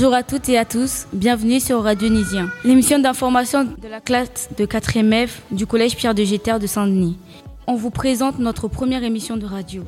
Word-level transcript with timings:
Bonjour 0.00 0.14
à 0.14 0.22
toutes 0.22 0.48
et 0.48 0.56
à 0.56 0.64
tous, 0.64 1.08
bienvenue 1.12 1.58
sur 1.58 1.82
Radio 1.82 2.08
Nisien, 2.08 2.48
l'émission 2.62 3.00
d'information 3.00 3.64
de 3.64 3.88
la 3.88 4.00
classe 4.00 4.48
de 4.56 4.64
4e 4.64 5.26
F 5.26 5.42
du 5.50 5.66
collège 5.66 5.96
Pierre 5.96 6.14
de 6.14 6.22
Géter 6.22 6.60
de 6.60 6.68
Saint-Denis. 6.68 7.18
On 7.66 7.74
vous 7.74 7.90
présente 7.90 8.38
notre 8.38 8.68
première 8.68 9.02
émission 9.02 9.36
de 9.36 9.44
radio. 9.44 9.82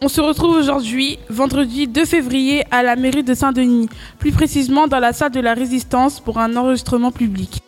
On 0.00 0.08
se 0.08 0.22
retrouve 0.22 0.56
aujourd'hui, 0.56 1.18
vendredi 1.28 1.86
2 1.86 2.06
février, 2.06 2.64
à 2.70 2.82
la 2.82 2.96
mairie 2.96 3.24
de 3.24 3.34
Saint-Denis, 3.34 3.90
plus 4.18 4.32
précisément 4.32 4.86
dans 4.86 5.00
la 5.00 5.12
salle 5.12 5.32
de 5.32 5.40
la 5.40 5.52
Résistance 5.52 6.18
pour 6.18 6.38
un 6.38 6.56
enregistrement 6.56 7.12
public. 7.12 7.60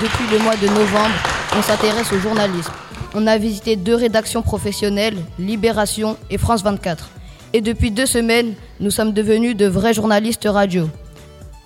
Depuis 0.00 0.32
le 0.32 0.38
mois 0.38 0.56
de 0.56 0.68
novembre, 0.68 1.14
on 1.54 1.60
s'intéresse 1.60 2.10
au 2.14 2.18
journalisme. 2.18 2.72
On 3.14 3.26
a 3.26 3.36
visité 3.36 3.76
deux 3.76 3.94
rédactions 3.94 4.42
professionnelles, 4.42 5.18
Libération 5.38 6.16
et 6.30 6.38
France 6.38 6.62
24. 6.62 7.10
Et 7.52 7.60
depuis 7.60 7.90
deux 7.90 8.06
semaines, 8.06 8.54
nous 8.80 8.90
sommes 8.90 9.12
devenus 9.12 9.54
de 9.54 9.66
vrais 9.66 9.92
journalistes 9.92 10.48
radio. 10.50 10.88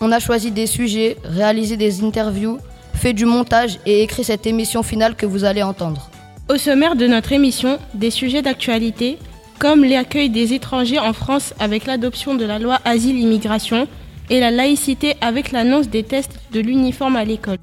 On 0.00 0.10
a 0.10 0.18
choisi 0.18 0.50
des 0.50 0.66
sujets, 0.66 1.16
réalisé 1.24 1.76
des 1.76 2.02
interviews, 2.02 2.58
fait 2.94 3.12
du 3.12 3.24
montage 3.24 3.78
et 3.86 4.02
écrit 4.02 4.24
cette 4.24 4.46
émission 4.46 4.82
finale 4.82 5.14
que 5.14 5.26
vous 5.26 5.44
allez 5.44 5.62
entendre. 5.62 6.10
Au 6.48 6.56
sommaire 6.56 6.96
de 6.96 7.06
notre 7.06 7.32
émission, 7.32 7.78
des 7.94 8.10
sujets 8.10 8.42
d'actualité, 8.42 9.18
comme 9.58 9.84
l'accueil 9.84 10.30
des 10.30 10.52
étrangers 10.52 10.98
en 10.98 11.12
France 11.12 11.54
avec 11.60 11.86
l'adoption 11.86 12.34
de 12.34 12.44
la 12.44 12.58
loi 12.58 12.80
Asile-Immigration 12.84 13.86
et 14.30 14.40
la 14.40 14.50
laïcité 14.50 15.14
avec 15.20 15.52
l'annonce 15.52 15.88
des 15.88 16.02
tests 16.02 16.40
de 16.52 16.60
l'uniforme 16.60 17.16
à 17.16 17.24
l'école. 17.24 17.58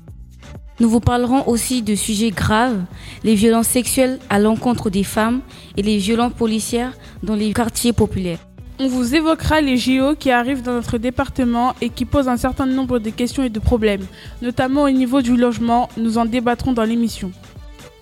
Nous 0.79 0.89
vous 0.89 0.99
parlerons 0.99 1.47
aussi 1.47 1.83
de 1.83 1.93
sujets 1.93 2.31
graves, 2.31 2.81
les 3.23 3.35
violences 3.35 3.67
sexuelles 3.67 4.19
à 4.29 4.39
l'encontre 4.39 4.89
des 4.89 5.03
femmes 5.03 5.41
et 5.77 5.83
les 5.83 5.97
violences 5.97 6.33
policières 6.33 6.93
dans 7.21 7.35
les 7.35 7.53
quartiers 7.53 7.93
populaires. 7.93 8.39
On 8.79 8.87
vous 8.87 9.13
évoquera 9.13 9.61
les 9.61 9.77
JO 9.77 10.15
qui 10.17 10.31
arrivent 10.31 10.63
dans 10.63 10.73
notre 10.73 10.97
département 10.97 11.75
et 11.79 11.89
qui 11.89 12.05
posent 12.05 12.27
un 12.27 12.37
certain 12.37 12.65
nombre 12.65 12.97
de 12.97 13.11
questions 13.11 13.43
et 13.43 13.49
de 13.49 13.59
problèmes, 13.59 14.05
notamment 14.41 14.83
au 14.83 14.89
niveau 14.89 15.21
du 15.21 15.37
logement. 15.37 15.89
Nous 15.95 16.17
en 16.17 16.25
débattrons 16.25 16.73
dans 16.73 16.83
l'émission. 16.83 17.31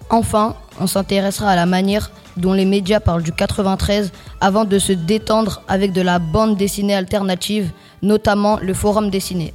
Enfin, 0.09 0.55
on 0.79 0.87
s'intéressera 0.87 1.51
à 1.51 1.55
la 1.57 1.65
manière 1.65 2.09
dont 2.37 2.53
les 2.53 2.65
médias 2.65 3.01
parlent 3.01 3.21
du 3.21 3.33
93 3.33 4.13
avant 4.39 4.63
de 4.63 4.79
se 4.79 4.93
détendre 4.93 5.61
avec 5.67 5.91
de 5.91 6.01
la 6.01 6.19
bande 6.19 6.55
dessinée 6.55 6.95
alternative, 6.95 7.69
notamment 8.01 8.57
le 8.61 8.73
Forum 8.73 9.09
dessiné. 9.09 9.53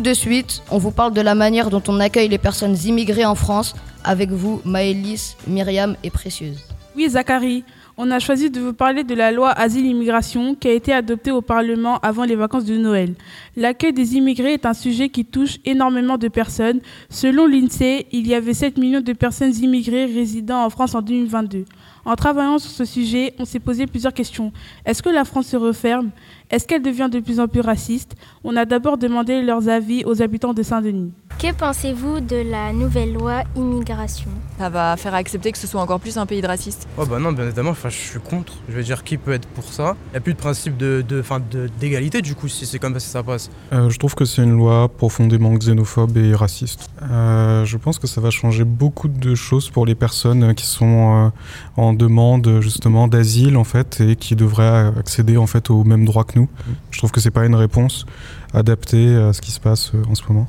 Tout 0.00 0.08
de 0.08 0.14
suite, 0.14 0.62
on 0.70 0.78
vous 0.78 0.92
parle 0.92 1.12
de 1.12 1.20
la 1.20 1.34
manière 1.34 1.68
dont 1.68 1.82
on 1.86 2.00
accueille 2.00 2.28
les 2.28 2.38
personnes 2.38 2.74
immigrées 2.86 3.26
en 3.26 3.34
France 3.34 3.74
avec 4.02 4.30
vous, 4.30 4.62
Maëlys, 4.64 5.36
Myriam 5.46 5.94
et 6.02 6.08
Précieuse. 6.08 6.64
Oui, 6.96 7.06
Zachary, 7.06 7.64
on 7.98 8.10
a 8.10 8.18
choisi 8.18 8.48
de 8.48 8.60
vous 8.60 8.72
parler 8.72 9.04
de 9.04 9.14
la 9.14 9.30
loi 9.30 9.50
Asile-Immigration 9.50 10.54
qui 10.54 10.68
a 10.68 10.72
été 10.72 10.94
adoptée 10.94 11.32
au 11.32 11.42
Parlement 11.42 11.98
avant 11.98 12.24
les 12.24 12.34
vacances 12.34 12.64
de 12.64 12.78
Noël. 12.78 13.12
L'accueil 13.58 13.92
des 13.92 14.14
immigrés 14.14 14.54
est 14.54 14.64
un 14.64 14.72
sujet 14.72 15.10
qui 15.10 15.26
touche 15.26 15.58
énormément 15.66 16.16
de 16.16 16.28
personnes. 16.28 16.80
Selon 17.10 17.46
l'INSEE, 17.46 18.06
il 18.10 18.26
y 18.26 18.34
avait 18.34 18.54
7 18.54 18.78
millions 18.78 19.02
de 19.02 19.12
personnes 19.12 19.54
immigrées 19.54 20.06
résidant 20.06 20.64
en 20.64 20.70
France 20.70 20.94
en 20.94 21.02
2022. 21.02 21.66
En 22.04 22.16
travaillant 22.16 22.58
sur 22.58 22.70
ce 22.70 22.84
sujet, 22.84 23.34
on 23.38 23.44
s'est 23.44 23.60
posé 23.60 23.86
plusieurs 23.86 24.14
questions. 24.14 24.52
Est-ce 24.84 25.02
que 25.02 25.10
la 25.10 25.24
France 25.24 25.48
se 25.48 25.56
referme? 25.56 26.10
Est-ce 26.50 26.66
qu'elle 26.66 26.82
devient 26.82 27.08
de 27.10 27.20
plus 27.20 27.40
en 27.40 27.48
plus 27.48 27.60
raciste? 27.60 28.16
On 28.42 28.56
a 28.56 28.64
d'abord 28.64 28.96
demandé 28.96 29.42
leurs 29.42 29.68
avis 29.68 30.04
aux 30.04 30.22
habitants 30.22 30.54
de 30.54 30.62
Saint-Denis. 30.62 31.12
Que 31.40 31.54
pensez-vous 31.54 32.20
de 32.20 32.36
la 32.36 32.74
nouvelle 32.74 33.14
loi 33.14 33.44
immigration? 33.56 34.28
Ça 34.58 34.68
va 34.68 34.94
faire 34.98 35.14
accepter 35.14 35.52
que 35.52 35.56
ce 35.56 35.66
soit 35.66 35.80
encore 35.80 35.98
plus 35.98 36.18
un 36.18 36.26
pays 36.26 36.42
de 36.42 36.46
racistes. 36.46 36.86
Oh 36.98 37.06
bah 37.06 37.18
non, 37.18 37.32
bien 37.32 37.44
évidemment, 37.44 37.70
enfin, 37.70 37.88
je 37.88 37.96
suis 37.96 38.20
contre. 38.20 38.52
Je 38.68 38.74
veux 38.74 38.82
dire, 38.82 39.02
qui 39.02 39.16
peut 39.16 39.32
être 39.32 39.48
pour 39.48 39.64
ça? 39.64 39.96
Il 40.08 40.10
n'y 40.10 40.16
a 40.18 40.20
plus 40.20 40.34
de 40.34 40.38
principe 40.38 40.76
d'égalité 40.76 41.14
de, 41.14 41.58
de, 41.62 41.70
d'égalité 41.80 42.20
du 42.20 42.34
coup, 42.34 42.46
si 42.48 42.66
c'est 42.66 42.78
comme 42.78 42.92
ça 42.92 42.98
que 42.98 43.04
ça 43.04 43.22
passe. 43.22 43.50
Euh, 43.72 43.88
je 43.88 43.98
trouve 43.98 44.14
que 44.14 44.26
c'est 44.26 44.42
une 44.42 44.54
loi 44.58 44.90
profondément 44.90 45.54
xénophobe 45.54 46.14
et 46.18 46.34
raciste. 46.34 46.90
Euh, 47.10 47.64
je 47.64 47.78
pense 47.78 47.98
que 47.98 48.06
ça 48.06 48.20
va 48.20 48.28
changer 48.28 48.64
beaucoup 48.64 49.08
de 49.08 49.34
choses 49.34 49.70
pour 49.70 49.86
les 49.86 49.94
personnes 49.94 50.54
qui 50.54 50.66
sont 50.66 51.24
euh, 51.24 51.30
en 51.78 51.94
demande 51.94 52.60
justement 52.60 53.08
d'asile 53.08 53.56
en 53.56 53.64
fait 53.64 54.02
et 54.02 54.14
qui 54.14 54.36
devraient 54.36 54.92
accéder 54.98 55.38
en 55.38 55.46
fait 55.46 55.70
aux 55.70 55.84
mêmes 55.84 56.04
droits 56.04 56.24
que 56.24 56.38
nous. 56.38 56.50
Je 56.90 56.98
trouve 56.98 57.12
que 57.12 57.20
c'est 57.20 57.30
pas 57.30 57.46
une 57.46 57.54
réponse 57.54 58.04
adaptée 58.52 59.16
à 59.16 59.32
ce 59.32 59.40
qui 59.40 59.52
se 59.52 59.60
passe 59.60 59.92
en 60.06 60.14
ce 60.14 60.22
moment. 60.28 60.46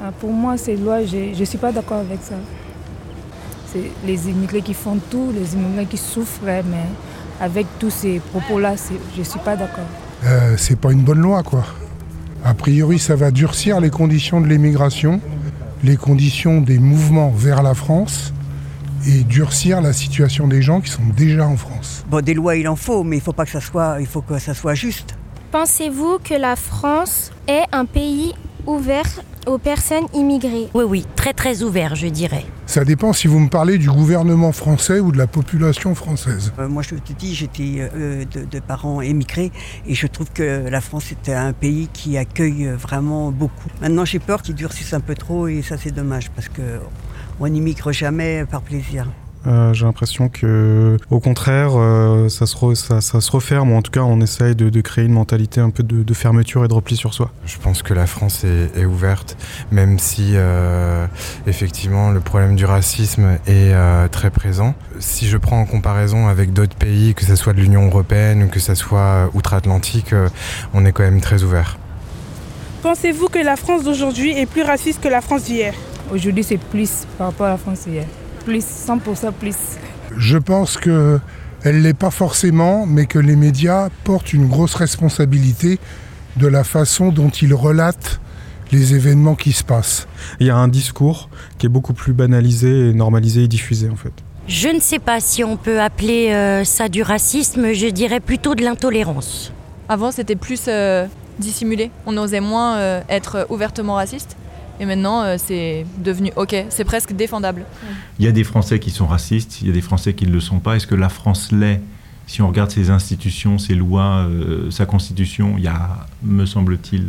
Ah, 0.00 0.12
pour 0.18 0.32
moi, 0.32 0.56
ces 0.56 0.76
lois, 0.76 1.04
je 1.04 1.38
ne 1.38 1.44
suis 1.44 1.58
pas 1.58 1.72
d'accord 1.72 1.98
avec 1.98 2.18
ça. 2.22 2.34
C'est 3.72 3.90
les 4.06 4.28
immigrés 4.28 4.62
qui 4.62 4.74
font 4.74 4.98
tout, 5.10 5.32
les 5.34 5.54
immigrés 5.54 5.86
qui 5.86 5.96
souffrent, 5.96 6.42
mais 6.44 6.84
avec 7.40 7.66
tous 7.78 7.90
ces 7.90 8.20
propos-là, 8.20 8.74
je 9.14 9.18
ne 9.18 9.24
suis 9.24 9.40
pas 9.40 9.56
d'accord. 9.56 9.84
Euh, 10.24 10.54
c'est 10.56 10.78
pas 10.78 10.92
une 10.92 11.02
bonne 11.02 11.20
loi, 11.20 11.42
quoi. 11.42 11.64
A 12.44 12.54
priori, 12.54 12.98
ça 12.98 13.16
va 13.16 13.30
durcir 13.30 13.80
les 13.80 13.90
conditions 13.90 14.40
de 14.40 14.46
l'immigration, 14.46 15.20
les 15.82 15.96
conditions 15.96 16.60
des 16.60 16.78
mouvements 16.78 17.30
vers 17.30 17.62
la 17.62 17.74
France 17.74 18.32
et 19.06 19.22
durcir 19.22 19.80
la 19.80 19.92
situation 19.92 20.46
des 20.46 20.62
gens 20.62 20.80
qui 20.80 20.90
sont 20.90 21.06
déjà 21.16 21.46
en 21.46 21.56
France. 21.56 22.04
Bon, 22.08 22.22
des 22.22 22.34
lois, 22.34 22.56
il 22.56 22.68
en 22.68 22.76
faut, 22.76 23.02
mais 23.02 23.16
il 23.16 23.22
faut 23.22 23.32
pas 23.32 23.44
que 23.44 23.50
ça 23.50 23.60
soit, 23.60 23.96
il 24.00 24.06
faut 24.06 24.22
que 24.22 24.38
ça 24.38 24.54
soit 24.54 24.74
juste. 24.74 25.14
Pensez-vous 25.50 26.18
que 26.22 26.34
la 26.34 26.56
France 26.56 27.30
est 27.46 27.64
un 27.72 27.84
pays 27.84 28.34
ouvert 28.66 29.08
aux 29.46 29.58
personnes 29.58 30.06
immigrées 30.14 30.68
Oui, 30.74 30.84
oui, 30.84 31.06
très 31.16 31.32
très 31.32 31.62
ouvert, 31.62 31.94
je 31.94 32.06
dirais. 32.06 32.44
Ça 32.66 32.84
dépend 32.84 33.12
si 33.12 33.28
vous 33.28 33.38
me 33.38 33.48
parlez 33.48 33.78
du 33.78 33.90
gouvernement 33.90 34.52
français 34.52 35.00
ou 35.00 35.12
de 35.12 35.18
la 35.18 35.26
population 35.26 35.94
française. 35.94 36.52
Euh, 36.58 36.68
moi, 36.68 36.82
je 36.82 36.94
te 36.96 37.12
dis, 37.12 37.34
j'étais 37.34 37.76
euh, 37.78 38.24
de, 38.24 38.44
de, 38.44 38.60
parents 38.60 39.00
émigrés 39.00 39.52
et 39.86 39.94
je 39.94 40.06
trouve 40.06 40.30
que 40.30 40.68
la 40.68 40.80
France 40.80 41.12
est 41.12 41.30
un 41.30 41.52
pays 41.52 41.88
qui 41.92 42.16
accueille 42.16 42.66
vraiment 42.68 43.30
beaucoup. 43.30 43.68
Maintenant, 43.80 44.04
j'ai 44.04 44.18
peur 44.18 44.42
qu'ils 44.42 44.54
durcissent 44.54 44.94
un 44.94 45.00
peu 45.00 45.14
trop 45.14 45.48
et 45.48 45.62
ça, 45.62 45.76
c'est 45.76 45.92
dommage 45.92 46.30
parce 46.30 46.48
que 46.48 46.62
on 47.40 47.48
n'immigre 47.48 47.92
jamais 47.92 48.44
par 48.50 48.62
plaisir. 48.62 49.06
Euh, 49.46 49.74
j'ai 49.74 49.84
l'impression 49.84 50.28
que, 50.28 50.96
au 51.10 51.20
contraire, 51.20 51.72
euh, 51.74 52.28
ça, 52.28 52.46
se 52.46 52.56
re, 52.56 52.76
ça, 52.76 53.00
ça, 53.00 53.20
se 53.20 53.30
referme, 53.30 53.72
ou 53.72 53.76
en 53.76 53.82
tout 53.82 53.90
cas, 53.90 54.00
on 54.00 54.20
essaye 54.20 54.54
de, 54.54 54.70
de 54.70 54.80
créer 54.80 55.04
une 55.04 55.12
mentalité 55.12 55.60
un 55.60 55.70
peu 55.70 55.82
de, 55.82 56.02
de, 56.02 56.14
fermeture 56.14 56.64
et 56.64 56.68
de 56.68 56.74
repli 56.74 56.96
sur 56.96 57.12
soi. 57.12 57.30
Je 57.44 57.58
pense 57.58 57.82
que 57.82 57.92
la 57.92 58.06
France 58.06 58.44
est, 58.44 58.76
est 58.76 58.86
ouverte, 58.86 59.36
même 59.70 59.98
si, 59.98 60.32
euh, 60.34 61.06
effectivement, 61.46 62.10
le 62.10 62.20
problème 62.20 62.56
du 62.56 62.64
racisme 62.64 63.38
est 63.46 63.72
euh, 63.74 64.08
très 64.08 64.30
présent. 64.30 64.74
Si 64.98 65.28
je 65.28 65.36
prends 65.36 65.60
en 65.60 65.66
comparaison 65.66 66.28
avec 66.28 66.52
d'autres 66.52 66.76
pays, 66.76 67.14
que 67.14 67.24
ce 67.24 67.36
soit 67.36 67.52
de 67.52 67.60
l'Union 67.60 67.86
européenne 67.86 68.44
ou 68.44 68.48
que 68.48 68.60
ce 68.60 68.74
soit 68.74 69.30
outre-Atlantique, 69.34 70.12
euh, 70.12 70.28
on 70.72 70.86
est 70.86 70.92
quand 70.92 71.02
même 71.02 71.20
très 71.20 71.42
ouvert. 71.42 71.78
Pensez-vous 72.82 73.28
que 73.28 73.38
la 73.38 73.56
France 73.56 73.84
d'aujourd'hui 73.84 74.38
est 74.38 74.46
plus 74.46 74.62
raciste 74.62 75.02
que 75.02 75.08
la 75.08 75.20
France 75.20 75.44
d'hier? 75.44 75.74
Aujourd'hui, 76.12 76.44
c'est 76.44 76.58
plus 76.58 77.06
par 77.18 77.28
rapport 77.28 77.46
à 77.46 77.50
la 77.50 77.56
France 77.56 77.86
d'hier 77.86 78.04
plus, 78.44 78.64
100% 78.64 79.32
plus. 79.32 79.56
Je 80.16 80.38
pense 80.38 80.76
que 80.76 81.18
elle 81.64 81.80
l'est 81.80 81.94
pas 81.94 82.10
forcément, 82.10 82.84
mais 82.84 83.06
que 83.06 83.18
les 83.18 83.36
médias 83.36 83.88
portent 84.04 84.34
une 84.34 84.48
grosse 84.48 84.74
responsabilité 84.74 85.78
de 86.36 86.46
la 86.46 86.62
façon 86.62 87.10
dont 87.10 87.30
ils 87.30 87.54
relatent 87.54 88.20
les 88.70 88.94
événements 88.94 89.34
qui 89.34 89.52
se 89.52 89.64
passent. 89.64 90.06
Il 90.40 90.46
y 90.46 90.50
a 90.50 90.56
un 90.56 90.68
discours 90.68 91.30
qui 91.58 91.66
est 91.66 91.70
beaucoup 91.70 91.94
plus 91.94 92.12
banalisé 92.12 92.90
et 92.90 92.92
normalisé 92.92 93.44
et 93.44 93.48
diffusé 93.48 93.88
en 93.88 93.96
fait. 93.96 94.12
Je 94.46 94.68
ne 94.68 94.78
sais 94.78 94.98
pas 94.98 95.20
si 95.20 95.42
on 95.42 95.56
peut 95.56 95.80
appeler 95.80 96.32
euh, 96.32 96.64
ça 96.64 96.88
du 96.90 97.02
racisme, 97.02 97.72
je 97.72 97.86
dirais 97.86 98.20
plutôt 98.20 98.54
de 98.54 98.62
l'intolérance. 98.62 99.52
Avant, 99.88 100.10
c'était 100.10 100.36
plus 100.36 100.64
euh, 100.68 101.06
dissimulé. 101.38 101.90
On 102.04 102.16
osait 102.18 102.40
moins 102.40 102.76
euh, 102.76 103.00
être 103.08 103.46
ouvertement 103.48 103.94
raciste. 103.94 104.36
Et 104.80 104.86
maintenant, 104.86 105.22
euh, 105.22 105.36
c'est 105.38 105.86
devenu 105.98 106.32
OK, 106.36 106.54
c'est 106.68 106.84
presque 106.84 107.12
défendable. 107.12 107.64
Il 108.18 108.24
y 108.24 108.28
a 108.28 108.32
des 108.32 108.44
Français 108.44 108.78
qui 108.78 108.90
sont 108.90 109.06
racistes, 109.06 109.60
il 109.62 109.68
y 109.68 109.70
a 109.70 109.72
des 109.72 109.80
Français 109.80 110.14
qui 110.14 110.26
ne 110.26 110.32
le 110.32 110.40
sont 110.40 110.58
pas. 110.58 110.76
Est-ce 110.76 110.86
que 110.86 110.94
la 110.94 111.08
France 111.08 111.52
l'est? 111.52 111.80
Si 112.26 112.40
on 112.40 112.48
regarde 112.48 112.70
ses 112.70 112.88
institutions, 112.90 113.58
ses 113.58 113.74
lois, 113.74 114.26
euh, 114.28 114.70
sa 114.70 114.86
constitution, 114.86 115.54
il 115.58 115.64
y 115.64 115.68
a, 115.68 116.06
me 116.22 116.46
semble-t-il, 116.46 117.06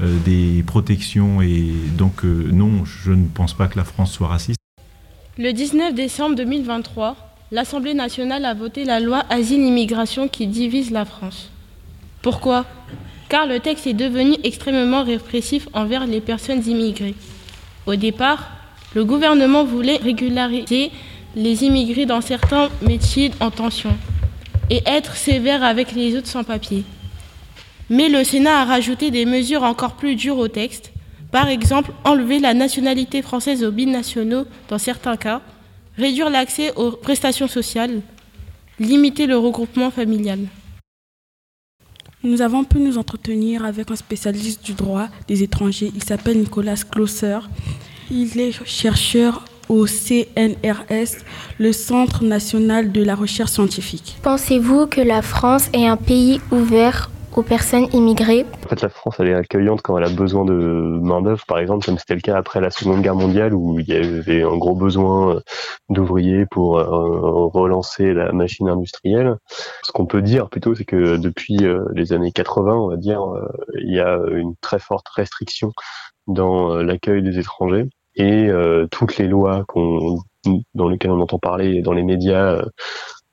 euh, 0.00 0.18
des 0.24 0.64
protections. 0.64 1.40
Et 1.40 1.72
donc, 1.96 2.24
euh, 2.24 2.50
non, 2.52 2.84
je 2.84 3.12
ne 3.12 3.26
pense 3.26 3.54
pas 3.54 3.68
que 3.68 3.76
la 3.78 3.84
France 3.84 4.10
soit 4.10 4.26
raciste. 4.26 4.58
Le 5.38 5.52
19 5.52 5.94
décembre 5.94 6.34
2023, 6.34 7.16
l'Assemblée 7.52 7.94
nationale 7.94 8.44
a 8.44 8.54
voté 8.54 8.84
la 8.84 8.98
loi 8.98 9.22
Asile-Immigration 9.30 10.26
qui 10.26 10.48
divise 10.48 10.90
la 10.90 11.04
France. 11.04 11.52
Pourquoi? 12.22 12.66
Car 13.34 13.48
le 13.48 13.58
texte 13.58 13.88
est 13.88 13.94
devenu 13.94 14.36
extrêmement 14.44 15.02
répressif 15.02 15.66
envers 15.72 16.06
les 16.06 16.20
personnes 16.20 16.62
immigrées. 16.68 17.16
Au 17.84 17.96
départ, 17.96 18.48
le 18.94 19.04
gouvernement 19.04 19.64
voulait 19.64 19.96
régulariser 19.96 20.92
les 21.34 21.64
immigrés 21.64 22.06
dans 22.06 22.20
certains 22.20 22.68
métiers 22.80 23.32
en 23.40 23.50
tension 23.50 23.90
et 24.70 24.82
être 24.86 25.16
sévère 25.16 25.64
avec 25.64 25.96
les 25.96 26.16
autres 26.16 26.28
sans-papiers. 26.28 26.84
Mais 27.90 28.08
le 28.08 28.22
Sénat 28.22 28.60
a 28.60 28.64
rajouté 28.66 29.10
des 29.10 29.26
mesures 29.26 29.64
encore 29.64 29.96
plus 29.96 30.14
dures 30.14 30.38
au 30.38 30.46
texte. 30.46 30.92
Par 31.32 31.48
exemple, 31.48 31.90
enlever 32.04 32.38
la 32.38 32.54
nationalité 32.54 33.20
française 33.20 33.64
aux 33.64 33.72
binationaux 33.72 34.44
dans 34.68 34.78
certains 34.78 35.16
cas, 35.16 35.40
réduire 35.98 36.30
l'accès 36.30 36.72
aux 36.76 36.92
prestations 36.92 37.48
sociales, 37.48 38.00
limiter 38.78 39.26
le 39.26 39.36
regroupement 39.36 39.90
familial. 39.90 40.38
Nous 42.24 42.40
avons 42.40 42.64
pu 42.64 42.78
nous 42.78 42.96
entretenir 42.96 43.66
avec 43.66 43.90
un 43.90 43.96
spécialiste 43.96 44.64
du 44.64 44.72
droit 44.72 45.08
des 45.28 45.42
étrangers. 45.42 45.92
Il 45.94 46.02
s'appelle 46.02 46.38
Nicolas 46.38 46.76
Closer. 46.90 47.40
Il 48.10 48.40
est 48.40 48.64
chercheur 48.64 49.44
au 49.68 49.86
CNRS, 49.86 51.18
le 51.58 51.72
Centre 51.72 52.24
national 52.24 52.92
de 52.92 53.04
la 53.04 53.14
recherche 53.14 53.50
scientifique. 53.50 54.16
Pensez-vous 54.22 54.86
que 54.86 55.02
la 55.02 55.20
France 55.20 55.68
est 55.74 55.86
un 55.86 55.98
pays 55.98 56.40
ouvert 56.50 57.10
aux 57.36 57.42
personnes 57.42 57.86
immigrées. 57.92 58.46
En 58.64 58.68
fait, 58.68 58.82
la 58.82 58.88
France, 58.88 59.16
elle 59.18 59.28
est 59.28 59.34
accueillante 59.34 59.82
quand 59.82 59.98
elle 59.98 60.04
a 60.04 60.10
besoin 60.10 60.44
de 60.44 60.54
main-d'œuvre, 60.54 61.44
par 61.46 61.58
exemple, 61.58 61.84
comme 61.84 61.98
c'était 61.98 62.14
le 62.14 62.20
cas 62.20 62.36
après 62.36 62.60
la 62.60 62.70
Seconde 62.70 63.02
Guerre 63.02 63.14
mondiale, 63.14 63.54
où 63.54 63.78
il 63.80 63.88
y 63.88 63.94
avait 63.94 64.42
un 64.42 64.56
gros 64.56 64.74
besoin 64.74 65.40
d'ouvriers 65.88 66.46
pour 66.46 66.78
euh, 66.78 67.46
relancer 67.46 68.12
la 68.12 68.32
machine 68.32 68.68
industrielle. 68.68 69.36
Ce 69.82 69.92
qu'on 69.92 70.06
peut 70.06 70.22
dire 70.22 70.48
plutôt, 70.48 70.74
c'est 70.74 70.84
que 70.84 71.16
depuis 71.16 71.58
euh, 71.64 71.84
les 71.94 72.12
années 72.12 72.32
80, 72.32 72.74
on 72.74 72.88
va 72.88 72.96
dire, 72.96 73.22
euh, 73.22 73.48
il 73.80 73.94
y 73.94 74.00
a 74.00 74.18
une 74.32 74.54
très 74.60 74.78
forte 74.78 75.08
restriction 75.08 75.72
dans 76.26 76.76
l'accueil 76.76 77.22
des 77.22 77.38
étrangers. 77.38 77.88
Et 78.16 78.48
toutes 78.92 79.16
les 79.16 79.26
lois 79.26 79.64
qu'on 79.66 80.20
dans 80.74 80.88
lesquelles 80.88 81.10
on 81.10 81.20
entend 81.20 81.38
parler 81.38 81.82
dans 81.82 81.92
les 81.92 82.02
médias 82.02 82.62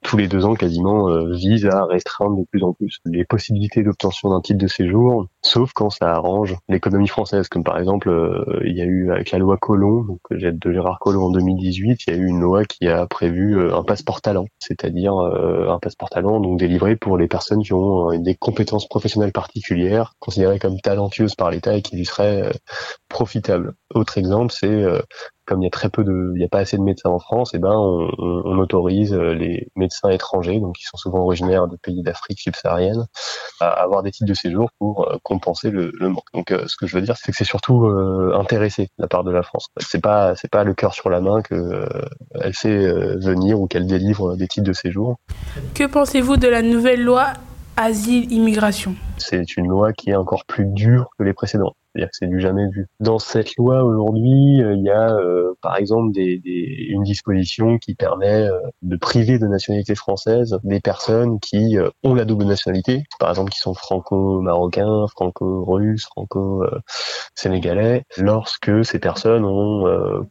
tous 0.04 0.18
les 0.18 0.28
deux 0.28 0.46
ans 0.46 0.56
quasiment 0.56 1.10
euh, 1.10 1.32
vise 1.34 1.66
à 1.68 1.86
restreindre 1.86 2.38
de 2.38 2.46
plus 2.50 2.64
en 2.64 2.74
plus 2.74 3.00
les 3.06 3.24
possibilités 3.24 3.84
d'obtention 3.84 4.30
d'un 4.30 4.42
titre 4.42 4.60
de 4.60 4.68
séjour, 4.68 5.28
sauf 5.42 5.74
quand 5.74 5.90
ça 5.90 6.12
arrange 6.12 6.56
l'économie 6.70 7.08
française, 7.08 7.48
comme 7.48 7.64
par 7.64 7.78
exemple 7.78 8.10
euh, 8.10 8.62
il 8.66 8.76
y 8.76 8.82
a 8.82 8.86
eu 8.86 9.12
avec 9.12 9.32
la 9.32 9.38
loi 9.38 9.58
Collomb, 9.58 10.06
donc 10.08 10.20
de 10.32 10.72
Gérard 10.72 11.00
Collomb 11.00 11.26
en 11.26 11.32
2018, 11.32 12.02
il 12.08 12.14
y 12.14 12.18
a 12.18 12.20
eu 12.20 12.26
une 12.26 12.40
loi 12.40 12.66
qui 12.66 12.88
a 12.88 13.06
prévu 13.06 13.58
euh, 13.58 13.76
un 13.76 13.84
passeport 13.84 14.22
talent, 14.22 14.48
c'est-à-dire 14.60 15.14
un 15.14 15.80
passeport 15.80 16.10
talent 16.10 16.40
donc 16.40 16.60
délivré 16.60 16.96
pour 16.96 17.18
les 17.18 17.28
personnes 17.28 17.64
qui 17.64 17.74
ont 17.74 18.18
des 18.20 18.36
compétences 18.36 18.88
professionnelles 18.88 19.32
particulières, 19.32 20.14
considérées 20.20 20.60
comme 20.60 20.80
talentueuses 20.80 21.36
par 21.36 21.52
l'État 21.52 21.76
et 21.76 21.82
qui 21.82 21.96
lui 21.96 22.06
seraient 22.06 22.52
profitables. 23.10 23.74
Autre 23.94 24.18
exemple, 24.18 24.52
c'est 24.52 24.86
comme 25.52 25.62
il 25.62 25.66
y 25.66 25.68
a 25.68 25.72
très 25.72 25.90
peu 25.90 26.06
de, 26.06 26.32
il 26.34 26.40
n'y 26.40 26.46
a 26.46 26.48
pas 26.48 26.60
assez 26.60 26.78
de 26.78 26.82
médecins 26.82 27.10
en 27.10 27.20
France, 27.20 27.54
et 27.54 27.58
eh 27.58 27.60
ben 27.60 27.74
on, 27.74 28.10
on, 28.18 28.58
autorise 28.58 29.14
euh, 29.14 29.34
les 29.34 29.68
médecins 29.76 30.08
étrangers, 30.10 30.62
donc 30.62 30.76
qui 30.76 30.86
sont 30.86 30.96
souvent 30.96 31.20
originaires 31.20 31.68
de 31.68 31.76
pays 31.76 32.04
d'Afrique 32.04 32.40
subsaharienne, 32.40 33.06
à 33.60 33.68
avoir 33.68 34.02
des 34.02 34.12
titres 34.12 34.30
de 34.30 34.34
séjour 34.34 34.70
pour 34.80 35.10
euh, 35.10 35.18
compenser 35.24 35.70
le, 35.70 35.92
le, 36.00 36.08
manque. 36.08 36.24
Donc 36.34 36.52
euh, 36.52 36.64
ce 36.68 36.78
que 36.78 36.88
je 36.88 36.96
veux 36.96 37.02
dire, 37.02 37.18
c'est 37.18 37.34
que 37.34 37.38
c'est 37.38 37.44
surtout 37.44 37.86
intéressé 38.34 38.84
de 38.84 39.04
la 39.04 39.10
part 39.10 39.26
de 39.26 39.32
la 39.32 39.44
France. 39.44 39.68
C'est 39.78 40.02
pas 40.02 40.38
c'est 40.38 40.50
pas 40.50 40.64
le 40.64 40.74
cœur 40.74 40.94
sur 40.94 41.10
la 41.10 41.20
main 41.20 41.42
que 41.42 41.86
elle 42.40 42.54
fait 42.54 42.88
venir 43.18 43.60
ou 43.60 43.68
qu'elle 43.68 43.88
délivre 43.88 44.38
des 44.38 44.48
titres 44.48 44.68
de 44.68 44.74
séjour. 44.74 45.18
Que 45.76 45.86
pensez-vous 45.86 46.38
de 46.38 46.48
la 46.48 46.62
nouvelle 46.62 47.04
loi 47.04 47.34
asile-immigration 47.76 48.96
C'est 49.18 49.58
une 49.58 49.68
loi 49.68 49.92
qui 49.92 50.12
est 50.12 50.16
encore 50.16 50.46
plus 50.46 50.66
dure 50.66 51.10
que 51.18 51.24
les 51.24 51.34
précédentes. 51.34 51.76
C'est-à-dire 51.94 52.10
que 52.10 52.16
c'est 52.18 52.28
du 52.28 52.40
jamais 52.40 52.68
vu. 52.70 52.88
Dans 53.00 53.20
cette 53.20 53.56
loi 53.58 53.84
aujourd'hui, 53.84 54.62
euh, 54.62 54.76
il 54.76 54.84
y 54.84 54.90
a 54.90 55.14
euh, 55.14 55.54
par 55.62 55.76
exemple 55.76 56.14
des, 56.14 56.38
des, 56.40 56.86
une 56.90 57.04
disposition 57.04 57.78
qui 57.80 57.96
permet 57.96 58.48
euh, 58.48 58.58
de 58.82 58.96
priver 58.96 59.40
de 59.40 59.48
nationalité 59.48 59.96
française 59.96 60.58
des 60.64 60.80
personnes 60.80 61.40
qui 61.40 61.78
ont 62.04 62.14
la 62.14 62.26
double 62.26 62.46
nationalité, 62.46 63.04
par 63.20 63.30
exemple 63.30 63.52
qui 63.52 63.60
sont 63.60 63.74
franco-marocains, 63.74 65.06
franco-russes, 65.08 66.06
franco-sénégalais, 66.06 68.04
lorsque 68.18 68.86
ces 68.86 69.00
personnes 69.00 69.44
ont 69.46 69.86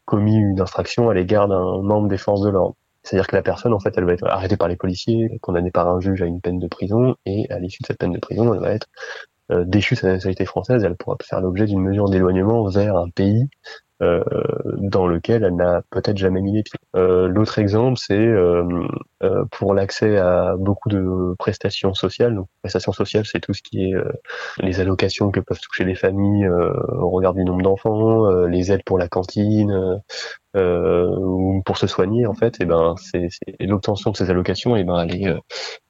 commis 0.05 0.37
une 0.37 0.61
infraction 0.61 1.11
à 1.11 1.15
l'égard 1.15 1.49
d'un 1.49 1.83
membre 1.83 2.09
des 2.09 2.19
forces 2.19 2.43
de 2.43 2.51
l'ordre. 2.51 2.77
C'est-à-dire 3.03 3.27
que 3.27 3.37
la 3.37 3.43
personne, 3.43 3.73
en 3.73 3.81
fait, 3.81 3.95
elle 3.97 4.05
va 4.05 4.13
être 4.13 4.27
arrêtée 4.27 4.57
par 4.57 4.69
les 4.69 4.77
policiers, 4.77 5.39
condamnée 5.41 5.71
par 5.71 5.89
un 5.89 6.01
juge 6.01 6.21
à 6.23 6.27
une 6.27 6.41
peine 6.41 6.59
de 6.59 6.69
prison, 6.69 7.17
et 7.25 7.51
à 7.51 7.59
l'issue 7.59 7.83
de 7.83 7.87
cette 7.87 7.99
peine 7.99 8.13
de 8.13 8.19
prison, 8.19 8.53
elle 8.53 8.61
va 8.61 8.73
être 8.73 8.89
euh, 8.89 9.30
déchue 9.67 9.97
sa 9.97 10.09
nationalité 10.09 10.45
française, 10.45 10.85
elle 10.85 10.97
pourra 10.97 11.17
faire 11.23 11.41
l'objet 11.41 11.67
d'une 11.67 11.81
mesure 11.81 12.09
d'éloignement 12.09 12.69
vers 12.69 12.97
un 12.97 13.09
pays 13.09 13.49
euh, 14.03 14.23
dans 14.79 15.07
lequel 15.07 15.45
elle 15.45 15.57
n'a 15.57 15.83
peut-être 15.91 16.17
jamais 16.17 16.41
mis 16.41 16.53
les 16.53 16.63
pieds. 16.63 16.79
Euh, 16.97 17.29
L'autre 17.29 17.59
exemple, 17.59 17.99
c'est 17.99 18.15
euh, 18.15 18.65
euh, 19.23 19.45
pour 19.51 19.75
l'accès 19.75 20.17
à 20.17 20.57
beaucoup 20.59 20.89
de 20.89 21.35
prestations 21.39 21.93
sociales. 21.93 22.35
Donc, 22.35 22.47
prestations 22.63 22.93
sociales, 22.93 23.27
c'est 23.27 23.41
tout 23.41 23.53
ce 23.53 23.63
qui 23.63 23.91
est 23.91 23.95
les 24.61 24.81
allocations 24.81 25.31
que 25.31 25.41
peuvent 25.41 25.61
toucher 25.61 25.85
les 25.85 25.95
familles 25.95 26.49
au 26.49 27.11
regard 27.11 27.35
du 27.35 27.45
nombre 27.45 27.63
d'enfants, 27.63 28.31
les 28.47 28.73
aides 28.73 28.85
pour 28.85 28.99
la 28.99 29.09
cantine, 29.09 30.01
ou 30.55 31.63
pour 31.65 31.77
se 31.77 31.87
soigner 31.87 32.27
en 32.27 32.35
fait. 32.35 32.61
Et 32.61 32.65
ben, 32.65 32.95
c'est 32.97 33.29
l'obtention 33.61 34.11
de 34.13 34.17
ces 34.17 34.31
allocations, 34.31 34.77
et 34.77 34.85
ben, 34.85 35.01
elle 35.01 35.15
est, 35.15 35.35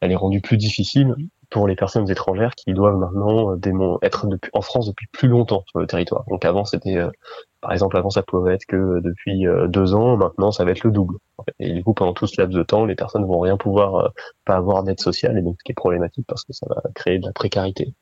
elle 0.01 0.13
est 0.13 0.17
rendue 0.17 0.41
plus 0.41 0.57
difficile 0.57 1.15
pour 1.51 1.67
les 1.67 1.77
personnes 1.77 2.09
étrangères 2.11 2.55
qui 2.55 2.73
doivent 2.73 2.97
maintenant 2.97 3.53
euh, 3.55 3.99
être 4.03 4.27
en 4.53 4.63
France 4.63 4.87
depuis 4.87 5.07
plus 5.13 5.29
longtemps 5.29 5.65
sur 5.69 5.81
le 5.81 5.87
territoire. 5.87 6.25
Donc 6.29 6.45
avant 6.45 6.65
c'était, 6.65 6.97
euh, 6.97 7.11
par 7.61 7.73
exemple 7.73 7.97
avant 7.97 8.11
ça 8.11 8.23
pouvait 8.23 8.55
être 8.55 8.67
que 8.67 9.01
depuis 9.01 9.47
euh, 9.47 9.67
deux 9.67 9.95
ans, 9.95 10.17
maintenant 10.17 10.53
ça 10.53 10.65
va 10.65 10.71
être 10.71 10.85
le 10.85 10.91
double. 10.91 11.17
Et 11.59 11.73
du 11.73 11.83
coup 11.83 11.93
pendant 11.93 12.15
tout 12.15 12.27
ce 12.27 12.41
laps 12.41 12.57
de 12.57 12.63
temps, 12.63 12.85
les 12.85 12.95
personnes 12.95 13.27
vont 13.27 13.41
rien 13.41 13.57
pouvoir, 13.57 14.13
pas 14.45 14.57
avoir 14.57 14.85
d'aide 14.85 15.01
sociale 15.01 15.37
et 15.37 15.43
donc 15.43 15.57
ce 15.59 15.65
qui 15.65 15.73
est 15.73 15.75
problématique 15.75 16.25
parce 16.27 16.45
que 16.45 16.53
ça 16.53 16.67
va 16.69 16.83
créer 16.95 17.19
de 17.19 17.27
la 17.27 17.33
précarité. 17.33 17.93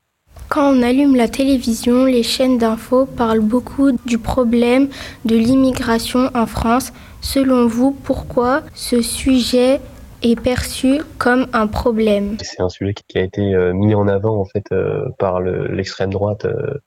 Quand 0.47 0.73
on 0.73 0.81
allume 0.81 1.15
la 1.15 1.27
télévision, 1.27 2.05
les 2.05 2.23
chaînes 2.23 2.57
d'infos 2.57 3.05
parlent 3.05 3.41
beaucoup 3.41 3.91
du 4.05 4.17
problème 4.17 4.89
de 5.25 5.35
l'immigration 5.35 6.29
en 6.33 6.45
France. 6.45 6.93
Selon 7.21 7.67
vous, 7.67 7.91
pourquoi 7.91 8.61
ce 8.73 9.01
sujet 9.01 9.81
est 10.21 10.39
perçu 10.39 11.01
comme 11.17 11.47
un 11.53 11.67
problème. 11.67 12.37
C'est 12.41 12.61
un 12.61 12.69
sujet 12.69 12.93
qui 12.93 13.17
a 13.17 13.21
été 13.21 13.53
euh, 13.53 13.73
mis 13.73 13.95
en 13.95 14.07
avant 14.07 14.39
en 14.39 14.45
fait 14.45 14.65
euh, 14.71 15.05
par 15.17 15.41
l'extrême 15.41 16.11
droite 16.11 16.45
euh, 16.45 16.79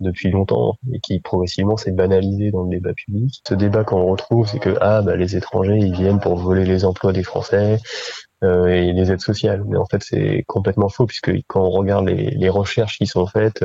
depuis 0.00 0.30
longtemps 0.30 0.76
et 0.92 1.00
qui 1.00 1.20
progressivement 1.20 1.76
s'est 1.76 1.92
banalisé 1.92 2.50
dans 2.50 2.64
le 2.64 2.70
débat 2.70 2.92
public. 2.92 3.42
Ce 3.46 3.54
débat 3.54 3.84
qu'on 3.84 4.04
retrouve, 4.04 4.46
c'est 4.46 4.58
que 4.58 4.76
ah 4.80 5.02
bah 5.02 5.16
les 5.16 5.36
étrangers 5.36 5.78
ils 5.78 5.94
viennent 5.94 6.20
pour 6.20 6.36
voler 6.36 6.64
les 6.64 6.84
emplois 6.84 7.12
des 7.12 7.22
Français 7.22 7.78
et 8.42 8.92
les 8.92 9.10
aides 9.10 9.22
sociales. 9.22 9.64
Mais 9.66 9.78
en 9.78 9.86
fait 9.86 10.02
c'est 10.02 10.44
complètement 10.46 10.90
faux 10.90 11.06
puisque 11.06 11.32
quand 11.46 11.62
on 11.62 11.70
regarde 11.70 12.06
les, 12.06 12.30
les 12.30 12.48
recherches 12.50 12.98
qui 12.98 13.06
sont 13.06 13.26
faites 13.26 13.64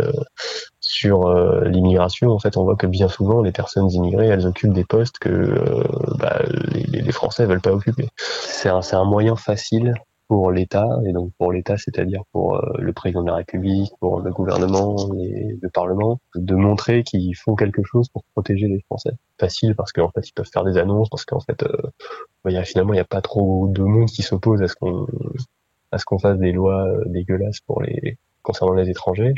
sur 0.91 1.27
euh, 1.27 1.63
l'immigration, 1.69 2.31
en 2.31 2.39
fait, 2.39 2.57
on 2.57 2.65
voit 2.65 2.75
que 2.75 2.85
bien 2.85 3.07
souvent, 3.07 3.41
les 3.41 3.53
personnes 3.53 3.89
immigrées, 3.89 4.27
elles 4.27 4.45
occupent 4.45 4.73
des 4.73 4.83
postes 4.83 5.19
que 5.19 5.29
euh, 5.29 5.83
bah, 6.19 6.41
les, 6.73 7.01
les, 7.01 7.11
Français 7.13 7.45
veulent 7.45 7.61
pas 7.61 7.71
occuper. 7.71 8.09
C'est 8.17 8.67
un, 8.67 8.81
un, 8.91 9.05
moyen 9.05 9.37
facile 9.37 9.93
pour 10.27 10.51
l'État, 10.51 10.89
et 11.05 11.13
donc 11.13 11.31
pour 11.37 11.53
l'État, 11.53 11.77
c'est-à-dire 11.77 12.23
pour 12.33 12.55
euh, 12.55 12.73
le 12.77 12.91
président 12.91 13.21
de 13.23 13.29
la 13.29 13.35
République, 13.35 13.93
pour 14.01 14.19
le 14.19 14.31
gouvernement 14.31 14.97
le 15.13 15.69
Parlement, 15.69 16.19
de 16.35 16.55
montrer 16.55 17.03
qu'ils 17.03 17.37
font 17.37 17.55
quelque 17.55 17.83
chose 17.83 18.09
pour 18.09 18.25
protéger 18.33 18.67
les 18.67 18.81
Français. 18.81 19.11
Facile 19.39 19.75
parce 19.75 19.93
qu'en 19.93 20.09
fait, 20.09 20.27
ils 20.27 20.33
peuvent 20.33 20.49
faire 20.51 20.65
des 20.65 20.77
annonces, 20.77 21.09
parce 21.09 21.23
qu'en 21.23 21.39
fait, 21.39 21.63
bah, 22.43 22.51
y 22.51 22.57
a, 22.57 22.65
finalement, 22.65 22.91
il 22.91 22.97
n'y 22.97 23.01
a 23.01 23.05
pas 23.05 23.21
trop 23.21 23.69
de 23.69 23.81
monde 23.81 24.09
qui 24.09 24.23
s'oppose 24.23 24.61
à 24.61 24.67
ce 24.67 24.75
qu'on 24.75 25.07
à 25.93 25.97
ce 25.97 26.05
qu'on 26.05 26.19
fasse 26.19 26.37
des 26.37 26.51
lois 26.51 26.85
dégueulasses 27.05 27.61
pour 27.61 27.81
les 27.81 28.17
concernant 28.43 28.73
les 28.73 28.89
étrangers. 28.89 29.33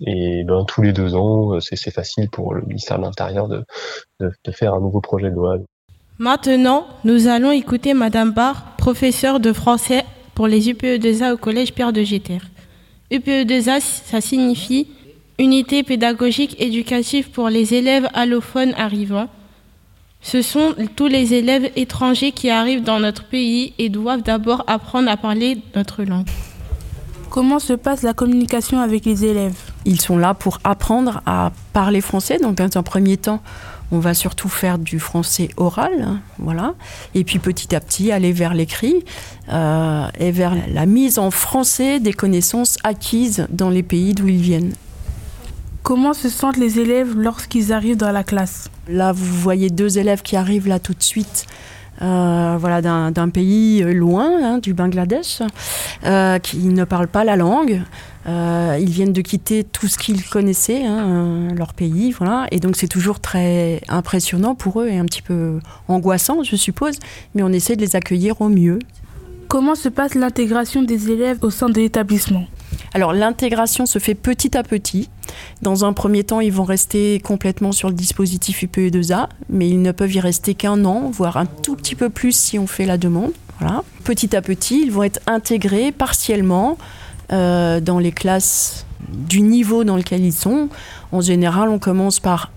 Et 0.00 0.44
ben, 0.44 0.64
tous 0.64 0.82
les 0.82 0.92
deux 0.92 1.14
ans, 1.14 1.54
euh, 1.54 1.60
c'est 1.60 1.90
facile 1.90 2.28
pour 2.28 2.54
le 2.54 2.62
ministère 2.62 2.98
de 2.98 3.04
l'Intérieur 3.04 3.48
de, 3.48 3.64
de, 4.20 4.52
faire 4.52 4.74
un 4.74 4.80
nouveau 4.80 5.00
projet 5.00 5.30
de 5.30 5.34
loi. 5.34 5.58
Maintenant, 6.18 6.86
nous 7.04 7.28
allons 7.28 7.50
écouter 7.50 7.94
Madame 7.94 8.32
Barr, 8.32 8.76
professeure 8.76 9.40
de 9.40 9.52
français 9.52 10.04
pour 10.34 10.48
les 10.48 10.72
UPE2A 10.72 11.32
au 11.32 11.36
Collège 11.36 11.74
Pierre 11.74 11.92
de 11.92 12.02
Géter. 12.02 12.38
UPE2A, 13.12 13.80
ça 13.80 14.20
signifie 14.20 14.88
Unité 15.38 15.82
pédagogique 15.82 16.60
éducative 16.60 17.30
pour 17.30 17.48
les 17.48 17.74
élèves 17.74 18.08
allophones 18.14 18.72
arrivants. 18.76 19.28
Ce 20.20 20.42
sont 20.42 20.76
tous 20.94 21.08
les 21.08 21.34
élèves 21.34 21.70
étrangers 21.74 22.30
qui 22.30 22.50
arrivent 22.50 22.84
dans 22.84 23.00
notre 23.00 23.24
pays 23.24 23.74
et 23.78 23.88
doivent 23.88 24.22
d'abord 24.22 24.62
apprendre 24.68 25.10
à 25.10 25.16
parler 25.16 25.58
notre 25.74 26.04
langue. 26.04 26.28
Comment 27.34 27.58
se 27.58 27.72
passe 27.72 28.02
la 28.02 28.14
communication 28.14 28.78
avec 28.78 29.06
les 29.06 29.24
élèves 29.24 29.56
Ils 29.86 30.00
sont 30.00 30.16
là 30.16 30.34
pour 30.34 30.60
apprendre 30.62 31.20
à 31.26 31.50
parler 31.72 32.00
français. 32.00 32.38
Donc, 32.38 32.54
dans 32.54 32.78
un 32.78 32.84
premier 32.84 33.16
temps, 33.16 33.42
on 33.90 33.98
va 33.98 34.14
surtout 34.14 34.48
faire 34.48 34.78
du 34.78 35.00
français 35.00 35.48
oral, 35.56 36.00
hein, 36.00 36.20
voilà. 36.38 36.74
Et 37.16 37.24
puis 37.24 37.40
petit 37.40 37.74
à 37.74 37.80
petit 37.80 38.12
aller 38.12 38.30
vers 38.30 38.54
l'écrit 38.54 39.04
euh, 39.52 40.06
et 40.16 40.30
vers 40.30 40.54
la 40.72 40.86
mise 40.86 41.18
en 41.18 41.32
français 41.32 41.98
des 41.98 42.12
connaissances 42.12 42.76
acquises 42.84 43.48
dans 43.50 43.68
les 43.68 43.82
pays 43.82 44.14
d'où 44.14 44.28
ils 44.28 44.40
viennent. 44.40 44.74
Comment 45.82 46.14
se 46.14 46.28
sentent 46.28 46.56
les 46.56 46.78
élèves 46.78 47.16
lorsqu'ils 47.16 47.72
arrivent 47.72 47.96
dans 47.96 48.12
la 48.12 48.22
classe? 48.22 48.70
Là, 48.88 49.10
vous 49.10 49.34
voyez 49.40 49.70
deux 49.70 49.98
élèves 49.98 50.22
qui 50.22 50.36
arrivent 50.36 50.68
là 50.68 50.78
tout 50.78 50.94
de 50.94 51.02
suite 51.02 51.48
voilà, 52.00 52.82
d'un 52.82 53.28
pays 53.28 53.82
loin, 53.82 54.30
hein, 54.42 54.58
du 54.58 54.74
Bangladesh, 54.74 55.42
qui 56.42 56.58
ne 56.58 56.84
parlent 56.84 57.08
pas 57.08 57.24
la 57.24 57.36
langue. 57.36 57.82
ils 58.26 58.90
viennent 58.90 59.12
de 59.12 59.20
quitter 59.20 59.64
tout 59.64 59.88
ce 59.88 59.98
qu'ils 59.98 60.24
connaissaient, 60.24 60.84
hein, 60.84 61.48
leur 61.54 61.74
pays, 61.74 62.12
voilà. 62.12 62.46
Et 62.50 62.60
donc 62.60 62.76
c'est 62.76 62.88
toujours 62.88 63.20
très 63.20 63.80
impressionnant 63.88 64.54
pour 64.54 64.80
eux 64.80 64.88
et 64.88 64.98
un 64.98 65.04
petit 65.04 65.22
peu 65.22 65.60
angoissant, 65.88 66.42
je 66.42 66.56
suppose. 66.56 66.98
Mais 67.34 67.42
on 67.42 67.50
essaie 67.50 67.76
de 67.76 67.80
les 67.80 67.96
accueillir 67.96 68.40
au 68.40 68.48
mieux. 68.48 68.78
Comment 69.54 69.76
se 69.76 69.88
passe 69.88 70.16
l'intégration 70.16 70.82
des 70.82 71.12
élèves 71.12 71.38
au 71.42 71.48
sein 71.48 71.68
de 71.68 71.78
l'établissement? 71.78 72.46
Alors 72.92 73.12
l'intégration 73.12 73.86
se 73.86 74.00
fait 74.00 74.16
petit 74.16 74.58
à 74.58 74.64
petit. 74.64 75.10
Dans 75.62 75.84
un 75.84 75.92
premier 75.92 76.24
temps, 76.24 76.40
ils 76.40 76.50
vont 76.50 76.64
rester 76.64 77.20
complètement 77.20 77.70
sur 77.70 77.88
le 77.88 77.94
dispositif 77.94 78.64
UPE2A, 78.64 79.28
mais 79.48 79.68
ils 79.68 79.80
ne 79.80 79.92
peuvent 79.92 80.12
y 80.12 80.18
rester 80.18 80.54
qu'un 80.54 80.84
an, 80.84 81.08
voire 81.08 81.36
un 81.36 81.46
tout 81.46 81.76
petit 81.76 81.94
peu 81.94 82.10
plus 82.10 82.32
si 82.32 82.58
on 82.58 82.66
fait 82.66 82.84
la 82.84 82.98
demande. 82.98 83.30
Voilà. 83.60 83.84
Petit 84.02 84.34
à 84.34 84.42
petit, 84.42 84.82
ils 84.82 84.90
vont 84.90 85.04
être 85.04 85.20
intégrés 85.28 85.92
partiellement 85.92 86.76
euh, 87.32 87.78
dans 87.78 88.00
les 88.00 88.10
classes 88.10 88.86
du 89.08 89.40
niveau 89.40 89.84
dans 89.84 89.96
lequel 89.96 90.24
ils 90.24 90.32
sont. 90.32 90.68
En 91.12 91.20
général, 91.20 91.68
on 91.68 91.78
commence 91.78 92.18
par 92.18 92.50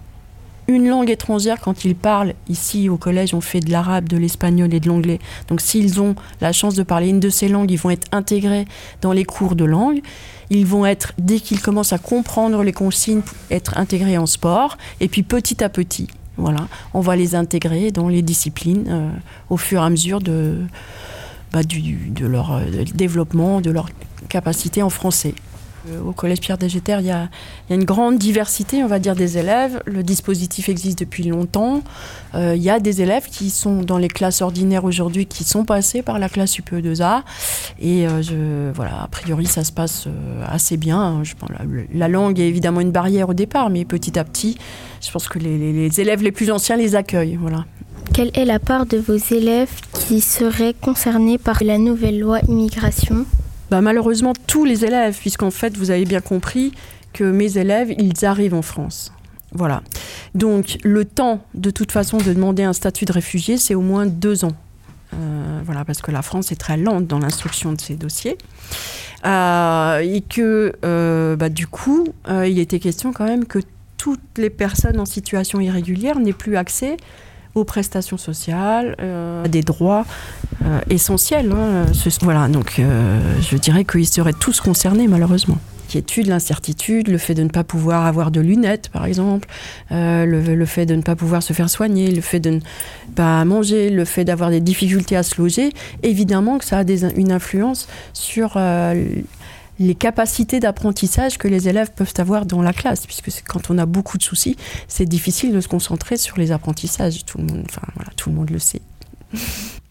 une 0.68 0.88
langue 0.88 1.10
étrangère 1.10 1.60
quand 1.60 1.86
ils 1.86 1.96
parlent. 1.96 2.34
Ici, 2.50 2.90
au 2.90 2.98
collège, 2.98 3.34
on 3.34 3.42
fait 3.42 3.60
de 3.60 3.72
l'arabe, 3.72 4.08
de 4.10 4.18
l'espagnol 4.18 4.74
et 4.74 4.80
de 4.80 4.88
l'anglais. 4.88 5.20
Donc, 5.48 5.62
s'ils 5.62 6.02
ont 6.02 6.16
la 6.42 6.52
chance 6.52 6.76
de 6.76 6.84
parler 6.84 7.10
une 7.10 7.20
de 7.20 7.30
ces 7.30 7.48
langues, 7.48 7.72
ils 7.72 7.80
vont 7.80 7.90
être 7.90 8.08
intégrés 8.12 8.66
dans 9.02 9.14
les 9.14 9.24
cours 9.24 9.56
de 9.56 9.66
langue. 9.66 10.02
Ils 10.50 10.66
vont 10.66 10.86
être, 10.86 11.14
dès 11.18 11.40
qu'ils 11.40 11.62
commencent 11.62 11.94
à 11.94 11.98
comprendre 11.98 12.64
les 12.64 12.74
consignes, 12.74 13.22
être 13.52 13.78
intégrés 13.78 14.18
en 14.18 14.26
sport. 14.26 14.78
Et 15.00 15.08
puis, 15.08 15.24
petit 15.24 15.64
à 15.64 15.70
petit, 15.70 16.08
voilà, 16.38 16.68
on 16.94 17.02
va 17.02 17.16
les 17.16 17.36
intégrer 17.36 17.92
dans 17.92 18.10
les 18.10 18.22
disciplines 18.22 18.86
euh, 18.90 19.10
au 19.50 19.58
fur 19.58 19.82
et 19.82 19.86
à 19.86 19.90
mesure 19.90 20.20
de, 20.20 20.58
bah, 21.52 21.62
leur 22.20 22.52
euh, 22.54 22.62
développement, 22.94 23.62
de 23.62 23.72
leur 23.72 23.90
capacité 24.30 24.84
en 24.84 24.90
français. 24.90 25.34
Euh, 25.92 26.02
au 26.02 26.12
Collège 26.12 26.40
Pierre 26.40 26.58
Dégéter, 26.58 26.98
il 27.00 27.06
y, 27.06 27.12
a, 27.12 27.30
une 27.70 27.84
grande 27.84 28.18
diversité, 28.18 28.84
on 28.84 28.88
va 28.88 29.00
dire, 29.00 29.16
des 29.16 29.38
élèves. 29.38 29.82
Le 29.86 30.04
dispositif 30.04 30.70
existe 30.70 31.00
depuis 31.00 31.24
longtemps. 31.24 31.82
Euh, 32.36 32.56
il 32.56 32.62
y 32.62 32.70
a 32.70 32.80
des 32.80 33.02
élèves 33.02 33.28
qui 33.30 33.50
sont 33.50 33.82
dans 33.82 33.98
les 33.98 34.08
classes 34.08 34.42
ordinaires 34.42 34.86
aujourd'hui, 34.86 35.26
qui 35.26 35.44
sont 35.44 35.66
passés 35.66 36.02
par 36.02 36.20
la 36.20 36.30
classe 36.30 36.58
UPE2A. 36.58 37.24
Et 37.80 38.08
euh, 38.08 38.72
voilà, 38.76 39.04
a 39.04 39.08
priori, 39.08 39.46
ça 39.46 39.64
se 39.64 39.72
passe 39.72 40.08
assez 40.48 40.78
bien. 40.78 41.22
La, 41.94 42.08
langue 42.08 42.40
est 42.40 42.48
évidemment 42.48 42.82
une 42.82 42.92
barrière 42.92 43.30
au 43.30 43.34
départ, 43.34 43.70
mais 43.70 43.86
petit 43.86 44.18
à 44.18 44.24
petit, 44.24 44.58
je 45.02 45.12
pense 45.12 45.28
que 45.28 45.40
les, 45.40 45.58
les 45.74 46.02
élèves 46.02 46.24
les 46.24 46.32
plus 46.32 46.52
anciens 46.52 46.78
les 46.78 46.96
accueillent. 46.96 47.38
Voilà. 47.40 47.66
Quelle 48.14 48.32
est 48.34 48.46
la 48.46 48.60
part 48.60 48.86
de 48.86 48.98
vos 48.98 49.18
élèves 49.32 49.70
qui 49.94 50.22
seraient 50.22 50.74
concernés 50.74 51.38
par 51.38 51.64
la 51.64 51.78
nouvelle 51.78 52.20
loi 52.20 52.40
immigration? 52.48 53.26
Bah, 53.70 53.82
malheureusement 53.82 54.34
tous 54.48 54.66
les 54.66 54.86
élèves, 54.86 55.18
puisqu'en 55.18 55.52
fait, 55.52 55.76
vous 55.78 55.92
avez 55.92 56.06
bien 56.06 56.22
compris 56.22 56.72
que 57.14 57.24
mes 57.24 57.58
élèves, 57.58 57.94
ils 57.98 58.26
arrivent 58.26 58.54
en 58.54 58.62
France. 58.62 59.12
Voilà. 59.54 59.82
Donc 60.36 60.78
le 60.84 61.06
temps, 61.06 61.44
de 61.54 61.70
toute 61.70 61.92
façon, 61.92 62.18
de 62.18 62.34
demander 62.34 62.64
un 62.64 62.74
statut 62.74 63.06
de 63.06 63.14
réfugié, 63.14 63.58
c'est 63.58 63.76
au 63.76 63.82
moins 63.82 64.06
deux 64.06 64.46
ans. 64.46 64.54
Euh, 65.14 65.62
voilà, 65.64 65.86
parce 65.86 66.02
que 66.02 66.12
la 66.12 66.22
France 66.22 66.52
est 66.52 66.58
très 66.58 66.78
lente 66.78 67.08
dans 67.08 67.20
l'instruction 67.20 67.74
de 67.74 67.82
ces 67.82 67.96
dossiers. 67.96 68.38
Euh, 69.26 70.00
et 70.00 70.22
que, 70.22 70.74
euh, 70.86 71.36
bah, 71.36 71.50
du 71.50 71.66
coup, 71.66 72.08
il 72.28 72.60
était 72.60 72.80
question 72.80 73.14
quand 73.14 73.26
même 73.26 73.46
que 73.46 73.60
toutes 73.98 74.38
les 74.38 74.50
personnes 74.50 75.00
en 75.00 75.06
situation 75.06 75.60
irrégulière 75.60 76.20
n'aient 76.20 76.34
plus 76.34 76.56
accès 76.56 76.98
aux 77.58 77.64
prestations 77.64 78.18
sociales, 78.18 78.96
euh, 79.02 79.44
à 79.44 79.48
des 79.48 79.62
droits 79.62 80.06
euh, 80.66 80.80
essentiels. 80.90 81.52
Hein. 81.52 81.86
voilà, 82.22 82.48
donc 82.48 82.76
euh, 82.80 83.20
je 83.42 83.58
dirais 83.58 83.86
qu'ils 83.86 84.08
seraient 84.08 84.34
tous 84.34 84.62
concernés 84.62 85.08
malheureusement 85.08 85.58
l'inquiétude, 85.88 86.28
l'incertitude, 86.28 87.08
le 87.08 87.18
fait 87.18 87.34
de 87.34 87.44
ne 87.44 87.48
pas 87.48 87.64
pouvoir 87.64 88.06
avoir 88.06 88.30
de 88.30 88.42
lunettes, 88.42 88.90
par 88.90 89.06
exemple, 89.06 89.48
le, 89.90 90.66
fait 90.66 90.86
de 90.86 90.96
ne 90.96 91.02
pas 91.02 91.16
pouvoir 91.16 91.42
se 91.42 91.54
faire 91.54 91.70
soigner, 91.70 92.12
le 92.12 92.20
fait 92.20 92.42
de 92.42 92.50
ne 92.50 92.60
pas 93.16 93.46
manger, 93.46 93.90
le 93.90 94.04
fait 94.04 94.26
d'avoir 94.26 94.50
des 94.50 94.60
difficultés 94.60 95.16
à 95.16 95.24
se 95.24 95.42
loger, 95.42 95.72
évidemment 96.04 96.58
que 96.58 96.66
ça 96.66 96.80
a 96.80 96.84
une 96.84 97.32
influence 97.32 97.88
sur 98.12 98.58
les 99.80 99.96
capacités 99.96 100.60
d'apprentissage 100.60 101.38
que 101.38 101.48
les 101.48 101.70
élèves 101.70 101.92
peuvent 101.96 102.14
avoir 102.18 102.46
dans 102.46 102.62
la 102.62 102.74
classe, 102.74 103.06
puisque 103.06 103.44
quand 103.48 103.70
on 103.70 103.78
a 103.78 103.86
beaucoup 103.86 104.18
de 104.18 104.24
soucis, 104.24 104.56
c'est 104.88 105.06
difficile 105.06 105.54
de 105.54 105.62
se 105.62 105.68
concentrer 105.68 106.18
sur 106.18 106.38
les 106.38 106.52
apprentissages. 106.52 107.26
Tout 107.26 107.38
le 107.38 107.46
monde, 107.46 107.64
enfin, 107.70 107.88
voilà, 107.96 108.12
tout 108.16 108.30
le, 108.30 108.36
monde 108.36 108.50
le 108.50 108.60
sait. 108.60 108.82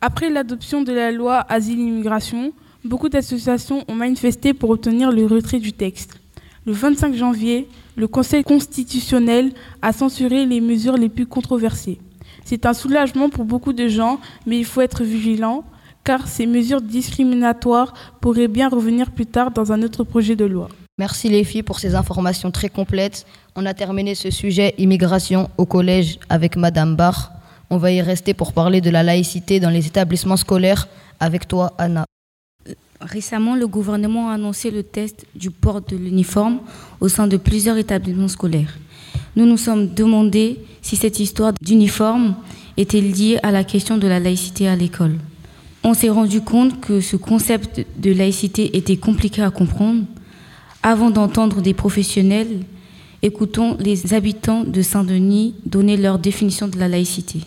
Après 0.01 0.31
l'adoption 0.31 0.83
de 0.83 0.93
la 0.93 1.13
loi 1.13 1.45
Asile-Immigration, 1.49 2.53
beaucoup 2.85 3.09
d'associations 3.09 3.85
ont 3.89 3.95
manifesté 3.95 4.55
pour 4.55 4.71
obtenir 4.71 5.13
le 5.13 5.27
retrait 5.27 5.61
du 5.61 5.73
texte. 5.73 6.19
Le 6.67 6.73
25 6.73 7.15
janvier, 7.15 7.69
le 7.95 8.09
Conseil 8.09 8.43
constitutionnel 8.43 9.53
a 9.83 9.93
censuré 9.93 10.47
les 10.47 10.61
mesures 10.61 10.97
les 10.97 11.09
plus 11.09 11.27
controversées. 11.27 11.99
C'est 12.45 12.67
un 12.67 12.75
soulagement 12.75 13.29
pour 13.29 13.45
beaucoup 13.45 13.73
de 13.73 13.89
gens, 13.89 14.21
mais 14.47 14.59
il 14.59 14.65
faut 14.65 14.81
être 14.81 15.05
vigilant 15.05 15.65
car 16.07 16.29
ces 16.29 16.47
mesures 16.47 16.81
discriminatoires 16.81 17.93
pourraient 18.21 18.47
bien 18.47 18.69
revenir 18.69 19.11
plus 19.11 19.27
tard 19.27 19.51
dans 19.51 19.73
un 19.73 19.83
autre 19.83 20.05
projet 20.05 20.37
de 20.37 20.45
loi. 20.45 20.69
Merci 20.99 21.29
les 21.29 21.43
filles 21.43 21.65
pour 21.65 21.81
ces 21.81 21.97
informations 21.97 22.53
très 22.53 22.69
complètes. 22.69 23.27
On 23.57 23.67
a 23.67 23.75
terminé 23.75 24.15
ce 24.15 24.31
sujet 24.31 24.73
immigration 24.79 25.51
au 25.59 25.67
collège 25.67 26.19
avec 26.29 26.57
Madame 26.57 26.95
Barr. 26.95 27.33
On 27.71 27.77
va 27.77 27.91
y 27.91 28.01
rester 28.01 28.35
pour 28.35 28.53
parler 28.53 28.81
de 28.81 28.89
la 28.89 29.03
laïcité 29.03 29.59
dans 29.59 29.69
les 29.69 29.85
établissements 29.89 30.37
scolaires 30.37 30.87
avec 31.19 31.49
toi, 31.49 31.73
Anna. 31.77 32.05
Récemment, 33.01 33.57
le 33.57 33.67
gouvernement 33.67 34.31
a 34.31 34.35
annoncé 34.35 34.71
le 34.71 34.85
test 34.85 35.27
du 35.35 35.51
port 35.51 35.81
de 35.81 35.97
l'uniforme 35.97 36.61
au 37.01 37.09
sein 37.09 37.27
de 37.27 37.37
plusieurs 37.37 37.79
établissements 37.79 38.29
scolaires. 38.29 38.79
Nous 39.35 39.45
nous 39.45 39.59
sommes 39.59 39.93
demandé 39.93 40.61
si 40.83 40.95
cette 40.95 41.19
histoire 41.19 41.53
d'uniforme 41.61 42.37
était 42.77 43.01
liée 43.01 43.39
à 43.43 43.51
la 43.51 43.65
question 43.65 43.99
de 43.99 44.07
la 44.07 44.21
laïcité 44.21 44.69
à 44.69 44.77
l'école 44.77 45.19
on 45.87 45.95
s'est 45.95 46.11
rendu 46.11 46.41
compte 46.41 46.81
que 46.81 47.01
ce 47.01 47.15
concept 47.17 47.87
de 47.97 48.13
laïcité 48.13 48.77
était 48.77 48.97
compliqué 48.97 49.41
à 49.41 49.51
comprendre. 49.51 50.03
Avant 50.83 51.11
d'entendre 51.11 51.63
des 51.63 51.75
professionnels, 51.75 52.65
écoutons 53.23 53.77
les 53.79 54.13
habitants 54.13 54.65
de 54.65 54.83
Saint-Denis 54.83 55.55
donner 55.65 55.97
leur 55.97 56.19
définition 56.19 56.67
de 56.67 56.77
la 56.77 56.89
laïcité. 56.89 57.41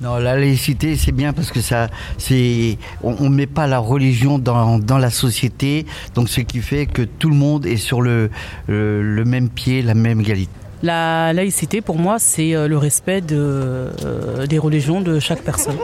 Non, 0.00 0.16
la 0.16 0.36
laïcité, 0.36 0.96
c'est 0.96 1.12
bien 1.12 1.32
parce 1.32 1.52
que 1.52 1.60
ça, 1.60 1.88
c'est, 2.18 2.78
on 3.04 3.30
ne 3.30 3.36
met 3.36 3.46
pas 3.46 3.68
la 3.68 3.78
religion 3.78 4.40
dans, 4.40 4.80
dans, 4.80 4.98
la 4.98 5.10
société, 5.10 5.86
donc 6.16 6.28
ce 6.28 6.40
qui 6.40 6.58
fait 6.58 6.86
que 6.86 7.02
tout 7.02 7.30
le 7.30 7.36
monde 7.36 7.64
est 7.64 7.76
sur 7.76 8.00
le, 8.02 8.28
le, 8.66 9.24
même 9.24 9.48
pied, 9.48 9.82
la 9.82 9.94
même 9.94 10.20
égalité. 10.20 10.50
La 10.82 11.32
laïcité, 11.32 11.80
pour 11.80 11.96
moi, 11.96 12.18
c'est 12.18 12.56
euh, 12.56 12.66
le 12.66 12.76
respect 12.76 13.20
de, 13.20 13.36
euh, 13.36 14.46
des 14.48 14.58
religions 14.58 15.00
de 15.00 15.20
chaque 15.20 15.42
personne. 15.42 15.76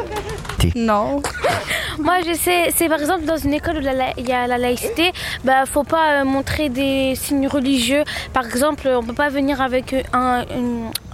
Non. 0.74 1.22
Moi, 1.98 2.20
je 2.26 2.34
sais, 2.34 2.72
c'est 2.74 2.88
par 2.88 3.00
exemple 3.00 3.24
dans 3.24 3.36
une 3.36 3.52
école 3.54 3.76
où 3.76 3.80
il 4.18 4.28
y 4.28 4.32
a 4.32 4.46
la 4.46 4.58
laïcité, 4.58 5.12
bah, 5.44 5.66
faut 5.66 5.82
pas 5.82 6.20
euh, 6.20 6.24
montrer 6.24 6.68
des 6.68 7.14
signes 7.16 7.48
religieux. 7.48 8.04
Par 8.32 8.46
exemple, 8.46 8.88
on 8.88 9.02
peut 9.02 9.14
pas 9.14 9.28
venir 9.28 9.60
avec 9.60 9.94
un, 10.12 10.44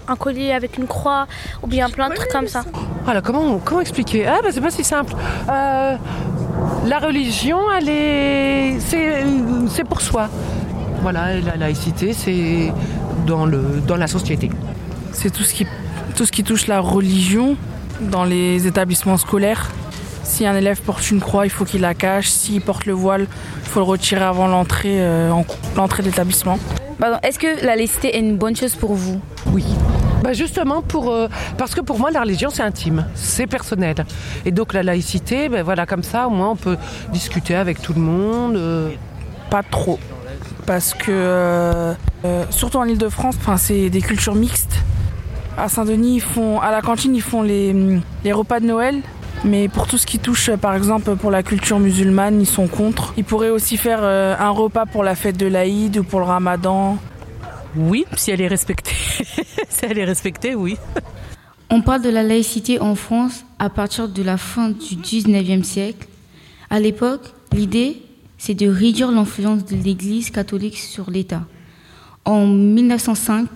un 0.08 0.16
collier 0.16 0.52
avec 0.52 0.76
une 0.78 0.86
croix 0.86 1.26
ou 1.62 1.66
bien 1.66 1.88
plein 1.88 2.08
de 2.10 2.14
trucs 2.14 2.30
comme 2.30 2.48
ça. 2.48 2.64
Voilà, 3.04 3.20
comment, 3.20 3.58
comment 3.58 3.80
expliquer? 3.80 4.26
Ah, 4.26 4.40
bah, 4.42 4.48
c'est 4.52 4.60
pas 4.60 4.70
si 4.70 4.84
simple. 4.84 5.14
Euh, 5.48 5.96
la 6.86 6.98
religion, 6.98 7.58
elle 7.76 7.88
est. 7.88 8.78
C'est 8.80 9.84
pour 9.84 10.00
soi. 10.00 10.28
Voilà, 11.02 11.38
la 11.40 11.56
laïcité, 11.56 12.12
c'est 12.12 12.72
dans, 13.26 13.46
le, 13.46 13.82
dans 13.86 13.96
la 13.96 14.06
société. 14.06 14.50
C'est 15.12 15.30
tout, 15.30 15.42
ce 15.42 15.54
qui, 15.54 15.66
tout 16.16 16.24
ce 16.24 16.32
qui 16.32 16.44
touche 16.44 16.66
la 16.66 16.80
religion 16.80 17.56
dans 18.00 18.24
les 18.24 18.66
établissements 18.66 19.16
scolaires. 19.16 19.70
Si 20.22 20.46
un 20.46 20.56
élève 20.56 20.80
porte 20.80 21.10
une 21.10 21.20
croix, 21.20 21.46
il 21.46 21.50
faut 21.50 21.64
qu'il 21.64 21.82
la 21.82 21.94
cache. 21.94 22.28
S'il 22.28 22.60
porte 22.60 22.86
le 22.86 22.92
voile, 22.92 23.26
il 23.62 23.68
faut 23.68 23.80
le 23.80 23.84
retirer 23.84 24.24
avant 24.24 24.46
l'entrée 24.46 25.00
euh, 25.00 25.30
l'entrée 25.76 26.02
de 26.02 26.08
l'établissement. 26.08 26.58
Est-ce 27.22 27.38
que 27.38 27.64
la 27.64 27.76
laïcité 27.76 28.16
est 28.16 28.20
une 28.20 28.36
bonne 28.36 28.56
chose 28.56 28.74
pour 28.74 28.94
vous? 28.94 29.20
Oui. 29.52 29.64
Bah 30.22 30.32
justement, 30.32 30.80
pour, 30.80 31.10
euh, 31.10 31.28
parce 31.58 31.74
que 31.74 31.82
pour 31.82 31.98
moi, 31.98 32.10
la 32.10 32.20
religion, 32.20 32.48
c'est 32.50 32.62
intime, 32.62 33.06
c'est 33.14 33.46
personnel. 33.46 34.06
Et 34.46 34.52
donc 34.52 34.72
la 34.72 34.82
laïcité, 34.82 35.50
ben 35.50 35.62
voilà, 35.62 35.84
comme 35.84 36.02
ça, 36.02 36.26
au 36.26 36.30
moins, 36.30 36.50
on 36.50 36.56
peut 36.56 36.78
discuter 37.12 37.54
avec 37.54 37.82
tout 37.82 37.92
le 37.92 38.00
monde. 38.00 38.56
Euh. 38.56 38.90
Pas 39.50 39.62
trop. 39.62 39.98
Parce 40.66 40.94
que, 40.94 41.94
surtout 42.48 42.78
en 42.78 42.86
Ile-de-France, 42.86 43.36
c'est 43.58 43.90
des 43.90 44.00
cultures 44.00 44.34
mixtes. 44.34 44.78
À 45.56 45.68
Saint-Denis, 45.68 46.16
ils 46.16 46.20
font, 46.20 46.60
à 46.60 46.70
la 46.70 46.82
cantine, 46.82 47.14
ils 47.14 47.22
font 47.22 47.42
les, 47.42 47.74
les 48.24 48.32
repas 48.32 48.60
de 48.60 48.66
Noël. 48.66 49.02
Mais 49.44 49.68
pour 49.68 49.86
tout 49.86 49.98
ce 49.98 50.06
qui 50.06 50.18
touche, 50.18 50.50
par 50.52 50.74
exemple, 50.74 51.16
pour 51.16 51.30
la 51.30 51.42
culture 51.42 51.78
musulmane, 51.78 52.40
ils 52.40 52.46
sont 52.46 52.66
contre. 52.66 53.12
Ils 53.16 53.24
pourraient 53.24 53.50
aussi 53.50 53.76
faire 53.76 54.00
euh, 54.02 54.34
un 54.38 54.50
repas 54.50 54.86
pour 54.86 55.04
la 55.04 55.14
fête 55.14 55.36
de 55.36 55.46
l'Aïd 55.46 55.98
ou 55.98 56.04
pour 56.04 56.20
le 56.20 56.26
ramadan. 56.26 56.96
Oui, 57.76 58.06
si 58.16 58.30
elle 58.30 58.40
est 58.40 58.48
respectée. 58.48 58.94
si 59.68 59.84
elle 59.84 59.98
est 59.98 60.04
respectée, 60.04 60.54
oui. 60.54 60.76
On 61.70 61.82
parle 61.82 62.02
de 62.02 62.08
la 62.08 62.22
laïcité 62.22 62.80
en 62.80 62.94
France 62.94 63.44
à 63.58 63.68
partir 63.68 64.08
de 64.08 64.22
la 64.22 64.36
fin 64.38 64.70
du 64.70 64.96
19e 64.96 65.62
siècle. 65.62 66.08
À 66.70 66.80
l'époque, 66.80 67.32
l'idée, 67.52 68.00
c'est 68.38 68.54
de 68.54 68.68
réduire 68.68 69.10
l'influence 69.10 69.64
de 69.64 69.76
l'Église 69.76 70.30
catholique 70.30 70.78
sur 70.78 71.10
l'État. 71.10 71.42
En 72.24 72.46
1905, 72.46 73.48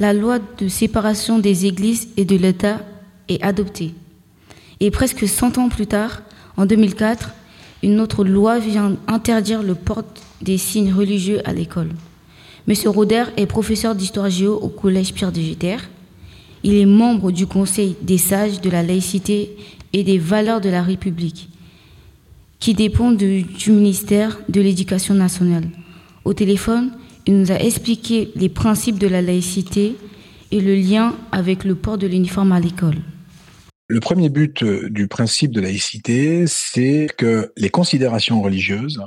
la 0.00 0.12
loi 0.12 0.38
de 0.58 0.68
séparation 0.68 1.38
des 1.38 1.66
Églises 1.66 2.08
et 2.16 2.24
de 2.24 2.36
l'État 2.36 2.80
est 3.28 3.42
adoptée. 3.42 3.94
Et 4.80 4.90
presque 4.90 5.26
100 5.26 5.58
ans 5.58 5.68
plus 5.68 5.86
tard, 5.86 6.22
en 6.56 6.66
2004, 6.66 7.30
une 7.82 8.00
autre 8.00 8.24
loi 8.24 8.58
vient 8.58 8.96
interdire 9.06 9.62
le 9.62 9.74
port 9.74 10.02
des 10.40 10.58
signes 10.58 10.92
religieux 10.92 11.40
à 11.44 11.52
l'école. 11.52 11.90
Monsieur 12.66 12.90
Roder 12.90 13.24
est 13.36 13.46
professeur 13.46 13.94
d'histoire 13.94 14.30
géo 14.30 14.54
au 14.54 14.68
collège 14.68 15.12
Pierre 15.12 15.32
de 15.32 15.40
Géter. 15.40 15.76
Il 16.62 16.74
est 16.74 16.86
membre 16.86 17.30
du 17.30 17.46
Conseil 17.46 17.94
des 18.00 18.18
sages 18.18 18.60
de 18.60 18.70
la 18.70 18.82
laïcité 18.82 19.56
et 19.92 20.02
des 20.02 20.18
valeurs 20.18 20.60
de 20.60 20.70
la 20.70 20.82
République, 20.82 21.50
qui 22.58 22.74
dépend 22.74 23.12
du 23.12 23.46
ministère 23.68 24.38
de 24.48 24.60
l'Éducation 24.60 25.14
nationale. 25.14 25.68
Au 26.24 26.32
téléphone, 26.32 26.90
il 27.26 27.38
nous 27.38 27.52
a 27.52 27.56
expliqué 27.56 28.30
les 28.34 28.48
principes 28.48 28.98
de 28.98 29.06
la 29.06 29.22
laïcité 29.22 29.96
et 30.50 30.60
le 30.60 30.74
lien 30.74 31.16
avec 31.32 31.64
le 31.64 31.74
port 31.74 31.98
de 31.98 32.06
l'uniforme 32.06 32.52
à 32.52 32.60
l'école. 32.60 32.98
Le 33.88 34.00
premier 34.00 34.28
but 34.28 34.62
euh, 34.62 34.88
du 34.88 35.08
principe 35.08 35.52
de 35.52 35.60
laïcité, 35.60 36.46
c'est 36.46 37.06
que 37.18 37.52
les 37.56 37.68
considérations 37.68 38.40
religieuses 38.40 39.02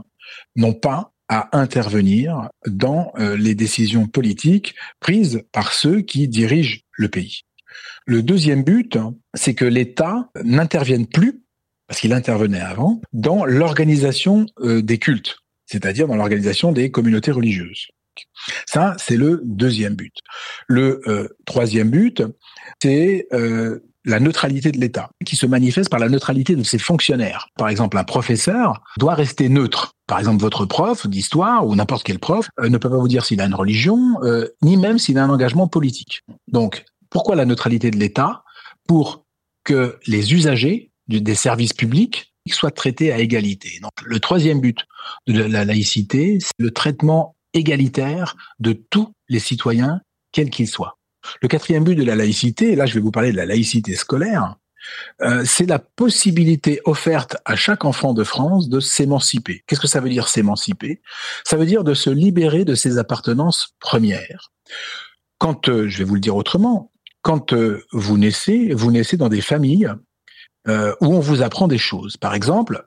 n'ont 0.56 0.74
pas 0.74 1.14
à 1.30 1.50
intervenir 1.58 2.50
dans 2.68 3.12
euh, 3.18 3.36
les 3.36 3.56
décisions 3.56 4.08
politiques 4.08 4.76
prises 5.00 5.44
par 5.52 5.74
ceux 5.74 6.02
qui 6.02 6.28
dirigent 6.28 6.82
le 6.94 7.10
pays. 7.10 7.42
Le 8.06 8.22
deuxième 8.22 8.64
but, 8.64 8.98
c'est 9.34 9.54
que 9.54 9.66
l'État 9.66 10.30
n'intervienne 10.44 11.08
plus, 11.08 11.44
parce 11.88 12.00
qu'il 12.00 12.14
intervenait 12.14 12.62
avant, 12.62 13.02
dans 13.14 13.46
l'organisation 13.46 14.46
euh, 14.62 14.82
des 14.82 14.98
cultes, 15.00 15.40
c'est-à-dire 15.66 16.08
dans 16.08 16.16
l'organisation 16.16 16.72
des 16.72 16.92
communautés 16.92 17.32
religieuses. 17.32 17.88
Ça, 18.66 18.96
c'est 18.98 19.18
le 19.18 19.42
deuxième 19.44 19.96
but. 19.96 20.14
Le 20.68 21.02
euh, 21.08 21.28
troisième 21.46 21.90
but, 21.90 22.24
c'est 22.82 23.28
la 24.08 24.22
neutralité 24.22 24.72
de 24.72 24.80
l'État, 24.80 25.10
qui 25.26 25.36
se 25.36 25.46
manifeste 25.46 25.90
par 25.90 26.00
la 26.00 26.08
neutralité 26.08 26.56
de 26.56 26.64
ses 26.64 26.80
fonctionnaires. 26.80 27.50
Par 27.58 27.68
exemple, 27.68 27.98
un 27.98 28.06
professeur 28.06 28.82
doit 28.98 29.14
rester 29.14 29.50
neutre. 29.50 29.96
Par 30.08 30.18
exemple, 30.18 30.42
votre 30.42 30.66
prof 30.66 31.06
d'histoire 31.08 31.68
ou 31.68 31.76
n'importe 31.76 32.04
quel 32.04 32.18
prof 32.18 32.48
euh, 32.60 32.70
ne 32.70 32.78
peut 32.78 32.90
pas 32.90 32.98
vous 32.98 33.10
dire 33.10 33.26
s'il 33.26 33.42
a 33.42 33.46
une 33.46 33.54
religion, 33.54 34.18
euh, 34.24 34.48
ni 34.62 34.78
même 34.78 34.98
s'il 34.98 35.18
a 35.18 35.26
un 35.26 35.30
engagement 35.30 35.68
politique. 35.68 36.24
Donc, 36.48 36.86
pourquoi 37.10 37.36
la 37.36 37.46
neutralité 37.46 37.92
de 37.92 37.98
l'État 37.98 38.44
Pour 38.88 39.26
que 39.66 40.00
les 40.08 40.34
usagers 40.34 40.92
des 41.10 41.36
services 41.36 41.74
publics 41.74 42.34
soient 42.50 42.72
traités 42.72 43.12
à 43.12 43.20
égalité? 43.20 43.80
Donc, 43.82 43.92
le 44.06 44.22
troisième 44.22 44.62
but 44.62 44.86
de 45.28 45.44
la 45.44 45.66
laïcité, 45.66 46.38
c'est 46.40 46.64
le 46.64 46.72
traitement 46.72 47.36
égalitaire 47.58 48.36
de 48.60 48.74
tous 48.74 49.14
les 49.30 49.40
citoyens, 49.40 50.02
quels 50.32 50.50
qu'ils 50.50 50.68
soient. 50.68 50.98
Le 51.42 51.48
quatrième 51.48 51.84
but 51.84 51.96
de 51.96 52.04
la 52.04 52.16
laïcité, 52.16 52.72
et 52.72 52.76
là 52.76 52.86
je 52.86 52.94
vais 52.94 53.00
vous 53.00 53.12
parler 53.12 53.32
de 53.32 53.38
la 53.38 53.46
laïcité 53.46 53.96
scolaire, 53.96 54.56
euh, 55.22 55.44
c'est 55.46 55.66
la 55.66 55.80
possibilité 55.80 56.82
offerte 56.86 57.38
à 57.46 57.56
chaque 57.56 57.86
enfant 57.86 58.14
de 58.14 58.24
France 58.24 58.70
de 58.70 58.80
s'émanciper. 58.80 59.64
Qu'est-ce 59.68 59.82
que 59.82 59.88
ça 59.88 60.00
veut 60.00 60.10
dire 60.10 60.28
s'émanciper? 60.28 61.02
Ça 61.44 61.58
veut 61.58 61.66
dire 61.66 61.84
de 61.84 61.94
se 61.94 62.10
libérer 62.10 62.66
de 62.66 62.76
ses 62.76 62.98
appartenances 62.98 63.76
premières. 63.80 64.52
Quand, 65.40 65.70
euh, 65.70 65.88
je 65.88 66.00
vais 66.00 66.04
vous 66.04 66.16
le 66.16 66.22
dire 66.22 66.36
autrement, 66.36 66.92
quand 67.22 67.54
euh, 67.54 67.84
vous 67.92 68.18
naissez, 68.18 68.74
vous 68.74 68.92
naissez 68.92 69.18
dans 69.18 69.30
des 69.30 69.42
familles 69.42 69.92
où 71.00 71.16
on 71.16 71.22
vous 71.22 71.44
apprend 71.44 71.70
des 71.70 71.78
choses. 71.78 72.18
Par 72.18 72.34
exemple, 72.34 72.84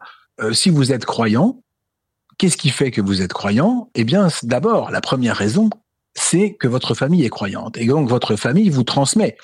si 0.52 0.68
vous 0.68 0.92
êtes 0.92 1.06
croyant, 1.06 1.62
qu'est-ce 2.40 2.56
qui 2.56 2.70
fait 2.70 2.90
que 2.90 3.02
vous 3.02 3.20
êtes 3.20 3.34
croyant? 3.34 3.90
Eh 3.94 4.04
bien, 4.04 4.28
d'abord, 4.44 4.90
la 4.90 5.02
première 5.02 5.36
raison, 5.36 5.68
c'est 6.14 6.54
que 6.54 6.68
votre 6.68 6.94
famille 6.94 7.22
est 7.22 7.28
croyante. 7.28 7.76
Et 7.76 7.84
donc 7.84 8.08
votre 8.08 8.34
famille 8.34 8.70
vous 8.70 8.82
transmet 8.82 9.36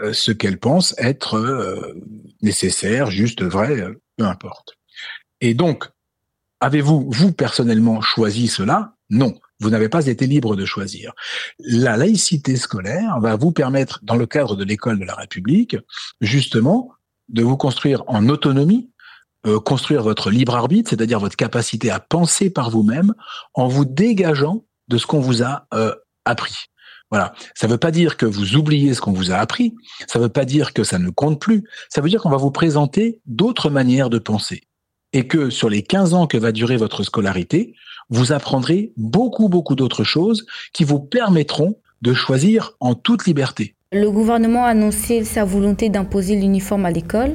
euh, 0.00 0.12
ce 0.12 0.30
qu'elle 0.30 0.60
pense 0.60 0.94
être 0.98 1.36
euh, 1.36 2.00
nécessaire, 2.42 3.10
juste, 3.10 3.42
vrai, 3.42 3.80
euh, 3.80 4.00
peu 4.16 4.24
importe. 4.24 4.74
Et 5.40 5.54
donc, 5.54 5.88
avez-vous, 6.60 7.10
vous 7.10 7.32
personnellement, 7.32 8.00
choisi 8.00 8.46
cela? 8.46 8.94
Non. 9.10 9.34
Vous 9.58 9.70
n'avez 9.70 9.88
pas 9.88 10.06
été 10.06 10.28
libre 10.28 10.54
de 10.54 10.64
choisir. 10.64 11.14
La 11.58 11.96
laïcité 11.96 12.54
scolaire 12.54 13.18
va 13.18 13.34
vous 13.34 13.50
permettre, 13.50 13.98
dans 14.04 14.16
le 14.16 14.26
cadre 14.26 14.54
de 14.54 14.62
l'école 14.62 15.00
de 15.00 15.04
la 15.04 15.16
République, 15.16 15.76
justement, 16.20 16.92
de 17.28 17.42
vous 17.42 17.56
construire 17.56 18.04
en 18.06 18.28
autonomie, 18.28 18.92
construire 19.64 20.02
votre 20.02 20.30
libre 20.30 20.54
arbitre, 20.54 20.90
c'est-à-dire 20.90 21.20
votre 21.20 21.36
capacité 21.36 21.90
à 21.90 22.00
penser 22.00 22.50
par 22.50 22.70
vous-même, 22.70 23.14
en 23.54 23.68
vous 23.68 23.84
dégageant 23.84 24.64
de 24.88 24.98
ce 24.98 25.06
qu'on 25.06 25.20
vous 25.20 25.42
a 25.42 25.66
appris. 26.24 26.66
Voilà. 27.10 27.34
Ça 27.54 27.66
ne 27.66 27.72
veut 27.72 27.78
pas 27.78 27.90
dire 27.90 28.16
que 28.16 28.26
vous 28.26 28.56
oubliez 28.56 28.94
ce 28.94 29.00
qu'on 29.00 29.12
vous 29.12 29.30
a 29.30 29.36
appris. 29.36 29.74
Ça 30.08 30.18
ne 30.18 30.24
veut 30.24 30.30
pas 30.30 30.44
dire 30.44 30.72
que 30.72 30.84
ça 30.84 30.98
ne 30.98 31.10
compte 31.10 31.40
plus. 31.40 31.64
Ça 31.88 32.00
veut 32.00 32.08
dire 32.08 32.20
qu'on 32.20 32.30
va 32.30 32.36
vous 32.36 32.50
présenter 32.50 33.20
d'autres 33.26 33.70
manières 33.70 34.10
de 34.10 34.18
penser. 34.18 34.62
Et 35.12 35.28
que 35.28 35.50
sur 35.50 35.70
les 35.70 35.82
15 35.82 36.14
ans 36.14 36.26
que 36.26 36.36
va 36.36 36.52
durer 36.52 36.76
votre 36.76 37.04
scolarité, 37.04 37.74
vous 38.10 38.32
apprendrez 38.32 38.92
beaucoup, 38.96 39.48
beaucoup 39.48 39.76
d'autres 39.76 40.04
choses 40.04 40.46
qui 40.72 40.84
vous 40.84 40.98
permettront 40.98 41.78
de 42.02 42.12
choisir 42.12 42.72
en 42.80 42.94
toute 42.94 43.26
liberté. 43.26 43.74
Le 43.92 44.10
gouvernement 44.10 44.64
a 44.64 44.70
annoncé 44.70 45.24
sa 45.24 45.44
volonté 45.44 45.88
d'imposer 45.88 46.36
l'uniforme 46.36 46.84
à 46.84 46.90
l'école. 46.90 47.34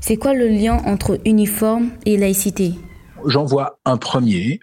C'est 0.00 0.16
quoi 0.16 0.34
le 0.34 0.48
lien 0.48 0.78
entre 0.84 1.18
uniforme 1.24 1.90
et 2.06 2.16
laïcité? 2.16 2.74
J'en 3.26 3.44
vois 3.44 3.80
un 3.84 3.96
premier. 3.96 4.60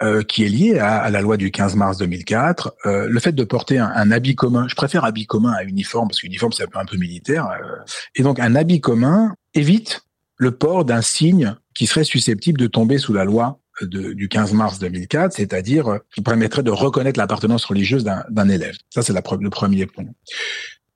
Euh, 0.00 0.22
qui 0.22 0.44
est 0.44 0.48
lié 0.48 0.78
à, 0.78 1.10
la 1.10 1.20
loi 1.20 1.36
du 1.36 1.50
15 1.50 1.74
mars 1.74 1.98
2004. 1.98 2.72
Euh, 2.86 3.08
le 3.10 3.18
fait 3.18 3.32
de 3.32 3.42
porter 3.42 3.78
un, 3.78 4.12
habit 4.12 4.36
commun, 4.36 4.68
je 4.68 4.76
préfère 4.76 5.04
habit 5.04 5.26
commun 5.26 5.50
à 5.50 5.64
uniforme 5.64 6.06
parce 6.06 6.20
qu'uniforme 6.20 6.52
c'est 6.52 6.62
un 6.72 6.84
peu 6.84 6.96
militaire. 6.96 7.48
Euh, 7.48 7.82
et 8.14 8.22
donc 8.22 8.38
un 8.38 8.54
habit 8.54 8.80
commun 8.80 9.34
évite 9.54 10.02
le 10.36 10.52
port 10.52 10.84
d'un 10.84 11.02
signe 11.02 11.56
qui 11.74 11.88
serait 11.88 12.04
susceptible 12.04 12.60
de 12.60 12.68
tomber 12.68 12.98
sous 12.98 13.12
la 13.12 13.24
loi 13.24 13.58
du 13.82 14.28
15 14.28 14.52
mars 14.52 14.78
2004, 14.78 15.32
c'est-à-dire 15.32 15.98
qui 16.14 16.20
permettrait 16.20 16.62
de 16.62 16.70
reconnaître 16.70 17.18
l'appartenance 17.18 17.64
religieuse 17.64 18.04
d'un 18.04 18.48
élève. 18.48 18.76
Ça 18.90 19.02
c'est 19.02 19.12
le 19.12 19.50
premier 19.50 19.86
point. 19.86 20.04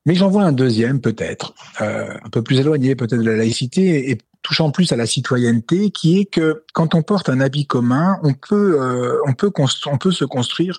Mais 0.04 0.14
j'en 0.14 0.28
vois 0.28 0.42
un 0.42 0.52
deuxième 0.52 1.00
peut-être, 1.00 1.54
un 1.78 2.28
peu 2.30 2.42
plus 2.42 2.58
éloigné 2.58 2.96
peut-être 2.96 3.20
de 3.20 3.30
la 3.30 3.36
laïcité 3.36 4.10
et 4.10 4.18
touchant 4.42 4.70
plus 4.70 4.92
à 4.92 4.96
la 4.96 5.06
citoyenneté, 5.06 5.90
qui 5.90 6.18
est 6.18 6.24
que 6.24 6.64
quand 6.74 6.94
on 6.94 7.02
porte 7.02 7.28
un 7.28 7.40
habit 7.40 7.66
commun, 7.66 8.18
on 8.22 8.34
peut, 8.34 8.80
euh, 8.80 9.20
on 9.26 9.32
peut, 9.32 9.52
on 9.86 9.98
peut 9.98 10.12
se 10.12 10.24
construire 10.24 10.78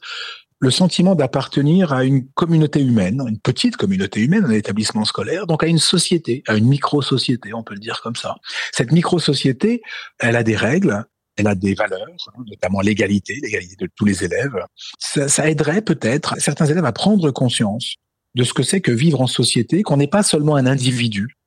le 0.59 0.71
sentiment 0.71 1.15
d'appartenir 1.15 1.91
à 1.91 2.05
une 2.05 2.25
communauté 2.29 2.81
humaine, 2.81 3.21
une 3.27 3.39
petite 3.39 3.75
communauté 3.75 4.21
humaine, 4.21 4.45
un 4.45 4.51
établissement 4.51 5.03
scolaire, 5.03 5.45
donc 5.45 5.63
à 5.63 5.67
une 5.67 5.79
société, 5.79 6.41
à 6.47 6.55
une 6.55 6.67
micro-société, 6.67 7.53
on 7.53 7.63
peut 7.63 7.73
le 7.73 7.81
dire 7.81 8.01
comme 8.01 8.15
ça. 8.15 8.35
Cette 8.71 8.91
micro-société, 8.91 9.81
elle 10.19 10.37
a 10.37 10.43
des 10.43 10.55
règles, 10.55 11.03
elle 11.35 11.47
a 11.47 11.55
des 11.55 11.73
valeurs, 11.73 12.07
hein, 12.27 12.43
notamment 12.47 12.79
l'égalité, 12.79 13.39
l'égalité 13.41 13.75
de 13.77 13.89
tous 13.93 14.05
les 14.05 14.23
élèves. 14.23 14.55
Ça, 14.99 15.27
ça 15.27 15.49
aiderait 15.49 15.81
peut-être 15.81 16.35
certains 16.37 16.67
élèves 16.67 16.85
à 16.85 16.93
prendre 16.93 17.29
conscience 17.31 17.95
de 18.35 18.43
ce 18.43 18.53
que 18.53 18.63
c'est 18.63 18.81
que 18.81 18.91
vivre 18.91 19.21
en 19.21 19.27
société, 19.27 19.83
qu'on 19.83 19.97
n'est 19.97 20.07
pas 20.07 20.23
seulement 20.23 20.55
un 20.55 20.65
individu, 20.65 21.37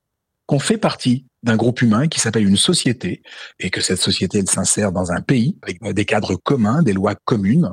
qu'on 0.47 0.59
fait 0.61 0.79
partie 0.79 1.27
d'un 1.43 1.57
groupe 1.57 1.83
humain 1.83 2.09
qui 2.09 2.19
s'appelle 2.19 2.47
une 2.47 2.57
société 2.57 3.23
et 3.61 3.71
que 3.71 3.81
cette 3.81 3.99
société 3.99 4.39
elle 4.39 4.49
s'insère 4.49 4.91
dans 4.91 5.13
un 5.13 5.21
pays 5.21 5.57
avec 5.63 5.83
des 5.95 6.05
cadres 6.05 6.35
communs, 6.35 6.83
des 6.83 6.93
lois 6.93 7.15
communes 7.25 7.71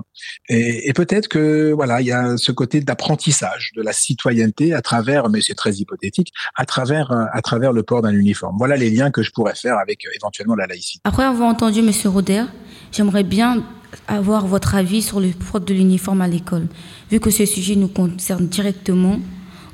et, 0.50 0.92
peut-être 0.94 1.28
que 1.28 1.72
voilà 1.72 2.02
il 2.02 2.08
y 2.08 2.12
a 2.12 2.38
ce 2.38 2.52
côté 2.52 2.82
d'apprentissage 2.82 3.72
de 3.76 3.82
la 3.82 3.94
citoyenneté 3.94 4.74
à 4.74 4.82
travers 4.82 5.30
mais 5.30 5.42
c'est 5.42 5.56
très 5.56 5.74
hypothétique 5.76 6.32
à 6.56 6.66
travers 6.66 7.12
à 7.12 7.42
travers 7.42 7.74
le 7.74 7.84
port 7.84 8.02
d'un 8.04 8.14
uniforme. 8.14 8.56
Voilà 8.58 8.76
les 8.76 8.92
liens 8.92 9.10
que 9.10 9.24
je 9.24 9.32
pourrais 9.32 9.56
faire 9.56 9.78
avec 9.78 10.06
euh, 10.06 10.10
éventuellement 10.16 10.56
la 10.56 10.68
laïcité. 10.68 11.02
Après 11.04 11.24
avoir 11.24 11.50
entendu 11.50 11.82
Monsieur 11.82 12.10
Roder, 12.10 12.44
j'aimerais 12.92 13.24
bien 13.24 13.64
avoir 14.08 14.48
votre 14.48 14.76
avis 14.76 15.02
sur 15.02 15.20
le 15.20 15.30
port 15.30 15.62
de 15.62 15.74
l'uniforme 15.74 16.22
à 16.22 16.28
l'école. 16.28 16.68
Vu 17.12 17.20
que 17.20 17.30
ce 17.30 17.46
sujet 17.46 17.76
nous 17.76 17.88
concerne 17.88 18.48
directement, 18.48 19.20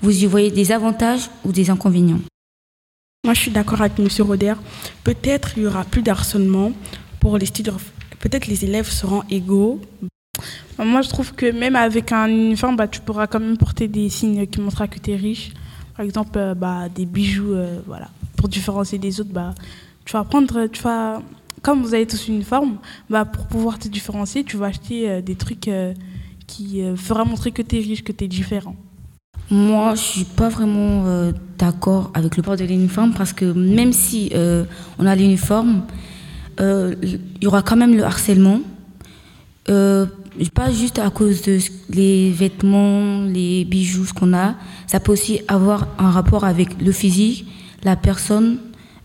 vous 0.01 0.23
y 0.23 0.25
voyez 0.25 0.51
des 0.51 0.71
avantages 0.71 1.29
ou 1.45 1.51
des 1.51 1.69
inconvénients 1.69 2.21
moi, 3.25 3.34
je 3.34 3.41
suis 3.41 3.51
d'accord 3.51 3.82
avec 3.82 3.99
M. 3.99 4.08
Roder. 4.25 4.53
Peut-être 5.03 5.51
il 5.58 5.63
y 5.63 5.67
aura 5.67 5.84
plus 5.84 6.01
d'harcèlement 6.01 6.71
pour 7.19 7.38
les 7.38 7.47
étudiants. 7.47 7.75
Peut-être 8.19 8.47
les 8.47 8.63
élèves 8.63 8.89
seront 8.89 9.23
égaux. 9.29 9.82
Moi, 10.77 11.01
je 11.01 11.10
trouve 11.10 11.34
que 11.34 11.51
même 11.51 11.75
avec 11.75 12.13
un 12.13 12.29
uniforme, 12.29 12.77
bah, 12.77 12.88
tu 12.88 13.01
pourras 13.01 13.27
quand 13.27 13.41
même 13.41 13.58
porter 13.58 13.89
des 13.89 14.08
signes 14.08 14.47
qui 14.47 14.62
montrent 14.62 14.88
que 14.88 14.99
tu 14.99 15.12
es 15.12 15.17
riche. 15.17 15.51
Par 15.97 16.05
exemple, 16.05 16.38
euh, 16.38 16.53
bah, 16.55 16.88
des 16.88 17.05
bijoux, 17.05 17.53
euh, 17.53 17.82
voilà. 17.86 18.08
Pour 18.38 18.47
différencier 18.47 18.97
des 18.97 19.19
autres, 19.19 19.34
bah, 19.34 19.53
tu 20.05 20.13
vas 20.13 20.23
prendre, 20.23 20.67
tu 20.67 20.82
vas, 20.82 21.21
comme 21.62 21.82
vous 21.82 21.93
avez 21.93 22.08
tous 22.08 22.28
une 22.28 22.36
uniforme, 22.36 22.78
bah, 23.10 23.26
pour 23.26 23.48
pouvoir 23.48 23.80
te 23.80 23.88
différencier, 23.88 24.43
tu 24.43 24.58
vas 24.58 24.67
acheter 24.67 25.10
euh, 25.10 25.22
des 25.22 25.36
trucs 25.36 25.69
qui 26.48 26.82
feront 26.95 27.26
montrer 27.26 27.52
que 27.52 27.62
tu 27.62 27.78
es 27.78 27.80
riche, 27.80 28.04
que 28.04 28.12
tu 28.12 28.24
es 28.24 28.28
différent. 28.28 28.76
Moi, 29.52 29.95
je 29.95 30.02
suis 30.02 30.24
pas 30.26 30.48
vraiment 30.48 31.08
euh, 31.08 31.32
d'accord 31.58 32.12
avec 32.13 32.38
le 32.38 32.43
port 32.43 32.56
de 32.56 32.65
l'uniforme 32.65 33.13
parce 33.13 33.34
que 33.34 33.45
même 33.45 33.93
si 33.93 34.30
euh, 34.36 34.63
on 35.00 35.08
a 35.08 35.15
l'uniforme, 35.15 35.82
euh, 36.60 36.93
il 37.02 37.19
y 37.41 37.48
aura 37.48 37.63
quand 37.63 37.76
même 37.76 37.95
le 37.95 38.04
harcèlement. 38.04 38.62
pas 39.65 40.72
juste 40.72 41.00
à 41.00 41.10
cause 41.10 41.41
de 41.41 41.58
les 41.89 42.30
vêtements, 42.30 43.24
les 43.24 43.65
bijoux, 43.65 44.06
ce 44.06 44.13
qu'on 44.13 44.34
a. 44.34 44.54
Ça 44.86 45.00
peut 45.00 45.13
aussi 45.13 45.41
avoir 45.48 45.88
un 45.98 46.12
rapport 46.12 46.43
avec 46.43 46.80
le 46.80 46.91
physique, 46.91 47.48
la 47.84 47.95
personne, 47.95 48.60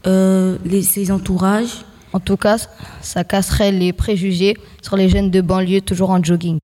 les, 0.04 0.82
ses 0.82 1.10
entourages. 1.10 1.86
En 2.14 2.20
tout 2.20 2.38
cas, 2.38 2.56
ça 3.02 3.24
casserait 3.24 3.72
les 3.72 3.92
préjugés 3.92 4.56
sur 4.80 4.96
les 4.96 5.08
jeunes 5.08 5.30
de 5.30 5.40
banlieue 5.40 5.80
toujours 5.80 6.10
en 6.10 6.22
jogging. 6.22 6.58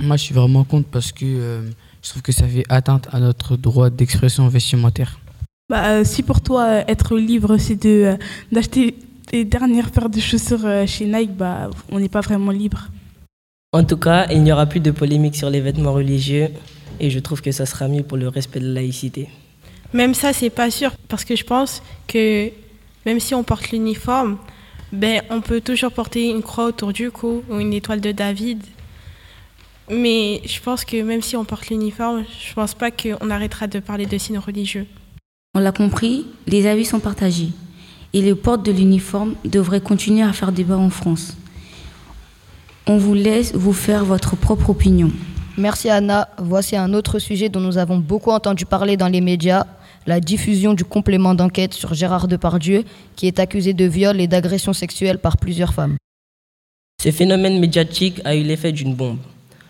Moi, 0.00 0.16
je 0.16 0.22
suis 0.24 0.34
vraiment 0.34 0.64
contre 0.64 0.88
parce 0.88 1.12
que 1.12 1.26
je 2.02 2.10
trouve 2.10 2.22
que 2.22 2.32
ça 2.32 2.48
fait 2.48 2.64
atteinte 2.68 3.06
à 3.12 3.20
notre 3.20 3.56
droit 3.56 3.90
d'expression 3.90 4.48
vestimentaire. 4.48 5.18
Bah, 5.68 5.88
euh, 5.88 6.04
si 6.04 6.22
pour 6.22 6.40
toi, 6.40 6.62
euh, 6.62 6.84
être 6.86 7.16
libre, 7.16 7.56
c'est 7.58 7.74
de, 7.74 7.88
euh, 7.88 8.16
d'acheter 8.52 8.94
tes 9.26 9.44
dernières 9.44 9.90
paires 9.90 10.08
de 10.08 10.20
chaussures 10.20 10.86
chez 10.86 11.04
Nike, 11.04 11.36
bah, 11.36 11.68
on 11.90 11.98
n'est 11.98 12.08
pas 12.08 12.20
vraiment 12.20 12.52
libre. 12.52 12.88
En 13.72 13.82
tout 13.82 13.96
cas, 13.96 14.28
il 14.30 14.44
n'y 14.44 14.52
aura 14.52 14.66
plus 14.66 14.78
de 14.78 14.92
polémique 14.92 15.34
sur 15.34 15.50
les 15.50 15.60
vêtements 15.60 15.92
religieux 15.92 16.48
et 17.00 17.10
je 17.10 17.18
trouve 17.18 17.42
que 17.42 17.50
ça 17.50 17.66
sera 17.66 17.88
mieux 17.88 18.04
pour 18.04 18.16
le 18.16 18.28
respect 18.28 18.60
de 18.60 18.66
la 18.66 18.74
laïcité. 18.80 19.28
Même 19.92 20.14
ça, 20.14 20.32
c'est 20.32 20.50
pas 20.50 20.70
sûr 20.70 20.92
parce 21.08 21.24
que 21.24 21.34
je 21.34 21.44
pense 21.44 21.82
que 22.06 22.50
même 23.04 23.18
si 23.18 23.34
on 23.34 23.42
porte 23.42 23.72
l'uniforme, 23.72 24.38
ben, 24.92 25.22
on 25.30 25.40
peut 25.40 25.60
toujours 25.60 25.92
porter 25.92 26.30
une 26.30 26.42
croix 26.42 26.66
autour 26.66 26.92
du 26.92 27.10
cou 27.10 27.42
ou 27.50 27.58
une 27.58 27.72
étoile 27.72 28.00
de 28.00 28.12
David. 28.12 28.62
Mais 29.90 30.42
je 30.44 30.60
pense 30.60 30.84
que 30.84 31.00
même 31.02 31.22
si 31.22 31.36
on 31.36 31.44
porte 31.44 31.68
l'uniforme, 31.68 32.24
je 32.40 32.50
ne 32.50 32.54
pense 32.54 32.74
pas 32.74 32.90
qu'on 32.90 33.30
arrêtera 33.30 33.66
de 33.66 33.78
parler 33.78 34.06
de 34.06 34.18
signes 34.18 34.38
religieux. 34.38 34.86
On 35.54 35.60
l'a 35.60 35.72
compris, 35.72 36.26
les 36.46 36.66
avis 36.66 36.84
sont 36.84 37.00
partagés. 37.00 37.50
Et 38.12 38.22
le 38.22 38.34
port 38.34 38.58
de 38.58 38.72
l'uniforme 38.72 39.34
devrait 39.44 39.80
continuer 39.80 40.22
à 40.22 40.32
faire 40.32 40.52
débat 40.52 40.76
en 40.76 40.90
France. 40.90 41.36
On 42.86 42.98
vous 42.98 43.14
laisse 43.14 43.54
vous 43.54 43.72
faire 43.72 44.04
votre 44.04 44.36
propre 44.36 44.70
opinion. 44.70 45.10
Merci 45.58 45.88
Anna. 45.88 46.28
Voici 46.38 46.76
un 46.76 46.92
autre 46.94 47.18
sujet 47.18 47.48
dont 47.48 47.60
nous 47.60 47.78
avons 47.78 47.98
beaucoup 47.98 48.30
entendu 48.30 48.66
parler 48.66 48.96
dans 48.96 49.08
les 49.08 49.20
médias, 49.20 49.66
la 50.06 50.20
diffusion 50.20 50.74
du 50.74 50.84
complément 50.84 51.34
d'enquête 51.34 51.74
sur 51.74 51.94
Gérard 51.94 52.28
Depardieu, 52.28 52.84
qui 53.16 53.26
est 53.26 53.38
accusé 53.38 53.74
de 53.74 53.84
viol 53.84 54.20
et 54.20 54.28
d'agression 54.28 54.72
sexuelle 54.72 55.18
par 55.18 55.36
plusieurs 55.36 55.74
femmes. 55.74 55.96
Ce 57.02 57.10
phénomène 57.10 57.60
médiatique 57.60 58.20
a 58.24 58.34
eu 58.34 58.42
l'effet 58.42 58.72
d'une 58.72 58.94
bombe. 58.94 59.18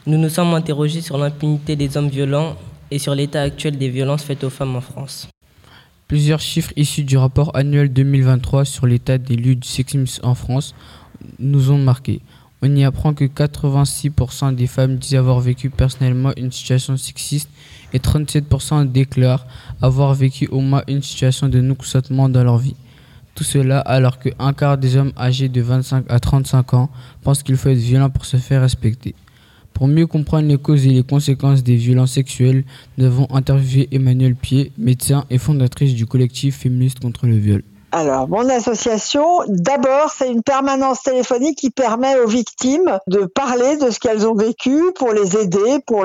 Nous 0.07 0.19
nous 0.19 0.29
sommes 0.29 0.55
interrogés 0.55 1.01
sur 1.01 1.19
l'impunité 1.19 1.75
des 1.75 1.97
hommes 1.97 2.09
violents 2.09 2.57
et 2.91 2.99
sur 2.99 3.15
l'état 3.15 3.43
actuel 3.43 3.77
des 3.77 3.89
violences 3.89 4.23
faites 4.23 4.45
aux 4.45 4.51
femmes 4.51 4.77
en 4.77 4.81
France. 4.81 5.29
Plusieurs 6.07 6.41
chiffres 6.41 6.73
issus 6.77 7.03
du 7.03 7.17
rapport 7.17 7.51
annuel 7.57 7.93
2023 7.93 8.65
sur 8.65 8.87
l'état 8.87 9.19
des 9.19 9.35
luttes 9.35 9.61
du 9.61 9.69
sexisme 9.69 10.25
en 10.25 10.37
France 10.37 10.75
nous 11.41 11.73
ont 11.73 11.79
marqués. 11.79 12.21
On 12.63 12.75
y 12.75 12.85
apprend 12.85 13.13
que 13.13 13.25
86% 13.25 14.55
des 14.55 14.67
femmes 14.67 14.97
disent 14.97 15.17
avoir 15.17 15.41
vécu 15.41 15.69
personnellement 15.69 16.33
une 16.37 16.53
situation 16.53 16.97
sexiste 16.97 17.51
et 17.93 17.99
37% 17.99 18.91
déclarent 18.91 19.47
avoir 19.81 20.15
vécu 20.15 20.47
au 20.49 20.61
moins 20.61 20.83
une 20.89 21.03
situation 21.03 21.49
de 21.49 21.61
non-consentement 21.61 22.29
dans 22.29 22.45
leur 22.45 22.59
vie. 22.59 22.77
Tout 23.35 23.45
cela 23.45 23.81
alors 23.81 24.19
qu'un 24.19 24.53
quart 24.53 24.79
des 24.79 24.97
hommes 24.97 25.13
âgés 25.19 25.49
de 25.49 25.61
25 25.61 26.07
à 26.09 26.19
35 26.19 26.75
ans 26.75 26.91
pensent 27.23 27.43
qu'il 27.43 27.57
faut 27.57 27.69
être 27.69 27.79
violent 27.79 28.09
pour 28.09 28.25
se 28.25 28.39
faire 28.39 28.63
respecter. 28.63 29.15
Pour 29.75 29.89
mieux 29.89 30.07
comprendre 30.07 30.49
les 30.49 30.57
causes 30.57 30.87
et 30.87 30.91
les 30.91 31.03
conséquences 31.03 31.63
des 31.63 31.77
violences 31.77 32.13
sexuelles, 32.13 32.65
nous 32.97 33.05
avons 33.05 33.27
interviewé 33.31 33.89
Emmanuel 33.93 34.35
Pied, 34.35 34.73
médecin 34.79 35.27
et 35.29 35.37
fondatrice 35.37 35.95
du 35.95 36.07
collectif 36.07 36.57
féministe 36.57 37.01
contre 37.01 37.27
le 37.27 37.37
viol. 37.37 37.63
Alors, 37.99 38.29
mon 38.29 38.47
association, 38.51 39.41
d'abord, 39.49 40.11
c'est 40.15 40.31
une 40.31 40.43
permanence 40.43 41.03
téléphonique 41.03 41.57
qui 41.57 41.71
permet 41.71 42.15
aux 42.21 42.27
victimes 42.27 42.99
de 43.07 43.25
parler 43.25 43.79
de 43.79 43.89
ce 43.89 43.99
qu'elles 43.99 44.29
ont 44.29 44.35
vécu 44.35 44.93
pour 44.95 45.15
les 45.15 45.39
aider, 45.39 45.79
pour 45.87 46.05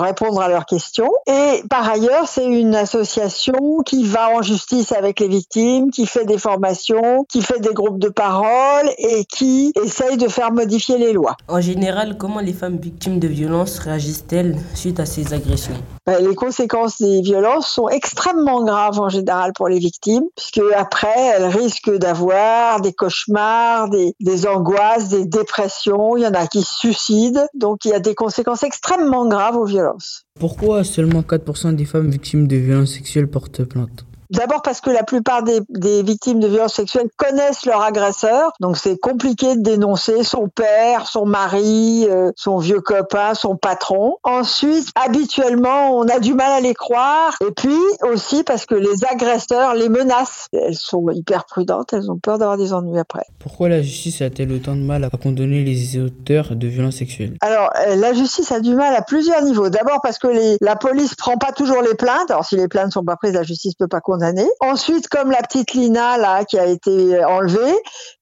répondre 0.00 0.40
à 0.40 0.48
leurs 0.48 0.66
questions. 0.66 1.12
Et 1.28 1.62
par 1.70 1.88
ailleurs, 1.88 2.26
c'est 2.26 2.44
une 2.44 2.74
association 2.74 3.84
qui 3.86 4.02
va 4.02 4.30
en 4.30 4.42
justice 4.42 4.90
avec 4.90 5.20
les 5.20 5.28
victimes, 5.28 5.92
qui 5.92 6.06
fait 6.06 6.24
des 6.24 6.38
formations, 6.38 7.24
qui 7.28 7.40
fait 7.40 7.60
des 7.60 7.72
groupes 7.72 8.00
de 8.00 8.08
parole 8.08 8.90
et 8.98 9.24
qui 9.24 9.72
essaye 9.80 10.16
de 10.16 10.26
faire 10.26 10.50
modifier 10.50 10.98
les 10.98 11.12
lois. 11.12 11.36
En 11.46 11.60
général, 11.60 12.18
comment 12.18 12.40
les 12.40 12.52
femmes 12.52 12.78
victimes 12.78 13.20
de 13.20 13.28
violences 13.28 13.78
réagissent-elles 13.78 14.56
suite 14.74 14.98
à 14.98 15.06
ces 15.06 15.32
agressions? 15.32 15.76
Ben, 16.08 16.26
Les 16.26 16.34
conséquences 16.34 17.00
des 17.02 17.20
violences 17.20 17.68
sont 17.68 17.88
extrêmement 17.88 18.64
graves 18.64 18.98
en 18.98 19.10
général 19.10 19.52
pour 19.54 19.68
les 19.68 19.78
victimes, 19.78 20.24
puisque 20.36 20.62
après, 20.74 21.14
elles 21.36 21.44
risquent 21.44 21.96
d'avoir 21.98 22.80
des 22.80 22.94
cauchemars, 22.94 23.90
des, 23.90 24.46
angoisses, 24.46 25.10
des 25.10 25.26
dépressions. 25.26 26.16
Il 26.16 26.22
y 26.22 26.26
en 26.26 26.32
a 26.32 26.46
qui 26.46 26.62
se 26.62 26.78
suicident. 26.78 27.46
Donc 27.54 27.84
il 27.84 27.90
y 27.90 27.94
a 27.94 28.00
des 28.00 28.14
conséquences 28.14 28.62
extrêmement 28.62 29.28
graves 29.28 29.56
aux 29.56 29.66
violences. 29.66 30.24
Pourquoi 30.40 30.82
seulement 30.84 31.20
4% 31.20 31.74
des 31.74 31.84
femmes 31.84 32.10
victimes 32.10 32.48
de 32.48 32.56
violences 32.56 32.94
sexuelles 32.94 33.28
portent 33.28 33.64
plainte? 33.64 34.06
D'abord 34.30 34.60
parce 34.62 34.80
que 34.80 34.90
la 34.90 35.04
plupart 35.04 35.42
des, 35.42 35.62
victimes 36.02 36.40
de 36.40 36.48
violences 36.48 36.74
sexuelles 36.74 37.08
connaissent 37.16 37.64
leur 37.64 37.82
agresseur, 37.82 38.52
donc 38.60 38.76
c'est 38.76 38.98
compliqué 38.98 39.56
de 39.56 39.62
dénoncer 39.62 40.22
son 40.22 40.48
père, 40.48 41.06
son 41.06 41.24
mari, 41.24 42.06
euh, 42.08 42.30
son 42.36 42.58
vieux 42.58 42.80
copain, 42.80 43.34
son 43.34 43.56
patron. 43.56 44.16
Ensuite, 44.24 44.88
habituellement, 44.94 45.96
on 45.96 46.06
a 46.08 46.18
du 46.18 46.34
mal 46.34 46.52
à 46.52 46.60
les 46.60 46.74
croire, 46.74 47.36
et 47.40 47.52
puis 47.52 47.78
aussi 48.02 48.44
parce 48.44 48.66
que 48.66 48.74
les 48.74 49.04
agresseurs 49.10 49.74
les 49.74 49.88
menacent. 49.88 50.48
Elles 50.52 50.74
sont 50.74 51.08
hyper 51.10 51.46
prudentes, 51.46 51.92
elles 51.94 52.10
ont 52.10 52.18
peur 52.18 52.38
d'avoir 52.38 52.58
des 52.58 52.74
ennuis 52.74 52.98
après. 52.98 53.24
Pourquoi 53.38 53.70
la 53.70 53.80
justice 53.80 54.20
a-t-elle 54.20 54.52
autant 54.52 54.74
de 54.74 54.82
mal 54.82 55.04
à 55.04 55.10
condamner 55.10 55.64
les 55.64 55.98
auteurs 55.98 56.54
de 56.54 56.66
violences 56.66 56.96
sexuelles? 56.96 57.36
Alors, 57.40 57.70
euh, 57.86 57.96
la 57.96 58.12
justice 58.12 58.52
a 58.52 58.60
du 58.60 58.74
mal 58.74 58.94
à 58.94 59.02
plusieurs 59.02 59.42
niveaux. 59.42 59.70
D'abord 59.70 60.00
parce 60.02 60.18
que 60.18 60.28
la 60.62 60.76
police 60.76 61.14
prend 61.14 61.38
pas 61.38 61.52
toujours 61.52 61.80
les 61.80 61.94
plaintes. 61.94 62.30
Alors, 62.30 62.44
si 62.44 62.56
les 62.56 62.68
plaintes 62.68 62.92
sont 62.92 63.04
pas 63.04 63.16
prises, 63.16 63.32
la 63.32 63.42
justice 63.42 63.74
peut 63.74 63.88
pas 63.88 64.00
condamner 64.00 64.17
Ensuite, 64.60 65.08
comme 65.08 65.30
la 65.30 65.42
petite 65.42 65.72
Lina 65.72 66.18
là 66.18 66.44
qui 66.44 66.58
a 66.58 66.66
été 66.66 67.24
enlevée, 67.24 67.74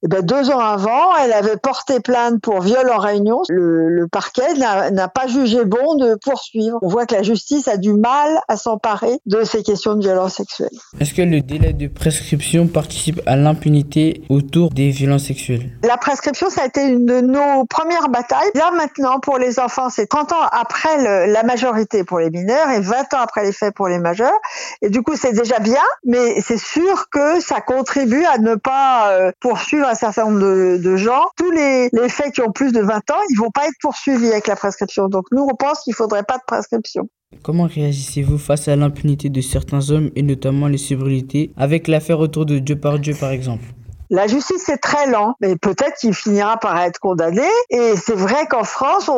eh 0.03 0.09
ben 0.09 0.23
deux 0.23 0.51
ans 0.51 0.61
avant, 0.61 1.17
elle 1.17 1.33
avait 1.33 1.57
porté 1.57 2.01
plainte 2.01 2.41
pour 2.41 2.61
viol 2.61 2.91
en 2.91 2.99
réunion. 2.99 3.43
Le, 3.49 4.07
parquet 4.11 4.55
n'a 4.55 5.09
pas 5.09 5.27
jugé 5.27 5.65
bon 5.65 5.97
de 5.97 6.17
poursuivre. 6.23 6.79
On 6.83 6.89
voit 6.89 7.07
que 7.07 7.15
la 7.15 7.23
justice 7.23 7.69
a 7.69 7.77
du 7.77 7.93
mal 7.93 8.39
à 8.49 8.57
s'emparer 8.57 9.19
de 9.27 9.43
ces 9.45 9.63
questions 9.63 9.95
de 9.95 10.01
violence 10.01 10.35
sexuelle. 10.35 10.71
Est-ce 11.01 11.13
que 11.13 11.23
le 11.23 11.41
délai 11.41 11.73
de 11.73 11.89
prescription 11.89 12.67
participe 12.67 13.21
à 13.27 13.37
l'impunité 13.37 14.23
autour 14.29 14.71
des 14.71 14.91
violences 14.91 15.25
sexuelles? 15.25 15.71
La 15.83 15.97
prescription, 15.97 16.51
ça 16.51 16.63
a 16.63 16.67
été 16.67 16.83
une 16.83 17.07
de 17.07 17.21
nos 17.21 17.65
premières 17.67 18.09
batailles. 18.09 18.51
Là 18.55 18.71
maintenant, 18.77 19.19
pour 19.21 19.39
les 19.39 19.59
enfants, 19.59 19.91
c'est 19.91 20.07
30 20.07 20.33
ans 20.33 20.47
après 20.53 21.27
la 21.27 21.43
majorité 21.43 22.05
pour 22.05 22.19
les 22.19 22.31
mineurs 22.31 22.71
et 22.71 22.81
20 22.81 23.15
ans 23.15 23.21
après 23.21 23.45
les 23.45 23.53
faits 23.53 23.75
pour 23.75 23.89
les 23.89 23.99
majeurs. 23.99 24.39
Et 24.83 24.91
du 24.91 25.03
coup, 25.03 25.17
c'est 25.17 25.33
déjà 25.33 25.59
bien 25.59 25.83
mais 26.05 26.41
c'est 26.41 26.59
sûr 26.59 27.09
que 27.11 27.41
ça 27.41 27.61
contribue 27.61 28.25
à 28.25 28.39
ne 28.39 28.55
pas 28.55 29.13
euh, 29.13 29.33
poursuivre 29.41 29.87
un 29.87 29.95
certain 29.95 30.31
nombre 30.31 30.79
de, 30.79 30.97
gens. 30.97 31.25
Tous 31.37 31.51
les, 31.51 31.91
faits 32.09 32.35
qui 32.35 32.41
ont 32.41 32.53
plus 32.53 32.73
de 32.73 32.81
20 32.81 33.11
ans, 33.11 33.21
ils 33.31 33.39
vont 33.39 33.51
pas 33.51 33.67
être 33.67 33.77
poursuivis 33.81 34.31
avec 34.31 34.47
la 34.47 34.57
prescription. 34.57 35.09
Donc 35.09 35.27
nous, 35.33 35.43
on 35.43 35.55
pense 35.55 35.81
qu'il 35.83 35.95
faudrait 35.95 36.23
pas 36.23 36.39
de 36.39 36.45
prescription. 36.47 37.09
Comment 37.43 37.67
réagissez-vous 37.67 38.39
face 38.39 38.69
à 38.69 38.77
l'impunité 38.77 39.29
de 39.29 39.41
certains 39.41 39.91
hommes 39.91 40.11
et 40.15 40.23
notamment 40.23 40.69
les 40.69 40.79
célébrités 40.79 41.53
avec 41.57 41.89
l'affaire 41.89 42.21
autour 42.21 42.47
de 42.47 42.59
Dieu 42.59 42.79
par 42.79 42.99
Dieu 42.99 43.15
par 43.19 43.31
exemple? 43.31 43.65
La 44.11 44.27
justice 44.27 44.69
est 44.69 44.79
très 44.79 45.07
lent, 45.07 45.35
mais 45.41 45.57
peut-être 45.57 45.97
qu'il 45.99 46.15
finira 46.15 46.57
par 46.59 46.79
être 46.79 46.99
condamné. 46.99 47.47
Et 47.71 47.95
c'est 47.97 48.15
vrai 48.15 48.47
qu'en 48.47 48.65
France, 48.65 49.11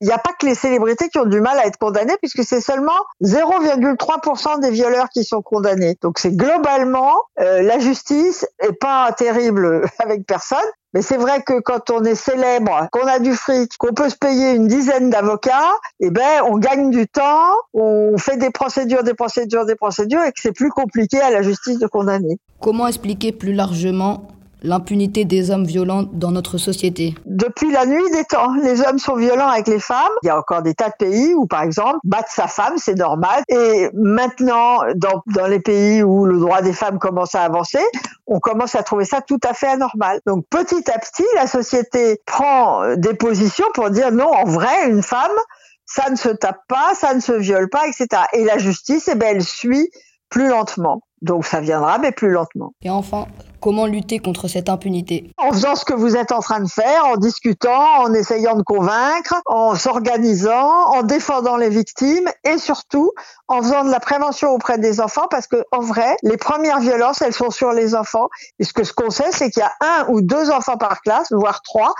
il 0.00 0.06
n'y 0.06 0.12
a 0.12 0.18
pas 0.18 0.32
que 0.38 0.46
les 0.46 0.54
célébrités 0.54 1.08
qui 1.08 1.18
ont 1.18 1.26
du 1.26 1.40
mal 1.40 1.58
à 1.58 1.66
être 1.66 1.78
condamnées, 1.78 2.16
puisque 2.20 2.44
c'est 2.44 2.60
seulement 2.60 2.98
0,3% 3.22 4.60
des 4.60 4.70
violeurs 4.70 5.08
qui 5.08 5.24
sont 5.24 5.42
condamnés. 5.42 5.96
Donc 6.02 6.18
c'est 6.18 6.34
globalement, 6.34 7.14
euh, 7.40 7.62
la 7.62 7.78
justice 7.78 8.46
est 8.60 8.72
pas 8.72 9.12
terrible 9.12 9.86
avec 9.98 10.26
personne, 10.26 10.58
mais 10.94 11.02
c'est 11.02 11.16
vrai 11.16 11.42
que 11.42 11.60
quand 11.60 11.90
on 11.90 12.04
est 12.04 12.14
célèbre, 12.14 12.88
qu'on 12.90 13.06
a 13.06 13.18
du 13.18 13.34
fric, 13.34 13.76
qu'on 13.76 13.92
peut 13.92 14.08
se 14.08 14.16
payer 14.16 14.52
une 14.52 14.66
dizaine 14.66 15.10
d'avocats, 15.10 15.74
eh 16.00 16.10
ben, 16.10 16.42
on 16.46 16.56
gagne 16.56 16.90
du 16.90 17.06
temps, 17.06 17.52
on 17.74 18.16
fait 18.16 18.38
des 18.38 18.50
procédures, 18.50 19.02
des 19.02 19.12
procédures, 19.12 19.66
des 19.66 19.74
procédures, 19.74 20.22
et 20.22 20.32
que 20.32 20.40
c'est 20.40 20.52
plus 20.52 20.70
compliqué 20.70 21.20
à 21.20 21.30
la 21.30 21.42
justice 21.42 21.78
de 21.78 21.86
condamner. 21.86 22.38
Comment 22.60 22.86
expliquer 22.86 23.32
plus 23.32 23.52
largement 23.52 24.28
l'impunité 24.62 25.24
des 25.24 25.50
hommes 25.50 25.64
violents 25.64 26.04
dans 26.12 26.30
notre 26.30 26.58
société 26.58 27.14
Depuis 27.26 27.70
la 27.70 27.86
nuit 27.86 28.10
des 28.12 28.24
temps, 28.24 28.54
les 28.62 28.80
hommes 28.82 28.98
sont 28.98 29.16
violents 29.16 29.48
avec 29.48 29.68
les 29.68 29.78
femmes. 29.78 30.12
Il 30.22 30.26
y 30.26 30.30
a 30.30 30.38
encore 30.38 30.62
des 30.62 30.74
tas 30.74 30.88
de 30.88 30.94
pays 30.98 31.34
où, 31.34 31.46
par 31.46 31.62
exemple, 31.62 31.98
battre 32.04 32.30
sa 32.30 32.46
femme, 32.46 32.74
c'est 32.76 32.94
normal. 32.94 33.42
Et 33.48 33.88
maintenant, 33.94 34.80
dans, 34.94 35.22
dans 35.34 35.46
les 35.46 35.60
pays 35.60 36.02
où 36.02 36.24
le 36.24 36.38
droit 36.38 36.62
des 36.62 36.72
femmes 36.72 36.98
commence 36.98 37.34
à 37.34 37.42
avancer, 37.42 37.82
on 38.26 38.40
commence 38.40 38.74
à 38.74 38.82
trouver 38.82 39.04
ça 39.04 39.20
tout 39.20 39.40
à 39.48 39.54
fait 39.54 39.68
anormal. 39.68 40.20
Donc 40.26 40.44
petit 40.50 40.90
à 40.90 40.98
petit, 40.98 41.26
la 41.34 41.46
société 41.46 42.20
prend 42.26 42.96
des 42.96 43.14
positions 43.14 43.66
pour 43.74 43.90
dire 43.90 44.10
non, 44.12 44.30
en 44.30 44.44
vrai, 44.44 44.88
une 44.88 45.02
femme, 45.02 45.36
ça 45.84 46.10
ne 46.10 46.16
se 46.16 46.28
tape 46.28 46.60
pas, 46.68 46.94
ça 46.94 47.14
ne 47.14 47.20
se 47.20 47.32
viole 47.32 47.68
pas, 47.68 47.86
etc. 47.86 48.08
Et 48.32 48.44
la 48.44 48.58
justice, 48.58 49.08
eh 49.12 49.14
ben, 49.14 49.36
elle 49.36 49.44
suit 49.44 49.88
plus 50.28 50.48
lentement. 50.48 51.02
Donc 51.22 51.46
ça 51.46 51.60
viendra, 51.60 51.98
mais 51.98 52.12
plus 52.12 52.30
lentement. 52.30 52.72
Et 52.82 52.90
enfin, 52.90 53.26
comment 53.60 53.86
lutter 53.86 54.18
contre 54.18 54.48
cette 54.48 54.68
impunité? 54.68 55.32
En 55.38 55.50
faisant 55.50 55.74
ce 55.74 55.84
que 55.84 55.94
vous 55.94 56.16
êtes 56.16 56.30
en 56.30 56.40
train 56.40 56.60
de 56.60 56.68
faire, 56.68 57.06
en 57.06 57.16
discutant, 57.16 58.00
en 58.00 58.12
essayant 58.12 58.54
de 58.54 58.62
convaincre, 58.62 59.34
en 59.46 59.74
s'organisant, 59.74 60.70
en 60.88 61.02
défendant 61.02 61.56
les 61.56 61.70
victimes 61.70 62.28
et 62.44 62.58
surtout 62.58 63.10
en 63.48 63.62
faisant 63.62 63.84
de 63.84 63.90
la 63.90 64.00
prévention 64.00 64.50
auprès 64.50 64.78
des 64.78 65.00
enfants 65.00 65.26
parce 65.30 65.46
que 65.46 65.64
en 65.72 65.80
vrai, 65.80 66.16
les 66.22 66.36
premières 66.36 66.80
violences, 66.80 67.22
elles 67.22 67.32
sont 67.32 67.50
sur 67.50 67.72
les 67.72 67.94
enfants. 67.94 68.28
Et 68.58 68.64
ce 68.64 68.72
que 68.72 68.84
ce 68.84 68.92
qu'on 68.92 69.10
sait, 69.10 69.32
c'est 69.32 69.50
qu'il 69.50 69.62
y 69.62 69.66
a 69.66 69.72
un 69.80 70.06
ou 70.08 70.20
deux 70.20 70.50
enfants 70.50 70.76
par 70.76 71.00
classe, 71.00 71.32
voire 71.32 71.62
trois, 71.62 71.94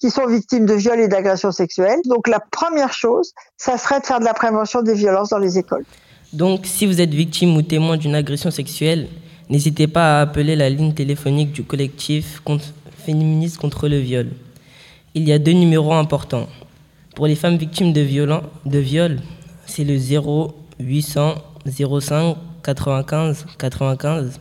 qui 0.00 0.10
sont 0.10 0.26
victimes 0.26 0.66
de 0.66 0.74
viols 0.74 0.98
et 0.98 1.08
d'agressions 1.08 1.52
sexuelles. 1.52 2.00
Donc 2.06 2.26
la 2.26 2.40
première 2.40 2.92
chose, 2.92 3.32
ça 3.56 3.78
serait 3.78 4.00
de 4.00 4.06
faire 4.06 4.18
de 4.18 4.24
la 4.24 4.34
prévention 4.34 4.82
des 4.82 4.94
violences 4.94 5.28
dans 5.28 5.38
les 5.38 5.58
écoles. 5.58 5.84
Donc, 6.32 6.64
si 6.64 6.86
vous 6.86 7.00
êtes 7.02 7.12
victime 7.12 7.54
ou 7.56 7.62
témoin 7.62 7.98
d'une 7.98 8.14
agression 8.14 8.50
sexuelle, 8.50 9.08
n'hésitez 9.50 9.86
pas 9.86 10.18
à 10.18 10.22
appeler 10.22 10.56
la 10.56 10.70
ligne 10.70 10.94
téléphonique 10.94 11.52
du 11.52 11.62
collectif 11.62 12.42
féministe 13.04 13.58
contre 13.58 13.86
le 13.86 13.98
viol. 13.98 14.30
Il 15.14 15.28
y 15.28 15.32
a 15.32 15.38
deux 15.38 15.52
numéros 15.52 15.92
importants. 15.92 16.48
Pour 17.14 17.26
les 17.26 17.34
femmes 17.34 17.58
victimes 17.58 17.92
de, 17.92 18.00
viol, 18.00 18.40
de 18.64 18.78
viol, 18.78 19.20
c'est 19.66 19.84
le 19.84 19.98
0 19.98 20.56
800 20.80 21.34
05 21.66 22.36
95 22.62 23.46
95. 23.58 24.38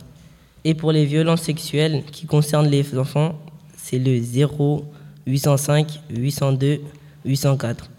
Et 0.63 0.73
pour 0.73 0.93
les 0.93 1.05
violences 1.05 1.41
sexuelles 1.41 2.03
qui 2.09 2.25
concernent 2.25 2.69
les 2.69 2.97
enfants, 2.97 3.35
c'est 3.75 3.99
le 3.99 4.17
0 4.21 4.85
805 5.27 5.99
802 6.09 6.81
804. 7.25 7.89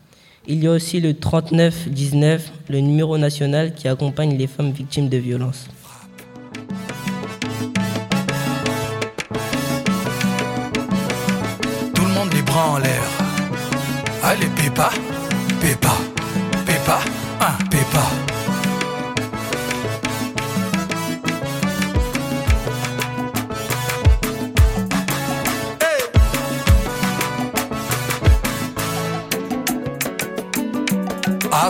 Il 0.49 0.65
y 0.65 0.67
a 0.67 0.73
aussi 0.73 1.01
le 1.01 1.15
3919, 1.15 2.51
le 2.69 2.81
numéro 2.81 3.17
national 3.17 3.75
qui 3.75 3.87
accompagne 3.87 4.37
les 4.37 4.49
femmes 4.49 4.73
victimes 4.73 5.09
de 5.09 5.17
violences. 5.17 5.69
Tout 11.95 12.05
le 12.05 12.13
monde 12.15 12.33
les 12.35 12.43
bras 12.43 12.71
en 12.71 12.79
l'air. 12.79 13.03
Allez, 14.25 14.49
Pépa, 14.57 14.91
Pépa, 15.61 15.97
Pépa, 16.67 16.99
un 17.41 17.65
Pépa. 17.67 18.22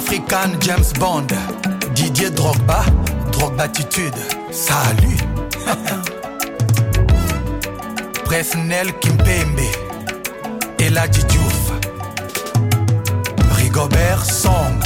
African 0.05 0.59
James 0.61 0.93
Bond, 0.95 1.33
Didier 1.95 2.31
Drogba, 2.31 2.85
Drogbatitude, 3.31 4.13
salut. 4.51 5.23
Presnel 8.25 8.93
Kimpembe, 8.99 9.69
Eladji 10.79 11.23
Diouf, 11.25 11.73
Rigobert 13.57 14.25
Song, 14.25 14.83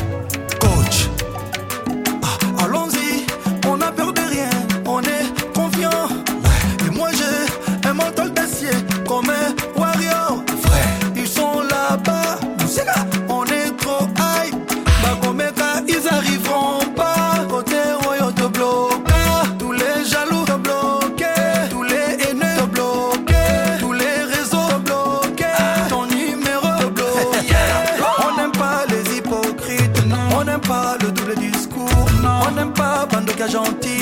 On 32.46 32.52
n'aime 32.52 32.72
pas 32.72 33.06
Bandoka 33.06 33.48
gentil. 33.48 34.00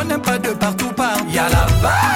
On 0.00 0.04
n'aime 0.04 0.22
pas 0.22 0.38
de 0.38 0.50
partout 0.50 0.92
par. 0.92 1.16
Y'a 1.30 1.48
la 1.48 1.66
baille. 1.82 2.15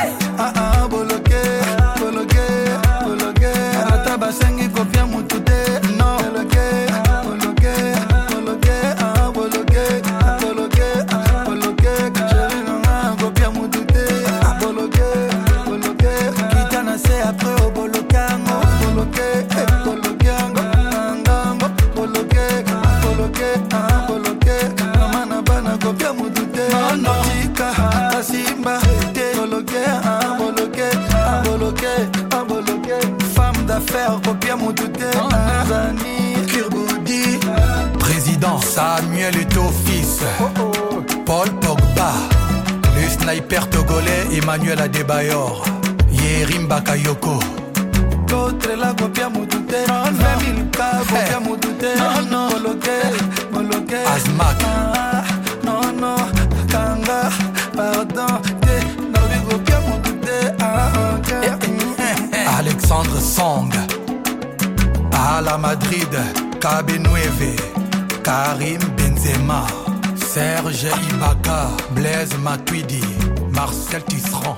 Adebayor. 45.11 45.51
Yerim 46.13 46.69
Bakayoko. 46.71 47.41
Copia 48.99 49.29
mutute. 49.29 49.85
20 49.87 50.55
000 50.55 50.71
cas, 50.71 50.99
copia 51.09 51.41
mutute. 51.41 51.91
Bloqué, 52.61 52.99
bloqué. 53.51 54.05
Azmak. 54.07 54.63
Ah, 54.65 55.25
non, 55.65 55.93
non. 56.01 56.17
Kanga. 56.71 57.29
Pardon. 57.77 58.41
Te, 58.61 58.77
mutute. 59.89 60.55
Ah, 60.61 60.93
ok. 61.17 61.31
Alexandre 62.59 63.21
Song. 63.21 63.73
À 65.13 65.41
la 65.41 65.59
Madrid, 65.59 66.15
Cabe9, 66.61 67.57
Karim 68.23 68.81
Benzema, 68.97 69.67
Serge 70.15 70.89
Ibaka, 71.11 71.71
Blaise 71.95 72.37
Matuidi, 72.39 73.03
Marcel 73.53 74.03
Tisserand, 74.05 74.57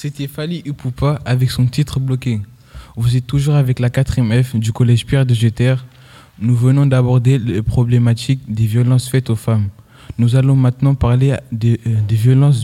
C'était 0.00 0.28
Fali 0.28 0.62
Ipupa 0.64 1.20
avec 1.24 1.50
son 1.50 1.66
titre 1.66 1.98
bloqué. 1.98 2.40
Vous 2.94 3.16
êtes 3.16 3.26
toujours 3.26 3.56
avec 3.56 3.80
la 3.80 3.88
4ème 3.90 4.44
F 4.44 4.54
du 4.54 4.72
collège 4.72 5.04
Pierre 5.04 5.26
de 5.26 5.34
Jeter. 5.34 5.74
Nous 6.38 6.54
venons 6.54 6.86
d'aborder 6.86 7.36
les 7.36 7.62
problématiques 7.62 8.42
des 8.46 8.64
violences 8.66 9.08
faites 9.08 9.28
aux 9.28 9.34
femmes. 9.34 9.70
Nous 10.16 10.36
allons 10.36 10.54
maintenant 10.54 10.94
parler 10.94 11.34
des, 11.50 11.80
euh, 11.88 11.96
violences 12.08 12.62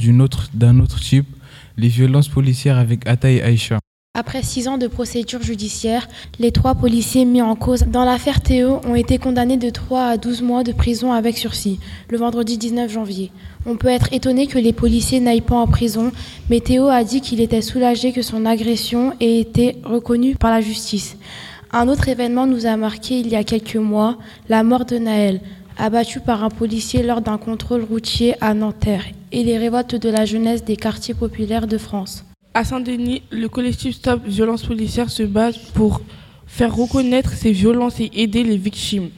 d'un 0.53 0.79
autre 0.79 1.01
type, 1.01 1.27
les 1.77 1.89
violences 1.89 2.29
policières 2.29 2.79
avec 2.79 3.05
Ata 3.09 3.29
et 3.29 3.43
Aïcha. 3.43 3.81
Après 4.17 4.45
six 4.45 4.69
ans 4.69 4.79
de 4.79 4.87
procédure 4.87 5.43
judiciaire, 5.43 6.07
les 6.39 6.53
trois 6.53 6.77
policiers 6.77 7.25
mis 7.25 7.43
en 7.43 7.57
cause 7.57 7.81
dans 7.81 8.05
l'affaire 8.05 8.43
Théo 8.43 8.81
ont 8.87 8.95
été 8.95 9.19
condamnés 9.19 9.57
de 9.57 9.71
3 9.71 10.05
à 10.05 10.17
12 10.19 10.41
mois 10.43 10.63
de 10.63 10.71
prison 10.71 11.13
avec 11.13 11.37
sursis, 11.37 11.81
le 12.09 12.19
vendredi 12.19 12.57
19 12.57 12.93
janvier. 12.93 13.33
On 13.67 13.77
peut 13.77 13.89
être 13.89 14.13
étonné 14.13 14.47
que 14.47 14.59
les 14.59 14.75
policiers 14.75 15.21
n'aillent 15.21 15.41
pas 15.41 15.57
en 15.57 15.67
prison, 15.67 16.13
mais 16.51 16.61
Théo 16.61 16.89
a 16.89 17.03
dit 17.03 17.23
qu'il 17.23 17.41
était 17.41 17.63
soulagé 17.63 18.13
que 18.13 18.21
son 18.21 18.45
agression 18.45 19.15
ait 19.21 19.41
été 19.41 19.77
reconnue 19.85 20.37
par 20.37 20.51
la 20.51 20.61
justice. 20.61 21.17
Un 21.73 21.89
autre 21.89 22.09
événement 22.09 22.47
nous 22.47 22.67
a 22.67 22.77
marqué 22.77 23.19
il 23.19 23.29
y 23.29 23.37
a 23.37 23.43
quelques 23.43 23.77
mois, 23.77 24.19
la 24.51 24.63
mort 24.63 24.85
de 24.85 24.99
Naël, 24.99 25.41
abattu 25.79 26.21
par 26.21 26.45
un 26.45 26.51
policier 26.51 27.03
lors 27.03 27.23
d'un 27.23 27.39
contrôle 27.39 27.83
routier 27.83 28.35
à 28.43 28.53
Nanterre, 28.53 29.07
et 29.33 29.43
les 29.43 29.57
révoltes 29.57 29.97
de 29.97 30.09
la 30.11 30.27
jeunesse 30.27 30.63
des 30.63 30.77
quartiers 30.77 31.15
populaires 31.15 31.67
de 31.67 31.79
France. 31.79 32.25
À 32.53 32.65
Saint-Denis, 32.65 33.23
le 33.31 33.49
collectif 33.49 33.97
Stop 33.97 34.21
Violence 34.27 34.63
Policière 34.63 35.11
se 35.11 35.23
bat 35.23 35.51
pour 35.73 36.03
faire 36.47 36.77
reconnaître 36.77 37.33
ces 37.33 37.51
violences 37.51 37.99
et 37.99 38.11
aider 38.15 38.45
les 38.45 38.59
victimes. 38.59 39.09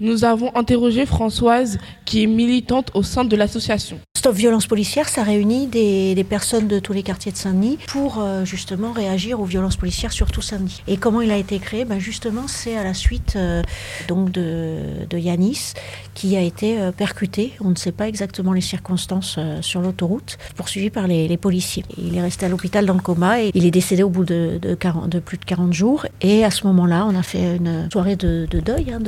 Nous 0.00 0.24
avons 0.24 0.54
interrogé 0.56 1.06
Françoise, 1.06 1.78
qui 2.12 2.24
est 2.24 2.26
militante 2.26 2.90
au 2.92 3.02
sein 3.02 3.24
de 3.24 3.34
l'association. 3.34 3.98
Stop 4.14 4.36
Violence 4.36 4.66
Policière, 4.66 5.08
ça 5.08 5.22
réunit 5.22 5.66
des, 5.66 6.26
personnes 6.28 6.68
de 6.68 6.78
tous 6.78 6.92
les 6.92 7.02
quartiers 7.02 7.32
de 7.32 7.36
Saint-Denis 7.36 7.78
pour 7.88 8.18
euh, 8.20 8.44
justement 8.44 8.92
réagir 8.92 9.40
aux 9.40 9.46
violences 9.46 9.76
policières 9.76 10.12
sur 10.12 10.30
tout 10.30 10.42
Saint-Denis. 10.42 10.82
Et 10.86 10.98
comment 10.98 11.22
il 11.22 11.30
a 11.32 11.38
été 11.38 11.58
créé? 11.58 11.86
Ben 11.86 11.98
Justement, 11.98 12.46
c'est 12.46 12.76
à 12.76 12.84
la 12.84 12.92
suite 12.92 13.34
euh, 13.36 13.62
donc 14.08 14.30
de, 14.30 15.06
de, 15.08 15.18
Yanis 15.18 15.72
qui 16.14 16.36
a 16.36 16.40
été 16.40 16.78
euh, 16.78 16.92
percuté, 16.92 17.54
on 17.60 17.70
ne 17.70 17.74
sait 17.74 17.90
pas 17.90 18.06
exactement 18.06 18.52
les 18.52 18.60
circonstances 18.60 19.38
sur 19.62 19.80
l'autoroute, 19.80 20.38
poursuivi 20.54 20.90
par 20.90 21.06
les, 21.06 21.36
policiers. 21.38 21.84
Il 21.96 22.16
est 22.16 22.22
resté 22.22 22.44
à 22.44 22.50
l'hôpital 22.50 22.84
dans 22.84 22.94
le 22.94 23.00
coma 23.00 23.40
et 23.40 23.50
il 23.54 23.64
est 23.64 23.70
décédé 23.70 24.02
au 24.02 24.10
bout 24.10 24.24
de, 24.24 24.58
de, 24.60 24.74
40, 24.74 25.08
de 25.08 25.18
plus 25.18 25.38
de 25.38 25.44
40 25.46 25.72
jours. 25.72 26.06
Et 26.20 26.44
à 26.44 26.50
ce 26.50 26.66
moment-là, 26.66 27.06
on 27.10 27.16
a 27.16 27.22
fait 27.22 27.56
une 27.56 27.88
soirée 27.90 28.16
de, 28.16 28.46
de 28.50 28.60
deuil 28.60 28.92
hein, 28.92 29.00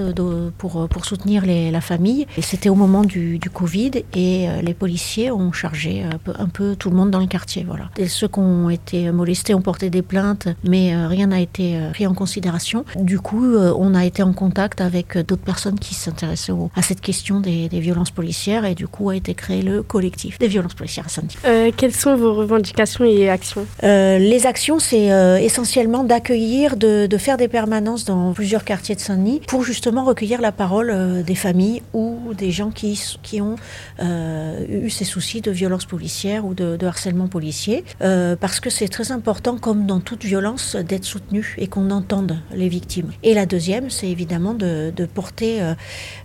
pour, 0.57 0.89
pour 0.89 1.05
soutenir 1.05 1.45
la 1.47 1.81
famille. 1.83 2.27
Et 2.39 2.43
c'était 2.43 2.71
au 2.71 2.75
moment 2.75 2.94
du, 3.03 3.39
du 3.39 3.51
Covid 3.51 3.91
et 4.15 4.47
les 4.63 4.75
policiers 4.75 5.31
ont 5.31 5.53
chargé 5.53 6.03
un 6.03 6.19
peu, 6.19 6.33
un 6.39 6.49
peu, 6.49 6.77
tout 6.77 6.91
le 6.91 6.97
monde 6.97 7.11
dans 7.11 7.19
le 7.21 7.27
quartier. 7.27 7.65
Voilà. 7.67 7.91
Et 7.97 8.09
ceux 8.09 8.29
qui 8.29 8.39
ont 8.39 8.71
été 8.71 9.11
molestés 9.11 9.55
ont 9.55 9.63
porté 9.63 9.91
des 9.91 10.03
plaintes, 10.03 10.49
mais 10.63 10.95
euh, 10.95 11.09
rien 11.09 11.29
n'a 11.29 11.41
été 11.41 11.77
euh, 11.77 11.91
pris 11.91 12.07
en 12.07 12.15
considération. 12.15 12.85
Du 12.97 13.19
coup, 13.19 13.45
euh, 13.45 13.75
on 13.77 13.95
a 13.95 14.05
été 14.05 14.23
en 14.23 14.33
contact 14.33 14.81
avec 14.81 15.19
d'autres 15.19 15.43
personnes 15.43 15.79
qui 15.79 15.95
s'intéressaient 15.95 16.53
à 16.77 16.83
cette 16.83 17.01
question 17.01 17.41
des, 17.41 17.69
des, 17.69 17.81
violences 17.81 18.11
policières 18.11 18.65
et 18.65 18.75
du 18.75 18.87
coup 18.87 19.11
a 19.11 19.17
été 19.17 19.35
créé 19.35 19.63
le 19.63 19.83
collectif 19.83 20.39
des 20.39 20.49
violences 20.49 20.75
policières 20.75 21.07
à 21.07 21.09
Saint-Denis. 21.09 21.37
Euh, 21.45 21.71
quelles 21.77 21.95
sont 21.95 22.17
vos 22.17 22.35
revendications 22.35 23.05
et 23.05 23.29
actions? 23.29 23.67
Les 23.83 24.47
actions, 24.47 24.79
c'est 24.79 25.07
essentiellement 25.43 26.05
d'accueillir, 26.05 26.77
de, 26.77 27.07
de, 27.07 27.19
faire 27.19 27.37
des 27.37 27.49
permanences 27.49 28.05
dans 28.05 28.33
plusieurs 28.33 28.65
quartiers 28.65 28.95
de 28.95 29.01
Saint-Denis 29.01 29.41
pour 29.47 29.63
justement 29.63 30.05
recueillir 30.05 30.41
la 30.41 30.53
parole 30.53 31.23
des 31.25 31.35
familles 31.35 31.83
ou 31.93 32.19
des 32.37 32.51
gens 32.51 32.71
qui, 32.71 32.84
qui 33.23 33.41
ont 33.41 33.57
eu 34.01 34.91
ces 34.91 35.05
soucis 35.05 35.41
de 35.41 35.51
violence 35.51 35.85
policière 35.85 36.45
ou 36.45 36.55
de, 36.55 36.85
harcèlement 36.85 37.29
policier, 37.29 37.85
euh, 38.03 38.37
parce 38.37 38.61
que 38.61 38.71
c'est 38.71 38.89
très 38.89 39.11
important, 39.13 39.57
comme 39.57 39.87
dans 39.87 40.01
toute 40.01 40.25
violence, 40.25 40.77
d'être 40.77 41.05
soutenu 41.05 41.55
et 41.59 41.67
qu'on 41.67 41.91
entende 41.91 42.39
les 42.53 42.69
victimes. 42.69 43.11
Et 43.23 43.35
la 43.35 43.47
deuxième, 43.47 43.91
c'est 43.91 44.09
évidemment 44.09 44.55
de, 44.55 44.93
de 44.95 45.07
porter 45.07 45.63
euh, 45.63 45.75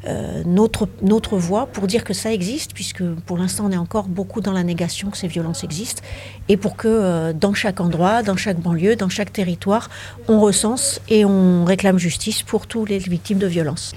euh, 0.05 0.43
notre, 0.45 0.87
notre 1.01 1.37
voix 1.37 1.67
pour 1.67 1.87
dire 1.87 2.03
que 2.03 2.13
ça 2.13 2.33
existe, 2.33 2.73
puisque 2.73 3.03
pour 3.03 3.37
l'instant 3.37 3.65
on 3.67 3.71
est 3.71 3.77
encore 3.77 4.07
beaucoup 4.07 4.41
dans 4.41 4.53
la 4.53 4.63
négation 4.63 5.09
que 5.09 5.17
ces 5.17 5.27
violences 5.27 5.63
existent, 5.63 6.01
et 6.47 6.57
pour 6.57 6.75
que 6.75 6.87
euh, 6.87 7.33
dans 7.33 7.53
chaque 7.53 7.79
endroit, 7.79 8.23
dans 8.23 8.37
chaque 8.37 8.59
banlieue, 8.59 8.95
dans 8.95 9.09
chaque 9.09 9.31
territoire, 9.31 9.89
on 10.27 10.39
recense 10.39 11.01
et 11.09 11.25
on 11.25 11.65
réclame 11.65 11.97
justice 11.97 12.43
pour 12.43 12.67
toutes 12.67 12.89
les 12.89 12.99
victimes 12.99 13.39
de 13.39 13.47
violences. 13.47 13.93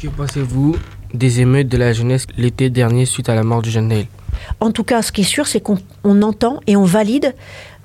Que 0.00 0.08
pensez-vous 0.08 0.76
des 1.14 1.40
émeutes 1.40 1.68
de 1.68 1.76
la 1.76 1.92
jeunesse 1.92 2.26
l'été 2.36 2.70
dernier 2.70 3.06
suite 3.06 3.28
à 3.28 3.34
la 3.34 3.42
mort 3.42 3.62
du 3.62 3.70
jeune 3.70 3.88
Neil 3.88 4.08
En 4.60 4.70
tout 4.70 4.84
cas, 4.84 5.02
ce 5.02 5.12
qui 5.12 5.22
est 5.22 5.24
sûr, 5.24 5.46
c'est 5.46 5.60
qu'on 5.60 5.78
entend 6.22 6.60
et 6.66 6.76
on 6.76 6.84
valide 6.84 7.34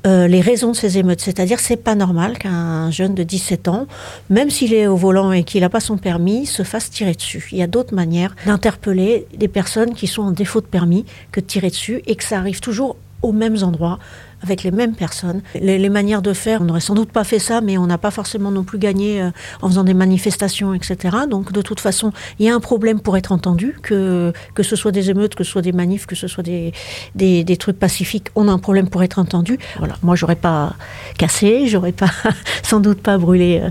euh, 0.08 0.28
les 0.28 0.42
raisons 0.42 0.72
de 0.72 0.76
ces 0.76 0.98
émeutes. 0.98 1.22
C'est-à-dire, 1.22 1.60
c'est 1.60 1.78
pas 1.78 1.94
normal 1.94 2.40
qu'un 2.40 2.90
jeune 2.90 3.14
de 3.14 3.22
17 3.22 3.68
ans, 3.68 3.86
même 4.32 4.50
s'il 4.50 4.74
est 4.74 4.88
au 4.88 4.96
volant 4.96 5.32
et 5.32 5.44
qu'il 5.44 5.62
n'a 5.62 5.70
pas 5.70 5.80
son 5.80 5.98
permis, 5.98 6.48
se 6.48 6.64
fasse 6.64 6.90
tirer 6.90 7.14
dessus. 7.14 7.50
Il 7.52 7.60
y 7.60 7.62
a 7.64 7.68
d'autres 7.68 7.94
manières 7.94 8.36
d'interpeller 8.48 9.28
des 9.38 9.48
personnes 9.48 9.94
qui 9.94 10.08
sont 10.08 10.24
en 10.24 10.32
défaut 10.32 10.62
de 10.62 10.66
permis 10.66 11.06
que 11.32 11.40
de 11.40 11.46
tirer 11.46 11.70
dessus 11.70 12.02
et 12.08 12.16
que 12.16 12.24
ça 12.24 12.40
arrive 12.40 12.62
toujours 12.62 12.96
aux 13.22 13.32
mêmes 13.32 13.58
endroits 13.62 14.00
avec 14.44 14.64
les 14.64 14.72
mêmes 14.72 14.94
personnes. 14.94 15.42
Les, 15.56 15.78
les 15.78 15.90
manières 15.90 16.22
de 16.22 16.34
faire, 16.34 16.62
on 16.62 16.66
n'aurait 16.66 16.80
sans 16.80 16.96
doute 16.96 17.12
pas 17.12 17.24
fait 17.24 17.40
ça, 17.40 17.62
mais 17.62 17.78
on 17.78 17.88
n'a 17.88 17.98
pas 17.98 18.12
forcément 18.12 18.52
non 18.52 18.64
plus 18.64 18.80
gagné 18.80 19.22
euh, 19.22 19.32
en 19.62 19.68
faisant 19.70 19.84
des 19.84 19.94
manifestations, 19.94 20.74
etc. 20.74 21.18
Donc 21.30 21.52
de 21.52 21.62
toute 21.62 21.80
façon, 21.80 22.12
il 22.40 22.46
y 22.46 22.50
a 22.50 22.56
un 22.56 22.60
problème 22.60 23.00
pour 23.00 23.18
être 23.18 23.32
entendu, 23.32 23.78
que, 23.82 24.34
que 24.54 24.64
ce 24.64 24.76
soit 24.76 24.92
des 24.92 25.10
émeutes, 25.10 25.36
que 25.36 25.44
ce 25.44 25.52
soit 25.52 25.62
des 25.62 25.72
manifs, 25.72 26.06
que 26.06 26.16
ce 26.16 26.28
soit 26.28 26.44
des, 26.44 26.74
des, 27.16 27.44
des 27.44 27.58
trucs 27.58 27.80
pacifiques, 27.80 28.28
on 28.36 28.48
a 28.48 28.52
un 28.52 28.60
problème 28.60 28.90
pour 28.90 29.04
être 29.04 29.20
entendu. 29.20 29.58
Voilà, 29.78 29.96
moi 30.02 30.16
j'aurais 30.16 30.36
pas 30.36 30.74
cassé, 31.18 31.68
j'aurais 31.68 31.92
pas 31.92 32.12
sans 32.64 32.80
doute 32.80 33.02
pas 33.02 33.18
brûlé 33.18 33.62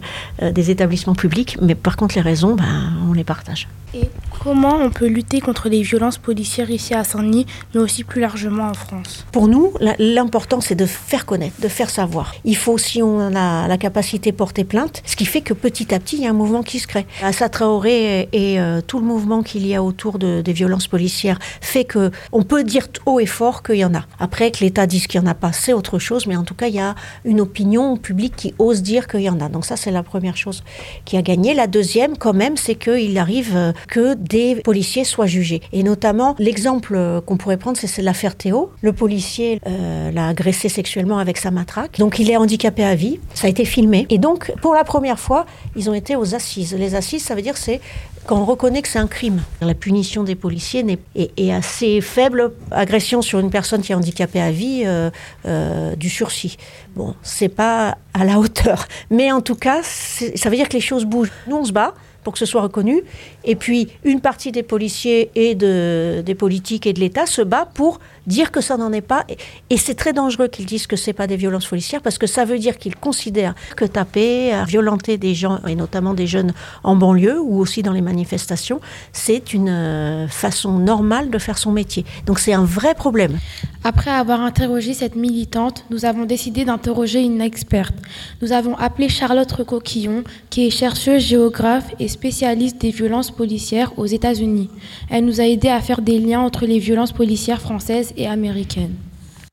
euh, 0.42 0.52
des 0.52 0.70
établissements 0.70 1.14
publics, 1.14 1.58
mais 1.60 1.74
par 1.74 1.96
contre 1.96 2.14
les 2.14 2.20
raisons, 2.20 2.54
ben, 2.54 2.92
on 3.08 3.12
les 3.12 3.24
partage. 3.24 3.68
Et 3.92 4.08
comment 4.42 4.76
on 4.76 4.90
peut 4.90 5.08
lutter 5.08 5.40
contre 5.40 5.68
les 5.68 5.82
violences 5.82 6.18
policières 6.18 6.70
ici 6.70 6.94
à 6.94 7.02
Saint-Denis, 7.02 7.46
mais 7.74 7.80
aussi 7.80 8.04
plus 8.04 8.20
largement 8.20 8.68
en 8.68 8.74
France? 8.74 9.26
Pour 9.32 9.48
nous, 9.48 9.72
l'important 9.98 10.59
c'est 10.60 10.74
de 10.74 10.86
faire 10.86 11.26
connaître, 11.26 11.60
de 11.60 11.68
faire 11.68 11.90
savoir. 11.90 12.34
Il 12.44 12.56
faut, 12.56 12.78
si 12.78 13.02
on 13.02 13.34
a 13.34 13.68
la 13.68 13.78
capacité, 13.78 14.32
porter 14.32 14.64
plainte, 14.64 15.02
ce 15.06 15.16
qui 15.16 15.24
fait 15.24 15.40
que 15.40 15.54
petit 15.54 15.94
à 15.94 15.98
petit, 15.98 16.16
il 16.16 16.22
y 16.22 16.26
a 16.26 16.30
un 16.30 16.34
mouvement 16.34 16.62
qui 16.62 16.78
se 16.78 16.86
crée. 16.86 17.06
Assa 17.22 17.48
Traoré 17.48 18.28
et, 18.32 18.60
euh, 18.60 18.80
tout 18.80 18.98
le 18.98 19.06
mouvement 19.06 19.42
qu'il 19.42 19.66
y 19.66 19.74
a 19.74 19.82
autour 19.82 20.18
de, 20.18 20.40
des 20.40 20.52
violences 20.52 20.88
policières 20.88 21.38
fait 21.60 21.84
que 21.84 22.10
on 22.32 22.42
peut 22.42 22.64
dire 22.64 22.88
haut 23.06 23.20
et 23.20 23.26
fort 23.26 23.62
qu'il 23.62 23.76
y 23.76 23.84
en 23.84 23.94
a. 23.94 24.04
Après, 24.18 24.50
que 24.50 24.60
l'État 24.60 24.86
dise 24.86 25.06
qu'il 25.06 25.20
n'y 25.20 25.26
en 25.26 25.30
a 25.30 25.34
pas, 25.34 25.52
c'est 25.52 25.72
autre 25.72 25.98
chose, 25.98 26.26
mais 26.26 26.36
en 26.36 26.44
tout 26.44 26.54
cas, 26.54 26.68
il 26.68 26.74
y 26.74 26.80
a 26.80 26.94
une 27.24 27.40
opinion 27.40 27.96
publique 27.96 28.36
qui 28.36 28.54
ose 28.58 28.82
dire 28.82 29.06
qu'il 29.08 29.20
y 29.20 29.30
en 29.30 29.40
a. 29.40 29.48
Donc 29.48 29.64
ça, 29.64 29.76
c'est 29.76 29.90
la 29.90 30.02
première 30.02 30.36
chose 30.36 30.62
qui 31.04 31.16
a 31.16 31.22
gagné. 31.22 31.54
La 31.54 31.66
deuxième, 31.66 32.16
quand 32.16 32.34
même, 32.34 32.56
c'est 32.56 32.74
qu'il 32.74 33.16
arrive 33.18 33.56
euh, 33.56 33.72
que 33.88 34.14
des 34.14 34.56
policiers 34.56 35.04
soient 35.04 35.26
jugés. 35.26 35.62
Et 35.72 35.82
notamment, 35.82 36.34
l'exemple 36.38 37.22
qu'on 37.26 37.36
pourrait 37.36 37.56
prendre, 37.56 37.78
c'est 37.78 38.02
l'affaire 38.02 38.36
Théo. 38.36 38.70
Le 38.82 38.92
policier 38.92 39.60
euh, 39.66 40.10
l'a 40.10 40.28
agressé 40.28 40.49
sexuellement 40.52 41.18
avec 41.18 41.36
sa 41.36 41.50
matraque. 41.50 41.98
Donc 41.98 42.18
il 42.18 42.30
est 42.30 42.36
handicapé 42.36 42.84
à 42.84 42.94
vie. 42.94 43.20
Ça 43.34 43.46
a 43.46 43.50
été 43.50 43.64
filmé. 43.64 44.06
Et 44.10 44.18
donc, 44.18 44.52
pour 44.60 44.74
la 44.74 44.84
première 44.84 45.18
fois, 45.18 45.46
ils 45.76 45.90
ont 45.90 45.94
été 45.94 46.16
aux 46.16 46.34
assises. 46.34 46.74
Les 46.74 46.94
assises, 46.94 47.24
ça 47.24 47.34
veut 47.34 47.42
dire 47.42 47.56
c'est 47.56 47.80
quand 48.26 48.36
on 48.36 48.44
reconnaît 48.44 48.82
que 48.82 48.88
c'est 48.88 48.98
un 48.98 49.06
crime. 49.06 49.42
La 49.60 49.74
punition 49.74 50.22
des 50.22 50.34
policiers 50.34 50.84
est, 51.14 51.52
assez 51.52 52.00
faible. 52.00 52.52
Agression 52.70 53.22
sur 53.22 53.38
une 53.38 53.50
personne 53.50 53.80
qui 53.82 53.92
est 53.92 53.94
handicapée 53.94 54.40
à 54.40 54.50
vie, 54.50 54.82
euh, 54.84 55.10
euh, 55.46 55.96
du 55.96 56.10
sursis. 56.10 56.56
Bon, 56.94 57.14
c'est 57.22 57.48
pas 57.48 57.96
à 58.14 58.24
la 58.24 58.38
hauteur. 58.38 58.86
Mais 59.10 59.32
en 59.32 59.40
tout 59.40 59.56
cas, 59.56 59.82
ça 59.82 60.50
veut 60.50 60.56
dire 60.56 60.68
que 60.68 60.74
les 60.74 60.80
choses 60.80 61.06
bougent. 61.06 61.32
Nous, 61.48 61.56
on 61.56 61.64
se 61.64 61.72
bat 61.72 61.94
pour 62.22 62.34
que 62.34 62.38
ce 62.38 62.46
soit 62.46 62.62
reconnu. 62.62 63.02
Et 63.44 63.56
puis, 63.56 63.88
une 64.04 64.20
partie 64.20 64.52
des 64.52 64.62
policiers 64.62 65.30
et 65.34 65.54
de, 65.54 66.22
des 66.24 66.34
politiques 66.34 66.86
et 66.86 66.92
de 66.92 67.00
l'État 67.00 67.26
se 67.26 67.42
bat 67.42 67.66
pour 67.72 68.00
dire 68.26 68.50
que 68.50 68.60
ça 68.60 68.76
n'en 68.76 68.92
est 68.92 69.00
pas. 69.00 69.24
Et 69.70 69.76
c'est 69.76 69.94
très 69.94 70.12
dangereux 70.12 70.48
qu'ils 70.48 70.66
disent 70.66 70.86
que 70.86 70.96
c'est 70.96 71.12
pas 71.12 71.26
des 71.26 71.36
violences 71.36 71.66
policières 71.66 72.02
parce 72.02 72.18
que 72.18 72.26
ça 72.26 72.44
veut 72.44 72.58
dire 72.58 72.78
qu'ils 72.78 72.96
considèrent 72.96 73.54
que 73.76 73.84
taper, 73.84 74.52
violenter 74.66 75.18
des 75.18 75.34
gens, 75.34 75.60
et 75.66 75.74
notamment 75.74 76.14
des 76.14 76.26
jeunes 76.26 76.52
en 76.84 76.96
banlieue 76.96 77.40
ou 77.40 77.58
aussi 77.58 77.82
dans 77.82 77.92
les 77.92 78.00
manifestations, 78.00 78.80
c'est 79.12 79.52
une 79.52 79.68
euh, 79.68 80.28
façon 80.28 80.78
normale 80.78 81.30
de 81.30 81.38
faire 81.38 81.58
son 81.58 81.72
métier. 81.72 82.04
Donc 82.26 82.38
c'est 82.38 82.52
un 82.52 82.64
vrai 82.64 82.94
problème. 82.94 83.38
Après 83.82 84.10
avoir 84.10 84.40
interrogé 84.42 84.92
cette 84.92 85.16
militante, 85.16 85.84
nous 85.90 86.04
avons 86.04 86.24
décidé 86.24 86.64
d'interroger 86.64 87.20
une 87.20 87.40
experte. 87.40 87.94
Nous 88.42 88.52
avons 88.52 88.76
appelé 88.76 89.08
Charlotte 89.08 89.50
Recoquillon, 89.50 90.22
qui 90.50 90.66
est 90.66 90.70
chercheuse, 90.70 91.22
géographe 91.22 91.94
et 91.98 92.08
spécialiste 92.08 92.78
des 92.78 92.90
violences 92.90 93.29
policières 93.32 93.98
aux 93.98 94.06
États-Unis. 94.06 94.70
Elle 95.10 95.24
nous 95.24 95.40
a 95.40 95.44
aidé 95.44 95.68
à 95.68 95.80
faire 95.80 96.02
des 96.02 96.18
liens 96.18 96.40
entre 96.40 96.66
les 96.66 96.78
violences 96.78 97.12
policières 97.12 97.60
françaises 97.60 98.12
et 98.16 98.26
américaines. 98.26 98.94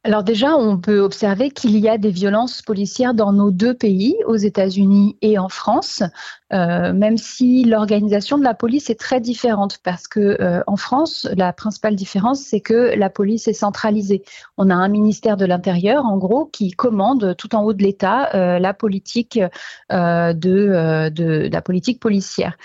Alors 0.03 0.23
déjà, 0.23 0.55
on 0.55 0.77
peut 0.77 0.99
observer 0.99 1.49
qu'il 1.49 1.77
y 1.77 1.89
a 1.89 1.97
des 1.97 2.11
violences 2.11 2.61
policières 2.61 3.13
dans 3.13 3.33
nos 3.33 3.51
deux 3.51 3.73
pays, 3.73 4.15
aux 4.25 4.37
États-Unis 4.37 5.17
et 5.21 5.37
en 5.37 5.49
France, 5.49 6.01
euh, 6.53 6.93
même 6.93 7.17
si 7.17 7.65
l'organisation 7.65 8.37
de 8.37 8.43
la 8.43 8.53
police 8.53 8.89
est 8.89 8.99
très 8.99 9.19
différente, 9.19 9.79
parce 9.83 10.07
que 10.07 10.19
euh, 10.41 10.63
en 10.65 10.77
France, 10.77 11.27
la 11.35 11.51
principale 11.51 11.95
différence, 11.95 12.41
c'est 12.41 12.61
que 12.61 12.95
la 12.95 13.09
police 13.09 13.47
est 13.47 13.53
centralisée. 13.53 14.23
On 14.57 14.69
a 14.69 14.75
un 14.75 14.87
ministère 14.87 15.35
de 15.35 15.45
l'Intérieur, 15.45 16.05
en 16.05 16.17
gros, 16.17 16.45
qui 16.45 16.71
commande 16.71 17.35
tout 17.37 17.53
en 17.55 17.63
haut 17.63 17.73
de 17.73 17.83
l'État 17.83 18.33
euh, 18.33 18.59
la 18.59 18.73
politique 18.73 19.39
de, 19.89 20.31
de, 20.33 21.09
de, 21.09 21.49
la 21.51 21.61
politique 21.61 21.99
policière. 21.99 22.57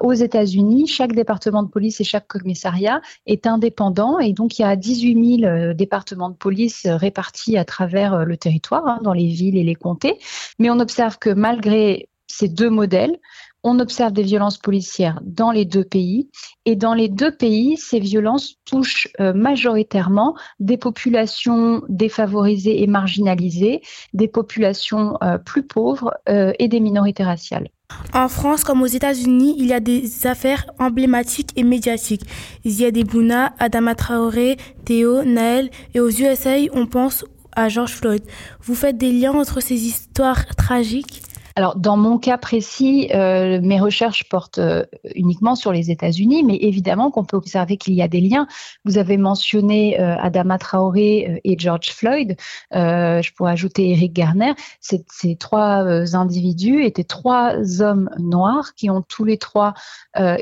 aux 0.00 0.12
États-Unis, 0.12 0.86
chaque 0.86 1.12
département 1.12 1.62
de 1.62 1.68
police 1.68 2.00
et 2.00 2.04
chaque 2.04 2.26
commissariat 2.26 3.00
est 3.26 3.46
indépendant, 3.46 4.18
et 4.18 4.32
donc 4.32 4.58
il 4.58 4.62
y 4.62 4.64
a 4.64 4.76
18 4.76 5.40
000 5.40 5.74
départements 5.74 6.30
de 6.30 6.36
police 6.36 6.86
répartis 6.86 7.56
à 7.56 7.64
travers 7.64 8.24
le 8.24 8.36
territoire, 8.36 8.86
hein, 8.86 9.00
dans 9.02 9.12
les 9.12 9.26
villes 9.26 9.56
et 9.56 9.64
les 9.64 9.74
comtés. 9.74 10.18
Mais 10.58 10.70
on 10.70 10.80
observe 10.80 11.18
que 11.18 11.30
malgré 11.30 12.08
ces 12.28 12.48
deux 12.48 12.70
modèles, 12.70 13.18
on 13.64 13.80
observe 13.80 14.12
des 14.12 14.22
violences 14.22 14.58
policières 14.58 15.20
dans 15.24 15.50
les 15.50 15.64
deux 15.64 15.84
pays. 15.84 16.30
Et 16.64 16.76
dans 16.76 16.94
les 16.94 17.08
deux 17.08 17.34
pays, 17.34 17.76
ces 17.76 17.98
violences 17.98 18.54
touchent 18.64 19.08
euh, 19.20 19.32
majoritairement 19.32 20.36
des 20.60 20.76
populations 20.76 21.82
défavorisées 21.88 22.82
et 22.82 22.86
marginalisées, 22.86 23.82
des 24.14 24.28
populations 24.28 25.18
euh, 25.22 25.38
plus 25.38 25.66
pauvres 25.66 26.14
euh, 26.28 26.52
et 26.58 26.68
des 26.68 26.80
minorités 26.80 27.24
raciales. 27.24 27.68
En 28.12 28.28
France, 28.28 28.64
comme 28.64 28.82
aux 28.82 28.86
États-Unis, 28.86 29.56
il 29.58 29.66
y 29.66 29.72
a 29.72 29.80
des 29.80 30.26
affaires 30.26 30.66
emblématiques 30.78 31.50
et 31.56 31.64
médiatiques. 31.64 32.22
Il 32.64 32.78
y 32.78 32.84
a 32.84 32.90
des 32.90 33.02
Bouna, 33.02 33.54
Adama 33.58 33.94
Traoré, 33.94 34.58
Théo, 34.84 35.24
Naël, 35.24 35.70
et 35.94 36.00
aux 36.00 36.10
USA, 36.10 36.56
on 36.74 36.86
pense 36.86 37.24
à 37.56 37.68
George 37.68 37.92
Floyd. 37.92 38.22
Vous 38.62 38.74
faites 38.74 38.98
des 38.98 39.10
liens 39.10 39.32
entre 39.32 39.60
ces 39.60 39.86
histoires 39.86 40.44
tragiques? 40.54 41.22
Alors, 41.58 41.74
dans 41.74 41.96
mon 41.96 42.18
cas 42.18 42.38
précis, 42.38 43.10
euh, 43.12 43.58
mes 43.60 43.80
recherches 43.80 44.28
portent 44.28 44.60
euh, 44.60 44.84
uniquement 45.16 45.56
sur 45.56 45.72
les 45.72 45.90
États-Unis, 45.90 46.44
mais 46.44 46.54
évidemment 46.54 47.10
qu'on 47.10 47.24
peut 47.24 47.36
observer 47.36 47.76
qu'il 47.76 47.94
y 47.94 48.02
a 48.02 48.06
des 48.06 48.20
liens. 48.20 48.46
Vous 48.84 48.96
avez 48.96 49.16
mentionné 49.16 50.00
euh, 50.00 50.14
Adama 50.20 50.56
Traoré 50.58 51.40
et 51.42 51.58
George 51.58 51.90
Floyd. 51.90 52.36
je 52.70 53.32
pourrais 53.34 53.50
ajouter 53.50 53.90
Eric 53.90 54.12
Garner. 54.12 54.52
Ces, 54.80 55.04
ces 55.10 55.34
trois 55.34 56.14
individus 56.14 56.84
étaient 56.84 57.02
trois 57.02 57.82
hommes 57.82 58.08
noirs 58.20 58.74
qui 58.76 58.88
ont 58.88 59.02
tous 59.02 59.24
les 59.24 59.36
trois 59.36 59.74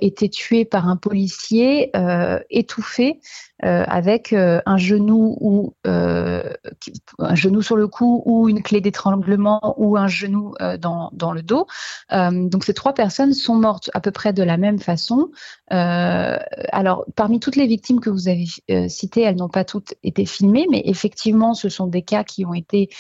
été 0.01 0.29
tués 0.29 0.65
par 0.65 0.89
un 0.89 0.97
policier 0.97 1.91
étouffé 2.51 3.21
euh, 3.65 3.85
avec 3.87 4.35
euh, 4.35 4.61
un 4.67 4.77
genou 4.77 5.35
ou 5.41 5.75
euh, 5.87 6.43
un 7.19 7.35
genou 7.35 7.63
sur 7.63 7.75
le 7.75 7.89
cou 7.89 8.23
ou 8.27 8.51
une 8.51 8.63
clé 8.63 8.83
d'étranglement 8.83 9.75
ou 9.79 9.97
un 9.97 10.09
genou 10.09 10.53
dans, 10.79 11.09
dans, 11.15 11.33
le 11.33 11.43
dos. 11.43 11.67
donc 12.11 12.65
ces 12.65 12.75
trois 12.75 12.93
personnes 12.93 13.33
sont 13.33 13.55
mortes 13.55 13.89
à 13.95 14.01
peu 14.01 14.11
près 14.11 14.35
de 14.35 14.43
la 14.43 14.59
même 14.59 14.79
façon. 14.79 15.31
alors 15.69 17.07
parmi 17.15 17.41
toutes 17.41 17.57
les 17.57 17.67
victimes 17.67 18.01
que 18.01 18.11
vous 18.11 18.29
avez 18.29 18.45
citées, 18.91 19.23
elles 19.23 19.37
n'ont 19.37 19.49
pas 19.49 19.65
toutes 19.65 19.95
été 20.03 20.27
filmées, 20.27 20.67
mais 20.71 20.83
effectivement 20.85 21.55
ce 21.55 21.71
sont 21.71 21.87
des 21.87 22.03
cas 22.03 22.25
qui 22.25 22.45
ont 22.45 22.55
été 22.55 22.91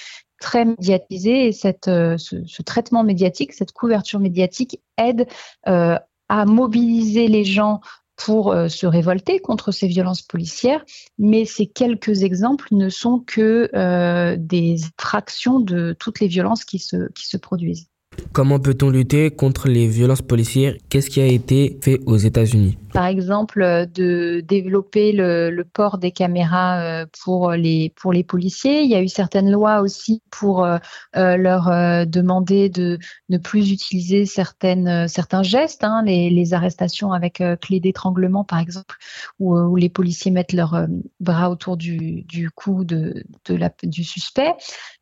très 0.41 0.65
médiatisés 0.65 1.49
et 1.49 1.53
cette, 1.53 1.85
ce, 1.85 2.17
ce, 2.17 2.63
traitement 2.63 3.05
médiatique, 3.05 3.53
cette 3.53 3.73
couverture 3.73 4.21
médiatique 4.21 4.81
aide 4.97 5.27
à 6.29 6.45
mobiliser 6.45 7.29
les 7.29 7.45
gens 7.45 7.81
pour 8.17 8.53
euh, 8.53 8.69
se 8.69 8.87
révolter 8.87 9.41
contre 9.41 9.73
ces 9.73 9.87
violences 9.87 10.23
policières, 10.23 10.85
mais 11.19 11.45
ces 11.45 11.67
quelques 11.67 12.23
exemples 12.23 12.69
ne 12.73 12.89
sont 12.89 13.21
que 13.21 13.71
euh, 13.75 14.37
des 14.39 14.77
fractions 14.99 15.61
de 15.61 15.95
toutes 15.99 16.21
les 16.21 16.29
violences 16.29 16.65
qui 16.65 16.79
se, 16.79 17.13
qui 17.13 17.27
se 17.27 17.37
produisent. 17.37 17.89
Comment 18.33 18.59
peut-on 18.59 18.91
lutter 18.91 19.31
contre 19.31 19.69
les 19.69 19.87
violences 19.87 20.23
policières? 20.23 20.75
Qu'est-ce 20.89 21.11
qui 21.11 21.21
a 21.21 21.27
été 21.27 21.79
fait 21.83 22.01
aux 22.07 22.17
États-Unis? 22.17 22.77
Par 22.97 23.05
exemple, 23.05 23.61
euh, 23.61 23.85
de 23.85 24.41
développer 24.41 25.13
le, 25.13 25.65
port 25.71 25.99
des 25.99 26.13
caméras 26.13 26.81
euh, 26.81 27.07
pour 27.23 27.53
les, 27.53 27.93
pour 27.95 28.11
les 28.11 28.25
policiers. 28.25 28.81
Il 28.81 28.91
y 28.91 28.95
a 28.95 29.03
eu 29.03 29.09
certaines 29.09 29.51
lois 29.51 29.83
aussi 29.83 30.23
pour 30.31 30.65
euh, 30.65 30.79
leur 31.13 31.67
demander 32.07 32.71
de 32.71 32.99
ne 33.29 33.37
plus 33.37 33.71
utiliser 33.71 34.25
certaines, 34.25 35.09
certains 35.09 35.43
gestes, 35.43 35.85
hein, 35.85 36.03
les, 36.07 36.55
arrestations 36.55 37.13
avec 37.13 37.43
clé 37.61 37.81
d'étranglement 37.81 38.45
par 38.45 38.61
exemple, 38.61 38.97
où, 39.41 39.77
les 39.77 39.91
policiers 39.91 40.31
mettent 40.31 40.53
leurs 40.53 40.87
bras 41.21 41.51
autour 41.51 41.77
du, 41.77 42.23
du 42.23 42.51
cou 42.51 42.85
de, 42.85 43.25
de 43.47 43.55
la, 43.55 43.71
du 43.83 44.05
suspect. 44.05 44.55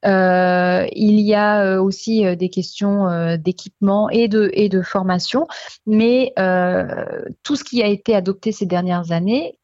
il 0.02 1.20
y 1.20 1.34
a 1.34 1.80
aussi 1.80 2.24
des 2.36 2.48
questions 2.48 3.03
euh, 3.06 3.36
d'équipement 3.36 4.08
et 4.10 4.28
de, 4.28 4.82
formation. 4.82 5.46
Mais 5.86 6.32
euh, 6.38 7.22
tout 7.42 7.56
ce 7.56 7.64
qui 7.64 7.82
a 7.82 7.86
été 7.86 8.14
adopté 8.14 8.52
ces 8.52 8.66
dernières 8.66 9.12
années, 9.12 9.58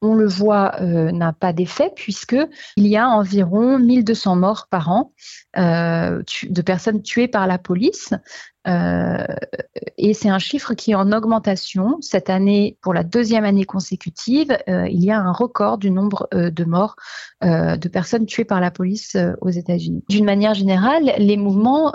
on 0.00 0.14
le 0.14 0.26
voit, 0.26 0.80
euh, 0.80 1.12
n'a 1.12 1.32
pas 1.32 1.52
d'effet 1.52 1.92
puisque 1.94 2.36
il 2.76 2.86
y 2.86 2.96
a 2.96 3.08
environ 3.08 3.78
1200 3.78 4.36
morts 4.36 4.66
par 4.68 4.90
an 4.90 5.12
de 5.54 6.62
personnes 6.62 7.02
tuées 7.02 7.28
par 7.28 7.46
la 7.46 7.58
police. 7.58 8.12
Euh, 8.68 9.24
et 9.98 10.14
c'est 10.14 10.28
un 10.28 10.38
chiffre 10.38 10.74
qui 10.74 10.92
est 10.92 10.94
en 10.94 11.12
augmentation. 11.12 11.98
Cette 12.00 12.30
année, 12.30 12.76
pour 12.80 12.94
la 12.94 13.02
deuxième 13.02 13.44
année 13.44 13.64
consécutive, 13.64 14.56
euh, 14.68 14.86
il 14.88 15.02
y 15.02 15.10
a 15.10 15.18
un 15.18 15.32
record 15.32 15.78
du 15.78 15.90
nombre 15.90 16.28
euh, 16.34 16.50
de 16.50 16.64
morts 16.64 16.96
de 17.42 17.88
personnes 17.88 18.24
tuées 18.24 18.44
par 18.44 18.60
la 18.60 18.70
police 18.70 19.16
aux 19.40 19.48
États-Unis. 19.48 20.04
D'une 20.08 20.24
manière 20.24 20.54
générale, 20.54 21.12
les 21.18 21.36
mouvements 21.36 21.92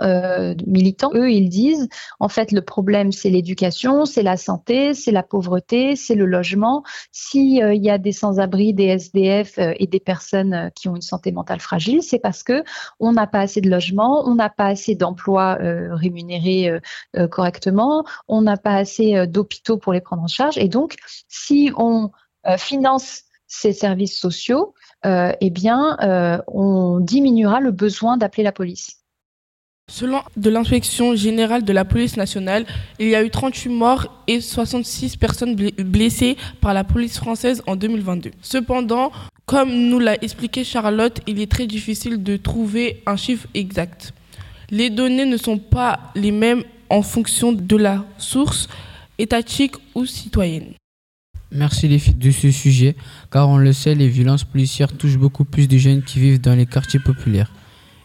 militants, 0.65 1.11
eux, 1.13 1.31
ils 1.31 1.47
disent, 1.47 1.87
en 2.19 2.27
fait, 2.27 2.51
le 2.51 2.59
problème, 2.59 3.13
c'est 3.13 3.29
l'éducation, 3.29 4.03
c'est 4.03 4.23
la 4.23 4.35
santé, 4.35 4.93
c'est 4.93 5.13
la 5.13 5.23
pauvreté, 5.23 5.95
c'est 5.95 6.15
le 6.15 6.25
logement. 6.25 6.83
S'il 7.13 7.63
il 7.63 7.81
y 7.81 7.89
a 7.89 7.97
des 7.97 8.11
sans-abri, 8.11 8.73
des 8.73 8.87
SDF 8.87 9.57
et 9.57 9.87
des 9.87 10.01
personnes 10.01 10.69
qui 10.75 10.89
ont 10.89 10.95
une 10.95 11.01
santé 11.01 11.31
mentale 11.31 11.61
fragile, 11.61 12.03
c'est 12.03 12.19
parce 12.19 12.43
que 12.43 12.65
on 12.99 13.13
n'a 13.13 13.25
pas 13.25 13.39
assez 13.39 13.61
de 13.61 13.69
logements, 13.69 14.27
on 14.27 14.35
n'a 14.35 14.49
pas 14.49 14.65
assez 14.65 14.95
d'emplois 14.95 15.57
rémunérés 15.61 16.56
euh, 16.65 16.79
euh, 17.15 17.27
correctement, 17.27 18.05
on 18.27 18.41
n'a 18.41 18.57
pas 18.57 18.75
assez 18.75 19.15
euh, 19.15 19.25
d'hôpitaux 19.25 19.77
pour 19.77 19.93
les 19.93 20.01
prendre 20.01 20.23
en 20.23 20.27
charge. 20.27 20.57
Et 20.57 20.67
donc, 20.67 20.95
si 21.27 21.71
on 21.77 22.11
finance 22.57 23.23
ces 23.47 23.73
services 23.73 24.17
sociaux, 24.17 24.73
eh 25.03 25.49
bien, 25.49 25.97
on 26.47 27.01
diminuera 27.01 27.59
le 27.59 27.71
besoin 27.71 28.15
d'appeler 28.15 28.43
la 28.43 28.53
police. 28.53 29.03
Selon 29.89 30.21
de 30.35 30.49
l'inspection 30.49 31.15
générale 31.15 31.63
de 31.63 31.73
la 31.73 31.85
police 31.85 32.15
nationale, 32.15 32.65
il 32.99 33.07
y 33.09 33.15
a 33.15 33.23
eu 33.23 33.29
38 33.29 33.69
morts 33.69 34.23
et 34.27 34.39
66 34.39 35.17
personnes 35.17 35.55
blessées 35.55 36.37
par 36.61 36.73
la 36.73 36.83
police 36.85 37.17
française 37.17 37.63
en 37.67 37.75
2022. 37.75 38.31
Cependant, 38.41 39.11
comme 39.45 39.71
nous 39.71 39.99
l'a 39.99 40.21
expliqué 40.21 40.65
Charlotte, 40.65 41.21
il 41.25 41.39
est 41.39 41.49
très 41.49 41.67
difficile 41.67 42.21
de 42.21 42.35
trouver 42.35 43.01
un 43.05 43.15
chiffre 43.15 43.47
exact. 43.53 44.13
Les 44.69 44.89
données 44.89 45.25
ne 45.25 45.37
sont 45.37 45.57
pas 45.57 46.11
les 46.13 46.31
mêmes 46.31 46.63
en 46.89 47.01
fonction 47.01 47.53
de 47.53 47.75
la 47.77 48.05
source 48.17 48.67
étatique 49.17 49.75
ou 49.95 50.05
citoyenne. 50.05 50.73
Merci 51.51 51.87
les 51.87 51.99
filles 51.99 52.15
de 52.15 52.31
ce 52.31 52.51
sujet, 52.51 52.95
car 53.31 53.47
on 53.47 53.57
le 53.57 53.71
sait, 53.71 53.95
les 53.95 54.09
violences 54.09 54.43
policières 54.43 54.91
touchent 54.91 55.17
beaucoup 55.17 55.45
plus 55.45 55.69
de 55.69 55.77
jeunes 55.77 56.03
qui 56.03 56.19
vivent 56.19 56.41
dans 56.41 56.55
les 56.55 56.65
quartiers 56.65 56.99
populaires. 56.99 57.51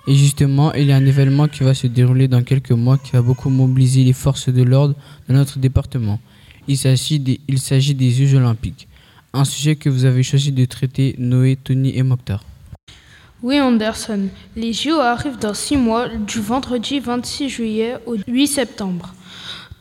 Et 0.07 0.15
justement, 0.15 0.73
il 0.75 0.87
y 0.87 0.93
a 0.93 0.97
un 0.97 1.05
événement 1.05 1.49
qui 1.49 1.65
va 1.65 1.75
se 1.75 1.89
dérouler 1.89 2.29
dans 2.29 2.43
quelques 2.43 2.71
mois 2.71 2.99
qui 2.99 3.13
va 3.13 3.23
beaucoup 3.23 3.51
mobiliser 3.51 4.05
les 4.05 4.13
forces 4.13 4.49
de 4.49 4.63
l'ordre 4.63 4.95
de 5.29 5.35
notre 5.35 5.59
département. 5.59 6.21
Il 6.69 6.79
s'agit 6.79 7.19
des, 7.19 7.41
des 7.49 8.11
Jeux 8.11 8.37
olympiques, 8.37 8.87
un 9.33 9.45
sujet 9.45 9.75
que 9.75 9.89
vous 9.89 10.05
avez 10.05 10.23
choisi 10.23 10.53
de 10.53 10.65
traiter 10.65 11.17
Noé, 11.19 11.57
Tony 11.57 11.97
et 11.97 12.05
Mokhtar. 12.05 12.45
Oui, 13.43 13.61
Anderson. 13.61 14.29
Les 14.55 14.73
JO 14.73 15.01
arrivent 15.01 15.39
dans 15.39 15.53
six 15.53 15.77
mois, 15.77 16.07
du 16.07 16.41
vendredi 16.41 17.01
26 17.01 17.49
juillet 17.49 17.97
au 18.07 18.15
8 18.29 18.47
septembre. 18.47 19.15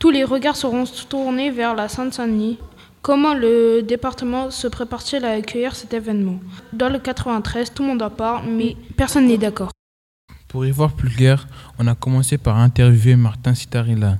Tous 0.00 0.10
les 0.10 0.24
regards 0.24 0.56
seront 0.56 0.82
tournés 1.08 1.52
vers 1.52 1.76
la 1.76 1.88
Seine-Saint-Denis. 1.88 2.58
Comment 3.02 3.34
le 3.34 3.82
département 3.82 4.50
se 4.50 4.66
prépare-t-il 4.66 5.24
à 5.24 5.30
accueillir 5.30 5.76
cet 5.76 5.94
événement? 5.94 6.40
Dans 6.72 6.88
le 6.88 6.98
93, 6.98 7.72
tout 7.72 7.84
le 7.84 7.90
monde 7.90 8.02
en 8.02 8.10
parle, 8.10 8.46
mais 8.48 8.76
personne 8.96 9.28
n'est 9.28 9.38
d'accord. 9.38 9.70
Pour 10.48 10.66
y 10.66 10.72
voir 10.72 10.92
plus 10.94 11.10
clair, 11.10 11.46
on 11.78 11.86
a 11.86 11.94
commencé 11.94 12.38
par 12.38 12.58
interviewer 12.58 13.14
Martin 13.14 13.54
Sitarilla. 13.54 14.18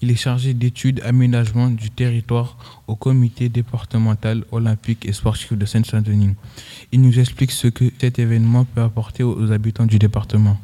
Il 0.00 0.10
est 0.10 0.16
chargé 0.16 0.54
d'études 0.54 1.00
aménagement 1.04 1.68
du 1.68 1.90
territoire 1.90 2.82
au 2.86 2.96
comité 2.96 3.48
départemental 3.48 4.44
olympique 4.52 5.06
et 5.06 5.12
sportif 5.12 5.52
de 5.52 5.64
Seine-Saint-Denis. 5.66 6.34
Il 6.92 7.02
nous 7.02 7.18
explique 7.18 7.52
ce 7.52 7.68
que 7.68 7.84
cet 7.98 8.18
événement 8.18 8.64
peut 8.64 8.82
apporter 8.82 9.22
aux 9.22 9.52
habitants 9.52 9.86
du 9.86 9.98
département. 9.98 10.58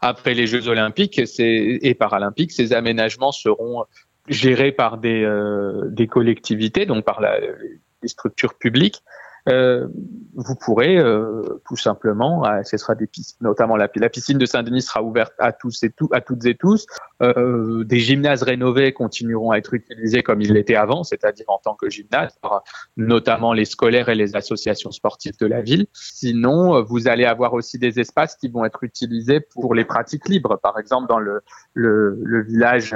Après 0.00 0.34
les 0.34 0.46
Jeux 0.46 0.68
olympiques 0.68 1.20
et 1.38 1.94
paralympiques, 1.94 2.52
ces 2.52 2.72
aménagements 2.72 3.32
seront 3.32 3.84
gérés 4.28 4.72
par 4.72 4.98
des, 4.98 5.22
euh, 5.22 6.06
collectivités, 6.08 6.86
donc 6.86 7.04
par 7.04 7.20
les 7.20 8.08
structures 8.08 8.54
publiques, 8.54 9.02
vous 10.38 10.54
pourrez 10.54 10.96
euh, 10.96 11.42
tout 11.66 11.76
simplement, 11.76 12.46
euh, 12.46 12.62
ce 12.62 12.76
sera 12.76 12.94
des 12.94 13.08
piscines, 13.08 13.36
notamment 13.40 13.76
la, 13.76 13.88
piscine 13.88 14.38
de 14.38 14.46
Saint-Denis 14.46 14.82
sera 14.82 15.02
ouverte 15.02 15.32
à 15.40 15.52
tous 15.52 15.82
et 15.82 15.92
à 16.12 16.20
toutes 16.20 16.46
et 16.46 16.54
tous. 16.54 16.86
Euh, 17.22 17.82
des 17.82 17.98
gymnases 17.98 18.44
rénovés 18.44 18.92
continueront 18.92 19.50
à 19.50 19.58
être 19.58 19.74
utilisés 19.74 20.22
comme 20.22 20.40
ils 20.40 20.52
l'étaient 20.52 20.76
avant, 20.76 21.02
c'est-à-dire 21.02 21.46
en 21.48 21.58
tant 21.58 21.74
que 21.74 21.90
gymnase, 21.90 22.38
notamment 22.96 23.52
les 23.52 23.64
scolaires 23.64 24.08
et 24.08 24.14
les 24.14 24.36
associations 24.36 24.92
sportives 24.92 25.36
de 25.40 25.46
la 25.46 25.60
ville. 25.60 25.86
Sinon, 25.92 26.84
vous 26.84 27.08
allez 27.08 27.24
avoir 27.24 27.54
aussi 27.54 27.78
des 27.78 27.98
espaces 27.98 28.36
qui 28.36 28.48
vont 28.48 28.64
être 28.64 28.84
utilisés 28.84 29.40
pour 29.40 29.74
les 29.74 29.84
pratiques 29.84 30.28
libres. 30.28 30.56
Par 30.62 30.78
exemple, 30.78 31.08
dans 31.08 31.18
le, 31.18 31.42
village 32.46 32.94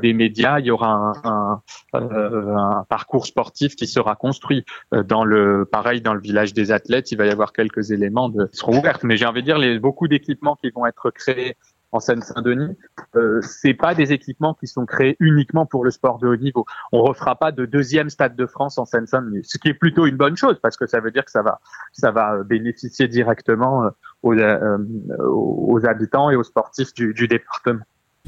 des 0.00 0.14
médias, 0.14 0.60
il 0.60 0.66
y 0.66 0.70
aura 0.70 0.88
un, 0.88 1.12
un, 1.24 1.62
un, 1.92 2.86
parcours 2.88 3.26
sportif 3.26 3.76
qui 3.76 3.86
sera 3.86 4.16
construit 4.16 4.64
dans 4.92 5.24
le 5.24 5.66
pareil 5.82 6.02
dans 6.02 6.12
le 6.12 6.20
village 6.20 6.52
des 6.52 6.72
athlètes, 6.72 7.10
il 7.10 7.16
va 7.16 7.24
y 7.24 7.30
avoir 7.30 7.54
quelques 7.54 7.90
éléments 7.90 8.28
de 8.28 8.50
seront 8.52 8.78
ouverts. 8.78 8.98
Mais 9.02 9.16
j'ai 9.16 9.24
envie 9.24 9.40
de 9.40 9.46
dire, 9.46 9.56
les, 9.56 9.78
beaucoup 9.78 10.08
d'équipements 10.08 10.54
qui 10.56 10.70
vont 10.70 10.84
être 10.84 11.10
créés 11.10 11.56
en 11.90 12.00
Seine-Saint-Denis, 12.00 12.76
euh, 13.16 13.40
c'est 13.40 13.72
pas 13.72 13.94
des 13.94 14.12
équipements 14.12 14.52
qui 14.52 14.66
sont 14.66 14.84
créés 14.84 15.16
uniquement 15.20 15.64
pour 15.64 15.82
le 15.82 15.90
sport 15.90 16.18
de 16.18 16.28
haut 16.28 16.36
niveau. 16.36 16.66
On 16.92 17.00
refera 17.00 17.34
pas 17.34 17.50
de 17.50 17.64
deuxième 17.64 18.10
stade 18.10 18.36
de 18.36 18.44
France 18.44 18.76
en 18.76 18.84
Seine-Saint-Denis, 18.84 19.40
ce 19.44 19.56
qui 19.56 19.68
est 19.68 19.74
plutôt 19.74 20.04
une 20.04 20.18
bonne 20.18 20.36
chose 20.36 20.58
parce 20.62 20.76
que 20.76 20.86
ça 20.86 21.00
veut 21.00 21.12
dire 21.12 21.24
que 21.24 21.30
ça 21.30 21.40
va, 21.40 21.60
ça 21.92 22.10
va 22.10 22.42
bénéficier 22.44 23.08
directement 23.08 23.84
euh, 23.84 23.88
aux, 24.22 24.34
euh, 24.34 24.76
aux 25.18 25.80
habitants 25.86 26.28
et 26.28 26.36
aux 26.36 26.44
sportifs 26.44 26.92
du, 26.92 27.14
du 27.14 27.26
département. 27.26 27.80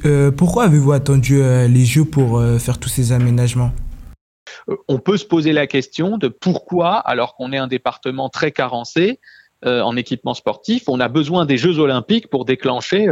Euh, 0.06 0.30
pourquoi 0.30 0.64
avez-vous 0.64 0.92
attendu 0.92 1.36
les 1.36 1.84
Jeux 1.84 2.06
pour 2.06 2.42
faire 2.58 2.78
tous 2.78 2.88
ces 2.88 3.12
aménagements? 3.12 3.72
On 4.88 4.98
peut 4.98 5.16
se 5.16 5.24
poser 5.24 5.52
la 5.52 5.66
question 5.66 6.18
de 6.18 6.28
pourquoi, 6.28 6.96
alors 6.96 7.34
qu'on 7.34 7.52
est 7.52 7.58
un 7.58 7.66
département 7.66 8.28
très 8.28 8.52
carencé, 8.52 9.20
en 9.64 9.96
équipement 9.96 10.34
sportif, 10.34 10.88
on 10.88 10.98
a 10.98 11.06
besoin 11.06 11.46
des 11.46 11.56
Jeux 11.56 11.78
olympiques 11.78 12.26
pour 12.26 12.44
déclencher 12.44 13.06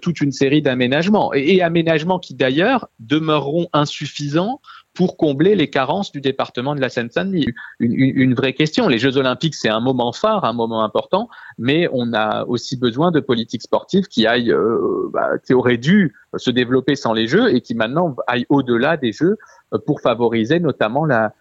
toute 0.00 0.22
une 0.22 0.32
série 0.32 0.62
d'aménagements. 0.62 1.34
et 1.34 1.60
aménagements 1.60 2.18
qui 2.18 2.32
d'ailleurs 2.32 2.88
demeureront 3.00 3.68
insuffisants 3.74 4.62
pour 4.94 5.16
combler 5.16 5.54
les 5.54 5.70
carences 5.70 6.12
du 6.12 6.20
département 6.20 6.74
de 6.74 6.80
la 6.80 6.88
Seine-Saint-Denis. 6.88 7.46
Une, 7.78 8.34
vraie 8.34 8.52
question. 8.52 8.88
Les 8.88 8.98
Jeux 8.98 9.16
Olympiques, 9.16 9.54
c'est 9.54 9.68
un 9.68 9.80
moment 9.80 10.12
phare, 10.12 10.44
un 10.44 10.52
moment 10.52 10.82
important, 10.82 11.28
mais 11.58 11.88
on 11.92 12.12
a 12.12 12.44
aussi 12.44 12.76
besoin 12.76 13.10
de 13.10 13.20
politiques 13.20 13.62
sportives 13.62 14.06
qui 14.06 14.26
aillent, 14.26 14.52
euh, 14.52 15.08
bah, 15.12 15.38
qui 15.38 15.54
auraient 15.54 15.76
dû 15.76 16.14
se 16.36 16.50
développer 16.50 16.96
sans 16.96 17.12
les 17.12 17.26
Jeux 17.26 17.54
et 17.54 17.60
qui 17.60 17.74
maintenant 17.74 18.16
aillent 18.26 18.46
au-delà 18.48 18.96
des 18.96 19.12
Jeux 19.12 19.36
euh, 19.72 19.78
pour 19.78 20.00
favoriser 20.00 20.60
notamment 20.60 21.04
la, 21.04 21.32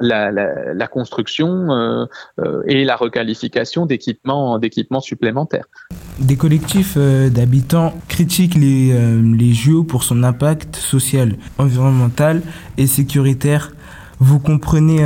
la, 0.00 0.30
la, 0.30 0.74
la 0.74 0.86
construction 0.86 1.70
euh, 1.70 2.06
euh, 2.40 2.62
et 2.66 2.84
la 2.84 2.96
requalification 2.96 3.86
d'équipements 3.86 4.58
d'équipements 4.58 5.00
supplémentaires. 5.00 5.66
Des 6.18 6.36
collectifs 6.36 6.94
euh, 6.96 7.30
d'habitants 7.30 7.94
critiquent 8.08 8.54
les, 8.54 8.92
les 9.22 9.52
JO 9.52 9.84
pour 9.84 10.02
son 10.04 10.22
impact 10.22 10.76
social, 10.76 11.34
environnemental 11.58 12.42
et 12.76 12.86
sécuritaire. 12.86 13.72
Vous 14.20 14.40
comprenez 14.40 15.04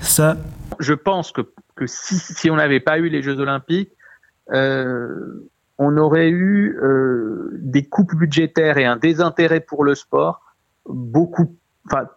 ça? 0.00 0.36
Je 0.80 0.92
pense 0.92 1.30
que, 1.30 1.42
que 1.76 1.86
si, 1.86 2.18
si 2.18 2.50
on 2.50 2.56
n'avait 2.56 2.80
pas 2.80 2.98
eu 2.98 3.08
les 3.08 3.22
Jeux 3.22 3.38
olympiques, 3.38 3.92
on 4.48 5.96
aurait 5.96 6.30
eu 6.30 6.76
des 7.52 7.84
coupes 7.86 8.16
budgétaires 8.16 8.76
et 8.78 8.86
un 8.86 8.96
désintérêt 8.96 9.60
pour 9.60 9.84
le 9.84 9.94
sport 9.94 10.40
beaucoup, 10.88 11.56
enfin 11.86 12.08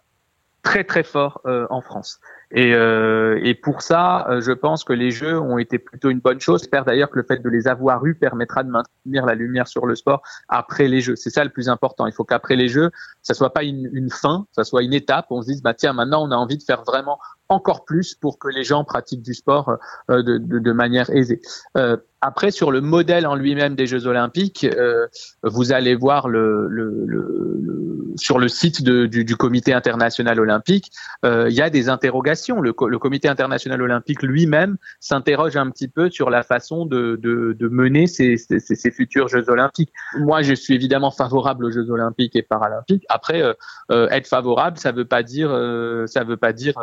très 0.64 0.84
très 0.84 1.04
fort 1.04 1.42
euh, 1.46 1.68
en 1.70 1.82
France. 1.82 2.20
Et, 2.56 2.74
euh, 2.74 3.40
et 3.44 3.54
pour 3.54 3.82
ça, 3.82 4.28
euh, 4.30 4.40
je 4.42 4.52
pense 4.52 4.84
que 4.84 4.94
les 4.94 5.12
jeux 5.12 5.40
ont 5.40 5.58
été 5.58 5.78
plutôt 5.78 6.10
une 6.10 6.20
bonne 6.20 6.40
chose. 6.40 6.62
J'espère 6.62 6.86
d'ailleurs 6.86 7.10
que 7.10 7.18
le 7.18 7.26
fait 7.26 7.40
de 7.40 7.50
les 7.50 7.68
avoir 7.68 8.06
eus 8.06 8.16
permettra 8.16 8.64
de 8.64 8.70
maintenir 8.70 9.26
la 9.26 9.36
lumière 9.36 9.68
sur 9.68 9.86
le 9.86 9.96
sport 9.96 10.22
après 10.48 10.88
les 10.88 11.02
jeux. 11.02 11.16
C'est 11.16 11.30
ça 11.30 11.44
le 11.44 11.50
plus 11.50 11.68
important. 11.68 12.08
Il 12.08 12.14
faut 12.14 12.24
qu'après 12.24 12.56
les 12.56 12.70
jeux, 12.70 12.92
ça 13.22 13.34
soit 13.34 13.54
pas 13.54 13.64
une, 13.64 13.90
une 13.92 14.10
fin, 14.10 14.46
ça 14.52 14.64
soit 14.64 14.84
une 14.84 14.94
étape. 14.94 15.26
On 15.32 15.42
se 15.42 15.48
dise 15.48 15.62
bah 15.62 15.74
tiens 15.74 15.94
maintenant 15.94 16.24
on 16.26 16.32
a 16.32 16.36
envie 16.36 16.58
de 16.58 16.64
faire 16.64 16.84
vraiment 16.84 17.20
encore 17.50 17.86
plus 17.86 18.16
pour 18.16 18.40
que 18.40 18.48
les 18.48 18.64
gens 18.64 18.84
pratiquent 18.84 19.22
du 19.22 19.34
sport 19.34 19.78
de, 20.10 20.22
de, 20.22 20.60
de 20.60 20.72
manière 20.72 21.10
aisée. 21.10 21.42
Euh, 21.78 21.98
après, 22.26 22.52
sur 22.52 22.72
le 22.72 22.80
modèle 22.80 23.28
en 23.28 23.36
lui-même 23.36 23.76
des 23.76 23.86
Jeux 23.86 24.08
Olympiques, 24.08 24.64
euh, 24.64 25.08
vous 25.44 25.74
allez 25.74 25.94
voir 25.94 26.30
le, 26.30 26.68
le, 26.70 27.04
le, 27.06 28.14
sur 28.16 28.40
le 28.40 28.48
site 28.48 28.82
de, 28.82 29.06
du, 29.08 29.26
du, 29.26 29.36
Comité 29.36 29.74
international 29.74 30.40
olympique, 30.40 30.90
euh, 31.26 31.50
il 31.50 31.56
y 31.56 31.62
a 31.62 31.70
des 31.70 31.90
interrogations. 31.90 32.62
Le, 32.62 32.74
le 32.88 33.00
Comité 33.00 33.28
international 33.28 33.82
olympique 33.82 34.24
lui-même 34.24 34.78
s'interroge 35.02 35.58
un 35.58 35.70
petit 35.70 35.90
peu 35.90 36.10
sur 36.10 36.30
la 36.30 36.44
façon 36.44 36.86
de, 36.86 37.20
de, 37.22 37.58
de 37.60 37.68
mener 37.68 38.08
ces, 38.08 38.38
ces, 38.38 38.60
ces, 38.60 38.92
futurs 38.92 39.28
Jeux 39.28 39.50
Olympiques. 39.50 39.92
Moi, 40.18 40.44
je 40.44 40.54
suis 40.54 40.76
évidemment 40.76 41.12
favorable 41.12 41.66
aux 41.66 41.72
Jeux 41.72 41.90
Olympiques 41.90 42.38
et 42.38 42.42
Paralympiques. 42.42 43.06
Après, 43.10 43.42
euh, 43.42 43.54
euh 43.92 44.08
être 44.12 44.28
favorable, 44.28 44.78
ça 44.78 44.94
veut 44.94 45.06
pas 45.06 45.24
dire, 45.24 45.50
euh, 45.52 46.08
ça 46.08 46.24
veut 46.24 46.38
pas 46.38 46.54
dire 46.54 46.76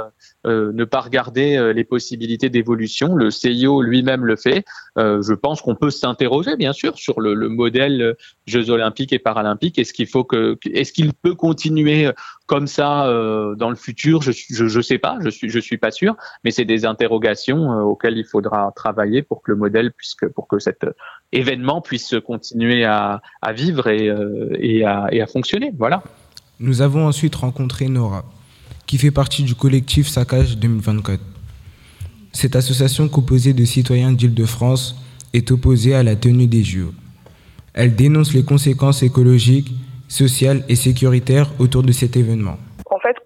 ne 0.50 0.84
pas 0.84 1.00
regarder 1.00 1.72
les 1.74 1.84
possibilités 1.84 2.50
d'évolution. 2.50 3.14
Le 3.14 3.30
CIO 3.30 3.82
lui-même 3.82 4.24
le 4.24 4.36
fait 4.36 4.64
je 4.96 5.34
pense 5.34 5.62
qu'on 5.62 5.74
peut 5.74 5.90
s'interroger, 5.90 6.56
bien 6.56 6.72
sûr, 6.72 6.98
sur 6.98 7.20
le, 7.20 7.34
le, 7.34 7.48
modèle 7.48 8.02
euh, 8.02 8.14
Jeux 8.46 8.70
Olympiques 8.70 9.12
et 9.12 9.18
Paralympiques. 9.18 9.78
Est-ce 9.78 9.92
qu'il 9.92 10.06
faut 10.06 10.24
que, 10.24 10.58
est-ce 10.72 10.92
qu'il 10.92 11.12
peut 11.12 11.34
continuer 11.34 12.06
euh, 12.06 12.12
comme 12.46 12.66
ça 12.66 13.06
euh, 13.06 13.54
dans 13.54 13.70
le 13.70 13.76
futur? 13.76 14.22
Je, 14.22 14.32
je 14.50 14.80
sais 14.80 14.98
pas, 14.98 15.18
je 15.20 15.30
suis, 15.30 15.48
je 15.48 15.58
suis 15.58 15.78
pas 15.78 15.90
sûr, 15.90 16.16
mais 16.44 16.50
c'est 16.50 16.64
des 16.64 16.84
interrogations 16.84 17.72
euh, 17.72 17.82
auxquelles 17.82 18.18
il 18.18 18.24
faudra 18.24 18.72
travailler 18.74 19.22
pour 19.22 19.42
que 19.42 19.50
le 19.52 19.56
modèle 19.56 19.92
puisse, 19.92 20.16
pour 20.34 20.48
que 20.48 20.58
cet 20.58 20.86
événement 21.32 21.80
puisse 21.80 22.14
continuer 22.26 22.84
à, 22.84 23.20
vivre 23.52 23.88
et, 23.88 24.10
et, 24.58 24.84
à, 24.84 25.08
et 25.12 25.20
à 25.20 25.26
fonctionner. 25.26 25.72
Voilà. 25.76 26.02
Nous 26.58 26.82
avons 26.82 27.06
ensuite 27.06 27.34
rencontré 27.36 27.88
Nora, 27.88 28.24
qui 28.90 28.98
fait 28.98 29.12
partie 29.12 29.44
du 29.44 29.54
collectif 29.54 30.08
Saccage 30.08 30.58
2024. 30.58 31.20
Cette 32.32 32.56
association 32.56 33.08
composée 33.08 33.52
de 33.52 33.64
citoyens 33.64 34.10
d'Île-de-France 34.10 34.96
est 35.32 35.52
opposée 35.52 35.94
à 35.94 36.02
la 36.02 36.16
tenue 36.16 36.48
des 36.48 36.64
JO. 36.64 36.92
Elle 37.72 37.94
dénonce 37.94 38.34
les 38.34 38.42
conséquences 38.42 39.04
écologiques, 39.04 39.72
sociales 40.08 40.64
et 40.68 40.74
sécuritaires 40.74 41.52
autour 41.60 41.84
de 41.84 41.92
cet 41.92 42.16
événement. 42.16 42.58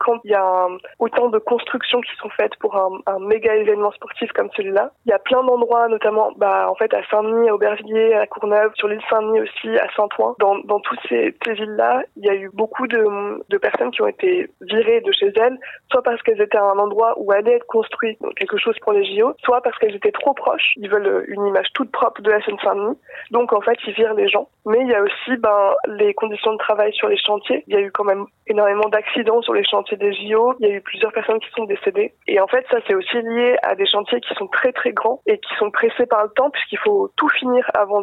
Quand 0.05 0.21
il 0.25 0.33
y 0.33 0.35
a 0.35 0.69
autant 0.99 1.29
de 1.29 1.39
constructions 1.39 2.01
qui 2.03 2.15
sont 2.17 2.29
faites 2.31 2.55
pour 2.57 2.77
un, 2.77 3.19
méga 3.21 3.55
événement 3.57 3.91
sportif 3.93 4.31
comme 4.33 4.51
celui-là, 4.55 4.93
il 5.07 5.11
y 5.11 5.13
a 5.13 5.19
plein 5.19 5.43
d'endroits, 5.43 5.89
notamment 5.89 6.33
bah, 6.37 6.69
en 6.71 6.75
fait 6.75 6.93
à 6.93 7.03
Saint-Denis, 7.11 7.49
à 7.49 7.55
Aubervilliers, 7.55 8.15
à 8.15 8.27
Courneuve, 8.27 8.73
sur 8.75 8.89
l'île 8.89 9.01
Saint-Denis 9.09 9.41
aussi, 9.41 9.79
à 9.79 9.89
Saint-Ouen. 9.97 10.37
Dans, 10.39 10.59
dans 10.59 10.81
toutes 10.81 11.01
ces, 11.09 11.35
villes-là, 11.47 12.03
il 12.17 12.27
y 12.27 12.29
a 12.29 12.35
eu 12.35 12.51
beaucoup 12.53 12.87
de, 12.87 13.43
de, 13.49 13.59
personnes 13.59 13.91
qui 13.93 14.03
ont 14.03 14.07
été 14.07 14.51
virées 14.61 15.01
de 15.01 15.13
chez 15.13 15.33
elles, 15.37 15.59
soit 15.91 16.03
parce 16.03 16.21
qu'elles 16.23 16.41
étaient 16.41 16.59
à 16.59 16.65
un 16.65 16.79
endroit 16.79 17.15
où 17.17 17.33
allait 17.33 17.55
être 17.55 17.67
construit 17.67 18.19
quelque 18.37 18.59
chose 18.59 18.77
pour 18.83 18.93
les 18.93 19.05
JO, 19.05 19.35
soit 19.43 19.63
parce 19.63 19.79
qu'elles 19.79 19.97
étaient 19.97 20.13
trop 20.13 20.35
proches. 20.35 20.73
Ils 20.77 20.91
veulent 20.91 21.25
une 21.29 21.47
image 21.47 21.69
toute 21.73 21.91
propre 21.91 22.21
de 22.21 22.31
la 22.31 22.43
Seine-Saint-Denis. 22.43 22.99
Donc 23.31 23.53
en 23.53 23.61
fait, 23.61 23.79
ils 23.87 23.95
virent 23.95 24.15
les 24.15 24.29
gens. 24.29 24.49
Mais 24.67 24.81
il 24.81 24.89
y 24.89 24.95
a 24.95 25.03
aussi 25.03 25.37
ben, 25.39 25.75
les 25.87 26.13
conditions 26.15 26.53
de 26.53 26.59
travail 26.59 26.93
sur 26.95 27.09
les 27.09 27.17
chantiers. 27.17 27.65
Il 27.67 27.75
y 27.75 27.77
a 27.77 27.81
eu 27.81 27.91
quand 27.91 28.05
même 28.05 28.27
énormément 28.47 28.89
d'accidents 28.89 29.43
sur 29.43 29.55
les 29.55 29.65
chantiers 29.65 29.94
des 29.97 30.13
JO. 30.13 30.55
Il 30.61 30.69
y 30.69 30.71
a 30.71 30.75
eu 30.75 30.81
plusieurs 30.81 31.13
personnes 31.13 31.41
qui 31.41 31.51
sont 31.57 31.65
décédées. 31.65 32.15
Et 32.27 32.41
en 32.41 32.47
fait, 32.47 32.65
ça, 32.71 32.79
c'est 32.87 32.95
aussi 32.95 33.17
lié 33.17 33.57
à 33.63 33.75
des 33.75 33.87
chantiers 33.87 34.21
qui 34.21 34.35
sont 34.35 34.49
très 34.49 34.73
très 34.73 34.93
grands 34.93 35.21
et 35.27 35.39
qui 35.39 35.55
sont 35.59 35.71
pressés 35.71 36.07
par 36.07 36.25
le 36.25 36.31
temps 36.31 36.51
puisqu'il 36.51 36.79
faut 36.79 37.11
tout 37.17 37.29
finir 37.29 37.69
avant 37.75 38.03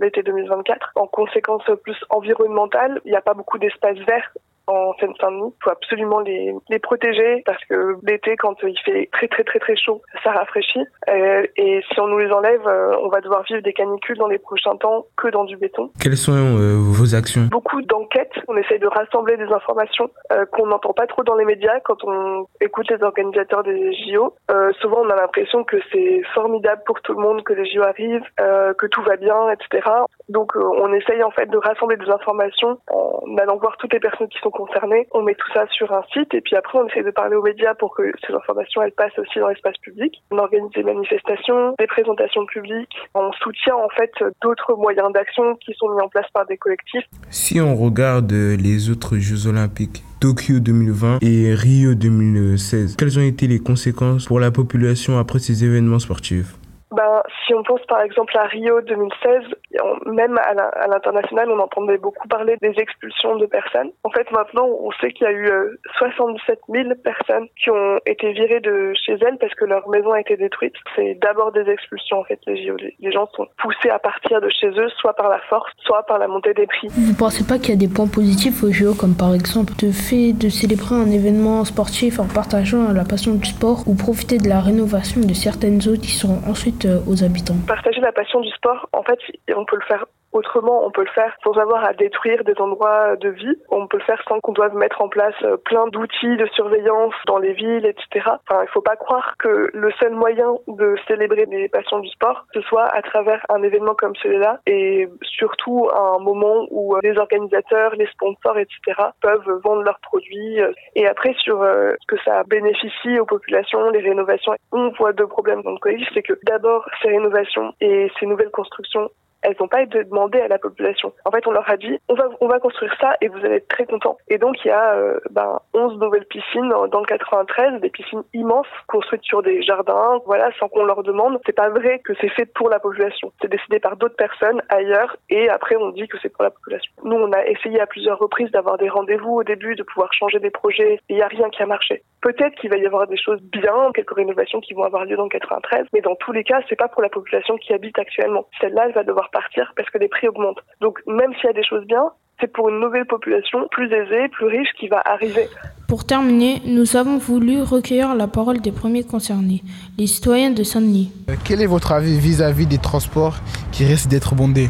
l'été 0.00 0.22
2024. 0.22 0.92
En 0.96 1.06
conséquence 1.06 1.62
plus 1.82 1.96
environnementale, 2.10 3.00
il 3.04 3.10
n'y 3.10 3.16
a 3.16 3.22
pas 3.22 3.34
beaucoup 3.34 3.58
d'espaces 3.58 3.98
verts 3.98 4.32
en 4.68 4.94
Seine-Saint-Denis. 5.00 5.52
Il 5.56 5.64
faut 5.64 5.70
absolument 5.70 6.20
les, 6.20 6.54
les 6.68 6.78
protéger 6.78 7.42
parce 7.46 7.62
que 7.64 7.96
l'été, 8.02 8.36
quand 8.36 8.56
il 8.62 8.78
fait 8.84 9.08
très 9.12 9.28
très 9.28 9.44
très 9.44 9.58
très 9.58 9.76
chaud, 9.76 10.02
ça 10.22 10.32
rafraîchit. 10.32 10.84
Euh, 11.08 11.46
et 11.56 11.80
si 11.90 12.00
on 12.00 12.06
nous 12.06 12.18
les 12.18 12.30
enlève, 12.30 12.66
euh, 12.66 12.96
on 13.02 13.08
va 13.08 13.20
devoir 13.20 13.42
vivre 13.44 13.62
des 13.62 13.72
canicules 13.72 14.16
dans 14.18 14.28
les 14.28 14.38
prochains 14.38 14.76
temps 14.76 15.06
que 15.16 15.28
dans 15.28 15.44
du 15.44 15.56
béton. 15.56 15.90
Quelles 16.00 16.16
sont 16.16 16.32
euh, 16.32 16.76
vos 16.78 17.14
actions? 17.14 17.42
Beaucoup 17.50 17.82
d'enquêtes. 17.82 18.32
On 18.48 18.56
essaye 18.56 18.78
de 18.78 18.86
rassembler 18.86 19.36
des 19.36 19.50
informations 19.52 20.10
euh, 20.32 20.44
qu'on 20.46 20.66
n'entend 20.66 20.92
pas 20.92 21.06
trop 21.06 21.22
dans 21.24 21.34
les 21.34 21.44
médias 21.44 21.80
quand 21.80 22.04
on 22.04 22.46
écoute 22.60 22.90
les 22.90 23.02
organisateurs 23.02 23.62
des 23.62 23.92
JO. 23.92 24.34
Euh, 24.50 24.72
souvent, 24.80 25.00
on 25.02 25.10
a 25.10 25.16
l'impression 25.16 25.64
que 25.64 25.76
c'est 25.92 26.22
formidable 26.34 26.82
pour 26.86 27.00
tout 27.00 27.14
le 27.14 27.20
monde 27.20 27.42
que 27.42 27.52
les 27.52 27.70
JO 27.70 27.82
arrivent, 27.82 28.24
que 28.36 28.86
tout 28.86 29.02
va 29.02 29.16
bien, 29.16 29.50
etc. 29.50 29.88
Donc, 30.28 30.52
on 30.56 30.92
essaye 30.92 31.22
en 31.22 31.30
fait 31.30 31.46
de 31.46 31.56
rassembler 31.56 31.96
des 31.96 32.10
informations 32.10 32.78
en 32.88 33.36
allant 33.38 33.56
voir 33.56 33.76
toutes 33.78 33.92
les 33.92 34.00
personnes 34.00 34.28
qui 34.28 34.38
sont 34.40 34.50
concernés. 34.50 35.06
On 35.12 35.22
met 35.22 35.34
tout 35.34 35.50
ça 35.54 35.66
sur 35.68 35.92
un 35.92 36.02
site 36.12 36.34
et 36.34 36.40
puis 36.40 36.56
après 36.56 36.78
on 36.78 36.86
essaie 36.86 37.02
de 37.02 37.10
parler 37.10 37.36
aux 37.36 37.42
médias 37.42 37.74
pour 37.74 37.94
que 37.94 38.02
ces 38.26 38.34
informations 38.34 38.82
elles 38.82 38.92
passent 38.92 39.18
aussi 39.18 39.38
dans 39.38 39.48
l'espace 39.48 39.76
public. 39.78 40.22
On 40.30 40.38
organise 40.38 40.70
des 40.72 40.82
manifestations, 40.82 41.74
des 41.78 41.86
présentations 41.86 42.44
publiques. 42.46 42.94
On 43.14 43.32
soutient 43.32 43.76
en 43.76 43.88
fait 43.90 44.12
d'autres 44.42 44.74
moyens 44.76 45.12
d'action 45.12 45.56
qui 45.56 45.74
sont 45.74 45.88
mis 45.94 46.00
en 46.00 46.08
place 46.08 46.26
par 46.32 46.46
des 46.46 46.56
collectifs. 46.56 47.04
Si 47.30 47.60
on 47.60 47.74
regarde 47.74 48.32
les 48.32 48.90
autres 48.90 49.16
Jeux 49.16 49.48
olympiques, 49.48 50.02
Tokyo 50.20 50.58
2020 50.58 51.18
et 51.22 51.54
Rio 51.54 51.94
2016, 51.94 52.96
quelles 52.96 53.18
ont 53.18 53.22
été 53.22 53.46
les 53.46 53.60
conséquences 53.60 54.26
pour 54.26 54.40
la 54.40 54.50
population 54.50 55.18
après 55.18 55.38
ces 55.38 55.64
événements 55.64 56.00
sportifs? 56.00 56.57
Ben, 56.90 57.22
si 57.46 57.54
on 57.54 57.62
pense 57.62 57.84
par 57.86 58.00
exemple 58.00 58.36
à 58.36 58.44
Rio 58.44 58.80
2016, 58.80 59.42
on, 59.82 60.10
même 60.10 60.38
à 60.38 60.86
l'international, 60.86 61.50
on 61.50 61.58
entendait 61.58 61.98
beaucoup 61.98 62.26
parler 62.28 62.56
des 62.62 62.72
expulsions 62.78 63.36
de 63.36 63.46
personnes. 63.46 63.90
En 64.04 64.10
fait, 64.10 64.30
maintenant, 64.30 64.66
on 64.66 64.90
sait 65.00 65.12
qu'il 65.12 65.26
y 65.26 65.30
a 65.30 65.32
eu 65.32 65.46
euh, 65.48 65.78
77 65.98 66.60
000 66.68 66.88
personnes 67.02 67.48
qui 67.62 67.70
ont 67.70 67.98
été 68.06 68.32
virées 68.32 68.60
de 68.60 68.92
chez 68.94 69.12
elles 69.20 69.38
parce 69.38 69.54
que 69.54 69.64
leur 69.64 69.88
maison 69.88 70.12
a 70.12 70.20
été 70.20 70.36
détruite. 70.36 70.74
C'est 70.96 71.18
d'abord 71.20 71.52
des 71.52 71.68
expulsions, 71.70 72.20
en 72.20 72.24
fait, 72.24 72.40
les 72.46 72.66
JO. 72.66 72.76
Les 73.00 73.12
gens 73.12 73.28
sont 73.34 73.46
poussés 73.58 73.90
à 73.90 73.98
partir 73.98 74.40
de 74.40 74.48
chez 74.48 74.68
eux, 74.68 74.88
soit 75.00 75.14
par 75.14 75.28
la 75.28 75.40
force, 75.50 75.70
soit 75.84 76.04
par 76.04 76.18
la 76.18 76.28
montée 76.28 76.54
des 76.54 76.66
prix. 76.66 76.88
Vous 76.88 77.14
pensez 77.14 77.46
pas 77.46 77.58
qu'il 77.58 77.70
y 77.70 77.72
a 77.72 77.76
des 77.76 77.92
points 77.92 78.08
positifs 78.08 78.62
aux 78.62 78.72
JO, 78.72 78.94
comme 78.94 79.14
par 79.14 79.34
exemple 79.34 79.72
le 79.82 79.92
fait 79.92 80.32
de 80.32 80.48
célébrer 80.48 80.94
un 80.94 81.10
événement 81.10 81.64
sportif 81.64 82.18
en 82.18 82.26
partageant 82.26 82.92
la 82.92 83.04
passion 83.04 83.34
du 83.34 83.48
sport 83.48 83.82
ou 83.86 83.94
profiter 83.94 84.38
de 84.38 84.48
la 84.48 84.60
rénovation 84.60 85.20
de 85.20 85.34
certaines 85.34 85.80
zones 85.80 85.98
qui 85.98 86.12
sont 86.12 86.40
ensuite 86.46 86.77
habitants. 87.22 87.56
Partager 87.66 88.00
la 88.00 88.12
passion 88.12 88.40
du 88.40 88.50
sport, 88.50 88.88
en 88.92 89.02
fait, 89.02 89.18
on 89.56 89.64
peut 89.64 89.76
le 89.76 89.86
faire 89.86 90.06
Autrement, 90.32 90.84
on 90.84 90.90
peut 90.90 91.04
le 91.04 91.10
faire 91.10 91.34
sans 91.42 91.56
avoir 91.58 91.84
à 91.84 91.94
détruire 91.94 92.44
des 92.44 92.54
endroits 92.60 93.16
de 93.16 93.30
vie. 93.30 93.56
On 93.70 93.86
peut 93.86 93.96
le 93.96 94.04
faire 94.04 94.22
sans 94.28 94.40
qu'on 94.40 94.52
doive 94.52 94.74
mettre 94.74 95.00
en 95.00 95.08
place 95.08 95.34
euh, 95.42 95.56
plein 95.56 95.86
d'outils 95.88 96.36
de 96.36 96.46
surveillance 96.52 97.14
dans 97.26 97.38
les 97.38 97.54
villes, 97.54 97.86
etc. 97.86 98.26
Enfin, 98.48 98.62
il 98.62 98.68
faut 98.68 98.82
pas 98.82 98.96
croire 98.96 99.36
que 99.38 99.70
le 99.72 99.90
seul 99.92 100.12
moyen 100.12 100.54
de 100.66 100.96
célébrer 101.06 101.46
les 101.46 101.68
passions 101.68 102.00
du 102.00 102.08
sport, 102.10 102.46
ce 102.52 102.60
soit 102.62 102.84
à 102.84 103.00
travers 103.00 103.44
un 103.48 103.62
événement 103.62 103.94
comme 103.94 104.14
celui-là 104.16 104.60
et 104.66 105.08
surtout 105.22 105.88
à 105.92 106.16
un 106.16 106.18
moment 106.18 106.66
où 106.70 106.94
euh, 106.94 107.00
les 107.02 107.16
organisateurs, 107.16 107.94
les 107.94 108.06
sponsors, 108.08 108.58
etc. 108.58 109.00
peuvent 109.22 109.60
vendre 109.64 109.82
leurs 109.82 110.00
produits. 110.00 110.58
Et 110.94 111.06
après, 111.06 111.34
sur 111.38 111.62
euh, 111.62 111.92
ce 112.00 112.06
que 112.06 112.22
ça 112.22 112.44
bénéficie 112.44 113.18
aux 113.18 113.26
populations, 113.26 113.88
les 113.90 114.00
rénovations, 114.00 114.54
on 114.72 114.90
voit 114.90 115.14
deux 115.14 115.26
problèmes 115.26 115.62
dans 115.62 115.72
le 115.72 115.78
collège. 115.78 116.06
C'est 116.12 116.22
que 116.22 116.38
d'abord, 116.44 116.86
ces 117.02 117.08
rénovations 117.08 117.72
et 117.80 118.10
ces 118.20 118.26
nouvelles 118.26 118.50
constructions 118.50 119.08
elles 119.42 119.56
n'ont 119.60 119.68
pas 119.68 119.82
été 119.82 120.04
demandées 120.04 120.40
à 120.40 120.48
la 120.48 120.58
population. 120.58 121.12
En 121.24 121.30
fait, 121.30 121.46
on 121.46 121.52
leur 121.52 121.68
a 121.70 121.76
dit 121.76 121.98
on 122.08 122.14
va 122.14 122.28
on 122.40 122.48
va 122.48 122.58
construire 122.58 122.94
ça 123.00 123.14
et 123.20 123.28
vous 123.28 123.38
allez 123.38 123.56
être 123.56 123.68
très 123.68 123.86
contents. 123.86 124.18
Et 124.28 124.38
donc 124.38 124.56
il 124.64 124.68
y 124.68 124.70
a 124.70 124.94
euh, 124.94 125.20
ben, 125.30 125.60
11 125.74 125.98
nouvelles 125.98 126.26
piscines 126.26 126.68
dans 126.68 127.00
le 127.00 127.06
93, 127.06 127.80
des 127.80 127.90
piscines 127.90 128.22
immenses 128.34 128.66
construites 128.86 129.24
sur 129.24 129.42
des 129.42 129.62
jardins, 129.62 130.20
voilà, 130.26 130.50
sans 130.58 130.68
qu'on 130.68 130.84
leur 130.84 131.02
demande. 131.02 131.40
C'est 131.46 131.52
pas 131.52 131.68
vrai 131.68 132.00
que 132.00 132.12
c'est 132.20 132.28
fait 132.30 132.46
pour 132.46 132.68
la 132.68 132.80
population. 132.80 133.32
C'est 133.40 133.50
décidé 133.50 133.78
par 133.78 133.96
d'autres 133.96 134.16
personnes 134.16 134.62
ailleurs 134.68 135.16
et 135.30 135.48
après 135.48 135.76
on 135.76 135.90
dit 135.90 136.08
que 136.08 136.18
c'est 136.20 136.28
pour 136.28 136.44
la 136.44 136.50
population. 136.50 136.92
Nous, 137.04 137.16
on 137.16 137.32
a 137.32 137.46
essayé 137.46 137.80
à 137.80 137.86
plusieurs 137.86 138.18
reprises 138.18 138.50
d'avoir 138.50 138.78
des 138.78 138.88
rendez-vous 138.88 139.34
au 139.34 139.44
début, 139.44 139.74
de 139.74 139.82
pouvoir 139.82 140.12
changer 140.12 140.38
des 140.38 140.50
projets 140.50 140.94
et 140.94 141.00
il 141.08 141.16
n'y 141.16 141.22
a 141.22 141.28
rien 141.28 141.48
qui 141.50 141.62
a 141.62 141.66
marché. 141.66 142.02
Peut-être 142.20 142.54
qu'il 142.56 142.70
va 142.70 142.76
y 142.76 142.86
avoir 142.86 143.06
des 143.06 143.16
choses 143.16 143.40
bien, 143.42 143.92
quelques 143.94 144.14
rénovations 144.14 144.60
qui 144.60 144.74
vont 144.74 144.82
avoir 144.82 145.04
lieu 145.04 145.16
dans 145.16 145.24
le 145.24 145.28
93, 145.28 145.86
mais 145.92 146.00
dans 146.00 146.16
tous 146.16 146.32
les 146.32 146.44
cas, 146.44 146.60
c'est 146.68 146.76
pas 146.76 146.88
pour 146.88 147.02
la 147.02 147.08
population 147.08 147.56
qui 147.58 147.72
habite 147.72 147.98
actuellement. 147.98 148.46
Celle-là, 148.60 148.86
elle 148.86 148.92
va 148.92 149.04
devoir 149.04 149.27
partir 149.30 149.72
parce 149.76 149.88
que 149.90 149.98
les 149.98 150.08
prix 150.08 150.28
augmentent. 150.28 150.62
Donc 150.80 151.00
même 151.06 151.32
s'il 151.34 151.44
y 151.44 151.48
a 151.48 151.52
des 151.52 151.64
choses 151.64 151.84
bien, 151.86 152.10
c'est 152.40 152.52
pour 152.52 152.68
une 152.68 152.80
nouvelle 152.80 153.06
population 153.06 153.66
plus 153.70 153.92
aisée, 153.92 154.28
plus 154.28 154.46
riche 154.46 154.68
qui 154.78 154.88
va 154.88 155.02
arriver. 155.04 155.48
Pour 155.88 156.04
terminer, 156.04 156.60
nous 156.66 156.96
avons 156.96 157.18
voulu 157.18 157.62
recueillir 157.62 158.14
la 158.14 158.28
parole 158.28 158.60
des 158.60 158.72
premiers 158.72 159.04
concernés, 159.04 159.62
les 159.96 160.06
citoyens 160.06 160.50
de 160.50 160.62
Saint-Denis. 160.62 161.10
Euh, 161.30 161.34
quel 161.44 161.62
est 161.62 161.66
votre 161.66 161.92
avis 161.92 162.18
vis-à-vis 162.18 162.66
des 162.66 162.78
transports 162.78 163.36
qui 163.72 163.84
risquent 163.84 164.08
d'être 164.08 164.34
bondés 164.34 164.68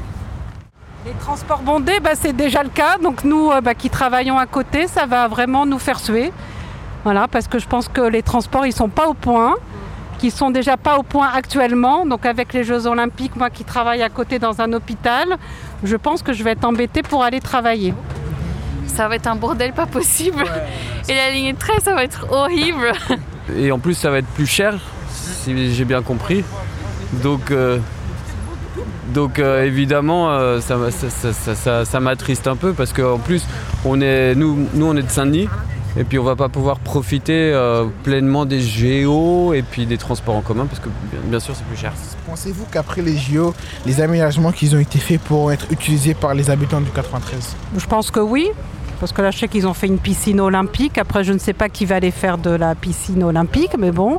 les 1.06 1.14
transports 1.14 1.62
bondés, 1.62 2.00
bah, 2.00 2.10
c'est 2.14 2.34
déjà 2.34 2.62
le 2.62 2.68
cas. 2.68 2.98
Donc 2.98 3.24
nous 3.24 3.50
euh, 3.50 3.62
bah, 3.62 3.74
qui 3.74 3.88
travaillons 3.88 4.36
à 4.36 4.44
côté, 4.44 4.86
ça 4.86 5.06
va 5.06 5.26
vraiment 5.26 5.64
nous 5.64 5.78
faire 5.78 6.00
suer. 6.00 6.32
Voilà, 7.04 7.28
parce 7.28 7.48
que 7.48 7.58
je 7.58 7.66
pense 7.66 7.88
que 7.88 8.02
les 8.02 8.22
transports, 8.22 8.66
ils 8.66 8.74
sont 8.74 8.90
pas 8.90 9.08
au 9.08 9.14
point 9.14 9.54
qui 10.18 10.30
sont 10.30 10.50
déjà 10.50 10.76
pas 10.76 10.98
au 10.98 11.02
point 11.02 11.28
actuellement. 11.32 12.04
Donc 12.04 12.26
avec 12.26 12.52
les 12.52 12.64
Jeux 12.64 12.86
Olympiques, 12.86 13.36
moi 13.36 13.50
qui 13.50 13.64
travaille 13.64 14.02
à 14.02 14.08
côté 14.08 14.38
dans 14.38 14.60
un 14.60 14.72
hôpital, 14.72 15.36
je 15.84 15.96
pense 15.96 16.22
que 16.22 16.32
je 16.32 16.42
vais 16.42 16.50
être 16.50 16.64
embêtée 16.64 17.02
pour 17.02 17.22
aller 17.22 17.40
travailler. 17.40 17.94
Ça 18.86 19.08
va 19.08 19.16
être 19.16 19.28
un 19.28 19.36
bordel 19.36 19.72
pas 19.72 19.86
possible. 19.86 20.44
Et 21.08 21.14
la 21.14 21.30
ligne 21.30 21.54
13, 21.54 21.84
ça 21.84 21.94
va 21.94 22.04
être 22.04 22.26
horrible. 22.30 22.92
Et 23.56 23.70
en 23.70 23.78
plus, 23.78 23.94
ça 23.94 24.10
va 24.10 24.18
être 24.18 24.26
plus 24.26 24.46
cher, 24.46 24.78
si 25.10 25.74
j'ai 25.74 25.84
bien 25.84 26.02
compris. 26.02 26.44
Donc, 27.22 27.50
euh, 27.50 27.78
donc 29.14 29.38
euh, 29.38 29.64
évidemment, 29.64 30.30
euh, 30.30 30.60
ça, 30.60 30.76
ça, 30.90 31.84
ça 31.84 32.00
m'attriste 32.00 32.46
un 32.46 32.56
peu 32.56 32.72
parce 32.72 32.92
qu'en 32.92 33.18
plus, 33.18 33.46
on 33.84 34.00
est, 34.00 34.34
nous, 34.34 34.68
nous, 34.74 34.86
on 34.86 34.96
est 34.96 35.02
de 35.02 35.10
Saint-Denis. 35.10 35.48
Et 35.96 36.04
puis 36.04 36.18
on 36.18 36.24
va 36.24 36.36
pas 36.36 36.48
pouvoir 36.48 36.78
profiter 36.78 37.52
euh, 37.52 37.86
pleinement 38.02 38.44
des 38.44 38.60
géos 38.60 39.52
et 39.54 39.62
puis 39.62 39.86
des 39.86 39.98
transports 39.98 40.36
en 40.36 40.42
commun 40.42 40.66
parce 40.66 40.80
que 40.80 40.88
bien, 41.24 41.40
sûr 41.40 41.54
c'est 41.56 41.64
plus 41.64 41.76
cher. 41.76 41.92
Pensez-vous 42.26 42.66
qu'après 42.70 43.02
les 43.02 43.16
géos, 43.16 43.54
les 43.86 44.00
aménagements 44.00 44.52
qui 44.52 44.74
ont 44.74 44.78
été 44.78 44.98
faits 44.98 45.20
pourront 45.20 45.50
être 45.50 45.66
utilisés 45.70 46.14
par 46.14 46.34
les 46.34 46.50
habitants 46.50 46.80
du 46.80 46.90
93 46.90 47.56
Je 47.76 47.86
pense 47.86 48.10
que 48.10 48.20
oui. 48.20 48.50
Parce 49.00 49.12
que 49.12 49.22
là, 49.22 49.30
je 49.30 49.38
sais 49.38 49.46
qu'ils 49.46 49.68
ont 49.68 49.74
fait 49.74 49.86
une 49.86 50.00
piscine 50.00 50.40
olympique. 50.40 50.98
Après, 50.98 51.22
je 51.22 51.32
ne 51.32 51.38
sais 51.38 51.52
pas 51.52 51.68
qui 51.68 51.84
va 51.84 51.94
aller 51.94 52.10
faire 52.10 52.36
de 52.36 52.50
la 52.50 52.74
piscine 52.74 53.22
olympique, 53.22 53.76
mais 53.78 53.92
bon. 53.92 54.18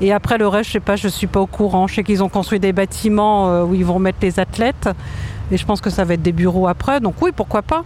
Et 0.00 0.12
après, 0.12 0.38
le 0.38 0.46
reste, 0.46 0.68
je 0.68 0.72
sais 0.74 0.80
pas, 0.80 0.94
je 0.94 1.08
suis 1.08 1.26
pas 1.26 1.40
au 1.40 1.46
courant. 1.46 1.88
Je 1.88 1.96
sais 1.96 2.04
qu'ils 2.04 2.22
ont 2.22 2.28
construit 2.28 2.60
des 2.60 2.72
bâtiments 2.72 3.50
euh, 3.50 3.64
où 3.64 3.74
ils 3.74 3.84
vont 3.84 3.98
mettre 3.98 4.18
les 4.22 4.38
athlètes. 4.38 4.88
Et 5.50 5.56
je 5.56 5.66
pense 5.66 5.80
que 5.80 5.90
ça 5.90 6.04
va 6.04 6.14
être 6.14 6.22
des 6.22 6.30
bureaux 6.30 6.68
après. 6.68 7.00
Donc 7.00 7.16
oui, 7.20 7.32
pourquoi 7.34 7.62
pas 7.62 7.82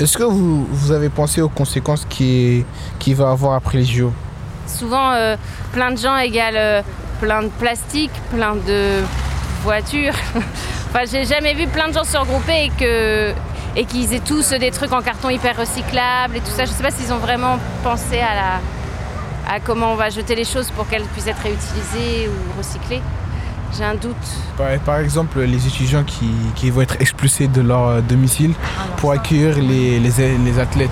est-ce 0.00 0.16
que 0.16 0.24
vous, 0.24 0.90
avez 0.90 1.08
pensé 1.08 1.40
aux 1.40 1.48
conséquences 1.48 2.04
qu'il 2.08 2.64
qui 2.98 3.14
va 3.14 3.30
avoir 3.30 3.54
après 3.54 3.78
les 3.78 3.84
JO 3.84 4.12
Souvent, 4.66 5.12
euh, 5.12 5.36
plein 5.72 5.90
de 5.92 5.98
gens 5.98 6.16
égale 6.16 6.56
euh, 6.56 6.82
plein 7.20 7.42
de 7.42 7.48
plastique, 7.48 8.10
plein 8.30 8.56
de 8.56 9.00
voitures. 9.62 10.14
enfin, 10.88 11.04
j'ai 11.10 11.24
jamais 11.24 11.54
vu 11.54 11.66
plein 11.66 11.88
de 11.88 11.92
gens 11.92 12.04
se 12.04 12.16
regrouper 12.16 12.64
et 12.64 12.70
que 12.70 13.32
qu'ils 13.88 14.14
aient 14.14 14.20
tous 14.20 14.50
des 14.50 14.70
trucs 14.70 14.92
en 14.92 15.02
carton 15.02 15.30
hyper 15.30 15.56
recyclables 15.56 16.36
et 16.36 16.40
tout 16.40 16.50
ça. 16.54 16.64
Je 16.64 16.70
sais 16.70 16.82
pas 16.82 16.90
s'ils 16.90 17.12
ont 17.12 17.18
vraiment 17.18 17.58
pensé 17.82 18.20
à 18.20 18.60
à 19.48 19.60
comment 19.60 19.92
on 19.92 19.96
va 19.96 20.10
jeter 20.10 20.34
les 20.34 20.44
choses 20.44 20.70
pour 20.70 20.88
qu'elles 20.88 21.04
puissent 21.04 21.26
être 21.26 21.42
réutilisées 21.42 22.28
ou 22.28 22.58
recyclées. 22.58 23.02
J'ai 23.76 23.84
un 23.84 23.94
doute. 23.96 24.14
Par, 24.86 24.98
exemple, 24.98 25.40
les 25.40 25.66
étudiants 25.66 26.04
qui, 26.04 26.70
vont 26.70 26.82
être 26.82 27.00
expulsés 27.00 27.48
de 27.48 27.60
leur 27.60 27.88
euh, 27.88 28.00
domicile 28.00 28.52
pour 28.98 29.10
accueillir 29.10 29.58
les, 29.58 29.98
les, 29.98 30.58
athlètes. 30.60 30.90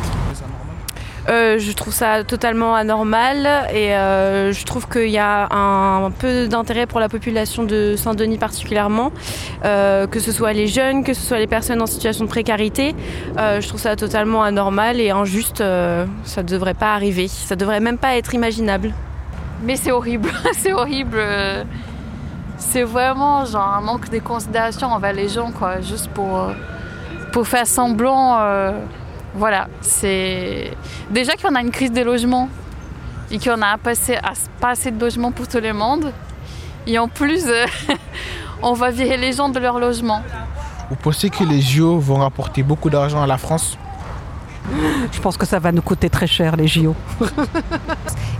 Euh, 1.28 1.60
je 1.60 1.70
trouve 1.72 1.94
ça 1.94 2.24
totalement 2.24 2.74
anormal 2.74 3.46
et 3.72 3.94
euh, 3.94 4.52
je 4.52 4.64
trouve 4.64 4.88
qu'il 4.88 5.10
y 5.10 5.18
a 5.18 5.46
un, 5.54 6.10
peu 6.10 6.48
d'intérêt 6.48 6.86
pour 6.86 6.98
la 6.98 7.08
population 7.08 7.62
de 7.62 7.94
Saint-Denis 7.96 8.38
particulièrement, 8.38 9.12
que 9.62 10.18
ce 10.18 10.32
soit 10.32 10.52
les 10.52 10.66
jeunes, 10.66 11.04
que 11.04 11.14
ce 11.14 11.22
soit 11.22 11.38
les 11.38 11.46
personnes 11.46 11.80
en 11.80 11.86
situation 11.86 12.24
de 12.24 12.30
précarité. 12.30 12.96
je 13.36 13.68
trouve 13.68 13.80
ça 13.80 13.94
totalement 13.94 14.42
anormal 14.42 15.00
et 15.00 15.10
injuste. 15.10 15.58
ça 15.58 16.42
ne 16.42 16.48
devrait 16.48 16.74
pas 16.74 16.94
arriver. 16.94 17.28
Ça 17.28 17.54
ne 17.54 17.60
devrait 17.60 17.80
même 17.80 17.98
pas 17.98 18.16
être 18.16 18.34
imaginable. 18.34 18.92
Mais 19.62 19.76
c'est 19.76 19.92
horrible, 19.92 20.32
c'est 20.58 20.72
horrible 20.72 21.20
c'est 22.62 22.84
vraiment 22.84 23.44
genre 23.44 23.74
un 23.74 23.80
manque 23.80 24.08
de 24.08 24.18
considération 24.18 24.88
envers 24.88 25.12
les 25.12 25.28
gens, 25.28 25.50
quoi, 25.50 25.80
juste 25.80 26.08
pour, 26.08 26.50
pour 27.32 27.46
faire 27.46 27.66
semblant. 27.66 28.38
Euh, 28.38 28.72
voilà, 29.34 29.68
c'est. 29.80 30.76
Déjà 31.10 31.32
qu'on 31.34 31.54
a 31.54 31.60
une 31.60 31.70
crise 31.70 31.92
des 31.92 32.04
logements 32.04 32.48
et 33.30 33.38
qu'on 33.38 33.60
a 33.62 33.76
pas 33.78 33.90
assez, 33.90 34.18
pas 34.60 34.70
assez 34.70 34.90
de 34.90 35.00
logements 35.00 35.32
pour 35.32 35.48
tout 35.48 35.60
le 35.60 35.72
monde. 35.72 36.12
Et 36.86 36.98
en 36.98 37.08
plus, 37.08 37.44
on 38.62 38.72
va 38.72 38.90
virer 38.90 39.16
les 39.16 39.32
gens 39.32 39.48
de 39.48 39.58
leur 39.58 39.78
logement. 39.78 40.22
Vous 40.88 40.96
pensez 40.96 41.30
que 41.30 41.44
les 41.44 41.60
JO 41.60 41.98
vont 41.98 42.16
rapporter 42.16 42.62
beaucoup 42.62 42.90
d'argent 42.90 43.22
à 43.22 43.26
la 43.26 43.38
France? 43.38 43.76
Je 45.12 45.20
pense 45.20 45.36
que 45.36 45.46
ça 45.46 45.58
va 45.58 45.72
nous 45.72 45.82
coûter 45.82 46.10
très 46.10 46.26
cher 46.26 46.56
les 46.56 46.68
JO. 46.68 46.94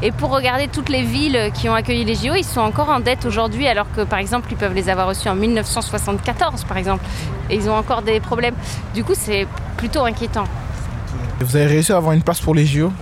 Et 0.02 0.10
pour 0.10 0.30
regarder 0.30 0.68
toutes 0.68 0.88
les 0.88 1.02
villes 1.02 1.50
qui 1.54 1.68
ont 1.68 1.74
accueilli 1.74 2.04
les 2.04 2.14
JO, 2.14 2.34
ils 2.34 2.44
sont 2.44 2.60
encore 2.60 2.88
en 2.88 3.00
dette 3.00 3.24
aujourd'hui, 3.24 3.68
alors 3.68 3.86
que 3.94 4.02
par 4.02 4.18
exemple, 4.18 4.48
ils 4.50 4.56
peuvent 4.56 4.74
les 4.74 4.88
avoir 4.88 5.06
reçus 5.08 5.28
en 5.28 5.34
1974, 5.34 6.64
par 6.64 6.76
exemple. 6.76 7.04
Et 7.50 7.56
ils 7.56 7.68
ont 7.68 7.74
encore 7.74 8.02
des 8.02 8.18
problèmes. 8.20 8.54
Du 8.94 9.04
coup, 9.04 9.14
c'est 9.14 9.46
plutôt 9.76 10.04
inquiétant. 10.04 10.44
Vous 11.40 11.56
avez 11.56 11.66
réussi 11.66 11.92
à 11.92 11.96
avoir 11.96 12.12
une 12.12 12.22
place 12.22 12.40
pour 12.40 12.54
les 12.54 12.66
JO 12.66 12.92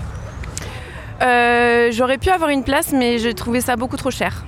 euh, 1.23 1.91
J'aurais 1.93 2.19
pu 2.19 2.31
avoir 2.31 2.51
une 2.51 2.65
place, 2.65 2.93
mais 2.93 3.19
j'ai 3.19 3.35
trouvé 3.35 3.61
ça 3.61 3.77
beaucoup 3.77 3.97
trop 3.97 4.11
cher. 4.11 4.45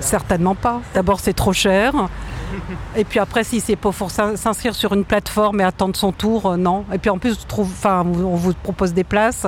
Certainement 0.00 0.54
pas. 0.54 0.80
D'abord, 0.94 1.20
c'est 1.20 1.34
trop 1.34 1.52
cher. 1.52 1.92
Et 2.96 3.04
puis 3.04 3.18
après, 3.18 3.44
si 3.44 3.60
c'est 3.60 3.76
pour 3.76 3.94
s'inscrire 4.10 4.74
sur 4.74 4.92
une 4.92 5.04
plateforme 5.04 5.60
et 5.60 5.64
attendre 5.64 5.96
son 5.96 6.12
tour, 6.12 6.46
euh, 6.46 6.56
non. 6.56 6.84
Et 6.92 6.98
puis 6.98 7.10
en 7.10 7.18
plus, 7.18 7.36
on 7.84 8.02
vous 8.02 8.54
propose 8.54 8.92
des 8.92 9.04
places 9.04 9.46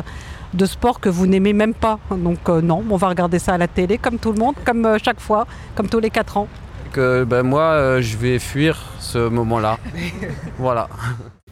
de 0.53 0.66
sport 0.66 1.01
que 1.01 1.09
vous 1.09 1.26
n'aimez 1.26 1.53
même 1.53 1.74
pas. 1.74 1.98
Donc 2.11 2.48
euh, 2.48 2.61
non, 2.61 2.84
on 2.88 2.96
va 2.96 3.09
regarder 3.09 3.38
ça 3.38 3.55
à 3.55 3.59
la 3.59 3.68
télé 3.68 3.98
comme 3.98 4.18
tout 4.18 4.32
le 4.32 4.38
monde, 4.38 4.55
comme 4.64 4.84
euh, 4.84 4.98
chaque 5.03 5.20
fois, 5.20 5.46
comme 5.74 5.88
tous 5.88 6.01
les 6.01 6.11
quatre 6.11 6.36
ans. 6.36 6.48
Que 6.92 7.24
ben, 7.24 7.44
moi, 7.44 8.01
je 8.01 8.16
vais 8.16 8.40
fuir 8.40 8.84
ce 8.98 9.28
moment-là. 9.28 9.78
voilà. 10.59 10.88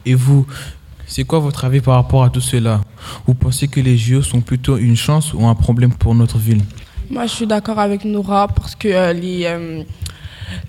Et 0.05 0.14
vous, 0.14 0.46
c'est 1.07 1.22
quoi 1.22 1.38
votre 1.38 1.64
avis 1.64 1.80
par 1.80 1.94
rapport 1.94 2.24
à 2.24 2.30
tout 2.30 2.40
cela? 2.40 2.80
Vous 3.26 3.34
pensez 3.34 3.68
que 3.68 3.78
les 3.78 3.96
JO 3.96 4.22
sont 4.22 4.40
plutôt 4.40 4.76
une 4.78 4.96
chance 4.96 5.32
ou 5.34 5.46
un 5.46 5.55
problème 5.55 5.94
pour 5.94 6.16
notre 6.16 6.38
ville? 6.38 6.62
Moi, 7.09 7.26
je 7.26 7.30
suis 7.30 7.46
d'accord 7.46 7.78
avec 7.78 8.05
Nora 8.05 8.49
parce 8.49 8.74
que 8.74 9.12
les 9.12 9.46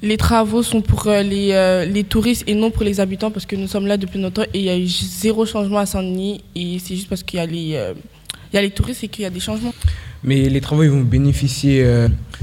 les 0.02 0.18
travaux 0.18 0.64
sont 0.64 0.82
pour 0.82 1.08
euh, 1.08 1.22
les, 1.22 1.52
euh, 1.52 1.86
les, 1.86 2.04
touristes 2.04 2.44
et 2.48 2.56
non 2.56 2.72
pour 2.72 2.84
les 2.84 3.00
habitants 3.00 3.32
parce 3.32 3.46
que 3.46 3.56
nous 3.56 3.68
sommes 3.68 3.88
là 3.88 3.98
depuis 3.98 4.22
longtemps 4.22 4.44
et 4.54 4.60
il 4.60 4.64
y 4.64 4.70
a 4.70 4.78
eu 4.78 4.88
zéro 4.88 5.46
changement 5.46 5.80
à 5.80 5.86
Saint-Denis 5.86 6.42
et 6.56 6.80
c'est 6.80 6.96
juste 6.96 7.10
parce 7.10 7.24
qu'il 7.24 7.40
y, 7.40 7.42
a 7.42 7.46
les, 7.46 7.76
euh, 7.76 7.94
y 8.54 8.58
a 8.58 8.62
les 8.62 8.72
touristes 8.72 9.04
et 9.04 9.08
qu'il 9.08 9.24
y 9.24 9.26
a 9.26 9.30
des 9.30 9.40
changements. 9.40 9.74
Mais 10.24 10.50
les 10.50 10.62
travaux 10.62 10.84
ils 10.84 10.90
vont 10.90 11.02
bénéficier 11.02 11.86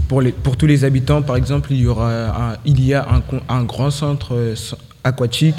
pour, 0.09 0.23
les, 0.23 0.33
pour 0.33 0.57
tous 0.57 0.67
les 0.67 0.85
habitants. 0.85 1.21
Par 1.21 1.37
exemple, 1.37 1.73
il 1.73 1.81
y, 1.81 1.87
aura 1.87 2.57
il 2.65 2.83
y 2.83 2.95
a 2.95 3.07
un, 3.07 3.23
un 3.55 3.65
grand 3.65 3.91
centre 3.91 4.55
aquatique 5.05 5.57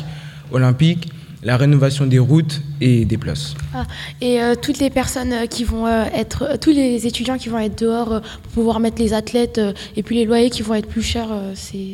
olympique 0.51 1.09
la 1.47 1.55
rénovation 1.55 2.05
des 2.05 2.19
routes 2.19 2.61
et 2.81 3.05
des 3.05 3.17
places. 3.17 3.55
Ah, 3.73 3.85
et 4.19 4.41
euh, 4.41 4.55
toutes 4.61 4.79
les 4.79 4.89
personnes 4.89 5.31
euh, 5.31 5.45
qui 5.45 5.63
vont 5.63 5.87
euh, 5.87 6.03
être, 6.13 6.59
tous 6.59 6.71
les 6.71 7.07
étudiants 7.07 7.37
qui 7.37 7.47
vont 7.47 7.59
être 7.59 7.79
dehors 7.79 8.21
pour 8.43 8.51
pouvoir 8.53 8.81
mettre 8.81 9.01
les 9.01 9.13
athlètes 9.13 9.61
et 9.95 10.03
puis 10.03 10.17
les 10.17 10.25
loyers 10.25 10.49
qui 10.49 10.61
vont 10.61 10.73
être 10.75 10.89
plus 10.89 11.01
chers, 11.01 11.29
c'est 11.55 11.93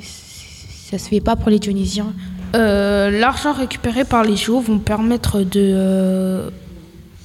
Ça 0.89 0.97
se 0.97 1.07
fait 1.07 1.21
pas 1.21 1.35
pour 1.35 1.51
les 1.51 1.59
Dionysiens. 1.59 2.13
Euh, 2.55 3.11
L'argent 3.11 3.53
récupéré 3.53 4.05
par 4.05 4.23
les 4.23 4.35
JO 4.35 4.59
vont 4.59 4.79
permettre 4.79 5.41
de 5.41 5.61
euh, 5.61 6.49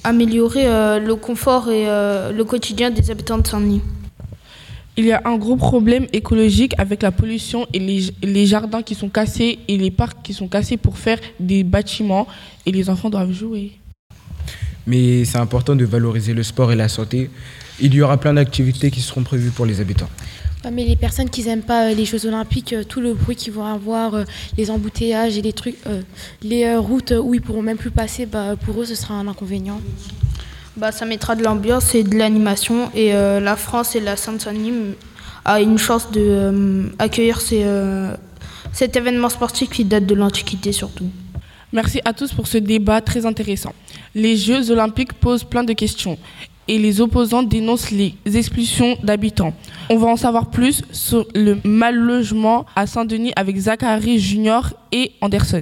améliorer 0.03 0.67
euh, 0.67 0.99
le 0.99 1.15
confort 1.15 1.69
et 1.69 1.87
euh, 1.87 2.31
le 2.31 2.43
quotidien 2.43 2.91
des 2.91 3.11
habitants 3.11 3.39
de 3.39 3.47
Saint-Denis. 3.47 3.81
Il 4.99 5.05
y 5.05 5.13
a 5.13 5.21
un 5.23 5.37
gros 5.37 5.55
problème 5.55 6.07
écologique 6.11 6.73
avec 6.77 7.03
la 7.03 7.11
pollution 7.11 7.65
et 7.71 7.79
les, 7.79 8.11
les 8.21 8.45
jardins 8.45 8.81
qui 8.81 8.95
sont 8.95 9.07
cassés 9.07 9.59
et 9.69 9.77
les 9.77 9.91
parcs 9.91 10.21
qui 10.21 10.33
sont 10.33 10.49
cassés 10.49 10.75
pour 10.75 10.97
faire 10.97 11.19
des 11.39 11.63
bâtiments 11.63 12.27
et 12.65 12.73
les 12.73 12.89
enfants 12.89 13.09
doivent 13.09 13.31
jouer. 13.31 13.71
Mais 14.85 15.23
c'est 15.23 15.37
important 15.37 15.77
de 15.77 15.85
valoriser 15.85 16.33
le 16.33 16.43
sport 16.43 16.73
et 16.73 16.75
la 16.75 16.89
santé. 16.89 17.29
Il 17.79 17.93
y 17.93 18.01
aura 18.01 18.17
plein 18.17 18.33
d'activités 18.33 18.91
qui 18.91 18.99
seront 18.99 19.23
prévues 19.23 19.51
pour 19.51 19.65
les 19.65 19.79
habitants. 19.79 20.09
Ouais, 20.65 20.71
mais 20.71 20.83
les 20.83 20.97
personnes 20.97 21.29
qui 21.29 21.45
n'aiment 21.45 21.61
pas 21.61 21.91
euh, 21.91 21.93
les 21.93 22.03
Jeux 22.03 22.25
Olympiques, 22.25 22.73
euh, 22.73 22.83
tout 22.83 22.99
le 22.99 23.13
bruit 23.13 23.37
qu'ils 23.37 23.53
vont 23.53 23.65
avoir, 23.65 24.15
euh, 24.15 24.23
les 24.57 24.69
embouteillages 24.69 25.37
et 25.37 25.41
les 25.41 25.53
trucs, 25.53 25.77
euh, 25.87 26.01
les 26.43 26.75
routes 26.75 27.13
où 27.17 27.33
ils 27.33 27.41
pourront 27.41 27.61
même 27.61 27.77
plus 27.77 27.91
passer, 27.91 28.25
bah, 28.25 28.57
pour 28.57 28.81
eux 28.81 28.85
ce 28.85 28.95
sera 28.95 29.13
un 29.13 29.29
inconvénient. 29.29 29.79
Bah, 30.79 30.93
ça 30.93 31.05
mettra 31.05 31.35
de 31.35 31.43
l'ambiance 31.43 31.93
et 31.93 32.03
de 32.03 32.17
l'animation 32.17 32.89
et 32.95 33.13
euh, 33.13 33.41
la 33.41 33.57
France 33.57 33.97
et 33.97 33.99
la 33.99 34.15
Seine-Saint-Denis 34.15 34.95
a 35.43 35.59
une 35.59 35.77
chance 35.77 36.09
de 36.09 36.21
euh, 36.21 36.83
euh, 37.51 38.15
cet 38.71 38.95
événement 38.95 39.27
sportif 39.27 39.69
qui 39.69 39.83
date 39.83 40.05
de 40.05 40.15
l'Antiquité 40.15 40.71
surtout. 40.71 41.09
Merci 41.73 41.99
à 42.05 42.13
tous 42.13 42.31
pour 42.31 42.47
ce 42.47 42.57
débat 42.57 43.01
très 43.01 43.25
intéressant. 43.25 43.73
Les 44.15 44.37
Jeux 44.37 44.71
olympiques 44.71 45.11
posent 45.11 45.43
plein 45.43 45.65
de 45.65 45.73
questions 45.73 46.17
et 46.69 46.77
les 46.77 47.01
opposants 47.01 47.43
dénoncent 47.43 47.91
les 47.91 48.15
expulsions 48.33 48.97
d'habitants. 49.03 49.53
On 49.89 49.97
va 49.97 50.07
en 50.07 50.15
savoir 50.15 50.49
plus 50.49 50.83
sur 50.93 51.27
le 51.35 51.57
mal 51.65 51.95
logement 51.95 52.65
à 52.77 52.87
Saint-Denis 52.87 53.33
avec 53.35 53.57
Zachary 53.57 54.17
Junior 54.17 54.69
et 54.93 55.11
Anderson. 55.19 55.59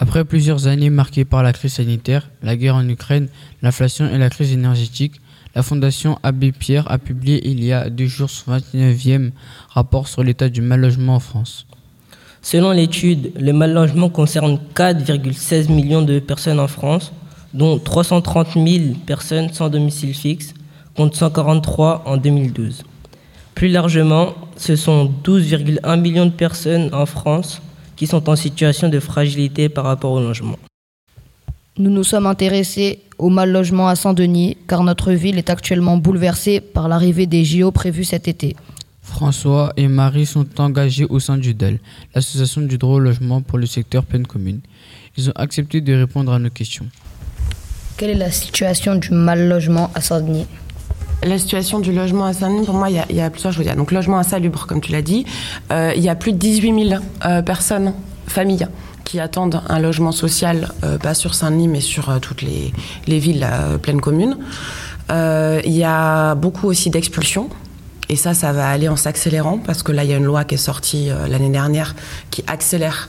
Après 0.00 0.24
plusieurs 0.24 0.66
années 0.66 0.90
marquées 0.90 1.24
par 1.24 1.44
la 1.44 1.52
crise 1.52 1.74
sanitaire, 1.74 2.28
la 2.42 2.56
guerre 2.56 2.74
en 2.74 2.88
Ukraine, 2.88 3.28
l'inflation 3.62 4.08
et 4.08 4.18
la 4.18 4.28
crise 4.28 4.52
énergétique, 4.52 5.20
la 5.54 5.62
Fondation 5.62 6.18
Abbé 6.24 6.50
Pierre 6.50 6.90
a 6.90 6.98
publié 6.98 7.48
il 7.48 7.62
y 7.62 7.72
a 7.72 7.88
deux 7.90 8.06
jours 8.06 8.28
son 8.28 8.56
29e 8.56 9.30
rapport 9.68 10.08
sur 10.08 10.24
l'état 10.24 10.48
du 10.48 10.62
mal 10.62 10.80
logement 10.80 11.14
en 11.14 11.20
France. 11.20 11.66
Selon 12.42 12.72
l'étude, 12.72 13.32
le 13.38 13.52
mal 13.52 13.72
logement 13.72 14.08
concerne 14.08 14.58
4,16 14.74 15.70
millions 15.70 16.02
de 16.02 16.18
personnes 16.18 16.58
en 16.58 16.66
France, 16.66 17.12
dont 17.54 17.78
330 17.78 18.54
000 18.54 18.66
personnes 19.06 19.52
sans 19.52 19.68
domicile 19.68 20.12
fixe, 20.12 20.54
contre 20.96 21.16
143 21.16 22.02
en 22.04 22.16
2012. 22.16 22.82
Plus 23.54 23.68
largement, 23.68 24.34
ce 24.56 24.74
sont 24.74 25.12
12,1 25.22 26.00
millions 26.00 26.26
de 26.26 26.32
personnes 26.32 26.92
en 26.92 27.06
France 27.06 27.62
qui 27.96 28.06
sont 28.06 28.28
en 28.28 28.36
situation 28.36 28.88
de 28.88 29.00
fragilité 29.00 29.68
par 29.68 29.84
rapport 29.84 30.12
au 30.12 30.20
logement. 30.20 30.58
Nous 31.76 31.90
nous 31.90 32.04
sommes 32.04 32.26
intéressés 32.26 33.00
au 33.18 33.30
mal 33.30 33.50
logement 33.50 33.88
à 33.88 33.96
Saint-Denis 33.96 34.56
car 34.68 34.84
notre 34.84 35.12
ville 35.12 35.38
est 35.38 35.50
actuellement 35.50 35.96
bouleversée 35.96 36.60
par 36.60 36.88
l'arrivée 36.88 37.26
des 37.26 37.44
JO 37.44 37.72
prévus 37.72 38.04
cet 38.04 38.28
été. 38.28 38.54
François 39.02 39.72
et 39.76 39.86
Marie 39.86 40.24
sont 40.24 40.60
engagés 40.60 41.04
au 41.04 41.20
sein 41.20 41.36
du 41.36 41.52
DEL, 41.52 41.78
l'association 42.14 42.62
du 42.62 42.78
droit 42.78 42.96
au 42.96 42.98
logement 43.00 43.42
pour 43.42 43.58
le 43.58 43.66
secteur 43.66 44.04
pleine 44.04 44.26
commune. 44.26 44.60
Ils 45.16 45.28
ont 45.28 45.34
accepté 45.36 45.80
de 45.80 45.92
répondre 45.94 46.32
à 46.32 46.38
nos 46.38 46.50
questions. 46.50 46.86
Quelle 47.96 48.10
est 48.10 48.14
la 48.14 48.30
situation 48.30 48.96
du 48.96 49.10
mal 49.12 49.48
logement 49.48 49.90
à 49.94 50.00
Saint-Denis? 50.00 50.46
La 51.24 51.38
situation 51.38 51.80
du 51.80 51.92
logement 51.92 52.26
à 52.26 52.34
Saint-Denis, 52.34 52.66
pour 52.66 52.74
moi, 52.74 52.90
il 52.90 53.16
y, 53.16 53.20
a, 53.20 53.30
plusieurs 53.30 53.52
choses. 53.52 53.64
Donc 53.76 53.92
logement 53.92 54.18
insalubre, 54.18 54.66
comme 54.66 54.82
tu 54.82 54.92
l'as 54.92 55.00
dit. 55.00 55.24
Euh, 55.72 55.92
il 55.96 56.02
y 56.02 56.10
a 56.10 56.14
plus 56.14 56.32
de 56.32 56.38
18 56.38 56.88
000 56.88 57.00
euh, 57.24 57.40
personnes, 57.40 57.94
familles, 58.26 58.68
qui 59.04 59.20
attendent 59.20 59.62
un 59.70 59.78
logement 59.78 60.12
social, 60.12 60.72
euh, 60.82 60.98
pas 60.98 61.14
sur 61.14 61.34
Saint-Denis, 61.34 61.68
mais 61.68 61.80
sur 61.80 62.20
toutes 62.20 62.42
les, 62.42 62.74
les 63.06 63.18
villes 63.18 63.46
pleines 63.80 64.02
communes. 64.02 64.36
Il 65.10 65.72
y 65.72 65.84
a 65.84 66.34
beaucoup 66.34 66.66
aussi 66.66 66.90
d'expulsions. 66.90 67.48
Et 68.10 68.16
ça, 68.16 68.34
ça 68.34 68.52
va 68.52 68.68
aller 68.68 68.90
en 68.90 68.96
s'accélérant, 68.96 69.56
parce 69.56 69.82
que 69.82 69.92
là, 69.92 70.04
il 70.04 70.10
y 70.10 70.12
a 70.12 70.18
une 70.18 70.24
loi 70.24 70.44
qui 70.44 70.56
est 70.56 70.58
sortie 70.58 71.08
l'année 71.28 71.48
dernière 71.48 71.94
qui 72.30 72.44
accélère 72.46 73.08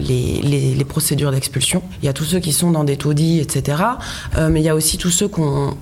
les, 0.00 0.84
procédures 0.88 1.30
d'expulsion. 1.30 1.84
Il 2.02 2.06
y 2.06 2.08
a 2.08 2.12
tous 2.12 2.24
ceux 2.24 2.40
qui 2.40 2.52
sont 2.52 2.72
dans 2.72 2.82
des 2.82 2.96
taudis, 2.96 3.38
etc. 3.38 3.80
Mais 4.50 4.60
il 4.60 4.64
y 4.64 4.68
a 4.68 4.74
aussi 4.74 4.98
tous 4.98 5.10
ceux 5.10 5.28
qu'on 5.28 5.76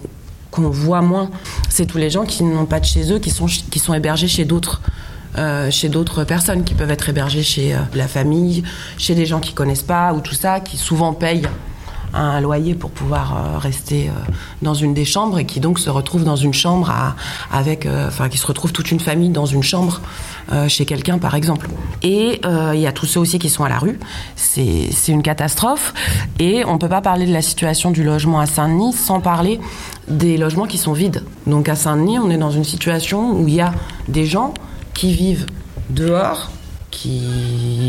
qu'on 0.50 0.68
voit 0.68 1.02
moins. 1.02 1.30
C'est 1.68 1.86
tous 1.86 1.98
les 1.98 2.10
gens 2.10 2.24
qui 2.24 2.44
n'ont 2.44 2.66
pas 2.66 2.80
de 2.80 2.84
chez 2.84 3.12
eux, 3.12 3.18
qui 3.18 3.30
sont, 3.30 3.94
hébergés 3.94 4.28
chez 4.28 4.44
d'autres. 4.44 4.80
euh, 5.38 5.70
chez 5.70 5.88
d'autres 5.88 6.24
personnes 6.24 6.64
qui 6.64 6.74
peuvent 6.74 6.90
être 6.90 7.08
hébergées 7.08 7.44
chez 7.44 7.74
euh, 7.74 7.78
la 7.94 8.08
famille, 8.08 8.64
chez 8.98 9.14
des 9.14 9.26
gens 9.26 9.38
qui 9.38 9.52
connaissent 9.52 9.84
pas 9.84 10.12
ou 10.12 10.20
tout 10.20 10.34
ça, 10.34 10.58
qui 10.58 10.76
souvent 10.76 11.12
payent 11.12 11.46
un 12.14 12.40
loyer 12.40 12.74
pour 12.74 12.90
pouvoir 12.90 13.36
euh, 13.36 13.58
rester 13.58 14.08
euh, 14.08 14.32
dans 14.62 14.74
une 14.74 14.94
des 14.94 15.04
chambres 15.04 15.38
et 15.38 15.44
qui 15.44 15.60
donc 15.60 15.78
se 15.78 15.90
retrouvent 15.90 16.24
dans 16.24 16.36
une 16.36 16.54
chambre 16.54 16.92
avec, 17.52 17.86
euh, 17.86 18.08
enfin 18.08 18.28
qui 18.28 18.38
se 18.38 18.46
retrouvent 18.46 18.72
toute 18.72 18.90
une 18.90 19.00
famille 19.00 19.30
dans 19.30 19.46
une 19.46 19.62
chambre 19.62 20.00
chez 20.66 20.84
quelqu'un 20.84 21.18
par 21.18 21.36
exemple. 21.36 21.68
Et 22.02 22.40
il 22.44 22.80
y 22.80 22.86
a 22.88 22.92
tous 22.92 23.06
ceux 23.06 23.20
aussi 23.20 23.38
qui 23.38 23.48
sont 23.48 23.62
à 23.62 23.68
la 23.68 23.78
rue. 23.78 24.00
C'est 24.34 24.90
une 25.08 25.22
catastrophe 25.22 25.94
et 26.40 26.64
on 26.64 26.76
peut 26.76 26.88
pas 26.88 27.00
parler 27.00 27.24
de 27.24 27.32
la 27.32 27.42
situation 27.42 27.92
du 27.92 28.02
logement 28.02 28.40
à 28.40 28.46
Saint-Denis 28.46 28.92
sans 28.92 29.20
parler 29.20 29.60
des 30.08 30.36
logements 30.36 30.66
qui 30.66 30.78
sont 30.78 30.92
vides. 30.92 31.22
Donc 31.46 31.68
à 31.68 31.76
Saint-Denis, 31.76 32.18
on 32.18 32.30
est 32.30 32.36
dans 32.36 32.50
une 32.50 32.64
situation 32.64 33.32
où 33.38 33.46
il 33.46 33.54
y 33.54 33.60
a 33.60 33.72
des 34.08 34.26
gens 34.26 34.52
qui 34.92 35.12
vivent 35.12 35.46
dehors, 35.88 36.50
qui 36.90 37.20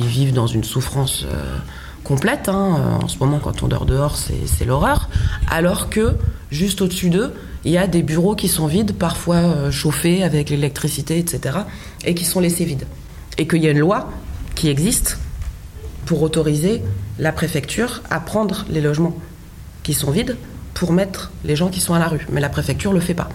vivent 0.05 0.33
dans 0.33 0.47
une 0.47 0.63
souffrance 0.63 1.25
complète. 2.03 2.49
hein. 2.49 2.99
En 3.01 3.07
ce 3.07 3.17
moment, 3.19 3.39
quand 3.39 3.63
on 3.63 3.67
dort 3.67 3.85
dehors, 3.85 4.17
c'est 4.17 4.65
l'horreur. 4.65 5.09
Alors 5.49 5.89
que 5.89 6.15
juste 6.51 6.81
au-dessus 6.81 7.09
d'eux, 7.09 7.33
il 7.63 7.71
y 7.71 7.77
a 7.77 7.87
des 7.87 8.01
bureaux 8.01 8.35
qui 8.35 8.47
sont 8.47 8.67
vides, 8.67 8.93
parfois 8.93 9.35
euh, 9.35 9.71
chauffés 9.71 10.23
avec 10.23 10.49
l'électricité, 10.49 11.19
etc., 11.19 11.59
et 12.03 12.15
qui 12.15 12.25
sont 12.25 12.39
laissés 12.39 12.65
vides. 12.65 12.85
Et 13.37 13.47
qu'il 13.47 13.63
y 13.63 13.67
a 13.67 13.71
une 13.71 13.79
loi 13.79 14.09
qui 14.55 14.69
existe 14.69 15.19
pour 16.05 16.21
autoriser 16.23 16.81
la 17.19 17.31
préfecture 17.31 18.01
à 18.09 18.19
prendre 18.19 18.65
les 18.69 18.81
logements 18.81 19.15
qui 19.83 19.93
sont 19.93 20.11
vides 20.11 20.37
pour 20.73 20.91
mettre 20.91 21.31
les 21.45 21.55
gens 21.55 21.69
qui 21.69 21.79
sont 21.79 21.93
à 21.93 21.99
la 21.99 22.07
rue. 22.07 22.25
Mais 22.31 22.41
la 22.41 22.49
préfecture 22.49 22.93
le 22.93 22.99
fait 22.99 23.13
pas. 23.13 23.29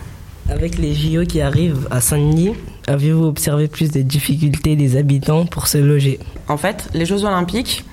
Avec 0.49 0.79
les 0.79 0.95
JO 0.95 1.25
qui 1.25 1.41
arrivent 1.41 1.89
à 1.91 2.01
Saint-Denis, 2.01 2.55
avez-vous 2.87 3.25
observé 3.25 3.67
plus 3.69 3.91
de 3.91 4.03
difficultés 4.03 4.77
des 4.77 4.97
habitants 4.97 5.45
pour 5.47 5.67
se 5.67 5.79
loger? 5.79 6.21
En 6.49 6.57
fait, 6.57 6.89
les 6.95 7.05
Jeux 7.05 7.25
Olympiques, 7.25 7.85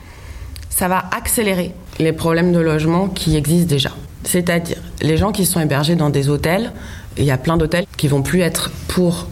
ça 0.75 0.87
va 0.87 1.05
accélérer 1.15 1.71
les 1.99 2.13
problèmes 2.13 2.51
de 2.51 2.59
logement 2.59 3.07
qui 3.07 3.35
existent 3.35 3.69
déjà. 3.69 3.91
C'est-à-dire, 4.23 4.77
les 5.01 5.17
gens 5.17 5.31
qui 5.31 5.45
sont 5.45 5.59
hébergés 5.59 5.95
dans 5.95 6.09
des 6.09 6.29
hôtels, 6.29 6.71
il 7.17 7.25
y 7.25 7.31
a 7.31 7.37
plein 7.37 7.57
d'hôtels 7.57 7.85
qui 7.97 8.07
vont 8.07 8.23
plus 8.23 8.41
être 8.41 8.71
pour 8.87 9.27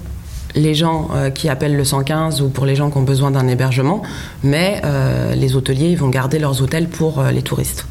les 0.53 0.75
gens 0.75 1.09
euh, 1.15 1.29
qui 1.29 1.49
appellent 1.49 1.75
le 1.75 1.85
115 1.85 2.41
ou 2.41 2.49
pour 2.49 2.65
les 2.65 2.75
gens 2.75 2.91
qui 2.91 2.97
ont 2.97 3.03
besoin 3.03 3.31
d'un 3.31 3.47
hébergement, 3.47 4.03
mais 4.43 4.81
euh, 4.85 5.33
les 5.33 5.55
hôteliers 5.55 5.89
ils 5.89 5.97
vont 5.97 6.09
garder 6.09 6.37
leurs 6.39 6.61
hôtels 6.61 6.89
pour 6.89 7.19
euh, 7.19 7.31
les 7.31 7.41
touristes. 7.41 7.87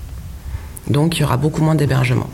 Donc 0.89 1.17
il 1.17 1.23
y 1.23 1.25
aura 1.25 1.37
beaucoup 1.37 1.63
moins 1.63 1.75
d'hébergements. 1.75 2.29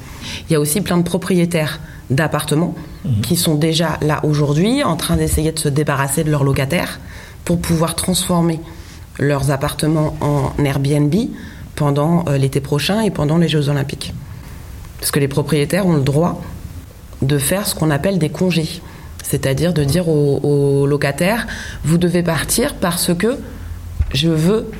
Il 0.48 0.52
y 0.52 0.56
a 0.56 0.60
aussi 0.60 0.80
plein 0.80 0.98
de 0.98 1.02
propriétaires 1.02 1.80
d'appartements 2.10 2.74
qui 3.22 3.36
sont 3.36 3.54
déjà 3.54 3.98
là 4.00 4.20
aujourd'hui 4.24 4.82
en 4.82 4.96
train 4.96 5.16
d'essayer 5.16 5.52
de 5.52 5.58
se 5.58 5.68
débarrasser 5.68 6.24
de 6.24 6.30
leurs 6.30 6.44
locataires 6.44 7.00
pour 7.44 7.60
pouvoir 7.60 7.94
transformer 7.94 8.60
leurs 9.18 9.50
appartements 9.50 10.16
en 10.20 10.52
Airbnb 10.62 11.14
pendant 11.74 12.24
euh, 12.28 12.38
l'été 12.38 12.60
prochain 12.60 13.00
et 13.00 13.10
pendant 13.10 13.38
les 13.38 13.48
Jeux 13.48 13.68
Olympiques. 13.68 14.14
Parce 14.98 15.10
que 15.10 15.20
les 15.20 15.28
propriétaires 15.28 15.86
ont 15.86 15.94
le 15.94 16.02
droit 16.02 16.42
de 17.22 17.38
faire 17.38 17.66
ce 17.66 17.74
qu'on 17.74 17.90
appelle 17.90 18.18
des 18.18 18.30
congés. 18.30 18.80
C'est-à-dire 19.22 19.72
de 19.72 19.84
dire 19.84 20.08
aux, 20.08 20.86
locataires, 20.86 21.46
vous 21.84 21.98
devez 21.98 22.22
partir 22.22 22.74
parce 22.74 23.12
que 23.14 23.38
je 24.14 24.28
veux 24.28 24.70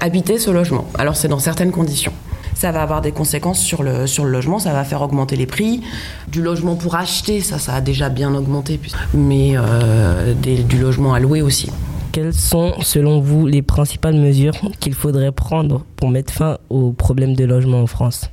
habiter 0.00 0.38
ce 0.38 0.50
logement. 0.50 0.88
Alors 0.98 1.16
c'est 1.16 1.28
dans 1.28 1.38
certaines 1.38 1.70
conditions. 1.70 2.12
Ça 2.54 2.72
va 2.72 2.82
avoir 2.82 3.00
des 3.02 3.12
conséquences 3.12 3.60
sur 3.60 3.82
le, 3.82 4.06
sur 4.06 4.24
le 4.24 4.30
logement, 4.30 4.58
ça 4.58 4.72
va 4.72 4.84
faire 4.84 5.02
augmenter 5.02 5.36
les 5.36 5.46
prix. 5.46 5.82
Du 6.28 6.42
logement 6.42 6.76
pour 6.76 6.94
acheter, 6.96 7.40
ça, 7.40 7.58
ça 7.58 7.74
a 7.74 7.80
déjà 7.80 8.08
bien 8.08 8.34
augmenté, 8.34 8.80
mais 9.12 9.52
euh, 9.56 10.34
du 10.34 10.78
logement 10.78 11.14
à 11.14 11.20
louer 11.20 11.42
aussi. 11.42 11.70
Quelles 12.14 12.32
sont, 12.32 12.74
selon 12.80 13.18
vous, 13.18 13.44
les 13.44 13.60
principales 13.60 14.14
mesures 14.14 14.54
qu'il 14.78 14.94
faudrait 14.94 15.32
prendre 15.32 15.84
pour 15.96 16.10
mettre 16.10 16.32
fin 16.32 16.58
aux 16.70 16.92
problèmes 16.92 17.34
de 17.34 17.44
logement 17.44 17.82
en 17.82 17.88
France 17.88 18.30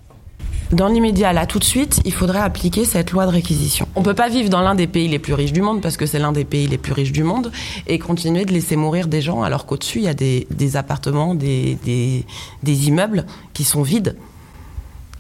Dans 0.71 0.87
l'immédiat, 0.87 1.33
là, 1.33 1.47
tout 1.47 1.57
de 1.57 1.63
suite, 1.63 1.99
il 2.05 2.13
faudrait 2.13 2.41
appliquer 2.41 2.85
cette 2.85 3.09
loi 3.09 3.25
de 3.25 3.31
réquisition. 3.31 3.87
On 3.95 4.03
peut 4.03 4.13
pas 4.13 4.29
vivre 4.29 4.49
dans 4.51 4.61
l'un 4.61 4.75
des 4.75 4.85
pays 4.85 5.07
les 5.07 5.17
plus 5.17 5.33
riches 5.33 5.51
du 5.51 5.63
monde, 5.63 5.81
parce 5.81 5.97
que 5.97 6.05
c'est 6.05 6.19
l'un 6.19 6.31
des 6.31 6.45
pays 6.45 6.67
les 6.67 6.77
plus 6.77 6.93
riches 6.93 7.11
du 7.11 7.23
monde, 7.23 7.51
et 7.87 7.97
continuer 7.97 8.45
de 8.45 8.53
laisser 8.53 8.75
mourir 8.75 9.07
des 9.07 9.19
gens 9.19 9.41
alors 9.41 9.65
qu'au-dessus, 9.65 9.97
il 9.97 10.03
y 10.03 10.07
a 10.07 10.13
des, 10.13 10.75
appartements, 10.75 11.33
des, 11.33 11.75
des, 11.83 12.23
des 12.61 12.87
immeubles 12.87 13.25
qui 13.55 13.63
sont 13.63 13.81
vides. 13.81 14.15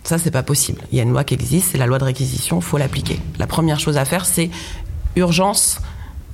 Ça, 0.03 0.19
c'est 0.19 0.29
pas 0.29 0.43
possible. 0.43 0.81
Il 0.91 0.99
y 0.99 1.01
a 1.01 1.03
une 1.03 1.13
loi 1.13 1.23
qui 1.23 1.33
existe, 1.33 1.69
c'est 1.71 1.79
la 1.79 1.87
loi 1.87 1.97
de 1.97 2.03
réquisition, 2.03 2.59
il 2.59 2.63
faut 2.63 2.77
l'appliquer. 2.77 3.17
La 3.39 3.47
première 3.47 3.79
chose 3.79 3.97
à 3.97 4.05
faire, 4.05 4.27
c'est 4.27 4.51
urgence, 5.15 5.81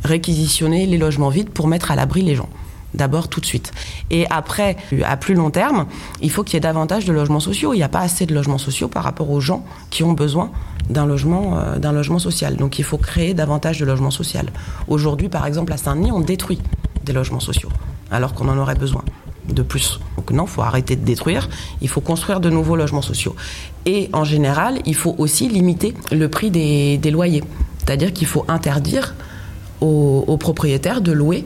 réquisitionner 0.04 0.86
les 0.86 0.98
logements 0.98 1.30
vides 1.30 1.50
pour 1.50 1.68
mettre 1.68 1.92
à 1.92 1.96
l'abri 1.96 2.22
les 2.22 2.36
gens. 2.36 2.50
d'abord 2.94 3.28
tout 3.28 3.42
de 3.42 3.46
suite. 3.46 3.74
Et 4.10 4.26
après, 4.32 4.76
à 5.06 5.18
plus 5.18 5.36
long 5.36 5.52
terme, 5.52 5.86
il 6.22 6.32
faut 6.32 6.44
qu'il 6.44 6.56
y 6.56 6.58
ait 6.58 6.62
davantage 6.62 7.06
de 7.06 7.14
logements 7.14 7.42
sociaux. 7.42 7.74
Il 7.74 7.78
n'y 7.78 7.84
a 7.84 7.90
pas 7.90 8.00
assez 8.00 8.26
de 8.26 8.34
logements 8.34 8.58
sociaux 8.58 8.88
par 8.88 9.04
rapport 9.04 9.30
aux 9.30 9.42
gens 9.42 9.64
qui 9.92 10.04
ont 10.04 10.14
besoin 10.14 10.52
d'un 10.90 11.06
logement, 11.06 11.60
euh, 11.60 11.92
logement 11.92 12.18
social. 12.18 12.56
Donc 12.56 12.80
il 12.80 12.86
faut 12.86 12.98
créer 12.98 13.34
davantage 13.34 13.80
de 13.80 13.86
logements 13.86 14.10
sociaux. 14.10 14.40
Aujourd'hui, 14.88 15.30
par 15.30 15.46
exemple, 15.46 15.74
à 15.74 15.78
Saint-Denis, 15.78 16.12
on 16.12 16.22
détruit 16.22 16.60
des 17.04 17.14
logements 17.14 17.40
sociaux, 17.40 17.70
alors 18.10 18.34
qu'on 18.34 18.48
en 18.48 18.58
aurait 18.58 18.76
besoin 18.76 19.04
de 19.48 19.62
plus. 19.62 20.00
Donc 20.18 20.32
non, 20.32 20.46
il 20.46 20.50
faut 20.50 20.62
arrêter 20.62 20.96
de 20.96 21.06
détruire, 21.06 21.50
il 21.82 21.88
faut 21.88 22.02
construire 22.02 22.40
de 22.40 22.50
nouveaux 22.50 22.76
logements 22.76 23.02
sociaux. 23.02 23.36
Et 23.86 24.10
en 24.14 24.24
général, 24.24 24.80
il 24.86 24.96
faut 24.96 25.16
aussi 25.18 25.48
limiter 25.48 25.94
le 26.12 26.28
prix 26.30 26.52
des, 26.52 27.12
loyers. 27.12 27.44
C'est-à-dire 27.80 28.12
qu'il 28.14 28.28
faut 28.28 28.46
interdire 28.48 29.16
aux, 29.82 30.38
propriétaires 30.38 31.02
de 31.02 31.12
louer 31.12 31.46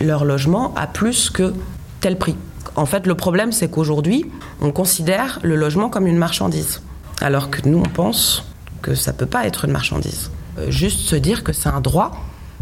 leur 0.00 0.24
logement 0.24 0.74
à 0.74 0.86
plus 0.86 1.30
que 1.30 1.54
tel 2.00 2.18
prix. 2.18 2.36
En 2.76 2.86
fait, 2.86 3.06
le 3.06 3.14
problème, 3.14 3.52
c'est 3.52 3.70
qu'aujourd'hui, 3.70 4.26
on 4.60 4.72
considère 4.72 5.38
le 5.42 5.56
logement 5.56 5.88
comme 5.88 6.06
une 6.06 6.16
marchandise. 6.16 6.82
Alors 7.20 7.50
que 7.50 7.68
nous, 7.68 7.78
on 7.78 7.88
pense 7.88 8.44
que 8.82 8.94
ça 8.94 9.12
ne 9.12 9.16
peut 9.16 9.26
pas 9.26 9.46
être 9.46 9.64
une 9.64 9.70
marchandise. 9.70 10.30
Euh, 10.58 10.70
juste 10.70 11.00
se 11.00 11.16
dire 11.16 11.44
que 11.44 11.52
c'est 11.52 11.68
un 11.68 11.80
droit, 11.80 12.12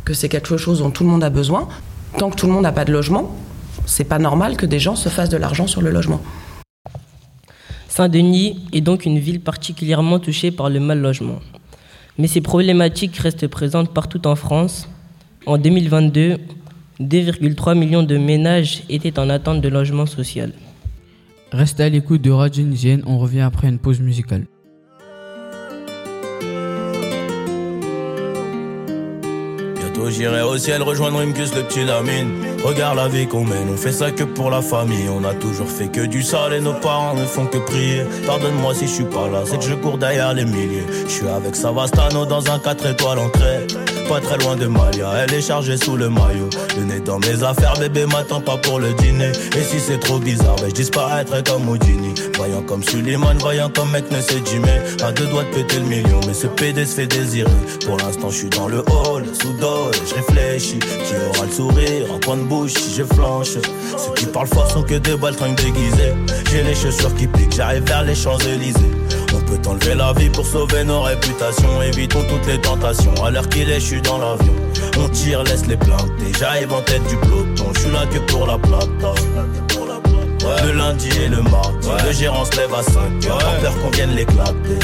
que 0.05 0.15
c'est 0.15 0.29
quelque 0.29 0.57
chose 0.57 0.81
dont 0.81 0.91
tout 0.91 1.05
le 1.05 1.11
monde 1.11 1.25
a 1.25 1.31
besoin. 1.31 1.69
Tant 2.19 2.31
que 2.31 2.37
tout 2.37 2.47
le 2.47 2.53
monde 2.53 2.63
n'a 2.63 2.73
pas 2.73 2.85
de 2.85 2.93
logement, 2.93 3.35
c'est 3.87 4.05
pas 4.05 4.19
normal 4.19 4.57
que 4.57 4.67
des 4.67 4.79
gens 4.79 4.97
se 4.97 5.09
fassent 5.09 5.31
de 5.31 5.37
l'argent 5.37 5.67
sur 5.67 5.81
le 5.81 5.91
logement. 5.91 6.21
Saint-Denis 7.89 8.65
est 8.73 8.81
donc 8.81 9.05
une 9.05 9.19
ville 9.19 9.41
particulièrement 9.41 10.19
touchée 10.19 10.51
par 10.51 10.71
le 10.71 10.81
mal 10.81 11.01
logement. 11.01 11.41
Mais 12.19 12.27
ces 12.27 12.41
problématiques 12.41 13.17
restent 13.17 13.49
présentes 13.49 13.93
partout 13.93 14.27
en 14.27 14.37
France. 14.37 14.89
En 15.47 15.59
2022, 15.59 16.39
2,3 17.01 17.77
millions 17.77 18.03
de 18.03 18.17
ménages 18.17 18.83
étaient 18.89 19.19
en 19.19 19.29
attente 19.29 19.61
de 19.61 19.69
logement 19.69 20.07
social. 20.07 20.53
Restez 21.51 21.83
à 21.85 21.89
l'écoute 21.89 22.23
de 22.23 22.31
Radio 22.31 22.65
Nisienne, 22.65 23.03
on 23.07 23.19
revient 23.19 23.41
après 23.41 23.69
une 23.69 23.79
pause 23.79 24.01
musicale. 24.01 24.47
j'irai 30.11 30.43
au 30.43 30.59
ciel 30.59 30.83
rejoindre 30.83 31.19
Rimkus 31.19 31.55
le 31.55 31.63
petit 31.63 31.85
Lamine. 31.85 32.52
Regarde 32.65 32.97
la 32.97 33.09
vie 33.09 33.27
qu'on 33.27 33.45
mène, 33.45 33.69
on 33.73 33.77
fait 33.77 33.93
ça 33.93 34.13
que 34.13 34.23
pour 34.23 34.49
la 34.49 34.63
famille. 34.63 35.09
On 35.09 35.25
a 35.25 35.35
toujours 35.35 35.69
fait 35.69 35.89
que 35.89 36.03
du 36.03 36.23
sale 36.23 36.55
et 36.55 36.61
nos 36.61 36.75
parents 36.75 37.15
ne 37.15 37.25
font 37.25 37.47
que 37.47 37.59
prier. 37.59 38.05
Pardonne-moi 38.25 38.73
si 38.75 38.87
je 38.87 38.93
suis 38.93 39.05
pas 39.05 39.29
là, 39.29 39.43
c'est 39.45 39.59
que 39.59 39.65
je 39.65 39.75
cours 39.75 39.99
derrière 39.99 40.33
les 40.33 40.45
milliers. 40.45 40.87
Je 41.07 41.11
suis 41.11 41.29
avec 41.29 41.57
Savastano 41.57 42.25
dans 42.25 42.49
un 42.51 42.61
4 42.61 42.87
étoiles 42.87 43.19
en 43.19 43.29
Pas 43.29 44.21
très 44.21 44.39
loin 44.39 44.55
de 44.55 44.67
Malia, 44.67 45.11
elle 45.25 45.35
est 45.35 45.43
chargée 45.43 45.77
sous 45.77 45.97
le 45.97 46.09
maillot. 46.09 46.51
Le 46.77 46.85
nez 46.85 47.01
dans 47.01 47.19
mes 47.19 47.43
affaires, 47.43 47.75
bébé 47.81 48.07
m'attend 48.07 48.41
pas 48.41 48.57
pour 48.57 48.79
le 48.79 48.93
dîner. 48.95 49.33
Et 49.57 49.63
si 49.63 49.81
c'est 49.81 49.99
trop 49.99 50.19
bizarre, 50.19 50.57
ben 50.57 50.69
je 50.69 50.75
disparaîtrai 50.75 51.43
comme 51.43 51.69
Houdini. 51.69 52.15
Voyant 52.37 52.63
comme 52.63 52.85
Suleiman, 52.85 53.35
voyant 53.41 53.71
comme 53.71 53.91
mec 53.91 54.11
ne 54.13 54.21
sait 54.21 54.43
Jimmy. 54.45 54.69
À 55.03 55.11
deux 55.11 55.27
doigts 55.27 55.45
de 55.45 55.51
péter 55.51 55.79
le 55.81 55.87
million, 55.87 56.21
mais 56.29 56.35
ce 56.35 56.47
PD 56.47 56.87
se 56.87 56.95
fait 56.95 57.07
désirer. 57.07 57.51
Pour 57.85 57.97
l'instant, 57.97 58.31
je 58.31 58.37
suis 58.37 58.51
dans 58.51 58.69
le 58.69 58.79
hall, 58.81 59.25
sous 59.33 59.53
dos, 59.55 59.91
je 60.09 60.15
réfléchis. 60.15 60.79
Qui 60.79 61.15
aura 61.31 61.47
le 61.47 61.53
sourire 61.53 62.13
en 62.13 62.21
coin 62.21 62.37
de 62.37 62.52
bouche 62.53 62.75
je 62.97 63.03
flanche 63.03 63.55
Ceux 63.97 64.15
qui 64.15 64.27
parlent 64.27 64.47
fort 64.47 64.71
sont 64.71 64.83
que 64.83 64.95
des 64.95 65.17
baltringues 65.17 65.57
déguisés. 65.57 66.13
J'ai 66.51 66.63
les 66.63 66.75
chaussures 66.75 67.15
qui 67.15 67.27
piquent, 67.27 67.55
j'arrive 67.57 67.85
vers 67.85 68.03
les 68.03 68.15
Champs-Élysées. 68.15 68.95
On 69.35 69.41
peut 69.41 69.69
enlever 69.69 69.95
la 69.95 70.13
vie 70.13 70.29
pour 70.29 70.47
sauver 70.47 70.85
nos 70.85 71.03
réputations. 71.03 71.83
Évitons 71.83 72.25
toutes 72.29 72.47
les 72.47 72.61
tentations. 72.61 73.15
À 73.25 73.31
l'heure 73.31 73.49
qu'il 73.49 73.71
est, 73.71 73.81
je 73.81 73.87
suis 73.87 74.03
dans 74.03 74.19
l'avion. 74.19 74.55
On 74.99 75.09
tire, 75.09 75.43
laisse 75.45 75.67
les 75.67 75.77
planter. 75.77 76.31
J'arrive 76.39 76.73
en 76.73 76.83
tête 76.83 77.07
du 77.09 77.17
peloton. 77.17 77.67
Je 77.75 77.81
suis 77.81 77.91
là 77.91 78.05
que 78.13 78.19
pour 78.31 78.47
la 78.47 78.59
plata. 78.59 79.13
Le 80.67 80.73
lundi 80.73 81.09
et 81.25 81.29
le 81.29 81.41
mardi, 81.43 81.89
le 82.05 82.13
gérant 82.13 82.45
se 82.45 82.57
lève 82.57 82.75
à 82.75 82.83
5 82.83 83.27
heures. 83.27 83.61
peur 83.63 83.75
qu'on 83.81 83.91
vienne 83.91 84.15
l'éclater. 84.15 84.79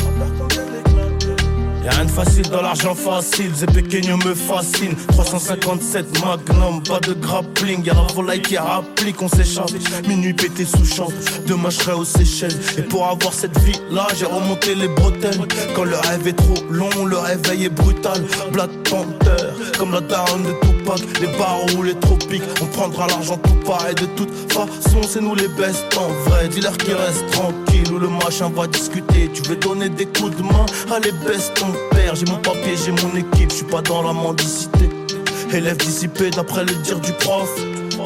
Y'a 1.89 1.95
rien 1.95 2.05
de 2.05 2.11
facile 2.11 2.47
dans 2.51 2.61
l'argent 2.61 2.95
facile, 2.95 3.55
Zé 3.55 3.65
Pequeño 3.65 4.19
me 4.19 4.35
fascine. 4.35 4.95
357 5.09 6.21
Magnum, 6.21 6.83
pas 6.83 7.01
de 7.01 7.15
grappling 7.15 7.83
Y'a 7.83 7.95
la 7.95 8.03
volaille 8.13 8.43
qui 8.43 8.59
rapplique, 8.59 9.23
on 9.23 9.29
s'échappe 9.29 9.71
Minuit 10.07 10.35
pété 10.35 10.67
sous 10.67 10.85
champ, 10.85 11.09
demain 11.47 11.71
je 11.71 11.79
serai 11.79 11.93
aux 11.93 12.05
Seychelles. 12.05 12.61
Et 12.77 12.83
pour 12.83 13.09
avoir 13.09 13.33
cette 13.33 13.59
vie 13.61 13.81
là, 13.91 14.07
j'ai 14.19 14.27
remonté 14.27 14.75
les 14.75 14.89
bretelles. 14.89 15.41
Quand 15.75 15.85
le 15.85 15.97
rêve 15.97 16.29
est 16.29 16.35
trop 16.35 16.63
long, 16.71 17.07
le 17.07 17.17
réveil 17.17 17.65
est 17.65 17.71
brutal. 17.71 18.23
Black 18.53 18.71
Panther, 18.85 19.47
comme 19.79 19.93
la 19.93 20.03
down 20.03 20.43
de 20.43 20.53
Tupac. 20.61 21.01
Les 21.23 21.39
barreaux 21.39 21.79
ou 21.79 21.83
les 21.83 21.95
tropiques, 21.95 22.43
on 22.63 22.67
prendra 22.67 23.07
l'argent 23.07 23.39
tout 23.39 23.67
pareil. 23.67 23.95
De 23.95 24.07
toute 24.17 24.53
façon, 24.53 25.03
c'est 25.07 25.21
nous 25.21 25.35
les 25.35 25.49
best 25.49 25.87
en 25.97 26.09
vrai. 26.29 26.49
Dis-leur 26.49 26.77
qui 26.77 26.93
reste 26.93 27.31
tranquille 27.31 27.93
ou 27.93 27.99
le 27.99 28.09
machin 28.09 28.51
va 28.55 28.67
discuter. 28.67 29.31
Tu 29.33 29.43
veux 29.43 29.57
donner 29.57 29.89
des 29.89 30.07
coups 30.07 30.37
de 30.37 30.43
main, 30.43 30.67
allez 30.91 31.13
best 31.27 31.55
ton 31.55 31.78
père 31.91 32.15
J'ai 32.15 32.27
mon 32.27 32.39
papier, 32.39 32.75
j'ai 32.77 32.93
mon 32.93 33.17
équipe, 33.17 33.51
je 33.51 33.57
suis 33.57 33.65
pas 33.65 33.83
dans 33.83 34.03
la 34.03 34.13
mendicité. 34.13 34.89
Élève 35.53 35.77
dissipé 35.79 36.31
d'après 36.31 36.65
le 36.65 36.75
dire 36.75 37.01
du 37.01 37.13
prof. 37.13 37.49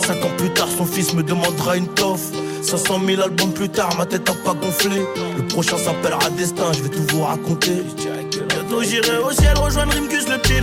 Cinq 0.07 0.25
ans 0.25 0.31
plus 0.39 0.51
tard, 0.51 0.69
son 0.77 0.87
fils 0.87 1.13
me 1.15 1.23
demandera 1.23 1.77
une 1.77 1.89
toffe. 1.89 2.31
500 2.63 3.01
000 3.05 3.21
albums 3.21 3.53
plus 3.53 3.69
tard, 3.69 3.91
ma 3.99 4.07
tête 4.07 4.29
a 4.31 4.33
pas 4.33 4.55
gonflé. 4.55 5.03
Le 5.37 5.47
prochain 5.49 5.77
s'appellera 5.77 6.31
Destin, 6.31 6.73
je 6.73 6.83
vais 6.83 6.89
tout 6.89 7.05
vous 7.11 7.23
raconter. 7.23 7.83
Bientôt 8.49 8.83
j'irai 8.83 9.19
au 9.19 9.33
ciel 9.33 9.59
rejoindre 9.59 9.93
Rimkus 9.93 10.29
le 10.29 10.39
petit 10.39 10.61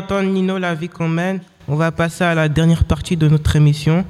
d'entendre 0.00 0.30
Nino 0.30 0.58
La 0.58 0.74
vie 0.74 0.88
qu'on 0.88 1.08
mène. 1.08 1.40
On 1.68 1.76
va 1.76 1.92
passer 1.92 2.24
à 2.24 2.34
la 2.34 2.48
dernière 2.48 2.84
partie 2.84 3.16
de 3.16 3.28
notre 3.28 3.56
émission. 3.56 4.06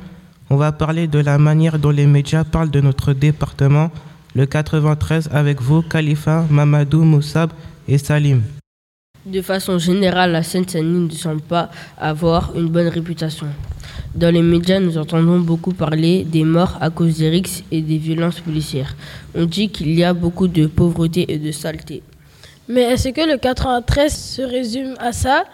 On 0.49 0.57
va 0.57 0.71
parler 0.71 1.09
de 1.09 1.19
la 1.19 1.39
manière 1.39 1.79
dont 1.79 1.91
les 1.91 2.07
médias 2.07 2.45
parlent 2.45 2.71
de 2.71 2.81
notre 2.81 3.13
département, 3.13 3.91
le 4.35 4.47
93, 4.47 5.31
avec 5.33 5.61
vous, 5.61 5.83
Khalifa, 5.83 6.45
Mamadou, 6.49 7.03
Moussab 7.03 7.51
et 7.89 7.99
Salim. 7.99 8.43
De 9.27 9.43
façon 9.43 9.79
générale, 9.79 10.31
la 10.33 10.45
Seine-Saint-Denis 10.45 11.09
ne 11.09 11.11
semble 11.11 11.41
pas 11.41 11.71
avoir 11.99 12.53
une 12.55 12.69
bonne 12.69 12.89
réputation. 12.89 13.49
Dans 14.15 14.33
les 14.33 14.43
médias, 14.43 14.79
nous 14.79 14.99
entendons 14.99 15.41
beaucoup 15.41 15.73
parler 15.73 16.25
des 16.25 16.45
morts 16.45 16.79
à 16.81 16.91
cause 16.91 17.19
des 17.19 17.29
rixes 17.29 17.65
et 17.73 17.81
des 17.81 17.99
violences 17.99 18.41
policières. 18.41 18.95
On 19.35 19.47
dit 19.47 19.69
qu'il 19.69 19.93
y 19.93 20.05
a 20.05 20.13
beaucoup 20.15 20.47
de 20.47 20.67
pauvreté 20.67 21.33
et 21.33 21.39
de 21.39 21.51
saleté. 21.51 22.03
Mais 22.69 22.83
est-ce 22.83 23.09
que 23.09 23.29
le 23.29 23.39
93 23.39 24.15
se 24.15 24.43
résume 24.43 24.95
à 24.99 25.13
ça? 25.13 25.45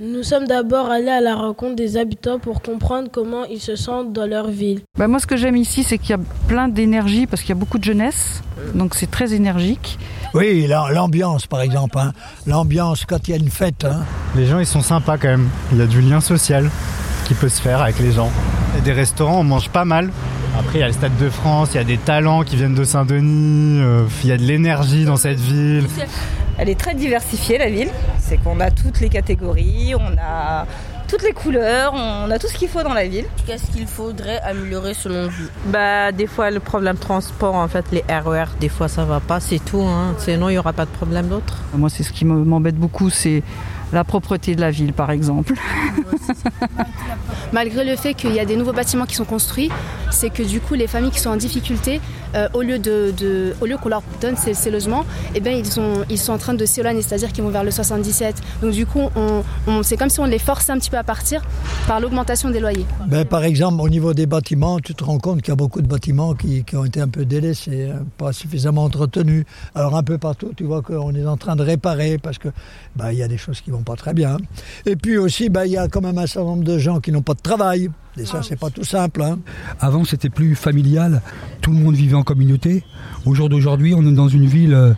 Nous 0.00 0.22
sommes 0.22 0.46
d'abord 0.46 0.90
allés 0.90 1.08
à 1.08 1.20
la 1.20 1.34
rencontre 1.34 1.74
des 1.74 1.96
habitants 1.96 2.38
pour 2.38 2.62
comprendre 2.62 3.08
comment 3.10 3.44
ils 3.44 3.60
se 3.60 3.74
sentent 3.74 4.12
dans 4.12 4.26
leur 4.26 4.48
ville. 4.48 4.80
Bah 4.96 5.08
moi, 5.08 5.18
ce 5.18 5.26
que 5.26 5.36
j'aime 5.36 5.56
ici, 5.56 5.82
c'est 5.82 5.98
qu'il 5.98 6.10
y 6.10 6.12
a 6.12 6.20
plein 6.46 6.68
d'énergie 6.68 7.26
parce 7.26 7.42
qu'il 7.42 7.48
y 7.48 7.52
a 7.52 7.56
beaucoup 7.56 7.78
de 7.78 7.84
jeunesse, 7.84 8.42
donc 8.74 8.94
c'est 8.94 9.10
très 9.10 9.34
énergique. 9.34 9.98
Oui, 10.34 10.68
l'ambiance, 10.68 11.46
par 11.46 11.62
exemple. 11.62 11.98
Hein. 11.98 12.12
L'ambiance 12.46 13.04
quand 13.06 13.26
il 13.26 13.30
y 13.32 13.34
a 13.34 13.38
une 13.38 13.50
fête. 13.50 13.84
Hein. 13.84 14.04
Les 14.36 14.46
gens, 14.46 14.60
ils 14.60 14.66
sont 14.66 14.82
sympas 14.82 15.18
quand 15.18 15.28
même. 15.28 15.48
Il 15.72 15.78
y 15.78 15.82
a 15.82 15.86
du 15.86 16.00
lien 16.00 16.20
social 16.20 16.70
qui 17.26 17.34
peut 17.34 17.48
se 17.48 17.60
faire 17.60 17.82
avec 17.82 17.98
les 17.98 18.12
gens. 18.12 18.30
Et 18.78 18.80
des 18.82 18.92
restaurants, 18.92 19.40
on 19.40 19.44
mange 19.44 19.68
pas 19.68 19.84
mal. 19.84 20.10
Après, 20.58 20.78
il 20.78 20.80
y 20.80 20.84
a 20.84 20.88
le 20.88 20.92
Stade 20.92 21.16
de 21.18 21.30
France, 21.30 21.70
il 21.72 21.76
y 21.76 21.80
a 21.80 21.84
des 21.84 21.98
talents 21.98 22.42
qui 22.42 22.56
viennent 22.56 22.74
de 22.74 22.84
Saint-Denis, 22.84 23.80
euh, 23.80 24.04
il 24.24 24.28
y 24.30 24.32
a 24.32 24.36
de 24.36 24.42
l'énergie 24.42 25.04
dans 25.04 25.16
cette 25.16 25.38
ville. 25.38 25.86
Elle 26.58 26.68
est 26.68 26.78
très 26.78 26.94
diversifiée, 26.94 27.58
la 27.58 27.70
ville. 27.70 27.88
C'est 28.18 28.38
qu'on 28.38 28.58
a 28.60 28.70
toutes 28.70 29.00
les 29.00 29.08
catégories, 29.08 29.94
on 29.94 30.16
a 30.20 30.66
toutes 31.06 31.22
les 31.22 31.32
couleurs, 31.32 31.94
on 31.94 32.30
a 32.30 32.38
tout 32.38 32.48
ce 32.48 32.54
qu'il 32.58 32.68
faut 32.68 32.82
dans 32.82 32.92
la 32.92 33.06
ville. 33.06 33.24
Qu'est-ce 33.46 33.70
qu'il 33.70 33.86
faudrait 33.86 34.40
améliorer 34.40 34.92
selon 34.94 35.28
vous 35.28 35.46
Bah, 35.66 36.10
des 36.12 36.26
fois, 36.26 36.50
le 36.50 36.60
problème 36.60 36.96
transport, 36.96 37.54
en 37.54 37.68
fait, 37.68 37.86
les 37.92 38.02
RER, 38.12 38.46
des 38.60 38.68
fois, 38.68 38.88
ça 38.88 39.04
va 39.04 39.20
pas, 39.20 39.38
c'est 39.40 39.64
tout. 39.64 39.80
Hein. 39.82 40.14
Sinon, 40.18 40.48
il 40.48 40.52
n'y 40.52 40.58
aura 40.58 40.72
pas 40.72 40.84
de 40.84 40.90
problème 40.90 41.28
d'autre. 41.28 41.56
Moi, 41.74 41.88
c'est 41.88 42.02
ce 42.02 42.12
qui 42.12 42.24
me- 42.24 42.44
m'embête 42.44 42.76
beaucoup, 42.76 43.08
c'est 43.10 43.42
la 43.92 44.04
propreté 44.04 44.54
de 44.54 44.60
la 44.60 44.70
ville, 44.70 44.92
par 44.92 45.10
exemple. 45.10 45.54
Malgré 47.52 47.84
le 47.84 47.96
fait 47.96 48.14
qu'il 48.14 48.34
y 48.34 48.40
a 48.40 48.44
des 48.44 48.56
nouveaux 48.56 48.72
bâtiments 48.74 49.06
qui 49.06 49.14
sont 49.14 49.24
construits, 49.24 49.70
c'est 50.10 50.30
que 50.30 50.42
du 50.42 50.60
coup 50.60 50.74
les 50.74 50.86
familles 50.86 51.10
qui 51.10 51.20
sont 51.20 51.30
en 51.30 51.36
difficulté, 51.36 52.00
euh, 52.34 52.46
au 52.52 52.60
lieu 52.60 52.78
de, 52.78 53.12
de- 53.16 53.54
au 53.62 53.66
lieu 53.66 53.78
qu'on 53.78 53.88
leur 53.88 54.02
donne 54.20 54.36
ces, 54.36 54.52
ces 54.52 54.70
logements, 54.70 55.06
eh 55.34 55.40
bien 55.40 55.52
ils 55.52 55.64
sont 55.64 56.04
ils 56.10 56.18
sont 56.18 56.32
en 56.32 56.38
train 56.38 56.52
de 56.52 56.66
s'éloigner, 56.66 57.00
c'est-à-dire 57.00 57.32
qu'ils 57.32 57.42
vont 57.44 57.48
vers 57.50 57.64
le 57.64 57.70
77. 57.70 58.36
Donc 58.60 58.72
du 58.72 58.84
coup 58.84 59.08
on, 59.16 59.42
on- 59.66 59.82
c'est 59.82 59.96
comme 59.96 60.10
si 60.10 60.20
on 60.20 60.26
les 60.26 60.38
forçait 60.38 60.72
un 60.72 60.78
petit 60.78 60.90
peu 60.90 60.98
à 60.98 61.04
partir 61.04 61.42
par 61.86 62.00
l'augmentation 62.00 62.50
des 62.50 62.60
loyers. 62.60 62.84
Ben, 63.06 63.24
par 63.24 63.44
exemple, 63.44 63.80
au 63.80 63.88
niveau 63.88 64.12
des 64.12 64.26
bâtiments, 64.26 64.78
tu 64.78 64.94
te 64.94 65.02
rends 65.04 65.18
compte 65.18 65.40
qu'il 65.40 65.48
y 65.48 65.52
a 65.52 65.56
beaucoup 65.56 65.80
de 65.80 65.86
bâtiments 65.86 66.34
qui, 66.34 66.64
qui 66.64 66.76
ont 66.76 66.84
été 66.84 67.00
un 67.00 67.08
peu 67.08 67.24
délaissés, 67.24 67.88
euh, 67.90 67.94
pas 68.18 68.32
suffisamment 68.34 68.84
entretenus. 68.84 69.44
Alors 69.74 69.96
un 69.96 70.02
peu 70.02 70.18
partout, 70.18 70.52
tu 70.54 70.64
vois 70.64 70.82
qu'on 70.82 71.14
est 71.14 71.26
en 71.26 71.38
train 71.38 71.56
de 71.56 71.62
réparer 71.62 72.18
parce 72.18 72.36
que 72.36 72.48
ben, 72.96 73.10
il 73.12 73.18
y 73.18 73.22
a 73.22 73.28
des 73.28 73.38
choses 73.38 73.62
qui 73.62 73.70
vont 73.70 73.77
pas 73.82 73.96
très 73.96 74.14
bien. 74.14 74.36
Et 74.86 74.96
puis 74.96 75.18
aussi, 75.18 75.48
ben, 75.48 75.64
il 75.64 75.72
y 75.72 75.76
a 75.76 75.88
quand 75.88 76.00
même 76.00 76.18
un 76.18 76.26
certain 76.26 76.48
nombre 76.50 76.64
de 76.64 76.78
gens 76.78 77.00
qui 77.00 77.12
n'ont 77.12 77.22
pas 77.22 77.34
de 77.34 77.40
travail. 77.40 77.90
Et 78.18 78.24
ça, 78.26 78.42
c'est 78.42 78.58
pas 78.58 78.70
tout 78.70 78.84
simple. 78.84 79.22
hein. 79.22 79.38
Avant, 79.80 80.04
c'était 80.04 80.28
plus 80.30 80.54
familial. 80.56 81.22
Tout 81.60 81.70
le 81.72 81.78
monde 81.78 81.94
vivait 81.94 82.16
en 82.16 82.24
communauté. 82.24 82.82
Au 83.26 83.34
jour 83.34 83.48
d'aujourd'hui, 83.48 83.94
on 83.94 84.04
est 84.06 84.12
dans 84.14 84.26
une 84.28 84.46
ville 84.46 84.74
euh, 84.74 84.92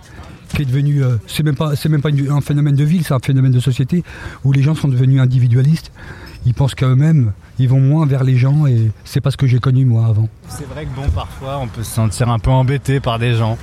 qui 0.55 0.63
est 0.63 0.65
devenue. 0.65 1.03
euh, 1.05 1.17
c'est 1.27 1.43
même 1.43 1.55
pas, 1.57 1.77
c'est 1.77 1.89
même 1.91 2.01
pas 2.01 2.09
une- 2.11 2.31
un 2.31 2.41
phénomène 2.41 2.75
de 2.77 2.85
ville, 2.85 3.05
c'est 3.05 3.13
un 3.15 3.19
phénomène 3.19 3.53
de 3.53 3.61
société 3.61 4.03
où 4.45 4.53
les 4.53 4.63
gens 4.63 4.75
sont 4.75 4.89
devenus 4.89 5.21
individualistes. 5.21 5.93
Ils 6.47 6.55
pensent 6.55 6.75
qu'à 6.75 6.87
eux-mêmes, 6.87 7.33
ils 7.59 7.69
vont 7.69 7.81
moins 7.81 8.07
vers 8.07 8.25
les 8.25 8.37
gens 8.39 8.67
et 8.67 8.91
c'est 9.05 9.21
pas 9.21 9.31
ce 9.31 9.37
que 9.37 9.47
j'ai 9.47 9.59
connu 9.59 9.85
moi 9.85 10.07
avant. 10.07 10.27
C'est 10.49 10.67
vrai 10.67 10.87
que 10.87 10.97
bon, 10.97 11.07
parfois, 11.15 11.59
on 11.61 11.69
peut 11.69 11.83
se 11.83 11.93
sentir 11.93 12.31
un 12.31 12.39
peu 12.39 12.51
embêté 12.51 13.01
par 13.01 13.19
des 13.19 13.35
gens. 13.35 13.59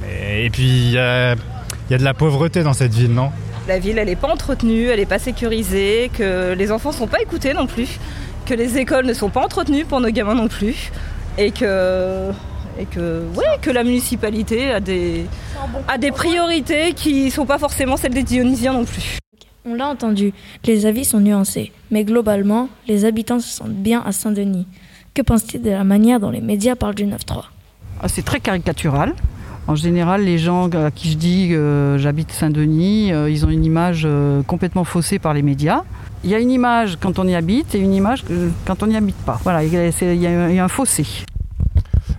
Mais- 0.00 0.44
et 0.46 0.50
puis, 0.50 0.62
il 0.68 0.90
y 0.92 0.98
a, 0.98 1.34
il 1.34 1.90
y 1.90 1.94
a 1.94 1.98
de 1.98 2.04
la 2.04 2.14
pauvreté 2.14 2.62
dans 2.62 2.72
cette 2.72 2.94
ville, 2.94 3.12
non? 3.12 3.30
La 3.68 3.78
ville, 3.78 3.98
elle 3.98 4.08
n'est 4.08 4.16
pas 4.16 4.32
entretenue, 4.32 4.86
elle 4.86 4.98
n'est 4.98 5.04
pas 5.04 5.18
sécurisée, 5.18 6.10
que 6.16 6.54
les 6.54 6.72
enfants 6.72 6.90
sont 6.90 7.06
pas 7.06 7.20
écoutés 7.20 7.52
non 7.52 7.66
plus, 7.66 7.98
que 8.46 8.54
les 8.54 8.78
écoles 8.78 9.04
ne 9.04 9.12
sont 9.12 9.28
pas 9.28 9.44
entretenues 9.44 9.84
pour 9.84 10.00
nos 10.00 10.08
gamins 10.08 10.34
non 10.34 10.48
plus, 10.48 10.90
et 11.36 11.50
que, 11.50 12.30
et 12.80 12.86
que, 12.86 13.24
ouais, 13.36 13.58
que 13.60 13.70
la 13.70 13.84
municipalité 13.84 14.70
a 14.72 14.80
des, 14.80 15.26
a 15.86 15.98
des 15.98 16.10
priorités 16.12 16.94
qui 16.94 17.30
sont 17.30 17.44
pas 17.44 17.58
forcément 17.58 17.98
celles 17.98 18.14
des 18.14 18.22
Dionysiens 18.22 18.72
non 18.72 18.86
plus. 18.86 19.18
On 19.66 19.74
l'a 19.74 19.88
entendu, 19.88 20.32
les 20.64 20.86
avis 20.86 21.04
sont 21.04 21.20
nuancés, 21.20 21.70
mais 21.90 22.04
globalement, 22.04 22.70
les 22.86 23.04
habitants 23.04 23.38
se 23.38 23.50
sentent 23.50 23.74
bien 23.74 24.02
à 24.06 24.12
Saint-Denis. 24.12 24.66
Que 25.12 25.20
pensent-ils 25.20 25.60
de 25.60 25.68
la 25.70 25.84
manière 25.84 26.20
dont 26.20 26.30
les 26.30 26.40
médias 26.40 26.74
parlent 26.74 26.94
du 26.94 27.04
9-3 27.04 27.44
Ah, 28.00 28.08
C'est 28.08 28.24
très 28.24 28.40
caricatural. 28.40 29.14
En 29.68 29.74
général, 29.74 30.24
les 30.24 30.38
gens 30.38 30.70
à 30.70 30.90
qui 30.90 31.10
je 31.10 31.18
dis 31.18 31.48
que 31.50 31.96
j'habite 31.98 32.32
Saint-Denis, 32.32 33.12
euh, 33.12 33.28
ils 33.28 33.44
ont 33.44 33.50
une 33.50 33.66
image 33.66 34.04
euh, 34.06 34.42
complètement 34.42 34.82
faussée 34.82 35.18
par 35.18 35.34
les 35.34 35.42
médias. 35.42 35.82
Il 36.24 36.30
y 36.30 36.34
a 36.34 36.38
une 36.38 36.50
image 36.50 36.96
quand 36.98 37.18
on 37.18 37.28
y 37.28 37.34
habite 37.34 37.74
et 37.74 37.78
une 37.78 37.92
image 37.92 38.24
euh, 38.30 38.48
quand 38.64 38.82
on 38.82 38.86
n'y 38.86 38.96
habite 38.96 39.18
pas. 39.26 39.38
Voilà, 39.44 39.62
il 39.62 39.70
y 39.70 40.58
a 40.58 40.64
un 40.64 40.68
fossé. 40.68 41.04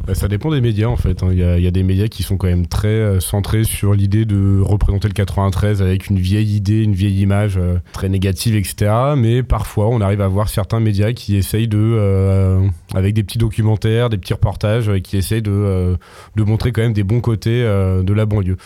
Bah, 0.10 0.16
ça 0.16 0.28
dépend 0.28 0.50
des 0.50 0.60
médias 0.60 0.88
en 0.88 0.96
fait. 0.96 1.22
hein. 1.22 1.28
Il 1.32 1.38
y, 1.38 1.68
a, 1.68 1.72
des 1.72 1.84
médias 1.84 2.08
qui 2.08 2.24
sont 2.24 2.36
quand 2.36 2.48
même 2.48 2.66
très 2.66 2.88
euh, 2.88 3.20
centrés 3.20 3.64
sur 3.64 3.94
l'idée 3.94 4.26
de 4.26 4.60
représenter 4.60 5.08
le 5.08 5.14
93 5.14 5.84
avec 5.84 6.08
une 6.08 6.18
vieille 6.18 6.56
idée, 6.56 6.82
une 6.82 6.96
vieille 6.96 7.22
image 7.22 7.58
euh, 7.58 7.78
très 7.94 8.10
négative, 8.10 8.56
etc. 8.56 8.92
Mais 9.16 9.44
parfois, 9.44 9.88
on 9.88 10.02
arrive 10.02 10.22
à 10.22 10.28
voir 10.28 10.50
certains 10.50 10.80
médias 10.80 11.14
qui 11.14 11.36
essayent 11.36 11.68
de, 11.68 11.78
euh, 11.78 12.60
avec 12.96 13.14
des 13.14 13.22
petits 13.22 13.38
documentaires, 13.38 14.10
des 14.10 14.18
petits 14.18 14.34
reportages, 14.34 14.92
qui 15.04 15.16
essayent 15.16 15.44
de, 15.44 15.96
montrer 16.38 16.72
quand 16.72 16.82
même 16.82 16.94
des 16.94 17.04
bons 17.04 17.22
côtés 17.22 17.62
de 17.62 18.14
la 18.14 18.26
banlieue. 18.26 18.58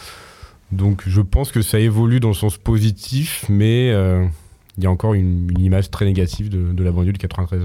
Donc 0.72 1.04
je 1.06 1.20
pense 1.20 1.52
que 1.52 1.62
ça 1.62 1.78
évolue 1.78 2.22
dans 2.22 2.30
le 2.30 2.36
sens 2.36 2.58
positif, 2.58 3.44
mais 3.50 3.89
il 3.89 4.84
y 4.84 4.88
a 4.88 4.91
encore 4.91 5.14
une, 5.14 5.50
une 5.52 5.60
image 5.60 5.91
très 5.91 6.06
négative 6.06 6.48
de, 6.48 6.72
de 6.72 6.84
la 6.86 6.91
banlieue 6.94 7.12
du 7.12 7.20
93. 7.20 7.64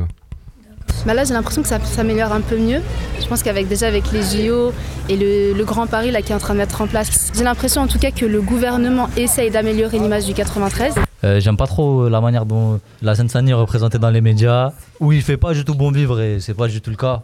Bah 1.06 1.14
là 1.14 1.24
j'ai 1.24 1.34
l'impression 1.34 1.62
que 1.62 1.68
ça 1.68 1.78
s'améliore 1.80 2.32
un 2.32 2.40
peu 2.40 2.56
mieux. 2.58 2.80
Je 3.20 3.26
pense 3.26 3.42
qu'avec 3.42 3.68
déjà 3.68 3.86
avec 3.86 4.12
les 4.12 4.22
JO 4.22 4.72
et 5.08 5.16
le, 5.16 5.56
le 5.56 5.64
Grand 5.64 5.86
Paris 5.86 6.10
là 6.10 6.22
qui 6.22 6.32
est 6.32 6.34
en 6.34 6.38
train 6.38 6.54
de 6.54 6.58
mettre 6.58 6.80
en 6.80 6.86
place, 6.86 7.30
j'ai 7.36 7.44
l'impression 7.44 7.82
en 7.82 7.86
tout 7.86 7.98
cas 7.98 8.10
que 8.10 8.26
le 8.26 8.40
gouvernement 8.40 9.08
essaye 9.16 9.50
d'améliorer 9.50 9.98
l'image 9.98 10.24
du 10.26 10.34
93. 10.34 10.94
Euh, 11.24 11.40
J'aime 11.40 11.56
pas 11.56 11.66
trop 11.66 12.08
la 12.08 12.20
manière 12.20 12.46
dont 12.46 12.80
la 13.02 13.14
Seine-Saint-Denis 13.14 13.50
est 13.50 13.54
représentée 13.54 13.98
dans 13.98 14.10
les 14.10 14.20
médias, 14.20 14.70
où 15.00 15.12
il 15.12 15.22
fait 15.22 15.36
pas 15.36 15.52
du 15.52 15.64
tout 15.64 15.74
bon 15.74 15.90
vivre 15.90 16.20
et 16.20 16.38
c'est 16.40 16.54
pas 16.54 16.68
du 16.68 16.80
tout 16.80 16.90
le 16.90 16.96
cas. 16.96 17.22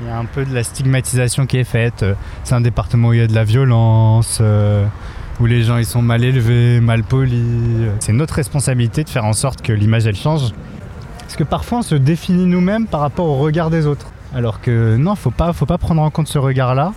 Il 0.00 0.08
y 0.08 0.10
a 0.10 0.18
un 0.18 0.24
peu 0.24 0.44
de 0.44 0.52
la 0.54 0.62
stigmatisation 0.62 1.46
qui 1.46 1.56
est 1.58 1.64
faite. 1.64 2.02
Euh, 2.02 2.14
C'est 2.44 2.54
un 2.54 2.60
département 2.60 3.08
où 3.08 3.12
il 3.14 3.20
y 3.20 3.22
a 3.22 3.26
de 3.26 3.34
la 3.34 3.44
violence, 3.44 4.38
euh, 4.40 4.84
où 5.40 5.46
les 5.46 5.62
gens 5.62 5.78
ils 5.78 5.86
sont 5.86 6.02
mal 6.02 6.22
élevés, 6.24 6.80
mal 6.80 7.02
polis. 7.02 7.88
C'est 8.00 8.12
notre 8.12 8.34
responsabilité 8.34 9.04
de 9.04 9.08
faire 9.08 9.24
en 9.24 9.32
sorte 9.32 9.62
que 9.62 9.72
l'image 9.72 10.06
elle 10.06 10.16
change. 10.16 10.50
Parce 11.26 11.34
que 11.34 11.42
parfois 11.42 11.78
on 11.78 11.82
se 11.82 11.96
définit 11.96 12.46
nous-mêmes 12.46 12.86
par 12.86 13.00
rapport 13.00 13.26
au 13.26 13.38
regard 13.38 13.68
des 13.68 13.88
autres. 13.88 14.06
Alors 14.32 14.60
que 14.60 14.94
non, 14.96 15.16
faut 15.16 15.32
pas, 15.32 15.52
faut 15.52 15.66
pas 15.66 15.76
prendre 15.76 16.00
en 16.00 16.08
compte 16.08 16.28
ce 16.28 16.38
regard-là. 16.38 16.94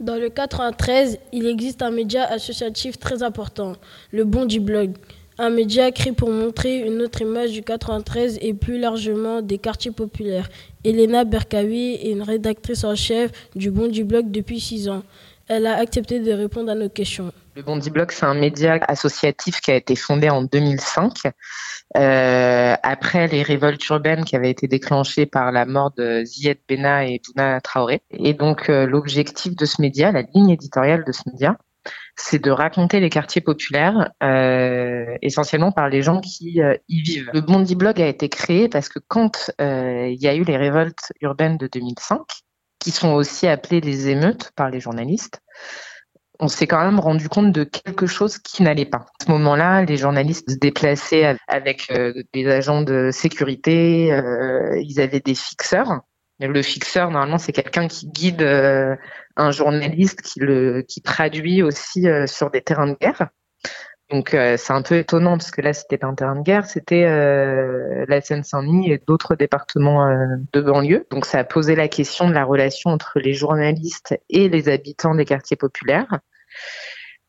Dans 0.00 0.16
le 0.16 0.28
93, 0.28 1.18
il 1.32 1.46
existe 1.46 1.80
un 1.80 1.90
média 1.90 2.24
associatif 2.24 2.98
très 2.98 3.22
important, 3.22 3.72
le 4.12 4.24
Bondi 4.24 4.60
Blog. 4.60 4.92
Un 5.38 5.48
média 5.48 5.90
créé 5.92 6.12
pour 6.12 6.28
montrer 6.28 6.80
une 6.86 7.00
autre 7.00 7.22
image 7.22 7.52
du 7.52 7.62
93 7.62 8.38
et 8.42 8.52
plus 8.52 8.78
largement 8.78 9.40
des 9.40 9.56
quartiers 9.56 9.92
populaires. 9.92 10.50
Elena 10.84 11.24
Berkawi 11.24 11.94
est 11.94 12.10
une 12.10 12.22
rédactrice 12.22 12.84
en 12.84 12.94
chef 12.94 13.30
du 13.54 13.70
Bondi 13.70 14.04
Blog 14.04 14.30
depuis 14.30 14.60
six 14.60 14.90
ans. 14.90 15.02
Elle 15.48 15.66
a 15.66 15.78
accepté 15.78 16.20
de 16.20 16.32
répondre 16.32 16.70
à 16.70 16.74
nos 16.74 16.90
questions. 16.90 17.32
Le 17.54 17.62
Bondi 17.62 17.88
Blog, 17.88 18.10
c'est 18.12 18.26
un 18.26 18.34
média 18.34 18.78
associatif 18.86 19.60
qui 19.62 19.70
a 19.70 19.76
été 19.76 19.96
fondé 19.96 20.28
en 20.28 20.42
2005 20.42 21.14
euh, 21.96 22.74
après 22.82 23.26
les 23.28 23.42
révoltes 23.42 23.86
urbaines 23.88 24.24
qui 24.24 24.36
avaient 24.36 24.50
été 24.50 24.68
déclenchées 24.68 25.26
par 25.26 25.50
la 25.52 25.66
mort 25.66 25.92
de 25.96 26.22
Zied 26.24 26.58
Bena 26.68 27.06
et 27.06 27.20
Douna 27.24 27.60
Traoré. 27.60 28.02
Et 28.10 28.34
donc 28.34 28.68
euh, 28.68 28.86
l'objectif 28.86 29.56
de 29.56 29.64
ce 29.64 29.80
média, 29.80 30.12
la 30.12 30.22
ligne 30.34 30.50
éditoriale 30.50 31.04
de 31.04 31.12
ce 31.12 31.22
média, 31.26 31.56
c'est 32.16 32.42
de 32.42 32.50
raconter 32.50 33.00
les 33.00 33.10
quartiers 33.10 33.40
populaires 33.40 34.10
euh, 34.22 35.16
essentiellement 35.22 35.72
par 35.72 35.88
les 35.88 36.02
gens 36.02 36.20
qui 36.20 36.62
euh, 36.62 36.74
y 36.88 37.02
vivent. 37.02 37.30
Le 37.32 37.40
Bondi 37.40 37.76
Blog 37.76 38.00
a 38.00 38.06
été 38.06 38.28
créé 38.28 38.68
parce 38.68 38.88
que 38.88 38.98
quand 39.06 39.50
euh, 39.60 40.08
il 40.08 40.20
y 40.20 40.28
a 40.28 40.34
eu 40.34 40.42
les 40.42 40.56
révoltes 40.56 41.12
urbaines 41.20 41.58
de 41.58 41.66
2005, 41.66 42.20
qui 42.78 42.90
sont 42.90 43.12
aussi 43.12 43.46
appelées 43.46 43.80
les 43.80 44.08
émeutes 44.08 44.52
par 44.56 44.70
les 44.70 44.80
journalistes, 44.80 45.40
on 46.40 46.48
s'est 46.48 46.66
quand 46.66 46.84
même 46.84 47.00
rendu 47.00 47.28
compte 47.28 47.52
de 47.52 47.64
quelque 47.64 48.06
chose 48.06 48.38
qui 48.38 48.62
n'allait 48.62 48.86
pas. 48.86 48.98
À 48.98 49.24
ce 49.24 49.30
moment-là, 49.30 49.84
les 49.84 49.96
journalistes 49.96 50.50
se 50.50 50.56
déplaçaient 50.56 51.36
avec 51.48 51.90
euh, 51.90 52.22
des 52.32 52.46
agents 52.46 52.82
de 52.82 53.10
sécurité, 53.12 54.12
euh, 54.12 54.80
ils 54.82 55.00
avaient 55.00 55.20
des 55.20 55.34
fixeurs. 55.34 56.00
Le 56.38 56.62
fixeur, 56.62 57.10
normalement, 57.10 57.38
c'est 57.38 57.52
quelqu'un 57.52 57.88
qui 57.88 58.08
guide 58.08 58.42
euh, 58.42 58.94
un 59.36 59.50
journaliste, 59.50 60.20
qui 60.20 60.40
le 60.40 60.82
qui 60.82 61.00
traduit 61.00 61.62
aussi 61.62 62.06
sur 62.26 62.50
des 62.50 62.60
terrains 62.60 62.88
de 62.88 62.96
guerre. 63.00 63.28
Donc 64.10 64.34
euh, 64.34 64.56
c'est 64.56 64.72
un 64.72 64.82
peu 64.82 64.96
étonnant 64.96 65.36
parce 65.36 65.50
que 65.50 65.60
là 65.60 65.72
c'était 65.72 66.04
un 66.04 66.14
terrain 66.14 66.36
de 66.36 66.42
guerre, 66.42 66.66
c'était 66.66 67.04
euh, 67.04 68.04
la 68.06 68.20
Seine-Saint-Denis 68.20 68.92
et 68.92 68.98
d'autres 69.04 69.34
départements 69.34 70.06
euh, 70.06 70.26
de 70.52 70.60
banlieue. 70.60 71.06
Donc 71.10 71.26
ça 71.26 71.40
a 71.40 71.44
posé 71.44 71.74
la 71.74 71.88
question 71.88 72.28
de 72.28 72.34
la 72.34 72.44
relation 72.44 72.90
entre 72.90 73.18
les 73.18 73.32
journalistes 73.32 74.16
et 74.30 74.48
les 74.48 74.68
habitants 74.68 75.16
des 75.16 75.24
quartiers 75.24 75.56
populaires. 75.56 76.20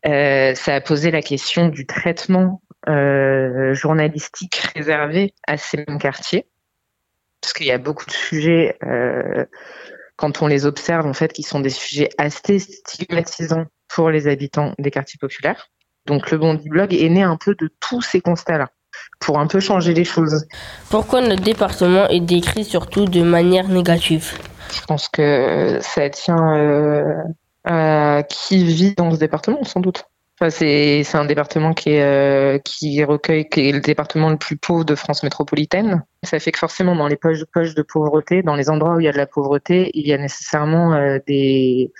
Euh, 0.05 0.53
ça 0.53 0.75
a 0.75 0.81
posé 0.81 1.09
la 1.09 1.23
question 1.23 1.69
du 1.69 1.87
traitement 1.87 2.61
euh, 2.87 3.73
journalistique 3.73 4.61
réservé 4.75 5.33
à 5.47 5.57
ces 5.57 5.77
mêmes 5.77 5.97
quartiers, 5.97 6.47
parce 7.41 7.53
qu'il 7.53 7.65
y 7.65 7.71
a 7.71 7.79
beaucoup 7.79 8.05
de 8.05 8.11
sujets 8.11 8.77
euh, 8.83 9.45
quand 10.15 10.41
on 10.41 10.47
les 10.47 10.65
observe 10.65 11.05
en 11.07 11.13
fait 11.13 11.33
qui 11.33 11.43
sont 11.43 11.59
des 11.59 11.71
sujets 11.71 12.09
assez 12.17 12.59
stigmatisants 12.59 13.65
pour 13.87 14.11
les 14.11 14.27
habitants 14.27 14.73
des 14.77 14.91
quartiers 14.91 15.17
populaires. 15.19 15.69
Donc 16.07 16.31
le 16.31 16.37
Bondi 16.37 16.69
Blog 16.69 16.93
est 16.93 17.09
né 17.09 17.21
un 17.21 17.37
peu 17.37 17.53
de 17.53 17.69
tous 17.79 18.01
ces 18.01 18.21
constats-là, 18.21 18.69
pour 19.19 19.37
un 19.39 19.47
peu 19.47 19.59
changer 19.59 19.93
les 19.93 20.05
choses. 20.05 20.47
Pourquoi 20.89 21.21
notre 21.21 21.43
département 21.43 22.07
est 22.07 22.21
décrit 22.21 22.63
surtout 22.63 23.05
de 23.05 23.21
manière 23.21 23.67
négative? 23.67 24.31
Je 24.73 24.81
pense 24.85 25.07
que 25.09 25.77
ça 25.81 26.09
tient 26.09 26.55
euh, 26.55 27.13
à 27.63 28.23
qui 28.27 28.63
vit 28.63 28.95
dans 28.95 29.11
ce 29.11 29.17
département, 29.17 29.63
sans 29.63 29.81
doute. 29.81 30.05
Enfin, 30.39 30.51
c'est 30.51 31.03
c'est 31.03 31.17
un 31.17 31.25
département 31.25 31.73
qui 31.73 31.89
est 31.89 32.03
euh, 32.03 32.59
qui 32.59 33.03
recueille 33.03 33.49
qui 33.49 33.69
est 33.69 33.71
le 33.71 33.79
département 33.79 34.29
le 34.29 34.37
plus 34.37 34.55
pauvre 34.55 34.85
de 34.85 34.93
France 34.93 35.23
métropolitaine. 35.23 36.03
Ça 36.21 36.39
fait 36.39 36.51
que 36.51 36.59
forcément 36.59 36.95
dans 36.95 37.07
les 37.07 37.15
poches 37.15 37.43
poches 37.51 37.73
de 37.73 37.81
pauvreté, 37.81 38.43
dans 38.43 38.55
les 38.55 38.69
endroits 38.69 38.95
où 38.95 38.99
il 38.99 39.05
y 39.05 39.09
a 39.09 39.11
de 39.11 39.17
la 39.17 39.25
pauvreté, 39.25 39.89
il 39.95 40.07
y 40.07 40.13
a 40.13 40.17
nécessairement 40.17 40.93
euh, 40.93 41.17
des 41.25 41.91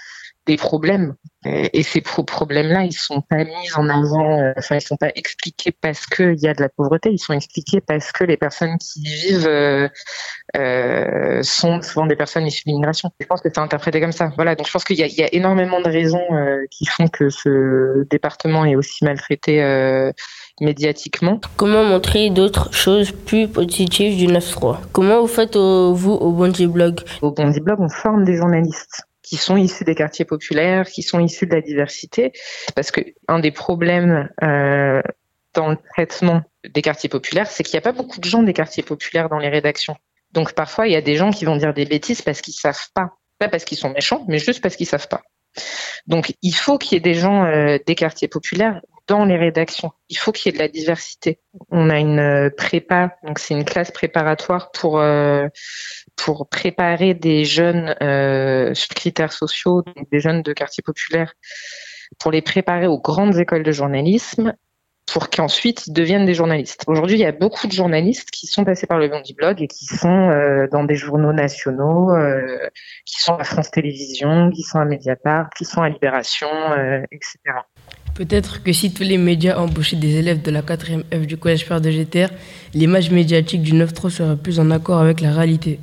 des 0.47 0.57
problèmes. 0.57 1.13
Et, 1.45 1.79
et 1.79 1.83
ces 1.83 2.01
pro- 2.01 2.23
problèmes-là, 2.23 2.83
ils 2.83 2.93
sont 2.93 3.21
pas 3.21 3.43
mis 3.43 3.71
en 3.75 3.87
avant, 3.89 4.39
euh, 4.41 4.53
enfin 4.57 4.75
ils 4.75 4.81
sont 4.81 4.97
pas 4.97 5.11
expliqués 5.15 5.71
parce 5.71 6.05
qu'il 6.07 6.39
y 6.39 6.47
a 6.47 6.53
de 6.53 6.61
la 6.61 6.69
pauvreté, 6.69 7.11
ils 7.11 7.19
sont 7.19 7.33
expliqués 7.33 7.79
parce 7.79 8.11
que 8.11 8.23
les 8.23 8.37
personnes 8.37 8.77
qui 8.79 9.01
y 9.01 9.27
vivent 9.27 9.47
euh, 9.47 9.87
euh, 10.57 11.41
sont 11.43 11.81
souvent 11.81 12.05
des 12.07 12.15
personnes 12.15 12.47
issues 12.47 12.63
de 12.65 12.71
l'immigration. 12.71 13.11
Je 13.19 13.25
pense 13.27 13.41
que 13.41 13.49
c'est 13.53 13.59
interprété 13.61 14.01
comme 14.01 14.11
ça. 14.11 14.31
Voilà, 14.35 14.55
donc 14.55 14.67
je 14.67 14.71
pense 14.71 14.83
qu'il 14.83 14.97
y 14.97 15.01
y 15.07 15.23
a 15.23 15.33
énormément 15.33 15.79
de 15.81 15.89
raisons 15.89 16.23
euh, 16.33 16.65
qui 16.71 16.85
font 16.85 17.07
que 17.07 17.29
ce 17.29 18.03
département 18.09 18.65
est 18.65 18.75
aussi 18.75 19.05
maltraité 19.05 19.61
euh, 19.63 20.11
médiatiquement. 20.59 21.39
Comment 21.55 21.83
montrer 21.83 22.29
d'autres 22.29 22.73
choses 22.73 23.11
plus 23.11 23.47
positives 23.47 24.17
du 24.17 24.27
9-3 24.27 24.77
Comment 24.91 25.21
vous 25.21 25.27
faites 25.27 25.55
au- 25.55 25.93
vous 25.93 26.13
au 26.13 26.31
Bondi 26.31 26.67
Blog? 26.67 27.01
Au 27.21 27.31
Bondi 27.31 27.59
Blog, 27.59 27.79
on 27.79 27.89
forme 27.89 28.23
des 28.25 28.35
journalistes 28.35 29.03
qui 29.27 29.35
sont 29.35 29.57
issus 29.57 29.83
des 29.83 29.95
quartiers 29.95 30.23
populaires, 30.23 30.87
qui 30.87 31.03
sont 31.03 31.19
issus 31.19 31.47
de 31.47 31.55
la 31.55 31.61
diversité, 31.61 32.31
parce 32.75 32.91
que 32.91 33.01
un 33.27 33.39
des 33.39 33.51
problèmes 33.51 34.29
euh, 34.41 35.01
dans 35.53 35.69
le 35.69 35.77
traitement 35.93 36.43
des 36.63 36.81
quartiers 36.81 37.09
populaires, 37.09 37.47
c'est 37.47 37.63
qu'il 37.63 37.73
n'y 37.73 37.79
a 37.79 37.81
pas 37.81 37.91
beaucoup 37.91 38.19
de 38.19 38.25
gens 38.25 38.41
des 38.41 38.53
quartiers 38.53 38.83
populaires 38.83 39.27
dans 39.27 39.39
les 39.39 39.49
rédactions. 39.49 39.97
Donc 40.31 40.53
parfois, 40.53 40.87
il 40.87 40.93
y 40.93 40.95
a 40.95 41.01
des 41.01 41.17
gens 41.17 41.31
qui 41.31 41.43
vont 41.43 41.57
dire 41.57 41.73
des 41.73 41.85
bêtises 41.85 42.21
parce 42.21 42.39
qu'ils 42.39 42.53
savent 42.53 42.87
pas, 42.93 43.17
pas 43.37 43.49
parce 43.49 43.65
qu'ils 43.65 43.77
sont 43.77 43.89
méchants, 43.89 44.23
mais 44.29 44.39
juste 44.39 44.61
parce 44.61 44.77
qu'ils 44.77 44.87
savent 44.87 45.09
pas. 45.09 45.23
Donc 46.05 46.33
il 46.41 46.53
faut 46.53 46.77
qu'il 46.77 46.93
y 46.93 46.97
ait 46.97 47.01
des 47.01 47.15
gens 47.15 47.43
euh, 47.43 47.79
des 47.85 47.95
quartiers 47.95 48.29
populaires 48.29 48.81
dans 49.07 49.25
les 49.25 49.37
rédactions. 49.37 49.91
Il 50.09 50.17
faut 50.17 50.31
qu'il 50.31 50.51
y 50.51 50.55
ait 50.55 50.57
de 50.57 50.63
la 50.63 50.67
diversité. 50.67 51.39
On 51.71 51.89
a 51.89 51.97
une 51.97 52.19
euh, 52.19 52.49
prépa, 52.55 53.15
donc 53.23 53.39
c'est 53.39 53.53
une 53.53 53.65
classe 53.65 53.91
préparatoire 53.91 54.71
pour 54.71 54.99
euh, 54.99 55.47
pour 56.15 56.49
préparer 56.49 57.13
des 57.13 57.45
jeunes 57.45 57.95
euh, 58.01 58.73
sur 58.73 58.89
critères 58.89 59.33
sociaux, 59.33 59.81
donc 59.81 60.09
des 60.11 60.19
jeunes 60.19 60.41
de 60.41 60.53
quartiers 60.53 60.83
populaires, 60.83 61.33
pour 62.19 62.31
les 62.31 62.41
préparer 62.41 62.87
aux 62.87 62.99
grandes 62.99 63.37
écoles 63.37 63.63
de 63.63 63.71
journalisme, 63.71 64.53
pour 65.05 65.29
qu'ensuite 65.29 65.87
ils 65.87 65.93
deviennent 65.93 66.25
des 66.25 66.33
journalistes. 66.33 66.83
Aujourd'hui, 66.87 67.15
il 67.15 67.21
y 67.21 67.25
a 67.25 67.31
beaucoup 67.31 67.67
de 67.67 67.71
journalistes 67.71 68.29
qui 68.31 68.45
sont 68.45 68.65
passés 68.65 68.87
par 68.87 68.99
le 68.99 69.07
Bondi 69.07 69.33
Blog 69.33 69.61
et 69.61 69.67
qui 69.67 69.85
sont 69.85 70.67
dans 70.71 70.83
des 70.83 70.95
journaux 70.95 71.31
nationaux, 71.31 72.09
qui 73.05 73.21
sont 73.21 73.35
à 73.35 73.43
France 73.45 73.71
Télévisions, 73.71 74.51
qui 74.51 74.63
sont 74.63 74.79
à 74.79 74.85
Mediapart, 74.85 75.49
qui 75.51 75.63
sont 75.63 75.81
à 75.81 75.87
Libération, 75.87 76.49
etc. 77.11 77.37
Peut-être 78.17 78.63
que 78.63 78.73
si 78.73 78.91
tous 78.91 79.03
les 79.03 79.19
médias 79.19 79.59
embauchaient 79.59 79.95
des 79.95 80.15
élèves 80.15 80.41
de 80.41 80.49
la 80.49 80.63
4e 80.63 81.03
F 81.13 81.27
du 81.27 81.37
collège 81.37 81.67
Père 81.67 81.79
de 81.79 81.91
GTR, 81.91 82.29
l'image 82.73 83.11
médiatique 83.11 83.61
du 83.61 83.73
9-3 83.73 84.09
serait 84.09 84.35
plus 84.35 84.59
en 84.59 84.71
accord 84.71 84.97
avec 84.97 85.21
la 85.21 85.31
réalité. 85.31 85.79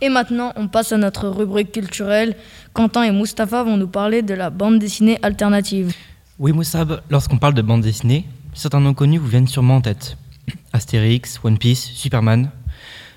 Et 0.00 0.08
maintenant, 0.08 0.54
on 0.56 0.68
passe 0.68 0.92
à 0.92 0.96
notre 0.96 1.28
rubrique 1.28 1.70
culturelle. 1.70 2.34
Quentin 2.72 3.02
et 3.02 3.12
Mustapha 3.12 3.62
vont 3.62 3.76
nous 3.76 3.88
parler 3.88 4.22
de 4.22 4.32
la 4.32 4.48
bande 4.48 4.78
dessinée 4.78 5.18
alternative. 5.20 5.94
Oui, 6.38 6.52
Moussab, 6.52 7.02
lorsqu'on 7.10 7.36
parle 7.36 7.52
de 7.52 7.60
bande 7.60 7.82
dessinée, 7.82 8.24
certains 8.54 8.80
noms 8.80 8.94
connus 8.94 9.18
vous 9.18 9.28
viennent 9.28 9.46
sûrement 9.46 9.76
en 9.76 9.80
tête. 9.82 10.16
Astérix, 10.72 11.40
One 11.44 11.58
Piece, 11.58 11.90
Superman. 11.92 12.48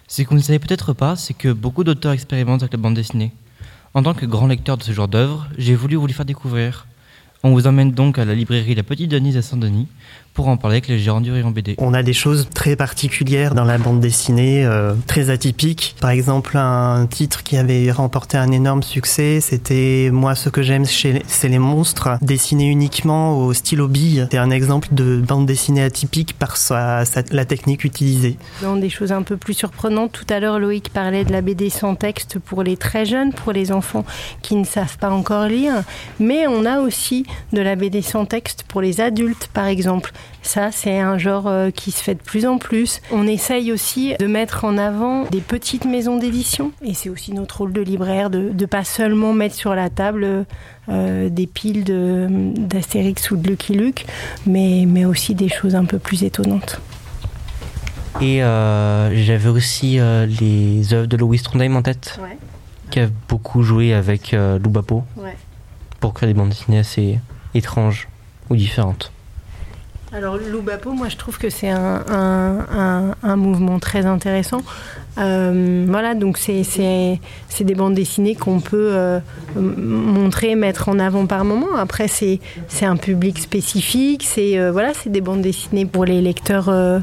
Ce 0.09 0.21
que 0.23 0.28
vous 0.28 0.36
ne 0.36 0.41
savez 0.41 0.59
peut-être 0.59 0.91
pas, 0.91 1.15
c'est 1.15 1.34
que 1.34 1.53
beaucoup 1.53 1.86
d'auteurs 1.86 2.11
expérimentent 2.11 2.63
avec 2.63 2.73
la 2.73 2.80
bande 2.80 2.95
dessinée. 2.95 3.32
En 3.93 4.03
tant 4.03 4.13
que 4.13 4.25
grand 4.25 4.47
lecteur 4.47 4.75
de 4.75 4.84
ce 4.84 4.91
genre 4.91 5.07
d'œuvre, 5.07 5.47
j'ai 5.57 5.75
voulu 5.75 5.95
vous 5.95 6.07
les 6.07 6.13
faire 6.13 6.25
découvrir. 6.25 6.88
On 7.47 7.53
vous 7.53 7.65
emmène 7.65 7.93
donc 7.93 8.19
à 8.19 8.25
la 8.25 8.35
librairie 8.35 8.75
La 8.75 8.83
Petite 8.83 9.09
Denise 9.09 9.37
à 9.37 9.41
Saint-Denis 9.41 9.87
pour 10.38 10.49
en 10.49 10.55
parler 10.57 10.75
avec 10.75 10.88
les 10.88 10.99
gérants 10.99 11.19
du 11.19 11.31
rayon 11.31 11.49
BD. 11.49 11.73
On 11.79 11.95
a 11.95 12.03
des 12.03 12.13
choses 12.13 12.47
très 12.53 12.75
particulières 12.75 13.55
dans 13.55 13.63
la 13.63 13.79
bande 13.79 13.99
dessinée, 13.99 14.63
euh, 14.63 14.93
très 15.07 15.31
atypiques. 15.31 15.95
Par 15.99 16.11
exemple, 16.11 16.57
un 16.57 17.07
titre 17.07 17.41
qui 17.41 17.57
avait 17.57 17.91
remporté 17.91 18.38
un 18.38 18.51
énorme 18.51 18.83
succès, 18.83 19.39
c'était 19.41 20.11
Moi, 20.13 20.35
ce 20.35 20.49
que 20.49 20.61
j'aime, 20.61 20.85
chez- 20.85 21.23
c'est 21.27 21.47
les 21.49 21.57
monstres, 21.57 22.19
dessiné 22.21 22.65
uniquement 22.67 23.35
au 23.39 23.51
stylo 23.53 23.88
bille. 23.88 24.27
C'est 24.31 24.38
un 24.38 24.51
exemple 24.51 24.89
de 24.91 25.17
bande 25.17 25.47
dessinée 25.47 25.81
atypique 25.81 26.38
par 26.38 26.55
sa, 26.55 27.03
sa- 27.05 27.23
la 27.31 27.45
technique 27.45 27.83
utilisée. 27.83 28.38
Dans 28.61 28.75
des 28.75 28.91
choses 28.91 29.11
un 29.11 29.23
peu 29.23 29.38
plus 29.38 29.55
surprenantes, 29.55 30.11
tout 30.11 30.31
à 30.31 30.39
l'heure 30.39 30.59
Loïc 30.59 30.89
parlait 30.93 31.25
de 31.25 31.31
la 31.31 31.41
BD 31.41 31.71
sans 31.71 31.95
texte 31.95 32.38
pour 32.38 32.61
les 32.61 32.77
très 32.77 33.05
jeunes, 33.05 33.33
pour 33.33 33.53
les 33.53 33.71
enfants 33.71 34.05
qui 34.43 34.55
ne 34.55 34.65
savent 34.65 34.99
pas 34.99 35.09
encore 35.09 35.47
lire, 35.47 35.81
mais 36.19 36.45
on 36.45 36.63
a 36.63 36.79
aussi 36.79 37.25
de 37.53 37.61
la 37.61 37.75
BD 37.75 38.03
sans 38.03 38.25
texte 38.25 38.65
pour 38.67 38.81
les 38.81 39.01
adultes 39.01 39.49
par 39.51 39.65
exemple. 39.65 40.11
Ça, 40.43 40.71
c'est 40.71 40.99
un 40.99 41.17
genre 41.17 41.47
euh, 41.47 41.71
qui 41.71 41.91
se 41.91 42.01
fait 42.01 42.15
de 42.15 42.21
plus 42.21 42.45
en 42.45 42.57
plus. 42.57 43.01
On 43.11 43.28
essaye 43.28 43.71
aussi 43.73 44.13
de 44.17 44.28
mettre 44.28 44.63
en 44.63 44.78
avant 44.78 45.23
des 45.25 45.41
petites 45.41 45.84
maisons 45.86 46.17
d'édition. 46.17 46.71
Et 46.82 46.93
c'est 46.93 47.09
aussi 47.09 47.34
notre 47.34 47.57
rôle 47.57 47.73
de 47.73 47.82
libraire 47.82 48.30
de 48.30 48.51
ne 48.57 48.65
pas 48.65 48.86
seulement 48.86 49.34
mettre 49.34 49.55
sur 49.55 49.75
la 49.75 49.89
table 49.89 50.45
euh, 50.89 51.30
des 51.30 51.47
piles 51.47 51.84
de- 51.84 52.28
d'Astérix 52.55 53.30
ou 53.32 53.36
de 53.38 53.45
Lucky 53.49 53.73
Luke, 53.73 54.05
mais, 54.45 54.86
mais 54.88 55.03
aussi 55.03 55.36
des 55.36 55.49
choses 55.49 55.75
un 55.75 55.84
peu 55.86 55.99
plus 55.99 56.23
étonnantes. 56.23 56.80
Et 58.21 58.41
euh, 58.41 59.13
j'avais 59.15 59.49
aussi 59.49 59.99
euh, 59.99 60.25
les 60.25 60.93
œuvres 60.93 61.07
de 61.07 61.17
Louis 61.17 61.39
Trondheim 61.39 61.75
en 61.75 61.82
tête, 61.82 62.17
Ouais. 62.23 62.38
qui 62.89 62.99
a 63.01 63.07
beaucoup 63.28 63.61
joué 63.63 63.93
avec 63.93 64.34
euh, 64.34 64.57
Lou 64.59 64.69
Bapo 64.69 65.03
Ouais. 65.17 65.36
pour 65.99 66.13
créer 66.13 66.28
des 66.28 66.34
bandes 66.34 66.49
dessinées 66.49 66.80
assez 66.80 67.19
étranges 67.53 68.07
ou 68.49 68.55
différentes. 68.55 69.11
Alors 70.14 70.38
Loubapo, 70.38 70.93
moi 70.93 71.10
je 71.10 71.18
trouve 71.18 71.38
que 71.38 71.49
c'est 71.49 71.70
un, 71.70 72.03
un- 73.24 73.36
mouvement 73.36 73.78
très 73.80 74.05
intéressant. 74.05 74.62
Euh, 75.18 75.86
voilà, 75.89 76.16
donc 76.16 76.38
c'est 76.38 76.64
des 77.60 77.76
bandes 77.76 77.93
dessinées 77.93 78.36
qu'on 78.36 78.62
peut 78.62 78.89
euh, 78.93 79.20
montrer, 79.55 80.55
mettre 80.55 80.88
en 80.89 80.97
avant 80.99 81.26
par 81.26 81.43
moment. 81.43 81.76
Après, 81.78 82.08
c'est 82.08 82.39
un 82.82 82.95
public 82.95 83.38
spécifique, 83.38 84.24
c'est 84.24 84.58
euh, 84.58 84.72
voilà, 84.72 84.93
des 85.05 85.22
bandes 85.22 85.41
dessinées 85.41 85.86
pour 85.86 86.05
les 86.05 86.22
lecteurs 86.22 86.70
euh, 86.70 86.99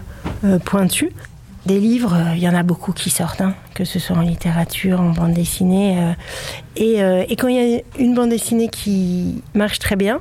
pointus. 0.64 1.10
Des 1.66 1.80
livres, 1.80 2.16
il 2.34 2.42
y 2.42 2.48
en 2.48 2.54
a 2.54 2.62
beaucoup 2.62 2.92
qui 2.92 3.10
sortent, 3.10 3.40
hein, 3.40 3.54
que 3.74 3.84
ce 3.84 3.98
soit 3.98 4.16
en 4.16 4.20
littérature, 4.22 5.00
en 5.00 5.10
bande 5.10 5.32
dessinée. 5.34 6.14
et, 6.76 6.98
et 7.00 7.36
quand 7.36 7.48
il 7.48 7.56
y 7.56 7.76
a 7.76 7.80
une 7.98 8.14
bande 8.14 8.28
dessinée 8.30 8.68
qui 8.68 9.42
marche 9.54 9.78
très 9.78 9.96
bien, 9.96 10.20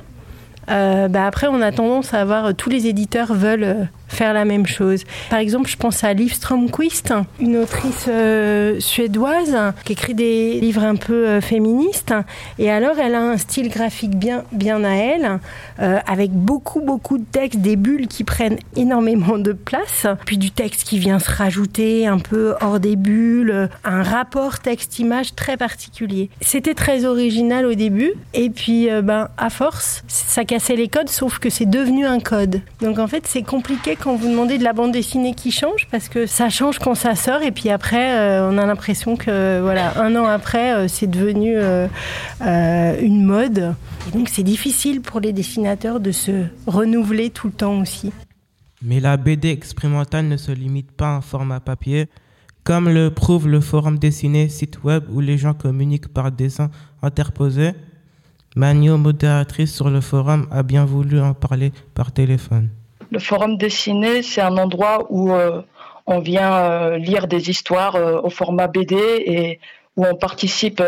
bah 0.66 1.26
après, 1.26 1.46
on 1.46 1.60
a 1.60 1.72
tendance 1.72 2.14
à 2.14 2.24
voir 2.24 2.46
euh, 2.46 2.52
tous 2.52 2.70
les 2.70 2.86
éditeurs 2.86 3.34
veulent 3.34 3.64
euh, 3.64 3.84
faire 4.08 4.32
la 4.32 4.44
même 4.44 4.66
chose. 4.66 5.04
Par 5.30 5.38
exemple, 5.38 5.68
je 5.68 5.76
pense 5.76 6.04
à 6.04 6.12
Liv 6.12 6.32
Strömquist, 6.32 7.12
une 7.40 7.56
autrice 7.56 8.06
euh, 8.08 8.78
suédoise 8.80 9.56
qui 9.84 9.92
écrit 9.92 10.14
des 10.14 10.60
livres 10.60 10.84
un 10.84 10.96
peu 10.96 11.26
euh, 11.26 11.40
féministes. 11.40 12.14
Et 12.58 12.70
alors, 12.70 12.98
elle 12.98 13.14
a 13.14 13.22
un 13.22 13.36
style 13.36 13.68
graphique 13.68 14.16
bien, 14.16 14.44
bien 14.52 14.84
à 14.84 14.94
elle, 14.94 15.40
euh, 15.80 15.98
avec 16.06 16.30
beaucoup, 16.32 16.80
beaucoup 16.80 17.18
de 17.18 17.24
textes, 17.24 17.60
des 17.60 17.76
bulles 17.76 18.06
qui 18.06 18.24
prennent 18.24 18.58
énormément 18.76 19.38
de 19.38 19.52
place, 19.52 20.06
puis 20.26 20.38
du 20.38 20.50
texte 20.50 20.84
qui 20.84 20.98
vient 20.98 21.18
se 21.18 21.30
rajouter 21.30 22.06
un 22.06 22.18
peu 22.18 22.54
hors 22.60 22.80
des 22.80 22.96
bulles, 22.96 23.68
un 23.84 24.02
rapport 24.02 24.58
texte-image 24.60 25.34
très 25.34 25.56
particulier. 25.56 26.30
C'était 26.40 26.74
très 26.74 27.04
original 27.04 27.66
au 27.66 27.74
début, 27.74 28.12
et 28.32 28.50
puis 28.50 28.88
ben, 29.02 29.28
à 29.36 29.50
force, 29.50 30.02
ça 30.08 30.44
cassait 30.44 30.76
les 30.76 30.88
codes, 30.88 31.08
sauf 31.08 31.38
que 31.38 31.50
c'est 31.50 31.66
devenu 31.66 32.06
un 32.06 32.20
code. 32.20 32.60
Donc 32.80 32.98
en 32.98 33.06
fait, 33.06 33.26
c'est 33.26 33.42
compliqué 33.42 33.93
quand 33.96 34.16
vous 34.16 34.28
demandez 34.28 34.58
de 34.58 34.64
la 34.64 34.72
bande 34.72 34.92
dessinée 34.92 35.34
qui 35.34 35.50
change, 35.50 35.88
parce 35.90 36.08
que 36.08 36.26
ça 36.26 36.50
change 36.50 36.78
quand 36.78 36.94
ça 36.94 37.14
sort, 37.14 37.42
et 37.42 37.50
puis 37.50 37.70
après, 37.70 38.18
euh, 38.18 38.50
on 38.50 38.58
a 38.58 38.66
l'impression 38.66 39.16
que 39.16 39.60
voilà, 39.60 40.00
un 40.00 40.14
an 40.16 40.24
après, 40.24 40.74
euh, 40.74 40.88
c'est 40.88 41.06
devenu 41.06 41.54
euh, 41.56 41.88
une 43.00 43.24
mode. 43.24 43.74
Donc 44.12 44.28
c'est 44.28 44.42
difficile 44.42 45.00
pour 45.00 45.20
les 45.20 45.32
dessinateurs 45.32 46.00
de 46.00 46.12
se 46.12 46.44
renouveler 46.66 47.30
tout 47.30 47.48
le 47.48 47.52
temps 47.52 47.80
aussi. 47.80 48.12
Mais 48.82 49.00
la 49.00 49.16
BD 49.16 49.50
expérimentale 49.50 50.28
ne 50.28 50.36
se 50.36 50.52
limite 50.52 50.92
pas 50.92 51.08
à 51.08 51.16
un 51.16 51.20
format 51.20 51.60
papier, 51.60 52.08
comme 52.64 52.88
le 52.88 53.10
prouve 53.10 53.48
le 53.48 53.60
forum 53.60 53.98
dessiné 53.98 54.48
site 54.48 54.84
web 54.84 55.04
où 55.10 55.20
les 55.20 55.38
gens 55.38 55.54
communiquent 55.54 56.08
par 56.08 56.30
dessin 56.32 56.70
interposé. 57.02 57.72
Magno, 58.56 58.98
modératrice 58.98 59.74
sur 59.74 59.90
le 59.90 60.00
forum, 60.00 60.46
a 60.50 60.62
bien 60.62 60.84
voulu 60.84 61.20
en 61.20 61.34
parler 61.34 61.72
par 61.94 62.12
téléphone. 62.12 62.68
Le 63.14 63.20
forum 63.20 63.56
dessiné, 63.56 64.24
c'est 64.24 64.40
un 64.40 64.56
endroit 64.56 65.06
où 65.08 65.32
euh, 65.32 65.62
on 66.04 66.18
vient 66.18 66.52
euh, 66.52 66.98
lire 66.98 67.28
des 67.28 67.48
histoires 67.48 67.94
euh, 67.94 68.20
au 68.20 68.28
format 68.28 68.66
BD 68.66 68.96
et 68.96 69.60
où 69.96 70.04
on 70.04 70.16
participe 70.16 70.82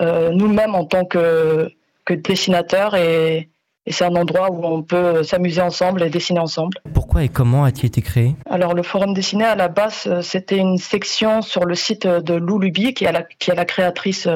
nous-mêmes 0.00 0.74
en 0.74 0.86
tant 0.86 1.04
que, 1.04 1.70
que 2.06 2.14
dessinateur 2.14 2.94
et, 2.94 3.50
et 3.84 3.92
c'est 3.92 4.06
un 4.06 4.16
endroit 4.16 4.50
où 4.50 4.64
on 4.64 4.82
peut 4.82 5.22
s'amuser 5.22 5.60
ensemble 5.60 6.02
et 6.02 6.08
dessiner 6.08 6.40
ensemble. 6.40 6.78
Pourquoi 6.94 7.24
et 7.24 7.28
comment 7.28 7.64
a-t-il 7.64 7.84
été 7.88 8.00
créé? 8.00 8.34
Alors 8.48 8.72
le 8.72 8.82
forum 8.82 9.12
dessiné 9.12 9.44
à 9.44 9.54
la 9.54 9.68
base 9.68 10.08
c'était 10.22 10.56
une 10.56 10.78
section 10.78 11.42
sur 11.42 11.66
le 11.66 11.74
site 11.74 12.06
de 12.06 12.32
Lou 12.32 12.58
Luby 12.58 12.94
qui 12.94 13.04
est 13.04 13.12
la, 13.12 13.22
qui 13.22 13.50
est 13.50 13.54
la 13.54 13.66
créatrice 13.66 14.26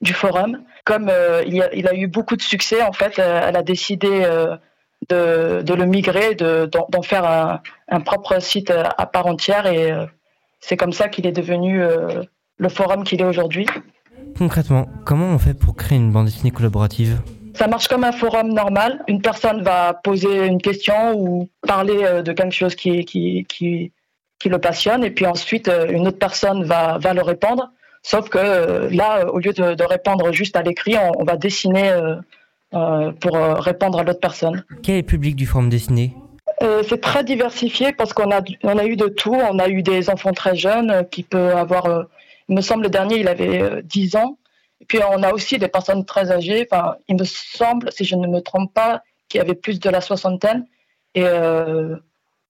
du 0.00 0.14
forum. 0.14 0.62
Comme 0.86 1.12
il, 1.46 1.54
y 1.54 1.60
a, 1.60 1.74
il, 1.74 1.86
a, 1.86 1.94
eu 1.94 2.06
beaucoup 2.06 2.36
de 2.36 2.40
succès, 2.40 2.80
en 2.80 2.92
fait, 2.92 3.18
elle 3.18 3.56
a 3.56 3.62
décidé 3.62 4.26
de, 5.08 5.62
de, 5.62 5.74
le 5.74 5.86
migrer, 5.86 6.34
d'en 6.34 7.02
faire 7.02 7.24
un, 7.24 7.60
un, 7.88 8.00
propre 8.00 8.40
site 8.40 8.70
à 8.70 9.06
part 9.06 9.26
entière 9.26 9.66
et 9.66 9.92
c'est 10.60 10.76
comme 10.76 10.92
ça 10.92 11.08
qu'il 11.08 11.26
est 11.26 11.32
devenu 11.32 11.80
le 12.58 12.68
forum 12.68 13.04
qu'il 13.04 13.20
est 13.20 13.24
aujourd'hui. 13.24 13.66
Concrètement, 14.36 14.88
comment 15.04 15.26
on 15.26 15.38
fait 15.38 15.54
pour 15.54 15.76
créer 15.76 15.98
une 15.98 16.12
bande 16.12 16.26
dessinée 16.26 16.50
collaborative? 16.50 17.20
Ça 17.54 17.66
marche 17.66 17.88
comme 17.88 18.04
un 18.04 18.12
forum 18.12 18.52
normal. 18.52 19.02
Une 19.08 19.20
personne 19.20 19.62
va 19.62 19.92
poser 19.92 20.46
une 20.46 20.62
question 20.62 21.18
ou 21.18 21.48
parler 21.66 22.04
euh, 22.04 22.22
de 22.22 22.32
quelque 22.32 22.52
chose 22.52 22.76
qui, 22.76 23.04
qui, 23.04 23.46
qui, 23.48 23.90
qui 24.38 24.48
le 24.48 24.60
passionne, 24.60 25.02
et 25.02 25.10
puis 25.10 25.26
ensuite 25.26 25.66
euh, 25.66 25.88
une 25.90 26.06
autre 26.06 26.20
personne 26.20 26.62
va, 26.62 26.98
va 26.98 27.14
le 27.14 27.22
répondre. 27.22 27.72
Sauf 28.02 28.28
que 28.28 28.38
euh, 28.38 28.88
là, 28.90 29.26
au 29.32 29.40
lieu 29.40 29.52
de, 29.52 29.74
de 29.74 29.84
répondre 29.84 30.30
juste 30.30 30.54
à 30.54 30.62
l'écrit, 30.62 30.94
on, 31.18 31.24
va 31.24 31.36
dessiner 31.36 31.92
pour 32.70 33.34
répondre 33.34 33.98
à 33.98 34.02
l'autre 34.02 34.20
personne. 34.20 34.64
Quel 34.82 34.96
est 34.96 35.00
le 35.00 35.06
public 35.06 35.36
du 35.36 35.46
forum 35.46 35.68
dessiné? 35.68 36.14
C'est 36.60 37.00
très 37.00 37.24
diversifié 37.24 37.92
parce 37.92 38.12
qu'on 38.12 38.30
a, 38.30 38.40
on 38.64 38.78
a 38.78 38.84
eu 38.84 38.96
de 38.96 39.06
tout. 39.06 39.34
On 39.34 39.58
a 39.58 39.68
eu 39.68 39.82
des 39.82 40.10
enfants 40.10 40.32
très 40.32 40.56
jeunes 40.56 41.06
qui 41.10 41.22
peuvent 41.22 41.56
avoir, 41.56 42.06
il 42.48 42.56
me 42.56 42.60
semble, 42.60 42.84
le 42.84 42.90
dernier, 42.90 43.20
il 43.20 43.28
avait 43.28 43.82
10 43.84 44.16
ans. 44.16 44.38
Et 44.80 44.84
puis 44.84 44.98
on 45.08 45.22
a 45.22 45.32
aussi 45.32 45.58
des 45.58 45.68
personnes 45.68 46.04
très 46.04 46.30
âgées. 46.30 46.66
Enfin, 46.70 46.96
il 47.08 47.16
me 47.16 47.24
semble, 47.24 47.90
si 47.92 48.04
je 48.04 48.16
ne 48.16 48.26
me 48.26 48.40
trompe 48.40 48.72
pas, 48.74 49.02
qu'il 49.28 49.38
y 49.38 49.40
avait 49.40 49.54
plus 49.54 49.80
de 49.80 49.90
la 49.90 50.00
soixantaine. 50.00 50.66
Et 51.14 51.22
euh, 51.24 51.96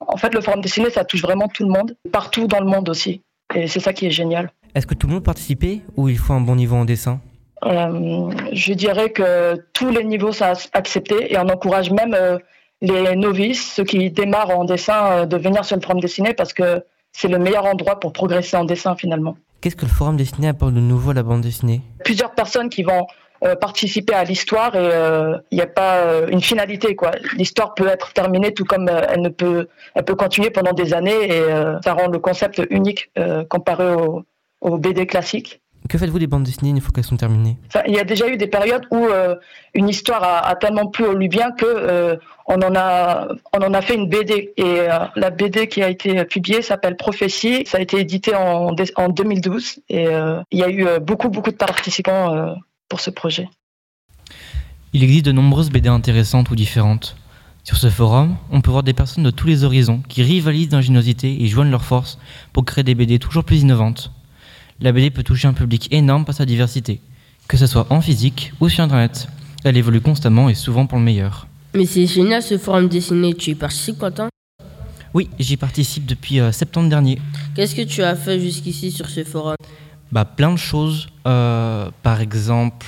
en 0.00 0.16
fait, 0.16 0.34
le 0.34 0.40
forum 0.40 0.60
dessiné, 0.60 0.90
ça 0.90 1.04
touche 1.04 1.22
vraiment 1.22 1.48
tout 1.48 1.64
le 1.64 1.70
monde, 1.70 1.96
partout 2.12 2.46
dans 2.46 2.60
le 2.60 2.66
monde 2.66 2.88
aussi. 2.88 3.22
Et 3.54 3.66
c'est 3.66 3.80
ça 3.80 3.92
qui 3.92 4.06
est 4.06 4.10
génial. 4.10 4.52
Est-ce 4.74 4.86
que 4.86 4.94
tout 4.94 5.06
le 5.06 5.14
monde 5.14 5.24
participait 5.24 5.80
ou 5.96 6.08
il 6.08 6.18
faut 6.18 6.34
un 6.34 6.40
bon 6.40 6.56
niveau 6.56 6.76
en 6.76 6.84
dessin? 6.84 7.20
Euh, 7.64 8.30
Je 8.52 8.72
dirais 8.72 9.10
que 9.10 9.56
tous 9.72 9.90
les 9.90 10.04
niveaux 10.04 10.32
sont 10.32 10.52
acceptés 10.72 11.32
et 11.32 11.38
on 11.38 11.48
encourage 11.48 11.90
même 11.90 12.14
euh, 12.14 12.38
les 12.80 13.16
novices, 13.16 13.74
ceux 13.74 13.84
qui 13.84 14.10
démarrent 14.10 14.58
en 14.58 14.64
dessin, 14.64 15.26
de 15.26 15.36
venir 15.36 15.64
sur 15.64 15.76
le 15.76 15.82
forum 15.82 16.00
dessiné 16.00 16.34
parce 16.34 16.52
que 16.52 16.82
c'est 17.12 17.28
le 17.28 17.38
meilleur 17.38 17.66
endroit 17.66 17.98
pour 17.98 18.12
progresser 18.12 18.56
en 18.56 18.64
dessin 18.64 18.94
finalement. 18.94 19.36
Qu'est-ce 19.60 19.76
que 19.76 19.86
le 19.86 19.90
forum 19.90 20.16
dessiné 20.16 20.48
apporte 20.48 20.74
de 20.74 20.80
nouveau 20.80 21.10
à 21.10 21.14
la 21.14 21.24
bande 21.24 21.40
dessinée? 21.40 21.80
Plusieurs 22.04 22.32
personnes 22.32 22.68
qui 22.68 22.84
vont 22.84 23.06
euh, 23.44 23.54
participer 23.54 24.14
à 24.14 24.24
l'histoire 24.24 24.74
et 24.74 24.84
il 24.84 24.90
euh, 24.92 25.38
n'y 25.52 25.60
a 25.60 25.66
pas 25.68 25.98
euh, 25.98 26.26
une 26.26 26.40
finalité 26.40 26.96
quoi. 26.96 27.12
L'histoire 27.36 27.74
peut 27.74 27.86
être 27.86 28.12
terminée 28.12 28.52
tout 28.52 28.64
comme 28.64 28.88
elle 28.88 29.20
ne 29.20 29.28
peut 29.28 29.68
elle 29.94 30.04
peut 30.04 30.16
continuer 30.16 30.50
pendant 30.50 30.72
des 30.72 30.92
années 30.92 31.36
et 31.36 31.42
ça 31.84 31.92
rend 31.92 32.08
le 32.08 32.18
concept 32.18 32.60
unique 32.70 33.12
comparé 33.48 33.94
au, 33.94 34.24
au 34.60 34.78
BD 34.78 35.06
classique. 35.06 35.60
Que 35.88 35.96
faites-vous 35.96 36.18
des 36.18 36.26
bandes 36.26 36.44
dessinées 36.44 36.70
une 36.70 36.80
fois 36.82 36.92
qu'elles 36.94 37.04
sont 37.04 37.16
terminées? 37.16 37.56
Il 37.86 37.94
y 37.94 37.98
a 37.98 38.04
déjà 38.04 38.28
eu 38.28 38.36
des 38.36 38.46
périodes 38.46 38.86
où 38.90 39.06
euh, 39.06 39.36
une 39.72 39.88
histoire 39.88 40.22
a, 40.22 40.54
tellement 40.56 40.86
plu 40.86 41.06
au 41.06 41.16
Libyen 41.16 41.50
que 41.52 41.64
euh, 41.64 42.16
on 42.46 42.56
en 42.56 42.74
a 42.76 43.28
on 43.54 43.62
en 43.62 43.72
a 43.72 43.80
fait 43.80 43.94
une 43.94 44.08
BD 44.08 44.52
et 44.56 44.62
euh, 44.62 44.98
la 45.16 45.30
BD 45.30 45.66
qui 45.66 45.82
a 45.82 45.88
été 45.88 46.24
publiée 46.26 46.60
s'appelle 46.60 46.96
Prophétie. 46.96 47.64
Ça 47.66 47.78
a 47.78 47.80
été 47.80 47.98
édité 47.98 48.34
en, 48.34 48.74
en 48.96 49.08
2012 49.08 49.80
et 49.88 50.08
il 50.50 50.58
y 50.58 50.62
a 50.62 50.68
eu 50.68 50.86
beaucoup 51.00 51.30
beaucoup 51.30 51.50
de 51.50 51.56
participants 51.56 52.54
pour 52.90 53.00
ce 53.00 53.10
projet. 53.10 53.48
Il 54.92 55.02
existe 55.02 55.24
de 55.24 55.32
nombreuses 55.32 55.70
BD 55.70 55.88
intéressantes 55.88 56.50
ou 56.50 56.54
différentes. 56.54 57.16
Sur 57.64 57.76
ce 57.76 57.88
forum, 57.88 58.36
on 58.50 58.60
peut 58.60 58.70
voir 58.70 58.82
des 58.82 58.94
personnes 58.94 59.24
de 59.24 59.30
tous 59.30 59.46
les 59.46 59.64
horizons 59.64 60.02
qui 60.08 60.22
rivalisent 60.22 60.70
d'ingéniosité 60.70 61.42
et 61.42 61.46
joignent 61.46 61.70
leurs 61.70 61.84
forces 61.84 62.18
pour 62.52 62.64
créer 62.64 62.84
des 62.84 62.94
BD 62.94 63.18
toujours 63.18 63.44
plus 63.44 63.62
innovantes 63.62 64.12
la 64.80 64.92
BD 64.92 65.10
peut 65.10 65.22
toucher 65.22 65.48
un 65.48 65.52
public 65.52 65.88
énorme 65.90 66.24
par 66.24 66.34
sa 66.34 66.46
diversité, 66.46 67.00
que 67.48 67.56
ce 67.56 67.66
soit 67.66 67.86
en 67.90 68.00
physique 68.00 68.52
ou 68.60 68.68
sur 68.68 68.84
Internet. 68.84 69.28
Elle 69.64 69.76
évolue 69.76 70.00
constamment 70.00 70.48
et 70.48 70.54
souvent 70.54 70.86
pour 70.86 70.98
le 70.98 71.04
meilleur. 71.04 71.46
Mais 71.74 71.84
c'est 71.84 72.06
génial 72.06 72.42
ce 72.42 72.58
forum 72.58 72.88
dessiné, 72.88 73.34
tu 73.34 73.50
y 73.50 73.54
participes 73.54 73.98
Quentin 73.98 74.28
Oui, 75.14 75.28
j'y 75.38 75.56
participe 75.56 76.06
depuis 76.06 76.40
euh, 76.40 76.52
septembre 76.52 76.88
dernier. 76.88 77.18
Qu'est-ce 77.54 77.74
que 77.74 77.82
tu 77.82 78.02
as 78.02 78.14
fait 78.14 78.38
jusqu'ici 78.38 78.90
sur 78.90 79.08
ce 79.08 79.24
forum? 79.24 79.56
Bah 80.12 80.24
plein 80.24 80.52
de 80.52 80.56
choses. 80.58 81.08
Euh, 81.26 81.90
par 82.02 82.20
exemple, 82.20 82.86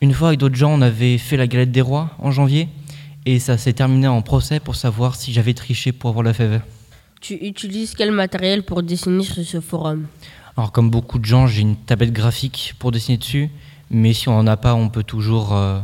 une 0.00 0.12
fois 0.12 0.28
avec 0.28 0.40
d'autres 0.40 0.56
gens, 0.56 0.72
on 0.72 0.80
avait 0.80 1.18
fait 1.18 1.36
la 1.36 1.46
galette 1.46 1.70
des 1.70 1.82
rois 1.82 2.10
en 2.18 2.30
janvier 2.30 2.68
et 3.26 3.38
ça 3.38 3.58
s'est 3.58 3.74
terminé 3.74 4.08
en 4.08 4.22
procès 4.22 4.58
pour 4.58 4.74
savoir 4.74 5.14
si 5.14 5.32
j'avais 5.32 5.54
triché 5.54 5.92
pour 5.92 6.10
avoir 6.10 6.24
la 6.24 6.32
fève. 6.32 6.62
Tu 7.20 7.34
utilises 7.34 7.94
quel 7.96 8.10
matériel 8.10 8.62
pour 8.62 8.82
dessiner 8.82 9.22
sur 9.22 9.44
ce 9.44 9.60
forum? 9.60 10.06
Alors 10.58 10.72
comme 10.72 10.90
beaucoup 10.90 11.20
de 11.20 11.24
gens, 11.24 11.46
j'ai 11.46 11.60
une 11.60 11.76
tablette 11.76 12.12
graphique 12.12 12.74
pour 12.80 12.90
dessiner 12.90 13.16
dessus, 13.16 13.48
mais 13.92 14.12
si 14.12 14.28
on 14.28 14.42
n'en 14.42 14.46
a 14.48 14.56
pas, 14.56 14.74
on 14.74 14.88
peut 14.88 15.04
toujours 15.04 15.54
euh, 15.54 15.78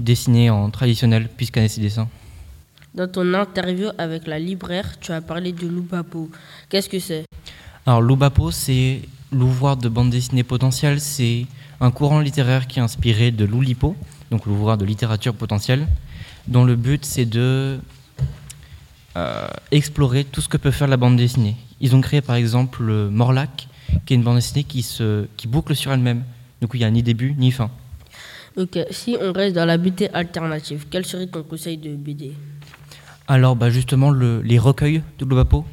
dessiner 0.00 0.50
en 0.50 0.68
traditionnel 0.68 1.28
puisqu'on 1.28 1.68
ses 1.68 1.80
dessins. 1.80 2.08
Dans 2.92 3.06
ton 3.06 3.34
interview 3.34 3.90
avec 3.98 4.26
la 4.26 4.40
libraire, 4.40 4.98
tu 4.98 5.12
as 5.12 5.20
parlé 5.20 5.52
de 5.52 5.68
Loubapo. 5.68 6.28
Qu'est-ce 6.68 6.88
que 6.88 6.98
c'est? 6.98 7.24
Alors 7.86 8.00
Loubapo, 8.00 8.50
c'est 8.50 9.02
l'ouvroir 9.30 9.76
de 9.76 9.88
bande 9.88 10.10
dessinée 10.10 10.42
potentielle. 10.42 11.00
C'est 11.00 11.46
un 11.80 11.92
courant 11.92 12.18
littéraire 12.18 12.66
qui 12.66 12.80
est 12.80 12.82
inspiré 12.82 13.30
de 13.30 13.44
Loulipo, 13.44 13.94
donc 14.32 14.44
l'ouvroir 14.46 14.76
de 14.76 14.84
littérature 14.84 15.36
potentielle, 15.36 15.86
dont 16.48 16.64
le 16.64 16.74
but 16.74 17.04
c'est 17.04 17.26
de 17.26 17.78
euh, 19.16 19.46
explorer 19.70 20.24
tout 20.24 20.40
ce 20.40 20.48
que 20.48 20.56
peut 20.56 20.72
faire 20.72 20.88
la 20.88 20.96
bande 20.96 21.16
dessinée. 21.16 21.54
Ils 21.80 21.94
ont 21.94 22.00
créé 22.00 22.22
par 22.22 22.34
exemple 22.34 22.82
Morlac, 22.82 23.68
qui 24.04 24.14
est 24.14 24.16
une 24.16 24.22
bande 24.22 24.36
dessinée 24.36 24.64
qui, 24.64 24.82
se, 24.82 25.26
qui 25.36 25.46
boucle 25.46 25.74
sur 25.74 25.92
elle-même. 25.92 26.24
Donc 26.60 26.70
il 26.74 26.78
n'y 26.78 26.84
a 26.84 26.90
ni 26.90 27.02
début 27.02 27.34
ni 27.36 27.50
fin. 27.50 27.70
Ok, 28.56 28.78
si 28.90 29.16
on 29.20 29.32
reste 29.32 29.54
dans 29.54 29.66
la 29.66 29.76
BD 29.76 30.08
alternative, 30.14 30.86
quel 30.90 31.04
serait 31.04 31.26
ton 31.26 31.42
conseil 31.42 31.76
de 31.76 31.94
BD? 31.94 32.32
Alors 33.28 33.56
bah 33.56 33.70
justement 33.70 34.10
le, 34.10 34.40
les 34.40 34.58
recueils 34.58 35.02
de 35.18 35.24
Globapo, 35.24 35.66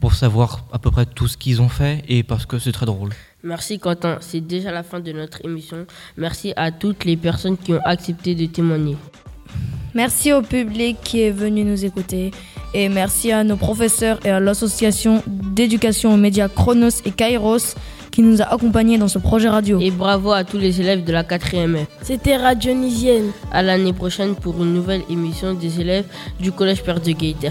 pour 0.00 0.14
savoir 0.14 0.66
à 0.72 0.78
peu 0.78 0.90
près 0.90 1.06
tout 1.06 1.28
ce 1.28 1.36
qu'ils 1.36 1.62
ont 1.62 1.68
fait 1.68 2.04
et 2.08 2.22
parce 2.22 2.44
que 2.44 2.58
c'est 2.58 2.72
très 2.72 2.86
drôle. 2.86 3.10
Merci 3.42 3.78
Quentin, 3.78 4.18
c'est 4.20 4.40
déjà 4.40 4.72
la 4.72 4.82
fin 4.82 5.00
de 5.00 5.12
notre 5.12 5.44
émission. 5.44 5.86
Merci 6.16 6.52
à 6.56 6.72
toutes 6.72 7.04
les 7.04 7.16
personnes 7.16 7.56
qui 7.56 7.72
ont 7.72 7.80
accepté 7.84 8.34
de 8.34 8.46
témoigner. 8.46 8.96
Merci 9.94 10.32
au 10.32 10.42
public 10.42 10.98
qui 11.02 11.22
est 11.22 11.30
venu 11.30 11.64
nous 11.64 11.84
écouter 11.84 12.30
et 12.74 12.88
merci 12.90 13.32
à 13.32 13.44
nos 13.44 13.56
professeurs 13.56 14.18
et 14.26 14.30
à 14.30 14.40
l'association 14.40 15.22
d'éducation 15.26 16.12
aux 16.12 16.18
médias 16.18 16.48
Chronos 16.48 17.00
et 17.06 17.10
Kairos 17.10 17.74
qui 18.10 18.22
nous 18.22 18.40
a 18.42 18.46
accompagnés 18.46 18.98
dans 18.98 19.08
ce 19.08 19.18
projet 19.18 19.48
radio. 19.48 19.78
Et 19.80 19.90
bravo 19.90 20.32
à 20.32 20.44
tous 20.44 20.58
les 20.58 20.80
élèves 20.80 21.04
de 21.04 21.12
la 21.12 21.22
4e. 21.22 21.86
C'était 22.02 22.36
Radio 22.36 22.74
Nisienne. 22.74 23.30
À 23.52 23.62
l'année 23.62 23.92
prochaine 23.92 24.34
pour 24.34 24.62
une 24.62 24.72
nouvelle 24.72 25.02
émission 25.10 25.54
des 25.54 25.80
élèves 25.80 26.06
du 26.40 26.52
Collège 26.52 26.82
Père 26.82 27.00
de 27.00 27.12
Gaiter. 27.12 27.50